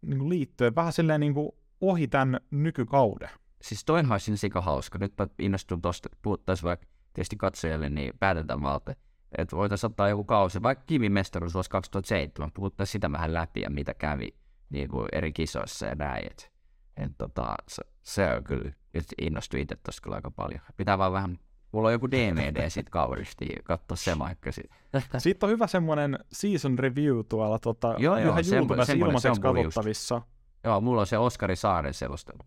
niin 0.01 0.29
liittyen, 0.29 0.75
vähän 0.75 0.93
silleen 0.93 1.19
niin 1.19 1.33
kuin 1.33 1.51
ohi 1.81 2.07
tämän 2.07 2.39
nykykauden. 2.51 3.29
Siis 3.61 3.85
toinen 3.85 4.11
olisi 4.11 4.37
sika 4.37 4.61
hauska, 4.61 4.97
nyt 4.97 5.13
mä 5.17 5.27
innostun 5.39 5.81
tuosta, 5.81 6.09
puhuttaisiin 6.21 6.67
vaikka 6.67 6.87
tietysti 7.13 7.35
katsojalle, 7.35 7.89
niin 7.89 8.13
päätetään 8.19 8.61
valta, 8.61 8.93
että 9.37 9.55
voitaisiin 9.55 9.91
ottaa 9.91 10.09
joku 10.09 10.23
kausi, 10.23 10.63
vaikka 10.63 10.83
kivimestaruus 10.87 11.53
vuosi 11.53 11.69
2007, 11.69 12.51
puhuttaisiin 12.51 12.91
sitä 12.91 13.11
vähän 13.11 13.33
läpi 13.33 13.61
ja 13.61 13.69
mitä 13.69 13.93
kävi 13.93 14.35
niin 14.69 14.89
kuin 14.89 15.07
eri 15.11 15.33
kisoissa 15.33 15.85
ja 15.85 15.95
näin. 15.95 16.25
Et, 16.25 16.51
et 16.97 17.11
tota, 17.17 17.55
se, 17.67 17.83
se, 18.01 18.35
on 18.35 18.43
kyllä, 18.43 18.71
nyt 18.93 19.05
innostui 19.21 19.61
itse 19.61 19.75
tuossa 19.75 20.01
kyllä 20.01 20.15
aika 20.15 20.31
paljon. 20.31 20.61
Pitää 20.77 20.97
vaan 20.97 21.13
vähän, 21.13 21.39
mulla 21.71 21.87
on 21.87 21.93
joku 21.93 22.11
DVD 22.11 22.69
sit 22.69 22.89
kaudesta, 22.89 23.45
katsoa 23.63 23.97
se 23.97 24.19
vaikka 24.19 24.51
sit. 24.51 24.71
Siitä 25.17 25.45
on 25.45 25.51
hyvä 25.51 25.67
semmoinen 25.67 26.19
season 26.31 26.79
review 26.79 27.19
tuolla 27.29 27.59
tota, 27.59 27.95
joo, 27.97 28.17
joo, 28.17 28.29
ihan 28.29 28.43
YouTubessa 28.53 28.93
ilmaiseksi 28.93 29.41
katsottavissa. 29.41 30.21
Joo, 30.63 30.81
mulla 30.81 31.01
on 31.01 31.07
se 31.07 31.17
Oskari 31.17 31.55
Saaren 31.55 31.93
selostelu. 31.93 32.39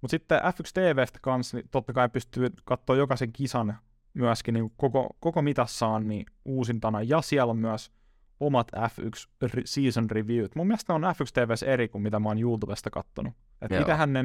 Mutta 0.00 0.10
sitten 0.10 0.38
F1 0.38 0.70
TVstä 0.74 1.18
kanssa, 1.22 1.56
niin 1.56 1.68
totta 1.70 1.92
kai 1.92 2.08
pystyy 2.08 2.50
katsoa 2.64 2.96
jokaisen 2.96 3.32
kisan 3.32 3.78
myöskin 4.14 4.54
niin 4.54 4.72
koko, 4.76 5.16
koko 5.20 5.42
mitassaan 5.42 6.08
niin 6.08 6.26
uusintana. 6.44 7.02
Ja 7.02 7.22
siellä 7.22 7.50
on 7.50 7.56
myös 7.56 7.92
omat 8.40 8.72
F1 8.76 9.62
season 9.64 10.10
reviewt. 10.10 10.54
Mun 10.54 10.66
mielestä 10.66 10.94
on 10.94 11.02
F1 11.02 11.06
TVs 11.32 11.62
eri 11.62 11.88
kuin 11.88 12.02
mitä 12.02 12.20
mä 12.20 12.28
oon 12.28 12.38
YouTubesta 12.38 12.90
kattonut. 12.90 13.32
Että 13.62 13.80
itähän 13.80 14.12
ne 14.12 14.24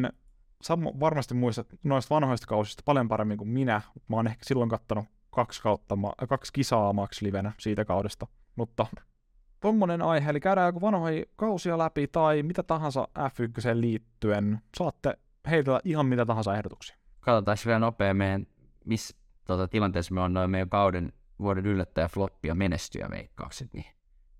sä 0.61 0.77
varmasti 0.77 1.34
muistat 1.34 1.68
noista 1.84 2.15
vanhoista 2.15 2.48
kausista 2.48 2.84
paljon 2.86 3.07
paremmin 3.07 3.38
kuin 3.38 3.49
minä. 3.49 3.82
Mä 4.07 4.15
oon 4.15 4.27
ehkä 4.27 4.45
silloin 4.45 4.69
kattanut 4.69 5.06
kaksi, 5.32 5.61
kautta, 5.61 5.98
kaksi 6.30 6.53
kisaa 6.53 6.94
Max 6.94 7.22
Livenä 7.22 7.52
siitä 7.60 7.86
kaudesta. 7.86 8.27
Mutta 8.56 8.88
tommonen 9.60 10.02
aihe, 10.02 10.30
eli 10.30 10.40
käydään 10.40 10.68
joku 10.68 10.82
vanhoja 10.82 11.26
kausia 11.36 11.77
läpi 11.77 12.07
tai 12.07 12.44
mitä 12.44 12.64
tahansa 12.64 13.07
F1 13.19 13.82
liittyen. 13.82 14.61
Saatte 14.77 15.18
heitellä 15.49 15.80
ihan 15.84 16.06
mitä 16.06 16.26
tahansa 16.26 16.56
ehdotuksia. 16.56 16.98
Katsotaan 17.19 17.57
vielä 17.65 17.80
nopea 17.80 18.14
meidän, 18.14 18.48
missä 18.86 19.18
tota, 19.45 19.68
tilanteessa 19.68 20.14
me 20.14 20.22
on 20.22 20.34
noin 20.34 20.49
meidän 20.49 20.69
kauden 20.69 21.14
vuoden 21.40 21.65
yllättäjä, 21.65 22.07
floppi 22.07 22.48
ja 22.48 22.56
menestyjä 22.56 23.07
veikkaukset, 23.10 23.73
niin 23.73 23.86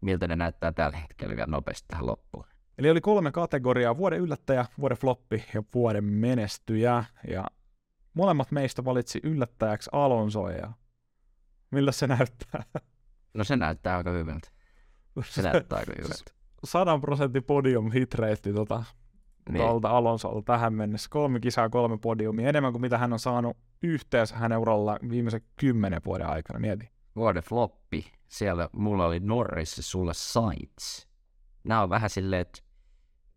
miltä 0.02 0.28
ne 0.28 0.36
näyttää 0.36 0.72
tällä 0.72 0.98
hetkellä 0.98 1.36
vielä 1.36 1.52
nopeasti 1.52 1.86
tähän 1.88 2.08
loppuun. 2.08 2.46
Eli 2.78 2.90
oli 2.90 3.02
kolme 3.02 3.32
kategoriaa, 3.32 3.98
vuoden 3.98 4.20
yllättäjä, 4.20 4.66
vuoden 4.80 4.98
floppi 4.98 5.46
ja 5.54 5.64
vuoden 5.74 6.04
menestyjä. 6.04 7.04
Ja 7.28 7.46
molemmat 8.14 8.52
meistä 8.52 8.86
valitsi 8.86 9.20
yllättäjäksi 9.24 9.90
Alonso 9.94 10.50
ja 10.50 10.72
millä 11.72 11.92
se 11.92 12.08
näyttää? 12.08 12.64
No 13.34 13.44
se 13.44 13.56
näyttää 13.56 13.98
aika 13.98 14.12
hyvältä. 14.12 14.50
Se 15.24 15.42
näyttää 15.42 15.80
aika 15.80 15.94
hyvältä. 15.98 16.32
100 16.64 17.00
prosentin 17.00 17.44
podium 17.44 17.92
hitreitti 17.92 18.54
tota, 18.54 18.84
niin. 19.50 19.62
tuolta 19.62 19.90
Alonsolta 19.90 20.42
tähän 20.54 20.74
mennessä. 20.74 21.10
Kolme 21.10 21.40
kisaa, 21.40 21.70
kolme 21.70 21.98
podiumia, 21.98 22.50
enemmän 22.50 22.72
kuin 22.72 22.82
mitä 22.82 22.98
hän 22.98 23.14
on 23.14 23.20
saanut 23.20 23.58
yhteensä 23.84 24.36
hänen 24.36 24.58
uralla 24.58 25.00
viimeisen 25.10 25.42
kymmenen 25.56 26.02
vuoden 26.06 26.28
aikana, 26.28 26.60
mieti. 26.60 26.90
Vuoden 27.16 27.44
floppi, 27.44 28.12
siellä 28.28 28.70
mulla 28.74 29.06
oli 29.06 29.20
Norris 29.20 29.78
ja 29.78 29.84
sulla 29.84 30.14
Sainz. 30.14 31.06
Nämä 31.64 31.82
on 31.82 31.90
vähän 31.90 32.10
silleen, 32.10 32.42
että 32.42 32.62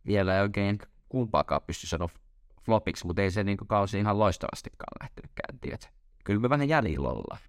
vielä 0.09 0.37
ei 0.37 0.43
oikein 0.43 0.79
kumpaakaan 1.09 1.61
pysty 1.67 1.87
sanoa 1.87 2.09
flopiksi, 2.65 3.07
mutta 3.07 3.23
ei 3.23 3.31
se 3.31 3.45
niin 3.45 3.57
kausi 3.67 3.99
ihan 3.99 4.19
loistavastikaan 4.19 5.03
lähtenyt 5.03 5.31
käyntiin. 5.47 5.93
Kyllä 6.25 6.41
me 6.41 6.51
vähän 6.51 6.69
jäljillä 6.69 7.09
ollaan. 7.09 7.41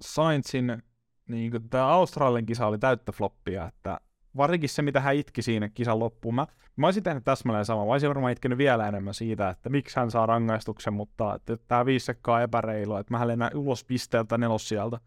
Sainzin 0.00 0.82
niin 1.28 1.52
tämä 1.70 1.88
Australian 1.88 2.46
kisa 2.46 2.66
oli 2.66 2.78
täyttä 2.78 3.12
floppia, 3.12 3.66
että 3.66 4.00
varsinkin 4.36 4.68
se, 4.68 4.82
mitä 4.82 5.00
hän 5.00 5.14
itki 5.14 5.42
siinä 5.42 5.68
kisan 5.68 5.98
loppuun. 5.98 6.34
Mä, 6.34 6.46
mä 6.76 6.86
olisin 6.86 7.02
tehnyt 7.02 7.24
täsmälleen 7.24 7.64
sama. 7.64 7.84
Mä 7.84 7.92
olisin 7.92 8.08
varmaan 8.08 8.32
itkenyt 8.32 8.58
vielä 8.58 8.88
enemmän 8.88 9.14
siitä, 9.14 9.50
että 9.50 9.68
miksi 9.68 9.96
hän 9.96 10.10
saa 10.10 10.26
rangaistuksen, 10.26 10.92
mutta 10.92 11.34
että 11.34 11.56
tämä 11.56 11.86
viisi 11.86 12.06
sekkaa 12.06 12.42
epäreilu, 12.42 12.96
että 12.96 13.14
mä 13.14 13.28
lennän 13.28 13.50
ulos 13.54 13.84
pisteeltä 13.84 14.38
nelos 14.38 14.68
sieltä. 14.68 15.00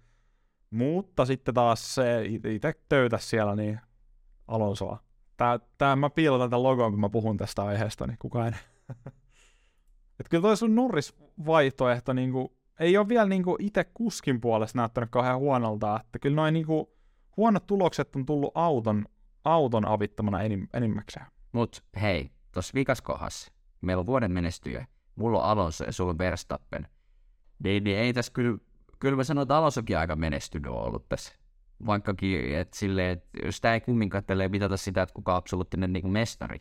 Mutta 0.70 1.26
sitten 1.26 1.54
taas 1.54 1.96
se 1.96 2.26
itse 2.26 2.74
töytä 2.90 3.18
siellä, 3.18 3.56
niin 3.56 3.80
Alonsoa. 4.48 5.00
Tää, 5.38 5.60
tää, 5.78 5.96
mä 5.96 6.10
piilotan 6.10 6.50
tämän 6.50 6.64
logon, 6.64 6.92
kun 6.92 7.02
mä 7.02 7.10
puhun 7.10 7.38
tästä 7.38 7.64
aiheesta, 7.64 8.08
niin 8.08 8.18
kukaan. 8.20 8.56
Et 10.20 10.30
kyllä 10.30 10.42
toi 10.42 10.58
sun 10.58 10.76
Norris-vaihtoehto 10.76 12.14
niin 12.14 12.32
kuin, 12.32 12.48
ei 12.80 12.98
ole 12.98 13.08
vielä 13.08 13.26
niin 13.26 13.44
itse 13.60 13.84
kuskin 13.84 14.42
puolesta 14.42 14.78
näyttänyt 14.78 15.10
kauhean 15.10 15.40
huonolta, 15.40 16.00
että 16.06 16.20
kyllä 16.20 16.36
noin 16.36 16.54
niin 16.54 16.66
kuin, 16.66 16.86
huonot 17.38 17.68
tulokset 17.68 18.16
on 18.16 18.26
tullut 18.26 18.52
auton, 18.56 19.06
auton 19.44 19.86
avittamana 19.86 20.42
enim, 20.42 20.68
enimmäkseen. 20.74 21.26
Mut 21.52 21.84
hei, 22.02 22.32
tuossa 22.52 22.72
vikas 22.76 23.02
kohdassa, 23.02 23.52
meillä 23.82 24.02
on 24.02 24.06
vuoden 24.06 24.32
menestyjä, 24.32 24.88
mulla 25.16 25.40
on 25.40 25.50
Alonso 25.50 25.84
ja 25.84 25.92
sulla 25.92 26.10
on 26.10 26.18
Verstappen. 26.18 26.88
Niin, 27.64 27.84
niin 27.84 27.98
ei 27.98 28.14
tässä 28.14 28.32
kyllä, 28.32 28.58
kyllä 29.00 29.16
mä 29.16 29.24
sanon, 29.24 29.42
että 29.42 29.58
Alonsokin 29.58 29.98
aika 29.98 30.16
menestynyt 30.16 30.72
on 30.72 30.84
ollut 30.84 31.10
tässä. 31.10 31.34
Vaikkakin, 31.86 32.56
että 32.56 32.78
silleen, 32.78 33.12
että 33.12 33.30
tämä 33.62 33.74
ei 33.74 33.82
kumminkaan 33.82 34.24
mitata 34.50 34.78
sitä, 34.78 35.02
että 35.02 35.14
kuka 35.14 35.32
on 35.32 35.38
absoluuttinen 35.38 35.94
niin 35.94 36.12
mestari, 36.12 36.58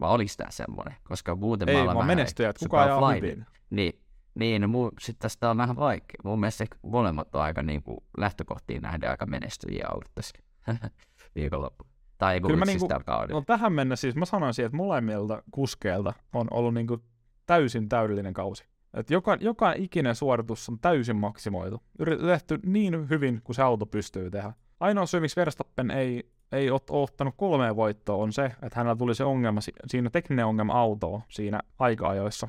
vai 0.00 0.10
oliko 0.10 0.32
tämä 0.36 0.50
semmoinen? 0.50 0.96
Koska 1.04 1.36
muuten 1.36 1.68
ei, 1.68 1.84
mä 1.84 1.92
olen 1.92 2.06
menestyjä, 2.06 2.50
että 2.50 2.66
kuka 2.66 2.82
ajaa 2.82 3.12
hyvin. 3.12 3.46
Niin, 3.70 4.00
niin, 4.34 4.62
no 4.62 4.90
sitten 5.00 5.22
tästä 5.22 5.50
on 5.50 5.56
vähän 5.56 5.76
vaikea. 5.76 6.20
Mun 6.24 6.40
mielestä 6.40 6.64
molemmat 6.82 7.34
on 7.34 7.42
aika 7.42 7.62
niin 7.62 7.82
kuin, 7.82 7.98
lähtökohtiin 8.18 8.82
nähden 8.82 9.10
aika 9.10 9.26
menestyjiä 9.26 9.88
ollut 9.92 10.10
tässä 10.14 10.38
viikonloppu. 11.34 11.84
Tai 12.18 12.40
Kyllä 12.40 12.56
mä 12.56 12.64
siis 12.64 12.82
niinku, 12.82 13.32
no 13.32 13.40
tähän 13.46 13.72
mennessä 13.72 14.00
siis 14.00 14.16
mä 14.16 14.24
sanoisin, 14.24 14.64
että 14.64 14.76
molemmilta 14.76 15.42
kuskeilta 15.50 16.12
on 16.32 16.46
ollut 16.50 16.74
niinku 16.74 17.02
täysin 17.46 17.88
täydellinen 17.88 18.34
kausi. 18.34 18.64
Et 18.98 19.10
joka, 19.10 19.36
joka 19.40 19.72
ikinen 19.72 20.14
suoritus 20.14 20.68
on 20.68 20.78
täysin 20.78 21.16
maksimoitu. 21.16 21.82
Yritetty 21.98 22.58
niin 22.66 23.08
hyvin 23.08 23.40
kuin 23.44 23.56
se 23.56 23.62
auto 23.62 23.86
pystyy 23.86 24.30
tehdä. 24.30 24.52
Ainoa 24.80 25.06
syy, 25.06 25.20
miksi 25.20 25.36
Verstappen 25.36 25.90
ei, 25.90 26.30
ei 26.52 26.70
ole 26.70 26.80
ottanut 26.90 27.34
kolmeen 27.36 27.76
voittoa, 27.76 28.16
on 28.16 28.32
se, 28.32 28.44
että 28.44 28.68
hänellä 28.74 28.96
tuli 28.96 29.14
se 29.14 29.24
ongelma, 29.24 29.60
siinä 29.86 30.10
tekninen 30.10 30.46
ongelma 30.46 30.72
autoa 30.72 31.20
siinä 31.28 31.60
aika-ajoissa. 31.78 32.48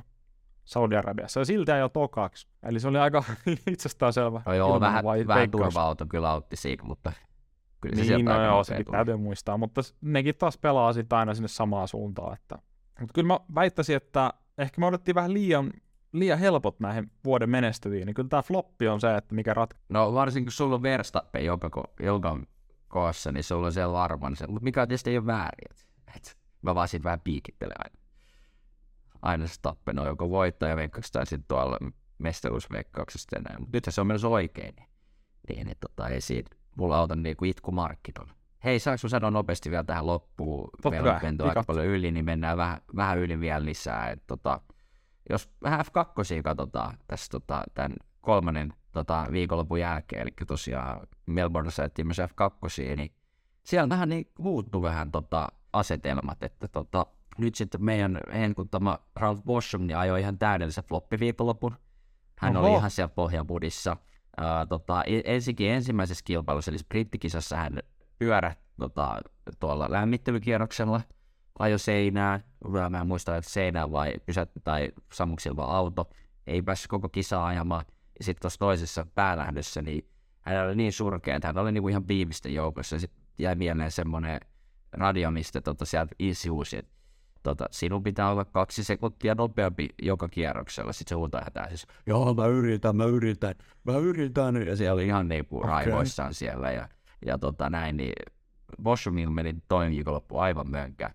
Saudi-Arabiassa, 0.66 1.40
ja 1.40 1.46
silti 1.46 1.72
jo 1.72 1.90
tokaksi. 1.90 2.48
Eli 2.64 2.80
se 2.80 2.88
oli 2.88 2.98
aika 2.98 3.24
itsestään 3.72 4.14
selvä. 4.14 4.42
No 4.46 4.54
joo, 4.54 4.80
vähän, 4.80 5.04
vai, 5.04 5.28
vähän 5.28 5.52
turva-auto 5.52 6.06
kyllä 6.06 6.30
autti 6.30 6.56
siinä, 6.56 6.84
mutta 6.84 7.14
kyllä 7.82 8.04
se 8.04 8.16
niin, 8.16 8.26
no 8.26 8.46
joo, 8.46 8.64
sekin 8.64 8.86
täytyy 8.92 9.18
muistaa, 9.18 9.58
mutta 9.58 9.82
nekin 10.02 10.36
taas 10.36 10.58
pelaa 10.58 10.94
sitten 10.94 11.18
aina 11.18 11.34
sinne 11.34 11.48
samaan 11.48 11.88
suuntaan. 11.88 12.34
Että... 12.34 12.60
Mutta 13.00 13.14
kyllä 13.14 13.28
mä 13.28 13.40
väittäisin, 13.56 13.96
että 13.96 14.34
ehkä 14.58 14.82
me 14.82 14.86
odottiin 14.86 15.16
vähän 15.16 15.34
liian, 15.34 15.72
liian 16.12 16.40
helpot 16.40 16.80
näihin 16.80 17.12
vuoden 17.26 17.50
menestyviin, 17.50 18.06
niin 18.06 18.14
kyllä 18.14 18.30
tämä 18.30 18.42
floppi 18.42 18.88
on 18.88 19.02
se, 19.02 19.16
että 19.16 19.36
mikä 19.36 19.54
rat... 19.54 19.74
No 19.90 20.14
varsinkin 20.14 20.46
kun 20.46 20.52
sulla 20.52 20.76
on 20.76 20.84
Verstappen 20.84 21.46
joka, 21.46 21.84
joka 22.00 22.40
koossa, 22.88 23.32
niin 23.32 23.44
sulla 23.44 23.66
on 23.66 23.74
siellä 23.74 23.94
varmaan 23.94 24.36
se, 24.36 24.48
mutta 24.48 24.64
mikä 24.64 24.88
tietysti 24.88 25.10
ei 25.10 25.18
ole 25.18 25.26
väärin. 25.26 25.76
Et, 26.16 26.38
mä 26.62 26.76
vaan 26.76 26.88
siitä 26.88 27.04
vähän 27.04 27.22
piikittelen 27.22 27.76
aina 27.84 28.00
aina 29.22 29.48
Stappen 29.48 30.00
on 30.00 30.08
joko 30.08 30.30
voittajaveikkauksessa 30.30 31.20
tai 31.20 31.26
sitten 31.26 31.48
tuolla 31.48 31.78
mestaruusveikkauksessa 32.18 33.38
enää. 33.38 33.60
Mutta 33.60 33.78
nythän 33.78 33.94
se 33.94 34.02
on 34.02 34.08
myös 34.08 34.24
oikein, 34.24 34.76
niin, 34.76 34.90
niin, 35.50 35.68
niin 35.68 35.78
tota, 35.80 36.08
ei 36.08 36.22
siitä 36.22 36.56
mulla 36.78 36.98
auta 36.98 37.16
niinku 37.16 37.46
itku 37.46 37.72
markkinoilla. 37.72 38.34
Hei, 38.64 38.80
saanko 38.80 39.08
sanoa 39.08 39.32
nopeasti 39.32 39.72
vielä 39.72 39.84
tähän 39.84 40.08
loppuun? 40.08 40.70
Totta 40.72 40.90
Meillä 40.90 41.22
on 41.40 41.50
aika 41.50 41.64
paljon 41.68 41.86
yli, 41.86 42.12
niin 42.12 42.26
mennään 42.26 42.58
vähän, 42.58 42.82
vähän 42.96 43.18
yli 43.18 43.40
vielä 43.40 43.66
lisää. 43.66 44.10
Et, 44.10 44.24
tota, 44.28 44.62
jos 45.30 45.50
vähän 45.64 45.86
F2 45.86 46.42
katsotaan 46.44 46.98
tässä 47.08 47.30
tota, 47.32 47.64
tämän 47.74 47.98
kolmannen 48.22 48.74
tota, 48.92 49.28
viikonlopun 49.32 49.80
jälkeen, 49.80 50.22
eli 50.22 50.32
tosiaan 50.48 51.08
Melbourne 51.26 51.72
ettiin 51.86 52.08
myös 52.08 52.20
F2, 52.20 52.96
niin 52.96 53.12
siellä 53.64 53.90
vähän 53.90 54.10
niin 54.10 54.32
muuttuu 54.40 54.82
vähän 54.82 55.12
tota, 55.12 55.48
asetelmat, 55.74 56.44
että 56.44 56.68
tota, 56.68 57.06
nyt 57.38 57.56
sitten 57.56 57.84
meidän 57.84 58.20
henkuttama 58.34 59.00
Ralph 59.16 59.44
Boschum 59.44 59.88
niin 59.88 59.98
ajoi 59.98 60.22
ihan 60.22 60.38
täydellisen 60.38 60.84
floppiviikonlopun. 60.84 61.76
Hän 62.38 62.58
Oho. 62.58 62.68
oli 62.68 62.78
ihan 62.78 62.92
siellä 62.92 63.14
pohjabudissa. 63.16 63.98
Uh, 64.42 64.68
tota, 64.70 65.04
e, 65.04 65.22
ensinnäkin 65.26 65.70
ensimmäisessä 65.72 66.24
kilpailussa, 66.26 66.72
eli 66.72 66.78
sprittikisassa 66.78 67.58
hän 67.58 67.80
pyörä 68.20 68.56
tota, 68.80 69.22
tuolla 69.60 69.92
lämmittelykierroksella, 69.92 71.02
ajo 71.60 71.78
seinään, 71.78 72.44
mä 72.90 73.02
en 73.02 73.08
muista, 73.08 73.38
että 73.38 73.52
seinään 73.52 73.92
vai 73.92 74.14
pysät, 74.26 74.52
tai 74.64 74.90
sammuksilla 75.14 75.64
auto, 75.64 76.10
ei 76.48 76.62
päässyt 76.62 76.88
koko 76.88 77.10
kisaa 77.10 77.48
ajamaan. 77.48 77.86
Ja 78.20 78.26
sitten 78.26 78.42
tuossa 78.42 78.60
toisessa 78.60 79.06
päälähdössä, 79.16 79.82
niin 79.82 80.10
hän 80.42 80.66
oli 80.66 80.76
niin 80.76 80.94
surkea, 80.94 81.36
että 81.36 81.48
hän 81.48 81.58
oli 81.58 81.72
niinku 81.72 81.88
ihan 81.88 82.08
viimeisten 82.08 82.54
joukossa. 82.54 83.00
Sitten 83.00 83.24
jäi 83.38 83.56
mieleen 83.56 83.92
semmoinen 83.92 84.40
radio, 84.92 85.32
mistä 85.32 85.62
tota, 85.62 85.86
sieltä 85.86 86.16
Isi 86.20 86.50
huusi, 86.50 86.78
että 86.78 86.92
tota, 87.44 87.66
sinun 87.72 88.04
pitää 88.04 88.32
olla 88.32 88.46
kaksi 88.46 88.84
sekuntia 88.84 89.36
nopeampi 89.36 89.90
joka 90.02 90.30
kierroksella. 90.30 90.94
Sitten 90.94 91.10
se 91.10 91.16
huutaa 91.16 91.42
hätää 91.44 91.68
siis, 91.68 91.88
joo 92.06 92.34
mä 92.34 92.46
yritän, 92.46 92.96
mä 92.96 93.06
yritän, 93.06 93.56
mä 93.84 93.98
yritän. 93.98 94.68
Ja 94.68 94.76
siellä 94.76 94.94
oli 94.94 95.06
ihan 95.06 95.28
niin 95.28 95.46
kuin 95.46 95.60
okay. 95.60 95.70
raivoissaan 95.70 96.34
siellä 96.34 96.72
ja, 96.72 96.90
ja 97.26 97.38
tota, 97.38 97.70
näin, 97.70 97.98
niin 97.98 98.14
Boschumilla 98.84 99.32
meni 99.32 99.56
viikonloppu 99.90 100.38
aivan 100.38 100.70
mönkä. 100.70 101.12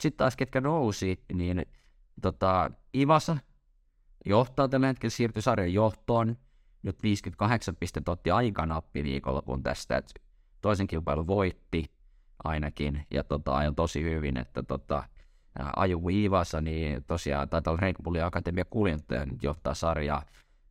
Sitten 0.00 0.18
taas 0.18 0.36
ketkä 0.36 0.60
nousi, 0.60 1.24
niin 1.34 1.66
tota, 2.22 2.70
Ivasa 2.96 3.36
johtaa 4.26 4.68
tällä 4.68 4.86
hetkellä, 4.86 5.10
siirtyi 5.10 5.42
sarjan 5.42 5.72
johtoon. 5.72 6.36
Nyt 6.82 7.02
58 7.02 7.76
pistettä 7.76 8.10
otti 8.10 8.30
aika 8.30 8.66
nappi 8.66 9.04
viikonlopun 9.04 9.62
tästä, 9.62 9.96
että 9.96 10.20
toisen 10.60 10.86
kilpailun 10.86 11.26
voitti 11.26 11.90
ainakin, 12.44 13.06
ja 13.10 13.24
tota, 13.24 13.56
ajon 13.56 13.74
tosi 13.74 14.02
hyvin, 14.02 14.36
että 14.36 14.62
tota, 14.62 15.04
Aju 15.76 16.06
Viivassa, 16.06 16.60
niin 16.60 17.04
tosiaan 17.04 17.48
taitaa 17.48 17.70
olla 17.70 17.80
Red 17.80 17.96
Bullin 18.04 18.24
Akatemia 18.24 18.64
kuljettaja 18.64 19.26
nyt 19.26 19.42
johtaa 19.42 19.74
sarjaa. 19.74 20.22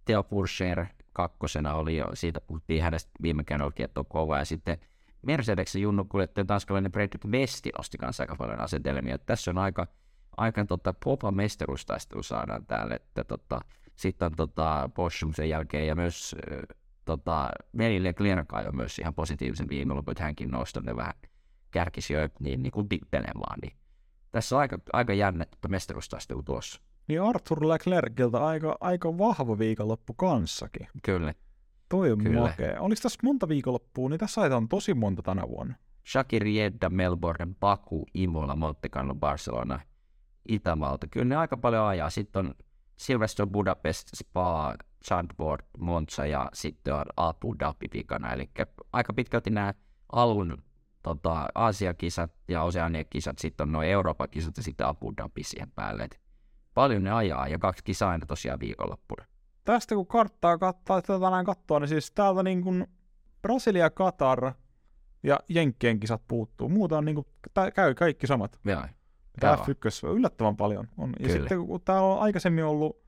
Theo 0.05 0.23
Purcher 0.23 0.85
kakkosena 1.13 1.73
oli 1.73 1.97
jo, 1.97 2.05
siitä 2.13 2.41
puhuttiin 2.41 2.83
hänestä 2.83 3.11
viime 3.21 3.43
kerralla, 3.43 3.73
että 3.77 3.99
on 3.99 4.05
kova, 4.05 4.37
ja 4.37 4.45
sitten 4.45 4.77
Mercedeksen 5.21 5.81
junnu 5.81 6.05
kuljettaja 6.05 6.45
tanskalainen 6.45 6.91
Fredrik 6.91 7.25
Westi 7.25 7.69
nosti 7.77 7.97
kanssa 7.97 8.23
aika 8.23 8.35
paljon 8.35 8.59
asetelmia. 8.59 9.17
Tässä 9.17 9.51
on 9.51 9.57
aika, 9.57 9.87
aika 10.37 10.65
tota, 10.65 10.93
popa 11.03 11.31
mestaruustaistelu 11.31 12.23
saadaan 12.23 12.65
täällä, 12.65 12.95
että 12.95 13.23
tota, 13.23 13.59
sitten 13.95 14.25
on 14.25 14.35
tota, 14.35 14.89
Boschum 14.95 15.33
sen 15.33 15.49
jälkeen 15.49 15.87
ja 15.87 15.95
myös 15.95 16.35
tota, 17.05 17.49
Velille 17.77 18.13
Klerkai 18.13 18.67
on 18.67 18.75
myös 18.75 18.99
ihan 18.99 19.13
positiivisen 19.13 19.69
viikonlopun, 19.69 20.11
että 20.11 20.23
hänkin 20.23 20.49
nosti 20.49 20.79
ne 20.79 20.95
vähän 20.95 21.13
kärkisijoja 21.71 22.29
niin, 22.39 22.63
niin 22.63 22.71
kuin 22.71 22.89
tittelemaan, 22.89 23.59
niin 23.61 23.77
tässä 24.31 24.55
on 24.55 24.59
aika, 24.59 24.77
aika 24.93 25.13
jännä 25.13 25.45
mestaruustaistelu 25.67 26.43
tuossa. 26.43 26.81
Niin 27.07 27.21
Arthur 27.21 27.67
Leclerciltä 27.67 28.45
aika, 28.45 28.77
aika 28.79 29.17
vahva 29.17 29.57
viikonloppu 29.59 30.13
kanssakin. 30.13 30.87
Kyllä. 31.03 31.33
Toi 31.89 32.11
on 32.11 32.17
Kyllä. 32.17 32.41
makea. 32.41 32.81
Oliko 32.81 32.99
tässä 33.01 33.19
monta 33.23 33.47
viikonloppua, 33.47 34.09
niin 34.09 34.19
tässä 34.19 34.41
on 34.41 34.69
tosi 34.69 34.93
monta 34.93 35.21
tänä 35.21 35.47
vuonna. 35.47 35.75
Shakir 36.11 36.47
Jeddah, 36.47 36.91
Melbourne, 36.91 37.47
Baku, 37.59 38.05
Imola, 38.13 38.55
Monte 38.55 38.89
Carlo, 38.89 39.15
Barcelona, 39.15 39.79
Itävalta. 40.49 41.07
Kyllä 41.07 41.25
ne 41.25 41.35
aika 41.35 41.57
paljon 41.57 41.85
ajaa. 41.85 42.09
Sitten 42.09 42.45
on 42.45 42.55
Silverstone, 42.97 43.51
Budapest, 43.51 44.07
Spa, 44.15 44.75
Zandvoort, 45.07 45.65
Monza 45.77 46.25
ja 46.25 46.49
sitten 46.53 46.93
on 46.93 47.05
Abu 47.17 47.55
Dhabi 47.59 47.85
vikana. 47.93 48.33
Eli 48.33 48.49
aika 48.93 49.13
pitkälti 49.13 49.49
nämä 49.49 49.73
alun 50.11 50.63
tota, 51.03 51.47
Aasiakisat 51.55 52.31
ja 52.47 52.63
Oseania-kisat, 52.63 53.37
sitten 53.37 53.63
on 53.67 53.71
nuo 53.71 53.83
Euroopan 53.83 54.29
kisat 54.29 54.57
ja 54.57 54.63
sitten 54.63 54.87
Abu 54.87 55.13
Dhabi 55.17 55.43
siihen 55.43 55.71
päälle. 55.71 56.03
Et 56.03 56.19
paljon 56.73 57.03
ne 57.03 57.11
ajaa 57.11 57.47
ja 57.47 57.59
kaksi 57.59 57.83
kisaa 57.83 58.09
aina 58.09 58.25
tosiaan 58.25 58.59
viikonloppuna. 58.59 59.25
Tästä 59.67 59.95
kun 59.95 60.07
karttaa 60.07 60.57
kattaa, 60.57 61.01
tätä 61.01 61.29
näin 61.29 61.45
katsoa, 61.45 61.79
niin 61.79 61.87
siis 61.87 62.11
täältä 62.11 62.43
niin 62.43 62.61
kuin 62.61 62.87
Brasilia, 63.41 63.89
Katar 63.89 64.53
ja 65.23 65.39
Jenkkien 65.49 65.99
kisat 65.99 66.21
puuttuu. 66.27 66.69
Muuta 66.69 66.97
on 66.97 67.05
niin 67.05 67.15
kuin, 67.15 67.27
tää 67.53 67.71
käy 67.71 67.93
kaikki 67.93 68.27
samat. 68.27 68.59
Joo. 68.65 68.81
Tämä 69.39 69.53
Joo. 69.53 69.65
F1 69.65 70.15
yllättävän 70.15 70.57
paljon 70.57 70.87
on. 70.97 71.09
Ja 71.19 71.27
Kyllä. 71.27 71.39
sitten 71.39 71.65
kun 71.65 71.81
täällä 71.81 72.07
on 72.07 72.19
aikaisemmin 72.19 72.63
ollut, 72.63 73.03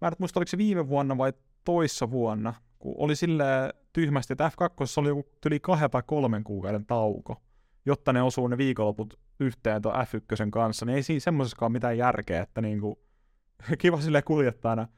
mä 0.00 0.08
en 0.08 0.12
muista 0.18 0.40
oliko 0.40 0.48
se 0.48 0.58
viime 0.58 0.88
vuonna 0.88 1.18
vai 1.18 1.32
toissa 1.64 2.10
vuonna, 2.10 2.54
kun 2.78 2.94
oli 2.98 3.16
silleen 3.16 3.72
tyhmästi, 3.92 4.32
että 4.32 4.50
F2 4.60 5.00
oli 5.00 5.08
joku 5.08 5.24
yli 5.46 5.60
kahden 5.60 5.90
tai 5.90 6.02
kolmen 6.06 6.44
kuukauden 6.44 6.86
tauko, 6.86 7.42
jotta 7.86 8.12
ne 8.12 8.22
osuu 8.22 8.48
ne 8.48 8.58
viikonloput 8.58 9.20
yhteen 9.40 9.82
tuon 9.82 9.94
F1 9.94 10.50
kanssa, 10.50 10.86
niin 10.86 10.96
ei 10.96 11.02
siinä 11.02 11.20
semmoisessakaan 11.20 11.72
mitään 11.72 11.98
järkeä, 11.98 12.42
että 12.42 12.60
niinku, 12.60 12.98
kiva 13.78 14.00
sille 14.00 14.22
kuljettajana, 14.22 14.88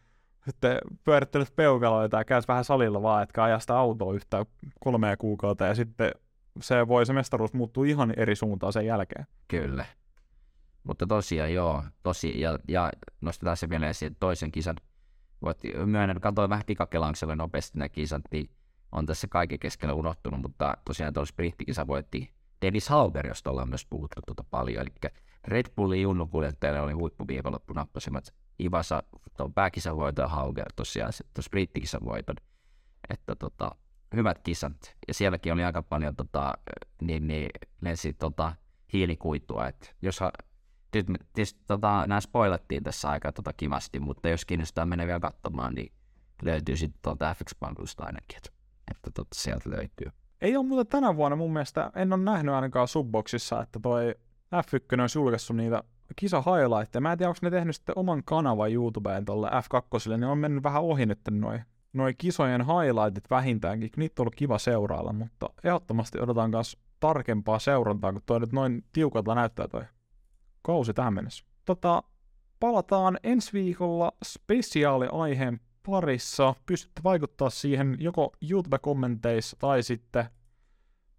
sitten 0.47 0.79
pyörittelet 1.05 1.57
peukaloita 1.57 2.17
ja 2.17 2.25
käyt 2.25 2.49
vähän 2.49 2.65
salilla 2.65 3.03
vaan, 3.03 3.23
etkä 3.23 3.45
aja 3.45 3.59
sitä 3.59 3.79
autoa 3.79 4.15
yhtään 4.15 4.47
kolmea 4.81 5.17
kuukautta 5.17 5.67
ja 5.67 5.75
sitten 5.75 6.11
se 6.61 6.89
voi 6.89 7.07
se 7.07 7.13
mestaruus 7.13 7.53
muuttuu 7.53 7.85
ihan 7.85 8.15
eri 8.17 8.37
suuntaan 8.37 8.73
sen 8.73 8.87
jälkeen. 8.87 9.27
Kyllä. 9.49 9.87
Mutta 10.85 11.07
tosiaan 11.07 11.55
joo, 11.55 11.85
tosi, 12.03 12.41
ja, 12.41 12.59
ja 12.69 12.93
nostetaan 13.21 13.57
se 13.57 13.69
vielä 13.69 13.89
esiin, 13.89 14.17
toisen 14.21 14.53
kisan, 14.53 14.77
voit 15.43 15.59
myönnän, 15.85 16.21
katsoin 16.21 16.51
vähän 16.51 16.65
pikakelauksella 16.67 17.37
nopeasti 17.37 17.79
nämä 17.79 17.89
kisat, 17.89 18.23
niin 18.31 18.51
on 18.93 19.07
tässä 19.07 19.27
kaiken 19.31 19.59
keskellä 19.59 19.95
unohtunut, 19.95 20.41
mutta 20.43 20.77
tosiaan 20.85 21.13
tuolla 21.13 21.27
sprinttikisa 21.27 21.87
voitti 21.87 22.33
Dennis 22.63 22.89
Hauger, 22.89 23.27
josta 23.27 23.51
ollaan 23.51 23.69
myös 23.69 23.87
puhuttu 23.91 24.21
tuota 24.27 24.45
paljon, 24.51 24.83
eli 24.83 25.13
Red 25.45 25.67
Bullin 25.77 26.03
junnukuljettajalle 26.03 26.81
oli 26.81 26.93
huippuviikonloppu 26.93 27.73
nappasimmat 27.73 28.35
Ivasa 28.61 29.03
tuon 29.37 29.55
pääkisan 29.55 29.97
voiton 29.97 30.23
ja 30.23 30.29
Hauger 30.29 30.73
tosiaan 30.77 31.13
se 31.13 31.25
tuon 31.35 31.43
sprinttikisan 31.43 32.05
voiton, 32.05 32.37
että 33.11 33.37
tota, 33.37 33.71
hyvät 34.17 34.39
kisat, 34.39 34.97
ja 35.09 35.15
sielläkin 35.15 35.53
oli 35.53 35.65
aika 35.65 35.83
paljon 35.83 36.17
tota, 36.17 36.55
niin, 37.01 37.27
niin, 37.27 37.51
lensi 37.81 38.13
tota, 38.13 38.53
hiilikuitua, 38.93 39.69
että 39.69 39.89
jos 40.03 40.21
nyt 40.93 41.27
tietysti 41.33 41.61
tota, 41.67 42.05
nämä 42.07 42.21
spoilattiin 42.21 42.83
tässä 42.83 43.09
aika 43.09 43.33
tota, 43.33 43.53
kivasti, 43.53 44.01
mutta 44.01 44.29
jos 44.29 44.45
kiinnostaa 44.45 44.87
mennä 44.87 45.07
vielä 45.07 45.21
katsomaan, 45.21 45.75
niin 45.75 45.93
löytyy 46.43 46.77
sitten 46.77 47.01
tuolta 47.03 47.35
FX 47.35 47.55
Bundlesta 47.61 48.05
ainakin, 48.05 48.37
että, 48.37 48.51
että 48.91 49.11
tota, 49.11 49.35
sieltä 49.35 49.71
löytyy. 49.71 50.11
Ei 50.41 50.57
ole 50.57 50.67
muuten 50.67 50.87
tänä 50.87 51.17
vuonna 51.17 51.37
mun 51.37 51.53
mielestä, 51.53 51.91
en 51.95 52.13
ole 52.13 52.23
nähnyt 52.23 52.55
ainakaan 52.55 52.89
Subboxissa, 52.89 53.63
että 53.63 53.81
toi 53.83 54.15
F1 54.55 55.01
olisi 55.01 55.19
julkaissut 55.19 55.57
niitä 55.57 55.83
kisa 56.17 56.43
highlightteja. 56.43 57.01
Mä 57.01 57.13
en 57.13 57.19
tiedä, 57.19 57.29
onko 57.29 57.39
ne 57.43 57.51
tehnyt 57.51 57.77
sitten 57.77 57.99
oman 57.99 58.23
kanavan 58.25 58.73
YouTubeen 58.73 59.25
tuolle 59.25 59.49
F2, 59.49 60.11
niin 60.11 60.25
on 60.25 60.39
mennyt 60.39 60.63
vähän 60.63 60.83
ohi 60.83 61.07
nyt 61.07 61.21
noin 61.31 61.63
noi 61.97 62.15
kisojen 62.19 62.61
highlightit 62.67 63.31
vähintäänkin. 63.31 63.91
Niitä 63.97 64.23
on 64.23 64.25
ollut 64.25 64.35
kiva 64.35 64.59
seurailla, 64.59 65.13
mutta 65.13 65.51
ehdottomasti 65.65 66.21
odotan 66.21 66.51
myös 66.51 66.79
tarkempaa 67.01 67.59
seurantaa, 67.59 68.13
kun 68.13 68.23
toi 68.27 68.41
nyt 68.41 68.53
noin 68.53 68.85
tiukalta 68.93 69.35
näyttää 69.35 69.69
toi 69.69 69.85
kausi 70.63 70.95
tähän 70.95 71.15
mennessä. 71.15 71.45
Tota, 71.65 72.03
palataan 72.61 73.19
ensi 73.23 73.53
viikolla 73.53 74.13
spesiaaliaiheen 74.25 75.61
parissa. 75.87 76.55
Pystytte 76.67 77.01
vaikuttaa 77.05 77.51
siihen 77.51 77.97
joko 78.01 78.33
YouTube-kommenteissa 78.51 79.57
tai 79.61 79.83
sitten 79.83 80.25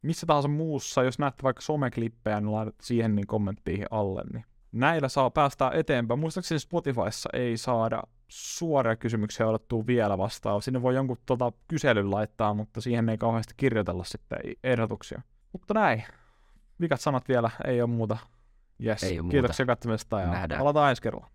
missä 0.01 0.25
tahansa 0.25 0.47
muussa. 0.47 1.03
Jos 1.03 1.19
näette 1.19 1.43
vaikka 1.43 1.61
someklippejä, 1.61 2.41
niin 2.41 2.51
laitat 2.51 2.75
siihen 2.81 3.15
niin 3.15 3.27
kommenttiin 3.27 3.85
alle. 3.91 4.23
Niin 4.33 4.45
näillä 4.79 5.09
saa 5.09 5.29
päästä 5.29 5.71
eteenpäin. 5.73 6.19
Muistaakseni 6.19 6.59
Spotifyssa 6.59 7.29
ei 7.33 7.57
saada 7.57 8.03
suoria 8.27 8.95
kysymyksiä 8.95 9.47
odottuu 9.47 9.87
vielä 9.87 10.17
vastaan. 10.17 10.61
Sinne 10.61 10.81
voi 10.81 10.95
jonkun 10.95 11.17
tota, 11.25 11.51
kyselyn 11.67 12.11
laittaa, 12.11 12.53
mutta 12.53 12.81
siihen 12.81 13.09
ei 13.09 13.17
kauheasti 13.17 13.53
kirjoitella 13.57 14.03
sitten 14.03 14.39
ehdotuksia. 14.63 15.21
Mutta 15.51 15.73
näin. 15.73 16.03
Vikat 16.81 17.01
sanat 17.01 17.27
vielä, 17.27 17.49
ei 17.65 17.81
ole 17.81 17.89
muuta. 17.89 18.17
Yes. 18.85 19.03
Ei 19.03 19.19
oo 19.19 19.23
muuta. 19.23 19.31
Kiitoksia 19.31 19.65
katsomisesta 19.65 20.19
ja 20.19 20.27
Nähdään. 20.27 20.59
palataan 20.59 20.89
ensi 20.89 21.01
kerralla. 21.01 21.27